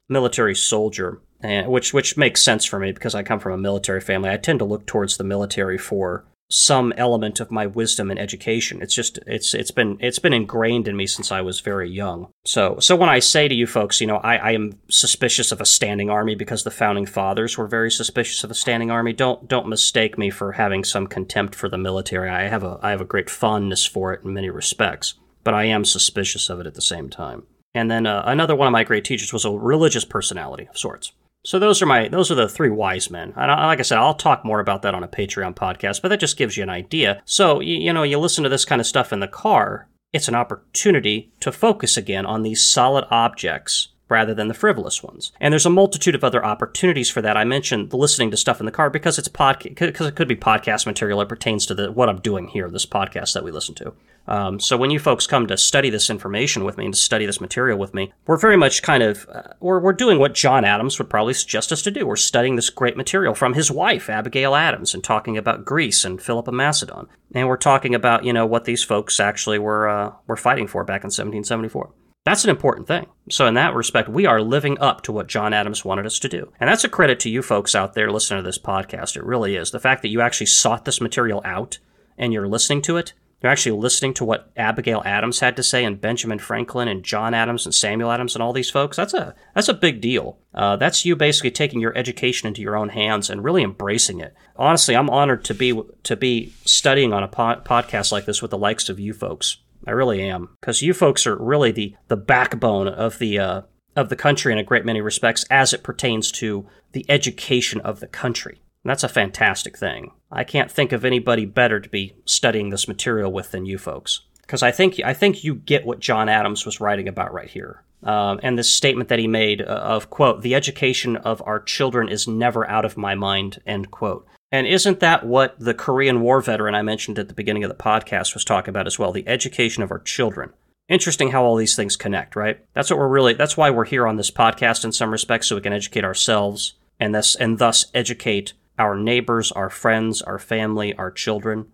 military 0.08 0.54
soldier, 0.54 1.20
and, 1.40 1.68
which 1.68 1.92
which 1.92 2.16
makes 2.16 2.42
sense 2.42 2.64
for 2.64 2.78
me 2.78 2.92
because 2.92 3.14
I 3.14 3.22
come 3.22 3.40
from 3.40 3.52
a 3.52 3.58
military 3.58 4.00
family. 4.00 4.30
I 4.30 4.36
tend 4.36 4.58
to 4.60 4.64
look 4.64 4.86
towards 4.86 5.16
the 5.16 5.24
military 5.24 5.78
for 5.78 6.24
some 6.48 6.92
element 6.96 7.40
of 7.40 7.50
my 7.50 7.66
wisdom 7.66 8.10
and 8.10 8.20
education. 8.20 8.80
It's 8.80 8.94
just 8.94 9.18
it's 9.26 9.54
it's 9.54 9.70
been 9.70 9.98
it's 10.00 10.18
been 10.18 10.32
ingrained 10.32 10.86
in 10.86 10.96
me 10.96 11.06
since 11.06 11.32
I 11.32 11.40
was 11.40 11.60
very 11.60 11.90
young. 11.90 12.28
So 12.44 12.78
so 12.78 12.94
when 12.94 13.08
I 13.08 13.18
say 13.18 13.48
to 13.48 13.54
you 13.54 13.66
folks, 13.66 14.00
you 14.00 14.06
know, 14.06 14.18
I, 14.18 14.36
I 14.36 14.50
am 14.52 14.78
suspicious 14.88 15.50
of 15.52 15.60
a 15.60 15.66
standing 15.66 16.10
army 16.10 16.34
because 16.34 16.64
the 16.64 16.70
founding 16.70 17.06
fathers 17.06 17.58
were 17.58 17.66
very 17.66 17.90
suspicious 17.90 18.44
of 18.44 18.50
a 18.50 18.54
standing 18.54 18.90
army. 18.90 19.12
Don't 19.12 19.48
don't 19.48 19.68
mistake 19.68 20.16
me 20.16 20.30
for 20.30 20.52
having 20.52 20.84
some 20.84 21.06
contempt 21.06 21.54
for 21.54 21.68
the 21.68 21.78
military. 21.78 22.30
I 22.30 22.48
have 22.48 22.62
a 22.62 22.78
I 22.82 22.90
have 22.90 23.00
a 23.00 23.06
great 23.06 23.30
fondness 23.30 23.84
for 23.84 24.12
it 24.12 24.22
in 24.24 24.34
many 24.34 24.50
respects, 24.50 25.14
but 25.42 25.54
I 25.54 25.64
am 25.64 25.84
suspicious 25.84 26.48
of 26.48 26.60
it 26.60 26.66
at 26.66 26.74
the 26.74 26.82
same 26.82 27.10
time. 27.10 27.44
And 27.74 27.90
then 27.90 28.06
uh, 28.06 28.22
another 28.24 28.56
one 28.56 28.68
of 28.68 28.72
my 28.72 28.84
great 28.84 29.04
teachers 29.04 29.34
was 29.34 29.44
a 29.44 29.50
religious 29.50 30.04
personality 30.04 30.66
of 30.70 30.78
sorts. 30.78 31.12
So 31.46 31.60
those 31.60 31.80
are 31.80 31.86
my 31.86 32.08
those 32.08 32.32
are 32.32 32.34
the 32.34 32.48
three 32.48 32.70
wise 32.70 33.08
men. 33.08 33.32
And 33.36 33.48
like 33.48 33.78
I 33.78 33.82
said, 33.82 33.98
I'll 33.98 34.14
talk 34.14 34.44
more 34.44 34.58
about 34.58 34.82
that 34.82 34.96
on 34.96 35.04
a 35.04 35.08
Patreon 35.08 35.54
podcast, 35.54 36.02
but 36.02 36.08
that 36.08 36.18
just 36.18 36.36
gives 36.36 36.56
you 36.56 36.64
an 36.64 36.70
idea. 36.70 37.22
So 37.24 37.60
you, 37.60 37.76
you 37.76 37.92
know, 37.92 38.02
you 38.02 38.18
listen 38.18 38.42
to 38.42 38.50
this 38.50 38.64
kind 38.64 38.80
of 38.80 38.86
stuff 38.86 39.12
in 39.12 39.20
the 39.20 39.28
car, 39.28 39.86
it's 40.12 40.26
an 40.26 40.34
opportunity 40.34 41.30
to 41.38 41.52
focus 41.52 41.96
again 41.96 42.26
on 42.26 42.42
these 42.42 42.60
solid 42.60 43.06
objects 43.12 43.90
rather 44.08 44.34
than 44.34 44.48
the 44.48 44.54
frivolous 44.54 45.04
ones. 45.04 45.30
And 45.40 45.52
there's 45.52 45.66
a 45.66 45.70
multitude 45.70 46.16
of 46.16 46.24
other 46.24 46.44
opportunities 46.44 47.10
for 47.10 47.22
that. 47.22 47.36
I 47.36 47.44
mentioned 47.44 47.92
listening 47.94 48.32
to 48.32 48.36
stuff 48.36 48.58
in 48.58 48.66
the 48.66 48.72
car 48.72 48.90
because 48.90 49.16
it's 49.16 49.28
pod 49.28 49.60
because 49.62 50.08
it 50.08 50.16
could 50.16 50.26
be 50.26 50.34
podcast 50.34 50.84
material. 50.84 51.20
It 51.20 51.28
pertains 51.28 51.64
to 51.66 51.76
the 51.76 51.92
what 51.92 52.08
I'm 52.08 52.20
doing 52.20 52.48
here, 52.48 52.68
this 52.68 52.86
podcast 52.86 53.34
that 53.34 53.44
we 53.44 53.52
listen 53.52 53.76
to. 53.76 53.92
Um, 54.28 54.58
so 54.58 54.76
when 54.76 54.90
you 54.90 54.98
folks 54.98 55.26
come 55.26 55.46
to 55.46 55.56
study 55.56 55.90
this 55.90 56.10
information 56.10 56.64
with 56.64 56.76
me 56.76 56.86
and 56.86 56.94
to 56.94 57.00
study 57.00 57.26
this 57.26 57.40
material 57.40 57.78
with 57.78 57.94
me, 57.94 58.12
we're 58.26 58.36
very 58.36 58.56
much 58.56 58.82
kind 58.82 59.02
of 59.02 59.28
uh, 59.32 59.42
we're 59.60 59.80
we're 59.80 59.92
doing 59.92 60.18
what 60.18 60.34
John 60.34 60.64
Adams 60.64 60.98
would 60.98 61.10
probably 61.10 61.34
suggest 61.34 61.72
us 61.72 61.82
to 61.82 61.90
do. 61.90 62.06
We're 62.06 62.16
studying 62.16 62.56
this 62.56 62.70
great 62.70 62.96
material 62.96 63.34
from 63.34 63.54
his 63.54 63.70
wife 63.70 64.10
Abigail 64.10 64.54
Adams 64.54 64.94
and 64.94 65.04
talking 65.04 65.36
about 65.36 65.64
Greece 65.64 66.04
and 66.04 66.20
Philip 66.20 66.48
of 66.48 66.54
Macedon, 66.54 67.06
and 67.34 67.48
we're 67.48 67.56
talking 67.56 67.94
about 67.94 68.24
you 68.24 68.32
know 68.32 68.46
what 68.46 68.64
these 68.64 68.82
folks 68.82 69.20
actually 69.20 69.58
were 69.58 69.88
uh, 69.88 70.12
were 70.26 70.36
fighting 70.36 70.66
for 70.66 70.84
back 70.84 71.02
in 71.02 71.08
1774. 71.08 71.92
That's 72.26 72.42
an 72.42 72.50
important 72.50 72.88
thing. 72.88 73.06
So, 73.30 73.46
in 73.46 73.54
that 73.54 73.72
respect, 73.72 74.08
we 74.08 74.26
are 74.26 74.42
living 74.42 74.80
up 74.80 75.02
to 75.02 75.12
what 75.12 75.28
John 75.28 75.52
Adams 75.52 75.84
wanted 75.84 76.06
us 76.06 76.18
to 76.18 76.28
do. 76.28 76.52
And 76.58 76.68
that's 76.68 76.82
a 76.82 76.88
credit 76.88 77.20
to 77.20 77.30
you 77.30 77.40
folks 77.40 77.76
out 77.76 77.94
there 77.94 78.10
listening 78.10 78.42
to 78.42 78.48
this 78.48 78.58
podcast. 78.58 79.16
It 79.16 79.22
really 79.22 79.54
is. 79.54 79.70
The 79.70 79.78
fact 79.78 80.02
that 80.02 80.08
you 80.08 80.20
actually 80.20 80.46
sought 80.46 80.84
this 80.84 81.00
material 81.00 81.40
out 81.44 81.78
and 82.18 82.32
you're 82.32 82.48
listening 82.48 82.82
to 82.82 82.96
it, 82.96 83.12
you're 83.42 83.52
actually 83.52 83.78
listening 83.78 84.14
to 84.14 84.24
what 84.24 84.50
Abigail 84.56 85.02
Adams 85.04 85.40
had 85.40 85.56
to 85.56 85.62
say 85.62 85.84
and 85.84 86.00
Benjamin 86.00 86.38
Franklin 86.38 86.88
and 86.88 87.04
John 87.04 87.34
Adams 87.34 87.66
and 87.66 87.74
Samuel 87.74 88.10
Adams 88.10 88.34
and 88.34 88.42
all 88.42 88.52
these 88.52 88.70
folks. 88.70 88.96
That's 88.96 89.14
a 89.14 89.34
that's 89.54 89.68
a 89.68 89.74
big 89.74 90.00
deal. 90.00 90.38
Uh, 90.54 90.76
that's 90.76 91.04
you 91.04 91.16
basically 91.16 91.50
taking 91.50 91.80
your 91.80 91.96
education 91.96 92.48
into 92.48 92.62
your 92.62 92.76
own 92.76 92.88
hands 92.88 93.28
and 93.28 93.44
really 93.44 93.62
embracing 93.62 94.20
it. 94.20 94.34
Honestly, 94.56 94.96
I'm 94.96 95.10
honored 95.10 95.44
to 95.44 95.54
be 95.54 95.80
to 96.02 96.16
be 96.16 96.54
studying 96.64 97.12
on 97.12 97.22
a 97.22 97.28
po- 97.28 97.60
podcast 97.64 98.10
like 98.10 98.24
this 98.24 98.40
with 98.40 98.50
the 98.50 98.58
likes 98.58 98.88
of 98.88 98.98
you 98.98 99.12
folks. 99.12 99.58
I 99.86 99.90
really 99.92 100.22
am, 100.22 100.56
because 100.60 100.82
you 100.82 100.94
folks 100.94 101.26
are 101.26 101.36
really 101.36 101.70
the 101.72 101.94
the 102.08 102.16
backbone 102.16 102.88
of 102.88 103.18
the 103.18 103.38
uh, 103.38 103.62
of 103.94 104.08
the 104.08 104.16
country 104.16 104.52
in 104.52 104.58
a 104.58 104.64
great 104.64 104.84
many 104.84 105.00
respects, 105.00 105.44
as 105.50 105.72
it 105.72 105.82
pertains 105.82 106.32
to 106.32 106.66
the 106.92 107.04
education 107.08 107.80
of 107.82 108.00
the 108.00 108.06
country. 108.06 108.62
That's 108.86 109.04
a 109.04 109.08
fantastic 109.08 109.76
thing. 109.76 110.12
I 110.30 110.44
can't 110.44 110.70
think 110.70 110.92
of 110.92 111.04
anybody 111.04 111.44
better 111.44 111.80
to 111.80 111.88
be 111.88 112.14
studying 112.24 112.70
this 112.70 112.88
material 112.88 113.32
with 113.32 113.50
than 113.50 113.66
you 113.66 113.78
folks, 113.78 114.22
because 114.42 114.62
I 114.62 114.70
think 114.70 115.00
I 115.04 115.14
think 115.14 115.44
you 115.44 115.54
get 115.54 115.86
what 115.86 116.00
John 116.00 116.28
Adams 116.28 116.64
was 116.64 116.80
writing 116.80 117.08
about 117.08 117.32
right 117.32 117.50
here. 117.50 117.82
Um, 118.02 118.40
and 118.42 118.58
this 118.58 118.70
statement 118.70 119.08
that 119.08 119.18
he 119.18 119.26
made 119.26 119.62
uh, 119.62 119.64
of 119.64 120.10
quote 120.10 120.42
the 120.42 120.54
education 120.54 121.16
of 121.16 121.42
our 121.46 121.60
children 121.60 122.08
is 122.08 122.28
never 122.28 122.68
out 122.68 122.84
of 122.84 122.96
my 122.96 123.14
mind 123.14 123.60
end 123.66 123.90
quote 123.90 124.26
and 124.52 124.66
isn't 124.66 125.00
that 125.00 125.26
what 125.26 125.58
the 125.58 125.74
Korean 125.74 126.20
War 126.20 126.40
veteran 126.40 126.74
I 126.74 126.82
mentioned 126.82 127.18
at 127.18 127.28
the 127.28 127.34
beginning 127.34 127.64
of 127.64 127.68
the 127.68 127.74
podcast 127.74 128.34
was 128.34 128.44
talking 128.44 128.70
about 128.70 128.86
as 128.86 128.98
well? 128.98 129.12
The 129.12 129.26
education 129.26 129.82
of 129.82 129.90
our 129.90 129.98
children. 129.98 130.52
Interesting 130.88 131.32
how 131.32 131.44
all 131.44 131.56
these 131.56 131.74
things 131.74 131.96
connect, 131.96 132.36
right? 132.36 132.64
That's 132.72 132.90
what 132.90 132.98
we're 132.98 133.08
really 133.08 133.34
that's 133.34 133.56
why 133.56 133.70
we're 133.70 133.84
here 133.84 134.06
on 134.06 134.16
this 134.16 134.30
podcast 134.30 134.84
in 134.84 134.92
some 134.92 135.10
respects, 135.10 135.48
so 135.48 135.56
we 135.56 135.62
can 135.62 135.72
educate 135.72 136.04
ourselves 136.04 136.74
and 137.00 137.14
thus 137.14 137.34
and 137.34 137.58
thus 137.58 137.86
educate 137.92 138.52
our 138.78 138.96
neighbors, 138.96 139.52
our 139.52 139.70
friends, 139.70 140.22
our 140.22 140.38
family, 140.38 140.94
our 140.94 141.10
children. 141.10 141.66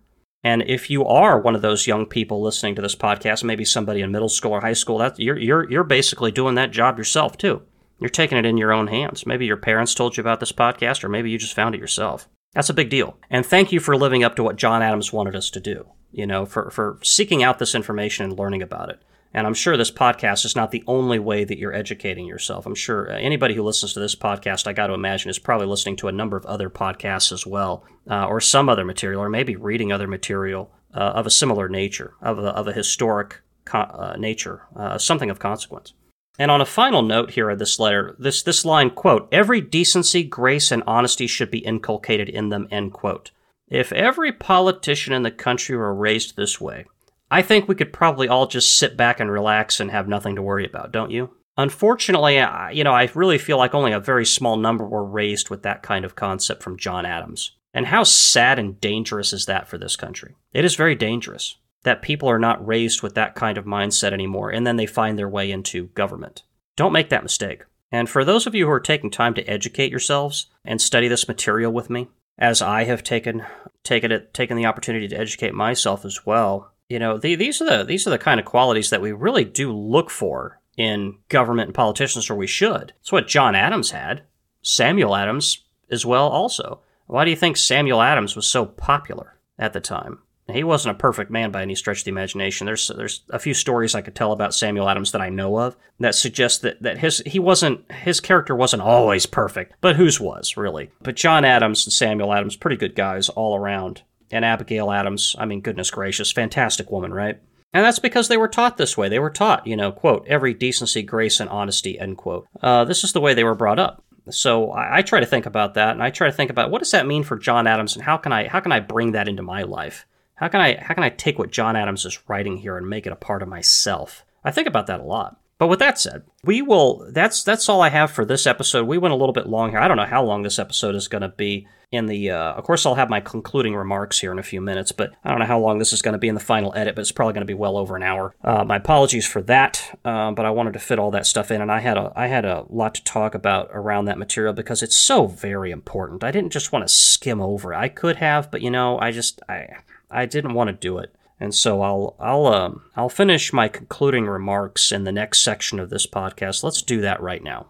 And 0.43 0.61
if 0.63 0.89
you 0.89 1.05
are 1.05 1.39
one 1.39 1.55
of 1.55 1.61
those 1.61 1.87
young 1.87 2.05
people 2.05 2.41
listening 2.41 2.75
to 2.75 2.81
this 2.81 2.95
podcast, 2.95 3.43
maybe 3.43 3.63
somebody 3.63 4.01
in 4.01 4.11
middle 4.11 4.29
school 4.29 4.51
or 4.51 4.61
high 4.61 4.73
school, 4.73 4.97
that 4.97 5.19
you're 5.19 5.37
you're 5.37 5.69
you're 5.69 5.83
basically 5.83 6.31
doing 6.31 6.55
that 6.55 6.71
job 6.71 6.97
yourself 6.97 7.37
too. 7.37 7.61
You're 7.99 8.09
taking 8.09 8.37
it 8.37 8.45
in 8.45 8.57
your 8.57 8.73
own 8.73 8.87
hands. 8.87 9.25
Maybe 9.25 9.45
your 9.45 9.57
parents 9.57 9.95
told 9.95 10.17
you 10.17 10.21
about 10.21 10.41
this 10.41 10.51
podcast, 10.51 11.03
or 11.03 11.09
maybe 11.09 11.31
you 11.31 11.37
just 11.37 11.55
found 11.55 11.75
it 11.75 11.81
yourself. 11.81 12.27
That's 12.53 12.69
a 12.69 12.73
big 12.73 12.89
deal. 12.89 13.17
And 13.29 13.45
thank 13.45 13.71
you 13.71 13.79
for 13.79 13.95
living 13.95 14.23
up 14.23 14.35
to 14.35 14.43
what 14.43 14.57
John 14.57 14.81
Adams 14.81 15.13
wanted 15.13 15.35
us 15.35 15.49
to 15.51 15.59
do, 15.59 15.87
you 16.11 16.27
know, 16.27 16.45
for, 16.45 16.69
for 16.69 16.99
seeking 17.01 17.41
out 17.41 17.59
this 17.59 17.73
information 17.73 18.25
and 18.25 18.37
learning 18.37 18.61
about 18.61 18.89
it. 18.89 19.01
And 19.33 19.47
I'm 19.47 19.53
sure 19.53 19.75
this 19.75 19.91
podcast 19.91 20.45
is 20.45 20.55
not 20.55 20.71
the 20.71 20.83
only 20.85 21.17
way 21.17 21.43
that 21.43 21.57
you're 21.57 21.73
educating 21.73 22.27
yourself. 22.27 22.65
I'm 22.65 22.75
sure 22.75 23.11
uh, 23.11 23.15
anybody 23.15 23.55
who 23.55 23.63
listens 23.63 23.93
to 23.93 23.99
this 23.99 24.15
podcast, 24.15 24.67
I 24.67 24.73
got 24.73 24.87
to 24.87 24.93
imagine, 24.93 25.29
is 25.29 25.39
probably 25.39 25.65
listening 25.65 25.95
to 25.97 26.07
a 26.07 26.11
number 26.11 26.37
of 26.37 26.45
other 26.45 26.69
podcasts 26.69 27.31
as 27.31 27.47
well, 27.47 27.83
uh, 28.09 28.27
or 28.27 28.39
some 28.39 28.69
other 28.69 28.85
material, 28.85 29.21
or 29.21 29.29
maybe 29.29 29.55
reading 29.55 29.91
other 29.91 30.07
material 30.07 30.71
uh, 30.93 30.99
of 30.99 31.25
a 31.25 31.31
similar 31.31 31.67
nature, 31.67 32.13
of 32.21 32.37
a, 32.37 32.49
of 32.49 32.67
a 32.67 32.73
historic 32.73 33.41
co- 33.65 33.79
uh, 33.79 34.15
nature, 34.19 34.67
uh, 34.75 34.97
something 34.97 35.31
of 35.31 35.39
consequence. 35.39 35.93
And 36.39 36.49
on 36.49 36.61
a 36.61 36.65
final 36.65 37.01
note 37.01 37.31
here 37.31 37.49
of 37.49 37.59
this 37.59 37.79
letter, 37.79 38.15
this, 38.19 38.41
this 38.43 38.65
line, 38.65 38.89
quote, 38.89 39.27
every 39.31 39.61
decency, 39.61 40.23
grace, 40.23 40.71
and 40.71 40.83
honesty 40.87 41.27
should 41.27 41.51
be 41.51 41.59
inculcated 41.59 42.29
in 42.29 42.49
them, 42.49 42.67
end 42.71 42.93
quote. 42.93 43.31
If 43.67 43.91
every 43.91 44.31
politician 44.31 45.13
in 45.13 45.23
the 45.23 45.31
country 45.31 45.75
were 45.75 45.93
raised 45.93 46.35
this 46.35 46.59
way, 46.59 46.85
I 47.33 47.41
think 47.41 47.67
we 47.67 47.73
could 47.73 47.91
probably 47.91 48.27
all 48.27 48.45
just 48.45 48.77
sit 48.77 48.95
back 48.95 49.19
and 49.19 49.31
relax 49.31 49.79
and 49.79 49.89
have 49.89 50.07
nothing 50.07 50.35
to 50.35 50.43
worry 50.43 50.67
about, 50.67 50.91
don't 50.91 51.09
you? 51.09 51.31
Unfortunately, 51.57 52.39
I, 52.39 52.69
you 52.69 52.83
know, 52.83 52.93
I 52.93 53.09
really 53.15 53.39
feel 53.39 53.57
like 53.57 53.73
only 53.73 53.91
a 53.91 53.99
very 53.99 54.23
small 54.23 54.55
number 54.55 54.85
were 54.85 55.03
raised 55.03 55.49
with 55.49 55.63
that 55.63 55.81
kind 55.81 56.05
of 56.05 56.15
concept 56.15 56.61
from 56.61 56.77
John 56.77 57.07
Adams. 57.07 57.55
And 57.73 57.87
how 57.87 58.03
sad 58.03 58.59
and 58.59 58.79
dangerous 58.79 59.33
is 59.33 59.47
that 59.47 59.67
for 59.67 59.79
this 59.79 59.95
country? 59.95 60.35
It 60.53 60.63
is 60.63 60.75
very 60.75 60.93
dangerous 60.93 61.57
that 61.81 62.03
people 62.03 62.29
are 62.29 62.37
not 62.37 62.63
raised 62.63 63.01
with 63.01 63.15
that 63.15 63.33
kind 63.33 63.57
of 63.57 63.65
mindset 63.65 64.13
anymore, 64.13 64.51
and 64.51 64.67
then 64.67 64.77
they 64.77 64.85
find 64.85 65.17
their 65.17 65.27
way 65.27 65.49
into 65.49 65.87
government. 65.87 66.43
Don't 66.75 66.93
make 66.93 67.09
that 67.09 67.23
mistake. 67.23 67.63
And 67.91 68.07
for 68.07 68.23
those 68.23 68.45
of 68.45 68.53
you 68.53 68.67
who 68.67 68.71
are 68.71 68.79
taking 68.79 69.09
time 69.09 69.33
to 69.33 69.49
educate 69.49 69.89
yourselves 69.89 70.51
and 70.63 70.79
study 70.79 71.07
this 71.07 71.27
material 71.27 71.73
with 71.73 71.89
me, 71.89 72.09
as 72.37 72.61
I 72.61 72.83
have 72.83 73.03
taken 73.03 73.43
taken 73.83 74.11
it 74.11 74.35
taken 74.35 74.55
the 74.55 74.67
opportunity 74.67 75.07
to 75.07 75.19
educate 75.19 75.55
myself 75.55 76.05
as 76.05 76.27
well, 76.27 76.72
you 76.89 76.99
know, 76.99 77.17
the, 77.17 77.35
these 77.35 77.61
are 77.61 77.65
the 77.65 77.83
these 77.83 78.05
are 78.07 78.11
the 78.11 78.17
kind 78.17 78.39
of 78.39 78.45
qualities 78.45 78.89
that 78.89 79.01
we 79.01 79.11
really 79.11 79.45
do 79.45 79.71
look 79.71 80.09
for 80.09 80.59
in 80.77 81.17
government 81.29 81.67
and 81.67 81.75
politicians, 81.75 82.29
or 82.29 82.35
we 82.35 82.47
should. 82.47 82.93
It's 83.01 83.11
what 83.11 83.27
John 83.27 83.55
Adams 83.55 83.91
had, 83.91 84.23
Samuel 84.61 85.15
Adams 85.15 85.63
as 85.89 86.05
well. 86.05 86.27
Also, 86.27 86.81
why 87.07 87.25
do 87.25 87.31
you 87.31 87.37
think 87.37 87.57
Samuel 87.57 88.01
Adams 88.01 88.35
was 88.35 88.47
so 88.47 88.65
popular 88.65 89.37
at 89.57 89.73
the 89.73 89.79
time? 89.79 90.19
He 90.51 90.63
wasn't 90.63 90.97
a 90.97 90.99
perfect 90.99 91.31
man 91.31 91.51
by 91.51 91.61
any 91.61 91.73
stretch 91.73 91.99
of 91.99 92.03
the 92.03 92.11
imagination. 92.11 92.65
There's 92.65 92.89
there's 92.89 93.23
a 93.29 93.39
few 93.39 93.53
stories 93.53 93.95
I 93.95 94.01
could 94.01 94.15
tell 94.15 94.33
about 94.33 94.53
Samuel 94.53 94.89
Adams 94.89 95.13
that 95.13 95.21
I 95.21 95.29
know 95.29 95.57
of 95.57 95.77
that 95.99 96.15
suggest 96.15 96.63
that, 96.63 96.81
that 96.81 96.97
his 96.97 97.23
he 97.25 97.39
wasn't 97.39 97.89
his 97.89 98.19
character 98.19 98.53
wasn't 98.53 98.81
always 98.81 99.25
perfect, 99.25 99.73
but 99.79 99.95
whose 99.95 100.19
was 100.19 100.57
really. 100.57 100.91
But 101.01 101.15
John 101.15 101.45
Adams 101.45 101.85
and 101.85 101.93
Samuel 101.93 102.33
Adams, 102.33 102.57
pretty 102.57 102.75
good 102.75 102.93
guys 102.93 103.29
all 103.29 103.55
around. 103.55 104.01
And 104.33 104.43
Abigail 104.43 104.91
Adams, 104.91 105.35
I 105.39 105.45
mean, 105.45 105.61
goodness 105.61 105.91
gracious, 105.91 106.31
fantastic 106.31 106.91
woman, 106.91 107.13
right? 107.13 107.39
And 107.73 107.83
that's 107.83 107.99
because 107.99 108.27
they 108.27 108.37
were 108.37 108.47
taught 108.47 108.77
this 108.77 108.97
way. 108.97 109.09
They 109.09 109.19
were 109.19 109.31
taught, 109.31 109.65
you 109.65 109.75
know, 109.75 109.91
quote, 109.91 110.27
every 110.27 110.53
decency, 110.53 111.01
grace, 111.01 111.39
and 111.39 111.49
honesty, 111.49 111.97
end 111.99 112.17
quote. 112.17 112.47
Uh, 112.61 112.85
this 112.85 113.03
is 113.03 113.13
the 113.13 113.21
way 113.21 113.33
they 113.33 113.43
were 113.43 113.55
brought 113.55 113.79
up. 113.79 114.03
So 114.29 114.71
I, 114.71 114.97
I, 114.97 115.01
try 115.01 115.19
to 115.19 115.25
think 115.25 115.45
about 115.45 115.73
that, 115.73 115.91
and 115.91 116.01
I 116.01 116.09
try 116.09 116.27
to 116.27 116.33
think 116.33 116.49
about 116.49 116.71
what 116.71 116.79
does 116.79 116.91
that 116.91 117.07
mean 117.07 117.23
for 117.23 117.37
John 117.37 117.67
Adams, 117.67 117.95
and 117.95 118.05
how 118.05 118.17
can 118.17 118.31
I 118.31 118.47
how 118.47 118.61
can 118.61 118.71
I 118.71 118.79
bring 118.79 119.11
that 119.11 119.27
into 119.27 119.43
my 119.43 119.63
life? 119.63 120.05
How 120.35 120.47
can 120.47 120.61
I 120.61 120.77
how 120.81 120.93
can 120.93 121.03
I 121.03 121.09
take 121.09 121.37
what 121.37 121.51
John 121.51 121.75
Adams 121.75 122.05
is 122.05 122.29
writing 122.29 122.57
here 122.57 122.77
and 122.77 122.87
make 122.87 123.05
it 123.05 123.11
a 123.11 123.17
part 123.17 123.41
of 123.41 123.49
myself? 123.49 124.23
I 124.43 124.51
think 124.51 124.67
about 124.67 124.87
that 124.87 125.01
a 125.01 125.03
lot. 125.03 125.37
But 125.59 125.67
with 125.67 125.79
that 125.79 125.99
said, 125.99 126.23
we 126.43 126.61
will. 126.61 127.07
That's 127.11 127.43
that's 127.43 127.69
all 127.69 127.81
I 127.81 127.89
have 127.89 128.11
for 128.11 128.25
this 128.25 128.45
episode. 128.47 128.87
We 128.87 128.97
went 128.97 129.13
a 129.13 129.17
little 129.17 129.33
bit 129.33 129.47
long 129.47 129.69
here. 129.69 129.79
I 129.79 129.87
don't 129.87 129.97
know 129.97 130.05
how 130.05 130.23
long 130.23 130.43
this 130.43 130.59
episode 130.59 130.95
is 130.95 131.07
going 131.07 131.21
to 131.21 131.29
be. 131.29 131.67
In 131.91 132.07
the, 132.07 132.31
uh, 132.31 132.53
of 132.53 132.63
course, 132.63 132.87
I'll 132.87 132.95
have 132.95 133.11
my 133.11 133.19
concluding 133.19 133.75
remarks 133.75 134.17
here 134.17 134.31
in 134.31 134.39
a 134.39 134.43
few 134.43 134.59
minutes, 134.61 134.91
but 134.91 135.13
I 135.23 135.29
don't 135.29 135.37
know 135.37 135.45
how 135.45 135.59
long 135.59 135.77
this 135.77 135.93
is 135.93 136.01
going 136.01 136.13
to 136.13 136.17
be 136.17 136.27
in 136.27 136.33
the 136.33 136.41
final 136.41 136.73
edit. 136.75 136.95
But 136.95 137.01
it's 137.01 137.11
probably 137.11 137.33
going 137.33 137.45
to 137.45 137.51
be 137.51 137.53
well 137.53 137.77
over 137.77 137.95
an 137.95 138.01
hour. 138.01 138.33
Uh, 138.43 138.63
my 138.63 138.77
apologies 138.77 139.27
for 139.27 139.43
that, 139.43 139.95
uh, 140.03 140.31
but 140.31 140.43
I 140.43 140.49
wanted 140.49 140.73
to 140.73 140.79
fit 140.79 140.97
all 140.97 141.11
that 141.11 141.27
stuff 141.27 141.51
in, 141.51 141.61
and 141.61 141.71
I 141.71 141.81
had 141.81 141.97
a 141.99 142.11
I 142.15 142.27
had 142.27 142.45
a 142.45 142.65
lot 142.67 142.95
to 142.95 143.03
talk 143.03 143.35
about 143.35 143.69
around 143.73 144.05
that 144.05 144.17
material 144.17 144.53
because 144.53 144.81
it's 144.81 144.97
so 144.97 145.27
very 145.27 145.69
important. 145.69 146.23
I 146.23 146.31
didn't 146.31 146.51
just 146.51 146.71
want 146.71 146.87
to 146.87 146.91
skim 146.91 147.39
over. 147.39 147.73
it. 147.73 147.77
I 147.77 147.89
could 147.89 148.15
have, 148.15 148.49
but 148.49 148.63
you 148.63 148.71
know, 148.71 148.97
I 148.97 149.11
just 149.11 149.39
I 149.47 149.67
I 150.09 150.25
didn't 150.25 150.55
want 150.55 150.69
to 150.69 150.73
do 150.73 150.97
it. 150.97 151.13
And 151.39 151.53
so 151.53 151.81
I'll 151.81 152.15
I'll 152.19 152.47
um, 152.47 152.83
I'll 152.95 153.09
finish 153.09 153.51
my 153.51 153.67
concluding 153.67 154.27
remarks 154.27 154.91
in 154.91 155.03
the 155.03 155.11
next 155.11 155.39
section 155.39 155.79
of 155.79 155.89
this 155.89 156.07
podcast. 156.07 156.63
Let's 156.63 156.81
do 156.81 157.01
that 157.01 157.21
right 157.21 157.43
now. 157.43 157.67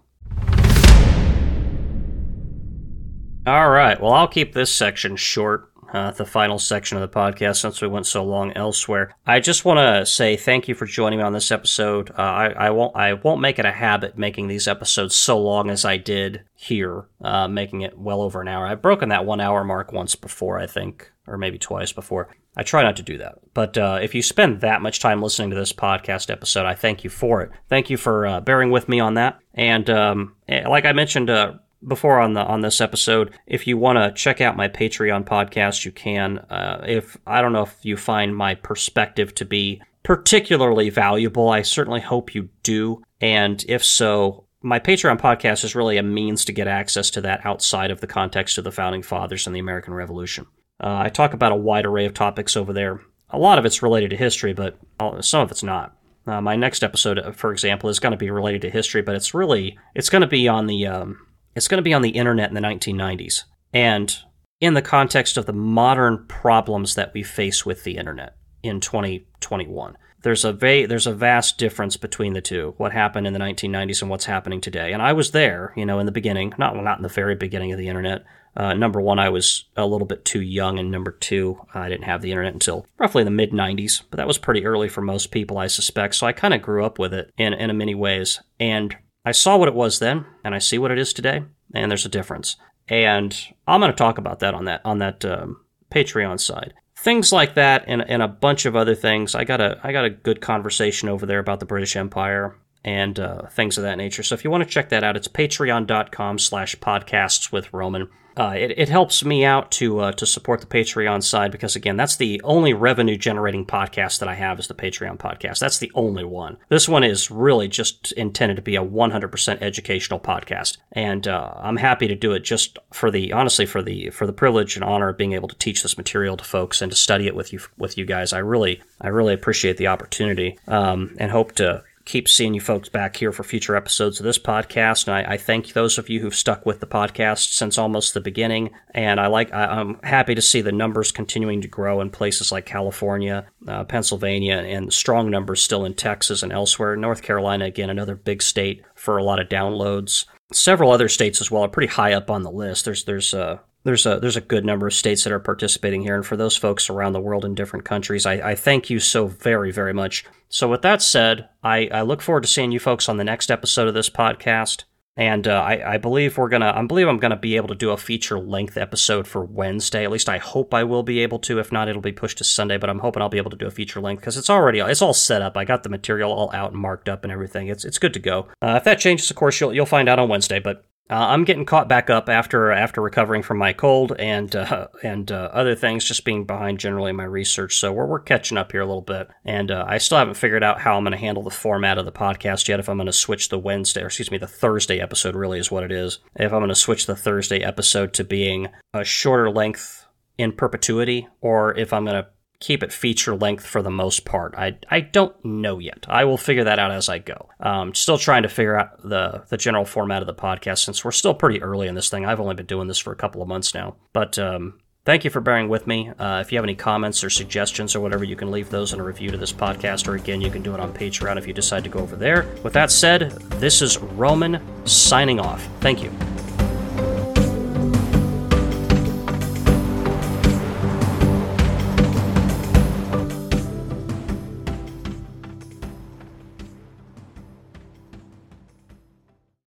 All 3.45 3.69
right. 3.69 3.99
Well, 3.99 4.13
I'll 4.13 4.27
keep 4.27 4.53
this 4.53 4.73
section 4.73 5.15
short. 5.15 5.69
Uh, 5.91 6.09
the 6.09 6.25
final 6.25 6.57
section 6.57 6.97
of 6.97 7.01
the 7.01 7.19
podcast 7.19 7.57
since 7.57 7.79
we 7.79 7.87
went 7.87 8.07
so 8.07 8.23
long 8.23 8.51
elsewhere. 8.53 9.13
I 9.27 9.39
just 9.39 9.63
want 9.63 9.77
to 9.77 10.07
say 10.07 10.35
thank 10.35 10.67
you 10.67 10.73
for 10.73 10.87
joining 10.87 11.19
me 11.19 11.25
on 11.25 11.33
this 11.33 11.51
episode. 11.51 12.09
Uh, 12.09 12.21
I, 12.21 12.47
I, 12.47 12.69
won't 12.71 12.95
I 12.95 13.13
won't 13.13 13.41
make 13.41 13.59
it 13.59 13.65
a 13.65 13.71
habit 13.71 14.17
making 14.17 14.47
these 14.47 14.67
episodes 14.67 15.13
so 15.13 15.39
long 15.39 15.69
as 15.69 15.85
I 15.85 15.97
did 15.97 16.45
here, 16.55 17.05
uh, 17.21 17.47
making 17.47 17.81
it 17.81 17.95
well 17.95 18.23
over 18.23 18.41
an 18.41 18.47
hour. 18.47 18.65
I've 18.65 18.81
broken 18.81 19.09
that 19.09 19.25
one 19.25 19.39
hour 19.39 19.63
mark 19.63 19.91
once 19.91 20.15
before, 20.15 20.57
I 20.57 20.65
think, 20.65 21.11
or 21.27 21.37
maybe 21.37 21.59
twice 21.59 21.91
before. 21.91 22.35
I 22.55 22.63
try 22.63 22.83
not 22.83 22.97
to 22.97 23.03
do 23.03 23.17
that. 23.17 23.39
But 23.53 23.77
uh, 23.77 23.99
if 24.01 24.13
you 24.15 24.21
spend 24.21 24.61
that 24.61 24.81
much 24.81 24.99
time 24.99 25.21
listening 25.21 25.49
to 25.49 25.55
this 25.55 25.73
podcast 25.73 26.29
episode, 26.29 26.65
I 26.65 26.75
thank 26.75 27.03
you 27.03 27.09
for 27.09 27.41
it. 27.41 27.51
Thank 27.67 27.89
you 27.89 27.97
for 27.97 28.27
uh, 28.27 28.41
bearing 28.41 28.71
with 28.71 28.87
me 28.87 28.99
on 28.99 29.15
that. 29.15 29.39
And 29.53 29.89
um, 29.89 30.35
eh, 30.47 30.67
like 30.67 30.85
I 30.85 30.93
mentioned 30.93 31.29
uh, 31.29 31.53
before 31.87 32.19
on 32.19 32.33
the 32.33 32.41
on 32.41 32.61
this 32.61 32.81
episode, 32.81 33.37
if 33.47 33.67
you 33.67 33.77
want 33.77 33.97
to 33.97 34.11
check 34.11 34.41
out 34.41 34.57
my 34.57 34.67
Patreon 34.67 35.25
podcast, 35.25 35.85
you 35.85 35.91
can. 35.91 36.39
Uh, 36.39 36.83
if 36.87 37.17
I 37.25 37.41
don't 37.41 37.53
know 37.53 37.63
if 37.63 37.75
you 37.81 37.97
find 37.97 38.35
my 38.35 38.55
perspective 38.55 39.35
to 39.35 39.45
be 39.45 39.81
particularly 40.03 40.89
valuable, 40.89 41.49
I 41.49 41.61
certainly 41.61 42.01
hope 42.01 42.35
you 42.35 42.49
do. 42.61 43.03
And 43.21 43.63
if 43.67 43.83
so, 43.83 44.45
my 44.61 44.79
Patreon 44.79 45.19
podcast 45.19 45.63
is 45.63 45.75
really 45.75 45.97
a 45.97 46.03
means 46.03 46.45
to 46.45 46.53
get 46.53 46.67
access 46.67 47.09
to 47.11 47.21
that 47.21 47.45
outside 47.45 47.91
of 47.91 48.01
the 48.01 48.07
context 48.07 48.57
of 48.57 48.63
the 48.63 48.71
founding 48.71 49.01
fathers 49.01 49.47
and 49.47 49.55
the 49.55 49.59
American 49.59 49.93
Revolution. 49.93 50.45
Uh, 50.83 51.03
I 51.05 51.09
talk 51.09 51.33
about 51.33 51.53
a 51.53 51.55
wide 51.55 51.85
array 51.85 52.05
of 52.05 52.13
topics 52.13 52.57
over 52.57 52.73
there. 52.73 52.99
A 53.29 53.37
lot 53.37 53.57
of 53.57 53.65
it's 53.65 53.81
related 53.81 54.09
to 54.09 54.17
history, 54.17 54.53
but 54.53 54.77
some 55.21 55.41
of 55.41 55.49
it's 55.49 55.63
not. 55.63 55.95
Uh, 56.27 56.41
my 56.41 56.57
next 56.57 56.83
episode, 56.83 57.17
uh, 57.19 57.31
for 57.31 57.53
example, 57.53 57.89
is 57.89 57.99
going 57.99 58.11
to 58.11 58.17
be 58.17 58.29
related 58.29 58.61
to 58.63 58.69
history, 58.69 59.01
but 59.01 59.15
it's 59.15 59.33
really 59.33 59.77
it's 59.95 60.09
going 60.09 60.21
to 60.21 60.27
be 60.27 60.47
on 60.47 60.67
the 60.67 60.85
um, 60.85 61.25
it's 61.55 61.69
going 61.69 61.77
to 61.77 61.83
be 61.83 61.93
on 61.93 62.01
the 62.01 62.09
internet 62.09 62.49
in 62.49 62.55
the 62.55 62.61
1990s, 62.61 63.43
and 63.73 64.17
in 64.59 64.73
the 64.73 64.81
context 64.81 65.37
of 65.37 65.45
the 65.45 65.53
modern 65.53 66.25
problems 66.27 66.95
that 66.95 67.13
we 67.13 67.23
face 67.23 67.65
with 67.65 67.83
the 67.83 67.97
internet 67.97 68.35
in 68.61 68.79
2021. 68.79 69.97
There's 70.21 70.45
a 70.45 70.53
va- 70.53 70.87
there's 70.87 71.07
a 71.07 71.13
vast 71.13 71.57
difference 71.57 71.97
between 71.97 72.33
the 72.33 72.41
two. 72.41 72.73
What 72.77 72.93
happened 72.93 73.27
in 73.27 73.33
the 73.33 73.39
1990s 73.39 74.01
and 74.01 74.09
what's 74.09 74.25
happening 74.25 74.61
today. 74.61 74.93
And 74.93 75.01
I 75.01 75.13
was 75.13 75.31
there, 75.31 75.73
you 75.75 75.85
know, 75.85 75.99
in 75.99 76.05
the 76.05 76.13
beginning, 76.13 76.53
not 76.57 76.73
well, 76.73 76.83
not 76.83 76.97
in 76.97 77.03
the 77.03 77.09
very 77.09 77.35
beginning 77.35 77.73
of 77.73 77.77
the 77.77 77.89
internet, 77.89 78.23
uh, 78.55 78.73
number 78.73 79.01
one, 79.01 79.19
I 79.19 79.29
was 79.29 79.65
a 79.75 79.85
little 79.85 80.05
bit 80.05 80.25
too 80.25 80.41
young, 80.41 80.77
and 80.77 80.91
number 80.91 81.11
two, 81.11 81.59
I 81.73 81.89
didn't 81.89 82.05
have 82.05 82.21
the 82.21 82.31
internet 82.31 82.53
until 82.53 82.85
roughly 82.99 83.23
the 83.23 83.31
mid 83.31 83.51
90s, 83.51 84.03
but 84.09 84.17
that 84.17 84.27
was 84.27 84.37
pretty 84.37 84.65
early 84.65 84.89
for 84.89 85.01
most 85.01 85.31
people, 85.31 85.57
I 85.57 85.67
suspect. 85.67 86.15
So 86.15 86.27
I 86.27 86.33
kind 86.33 86.53
of 86.53 86.61
grew 86.61 86.85
up 86.85 86.99
with 86.99 87.13
it 87.13 87.31
in, 87.37 87.53
in 87.53 87.75
many 87.77 87.95
ways. 87.95 88.41
And 88.59 88.95
I 89.25 89.31
saw 89.31 89.57
what 89.57 89.67
it 89.67 89.73
was 89.73 89.99
then, 89.99 90.25
and 90.43 90.53
I 90.53 90.59
see 90.59 90.77
what 90.77 90.91
it 90.91 90.99
is 90.99 91.13
today, 91.13 91.43
and 91.73 91.89
there's 91.89 92.05
a 92.05 92.09
difference. 92.09 92.57
And 92.87 93.35
I'm 93.67 93.79
going 93.79 93.91
to 93.91 93.97
talk 93.97 94.17
about 94.17 94.39
that 94.39 94.53
on 94.53 94.65
that 94.65 94.81
on 94.83 94.99
that 94.99 95.23
um, 95.25 95.61
Patreon 95.89 96.39
side. 96.39 96.73
Things 96.95 97.31
like 97.31 97.55
that, 97.55 97.85
and, 97.87 98.01
and 98.07 98.21
a 98.21 98.27
bunch 98.27 98.65
of 98.65 98.75
other 98.75 98.95
things. 98.95 99.35
I 99.35 99.45
got 99.45 99.61
a 99.61 99.79
I 99.83 99.91
got 99.93 100.05
a 100.05 100.09
good 100.09 100.41
conversation 100.41 101.09
over 101.09 101.25
there 101.25 101.39
about 101.39 101.59
the 101.59 101.65
British 101.65 101.95
Empire 101.95 102.55
and 102.83 103.19
uh, 103.19 103.47
things 103.47 103.77
of 103.77 103.83
that 103.83 103.97
nature. 103.97 104.23
So 104.23 104.35
if 104.35 104.43
you 104.43 104.51
want 104.51 104.63
to 104.63 104.69
check 104.69 104.89
that 104.89 105.03
out, 105.03 105.15
it's 105.15 105.27
patreon.com 105.27 106.39
slash 106.39 106.75
podcasts 106.77 107.51
with 107.51 107.73
Roman. 107.73 108.09
Uh, 108.35 108.53
it, 108.57 108.73
it 108.77 108.89
helps 108.89 109.23
me 109.23 109.45
out 109.45 109.69
to 109.71 109.99
uh, 109.99 110.11
to 110.11 110.25
support 110.25 110.59
the 110.59 110.67
Patreon 110.67 111.21
side 111.23 111.51
because 111.51 111.75
again, 111.75 111.97
that's 111.97 112.15
the 112.15 112.41
only 112.43 112.73
revenue 112.73 113.15
generating 113.15 113.65
podcast 113.65 114.19
that 114.19 114.29
I 114.29 114.33
have 114.33 114.59
is 114.59 114.67
the 114.67 114.73
Patreon 114.73 115.17
podcast. 115.17 115.59
That's 115.59 115.77
the 115.77 115.91
only 115.93 116.23
one. 116.23 116.57
This 116.69 116.89
one 116.89 117.03
is 117.03 117.29
really 117.29 117.67
just 117.67 118.11
intended 118.13 118.55
to 118.55 118.61
be 118.61 118.75
a 118.75 118.83
100% 118.83 119.61
educational 119.61 120.19
podcast, 120.19 120.77
and 120.91 121.27
uh, 121.27 121.53
I'm 121.57 121.77
happy 121.77 122.07
to 122.07 122.15
do 122.15 122.33
it 122.33 122.39
just 122.39 122.79
for 122.91 123.11
the 123.11 123.33
honestly 123.33 123.65
for 123.65 123.83
the 123.83 124.09
for 124.09 124.25
the 124.25 124.33
privilege 124.33 124.75
and 124.75 124.83
honor 124.83 125.09
of 125.09 125.17
being 125.17 125.33
able 125.33 125.47
to 125.49 125.57
teach 125.57 125.83
this 125.83 125.97
material 125.97 126.37
to 126.37 126.43
folks 126.43 126.81
and 126.81 126.91
to 126.91 126.97
study 126.97 127.27
it 127.27 127.35
with 127.35 127.53
you 127.53 127.59
with 127.77 127.97
you 127.99 128.05
guys. 128.05 128.33
I 128.33 128.39
really 128.39 128.81
I 128.99 129.09
really 129.09 129.33
appreciate 129.35 129.77
the 129.77 129.87
opportunity 129.87 130.57
um, 130.67 131.15
and 131.19 131.29
hope 131.29 131.51
to 131.53 131.83
keep 132.05 132.27
seeing 132.27 132.53
you 132.53 132.61
folks 132.61 132.89
back 132.89 133.15
here 133.15 133.31
for 133.31 133.43
future 133.43 133.75
episodes 133.75 134.19
of 134.19 134.25
this 134.25 134.37
podcast. 134.37 135.07
And 135.07 135.15
I, 135.15 135.33
I, 135.33 135.37
thank 135.37 135.71
those 135.71 135.97
of 135.97 136.09
you 136.09 136.19
who've 136.19 136.35
stuck 136.35 136.65
with 136.65 136.79
the 136.79 136.87
podcast 136.87 137.53
since 137.53 137.77
almost 137.77 138.13
the 138.13 138.21
beginning. 138.21 138.71
And 138.93 139.19
I 139.19 139.27
like, 139.27 139.53
I, 139.53 139.79
am 139.79 139.99
happy 140.03 140.35
to 140.35 140.41
see 140.41 140.61
the 140.61 140.71
numbers 140.71 141.11
continuing 141.11 141.61
to 141.61 141.67
grow 141.67 142.01
in 142.01 142.09
places 142.09 142.51
like 142.51 142.65
California, 142.65 143.47
uh, 143.67 143.85
Pennsylvania, 143.85 144.57
and 144.57 144.93
strong 144.93 145.29
numbers 145.29 145.61
still 145.61 145.85
in 145.85 145.93
Texas 145.93 146.43
and 146.43 146.51
elsewhere. 146.51 146.95
North 146.95 147.21
Carolina, 147.21 147.65
again, 147.65 147.89
another 147.89 148.15
big 148.15 148.41
state 148.41 148.83
for 148.95 149.17
a 149.17 149.23
lot 149.23 149.39
of 149.39 149.47
downloads. 149.47 150.25
Several 150.51 150.91
other 150.91 151.09
states 151.09 151.39
as 151.39 151.49
well 151.49 151.63
are 151.63 151.69
pretty 151.69 151.91
high 151.93 152.13
up 152.13 152.29
on 152.29 152.43
the 152.43 152.51
list. 152.51 152.85
There's, 152.85 153.05
there's, 153.05 153.33
uh, 153.33 153.59
there's 153.83 154.05
a 154.05 154.19
there's 154.19 154.37
a 154.37 154.41
good 154.41 154.65
number 154.65 154.87
of 154.87 154.93
states 154.93 155.23
that 155.23 155.33
are 155.33 155.39
participating 155.39 156.01
here, 156.01 156.15
and 156.15 156.25
for 156.25 156.37
those 156.37 156.55
folks 156.55 156.89
around 156.89 157.13
the 157.13 157.21
world 157.21 157.45
in 157.45 157.55
different 157.55 157.85
countries, 157.85 158.25
I, 158.25 158.51
I 158.51 158.55
thank 158.55 158.89
you 158.89 158.99
so 158.99 159.27
very 159.27 159.71
very 159.71 159.93
much. 159.93 160.25
So 160.49 160.69
with 160.69 160.81
that 160.83 161.01
said, 161.01 161.49
I, 161.63 161.89
I 161.91 162.01
look 162.01 162.21
forward 162.21 162.43
to 162.43 162.49
seeing 162.49 162.71
you 162.71 162.79
folks 162.79 163.09
on 163.09 163.17
the 163.17 163.23
next 163.23 163.51
episode 163.51 163.87
of 163.87 163.93
this 163.93 164.09
podcast, 164.09 164.83
and 165.17 165.47
uh, 165.47 165.61
I, 165.61 165.95
I 165.95 165.97
believe 165.97 166.37
we're 166.37 166.49
gonna 166.49 166.71
I 166.75 166.85
believe 166.85 167.07
I'm 167.07 167.19
gonna 167.19 167.35
be 167.35 167.55
able 167.55 167.67
to 167.67 167.75
do 167.75 167.91
a 167.91 167.97
feature 167.97 168.39
length 168.39 168.77
episode 168.77 169.27
for 169.27 169.43
Wednesday. 169.43 170.03
At 170.05 170.11
least 170.11 170.29
I 170.29 170.37
hope 170.37 170.73
I 170.73 170.85
will 170.85 171.03
be 171.03 171.19
able 171.19 171.39
to. 171.39 171.59
If 171.59 171.71
not, 171.71 171.89
it'll 171.89 172.01
be 172.01 172.11
pushed 172.11 172.37
to 172.37 172.43
Sunday. 172.43 172.77
But 172.77 172.89
I'm 172.89 172.99
hoping 172.99 173.21
I'll 173.21 173.29
be 173.29 173.37
able 173.37 173.51
to 173.51 173.57
do 173.57 173.67
a 173.67 173.71
feature 173.71 173.99
length 173.99 174.21
because 174.21 174.37
it's 174.37 174.49
already 174.49 174.79
it's 174.79 175.01
all 175.01 175.13
set 175.13 175.41
up. 175.41 175.57
I 175.57 175.65
got 175.65 175.83
the 175.83 175.89
material 175.89 176.31
all 176.31 176.51
out 176.53 176.71
and 176.71 176.81
marked 176.81 177.09
up 177.09 177.23
and 177.23 177.31
everything. 177.31 177.67
It's 177.67 177.83
it's 177.83 177.99
good 177.99 178.13
to 178.13 178.19
go. 178.19 178.47
Uh, 178.61 178.75
if 178.77 178.85
that 178.85 178.99
changes, 178.99 179.29
of 179.29 179.35
course, 179.35 179.59
you'll 179.59 179.73
you'll 179.73 179.85
find 179.85 180.07
out 180.07 180.19
on 180.19 180.29
Wednesday. 180.29 180.59
But 180.59 180.85
uh, 181.09 181.15
I'm 181.15 181.43
getting 181.43 181.65
caught 181.65 181.89
back 181.89 182.09
up 182.09 182.29
after 182.29 182.71
after 182.71 183.01
recovering 183.01 183.43
from 183.43 183.57
my 183.57 183.73
cold 183.73 184.13
and 184.17 184.55
uh, 184.55 184.87
and 185.03 185.29
uh, 185.31 185.49
other 185.51 185.75
things, 185.75 186.05
just 186.05 186.23
being 186.23 186.45
behind 186.45 186.79
generally 186.79 187.09
in 187.09 187.15
my 187.17 187.25
research. 187.25 187.75
So 187.77 187.91
we're, 187.91 188.05
we're 188.05 188.19
catching 188.19 188.57
up 188.57 188.71
here 188.71 188.81
a 188.81 188.85
little 188.85 189.01
bit, 189.01 189.27
and 189.43 189.69
uh, 189.69 189.85
I 189.87 189.97
still 189.97 190.17
haven't 190.17 190.35
figured 190.35 190.63
out 190.63 190.79
how 190.79 190.95
I'm 190.95 191.03
going 191.03 191.11
to 191.11 191.17
handle 191.17 191.43
the 191.43 191.51
format 191.51 191.97
of 191.97 192.05
the 192.05 192.11
podcast 192.11 192.67
yet. 192.69 192.79
If 192.79 192.87
I'm 192.87 192.97
going 192.97 193.07
to 193.07 193.13
switch 193.13 193.49
the 193.49 193.59
Wednesday, 193.59 194.01
or 194.01 194.07
excuse 194.07 194.31
me, 194.31 194.37
the 194.37 194.47
Thursday 194.47 194.99
episode, 194.99 195.35
really 195.35 195.59
is 195.59 195.69
what 195.69 195.83
it 195.83 195.91
is. 195.91 196.19
If 196.35 196.53
I'm 196.53 196.59
going 196.59 196.69
to 196.69 196.75
switch 196.75 197.05
the 197.05 197.15
Thursday 197.15 197.59
episode 197.59 198.13
to 198.13 198.23
being 198.23 198.69
a 198.93 199.03
shorter 199.03 199.51
length 199.51 200.07
in 200.37 200.53
perpetuity, 200.53 201.27
or 201.41 201.77
if 201.77 201.91
I'm 201.91 202.05
going 202.05 202.23
to 202.23 202.29
keep 202.63 202.81
it 202.81 202.93
feature 202.93 203.35
length 203.35 203.65
for 203.65 203.81
the 203.81 203.91
most 203.91 204.23
part. 204.23 204.55
I, 204.57 204.77
I 204.89 205.01
don't 205.01 205.35
know 205.43 205.79
yet. 205.79 206.05
I 206.07 206.23
will 206.23 206.37
figure 206.37 206.63
that 206.63 206.79
out 206.79 206.91
as 206.91 207.09
I 207.09 207.19
go. 207.19 207.49
Um, 207.59 207.93
still 207.93 208.17
trying 208.17 208.43
to 208.43 208.49
figure 208.49 208.79
out 208.79 209.01
the, 209.03 209.43
the 209.49 209.57
general 209.57 209.83
format 209.83 210.21
of 210.21 210.27
the 210.27 210.33
podcast 210.33 210.79
since 210.79 211.03
we're 211.03 211.11
still 211.11 211.33
pretty 211.33 211.61
early 211.61 211.89
in 211.89 211.95
this 211.95 212.09
thing. 212.09 212.25
I've 212.25 212.39
only 212.39 212.55
been 212.55 212.65
doing 212.65 212.87
this 212.87 212.99
for 212.99 213.11
a 213.11 213.17
couple 213.17 213.41
of 213.41 213.49
months 213.49 213.73
now. 213.73 213.97
But 214.13 214.39
um, 214.39 214.79
thank 215.03 215.25
you 215.25 215.29
for 215.29 215.41
bearing 215.41 215.67
with 215.67 215.87
me. 215.87 216.09
Uh, 216.17 216.39
if 216.39 216.53
you 216.53 216.57
have 216.57 216.63
any 216.63 216.75
comments 216.75 217.21
or 217.21 217.29
suggestions 217.29 217.97
or 217.97 217.99
whatever, 217.99 218.23
you 218.23 218.37
can 218.37 218.49
leave 218.49 218.69
those 218.69 218.93
in 218.93 219.01
a 219.01 219.03
review 219.03 219.29
to 219.31 219.37
this 219.37 219.51
podcast, 219.51 220.07
or 220.07 220.15
again, 220.15 220.39
you 220.39 220.49
can 220.49 220.63
do 220.63 220.73
it 220.73 220.79
on 220.79 220.93
Patreon 220.93 221.37
if 221.37 221.45
you 221.45 221.53
decide 221.53 221.83
to 221.83 221.89
go 221.89 221.99
over 221.99 222.15
there. 222.15 222.47
With 222.63 222.71
that 222.73 222.91
said, 222.91 223.31
this 223.59 223.81
is 223.81 223.97
Roman 223.97 224.87
signing 224.87 225.41
off. 225.41 225.67
Thank 225.81 226.01
you. 226.01 227.32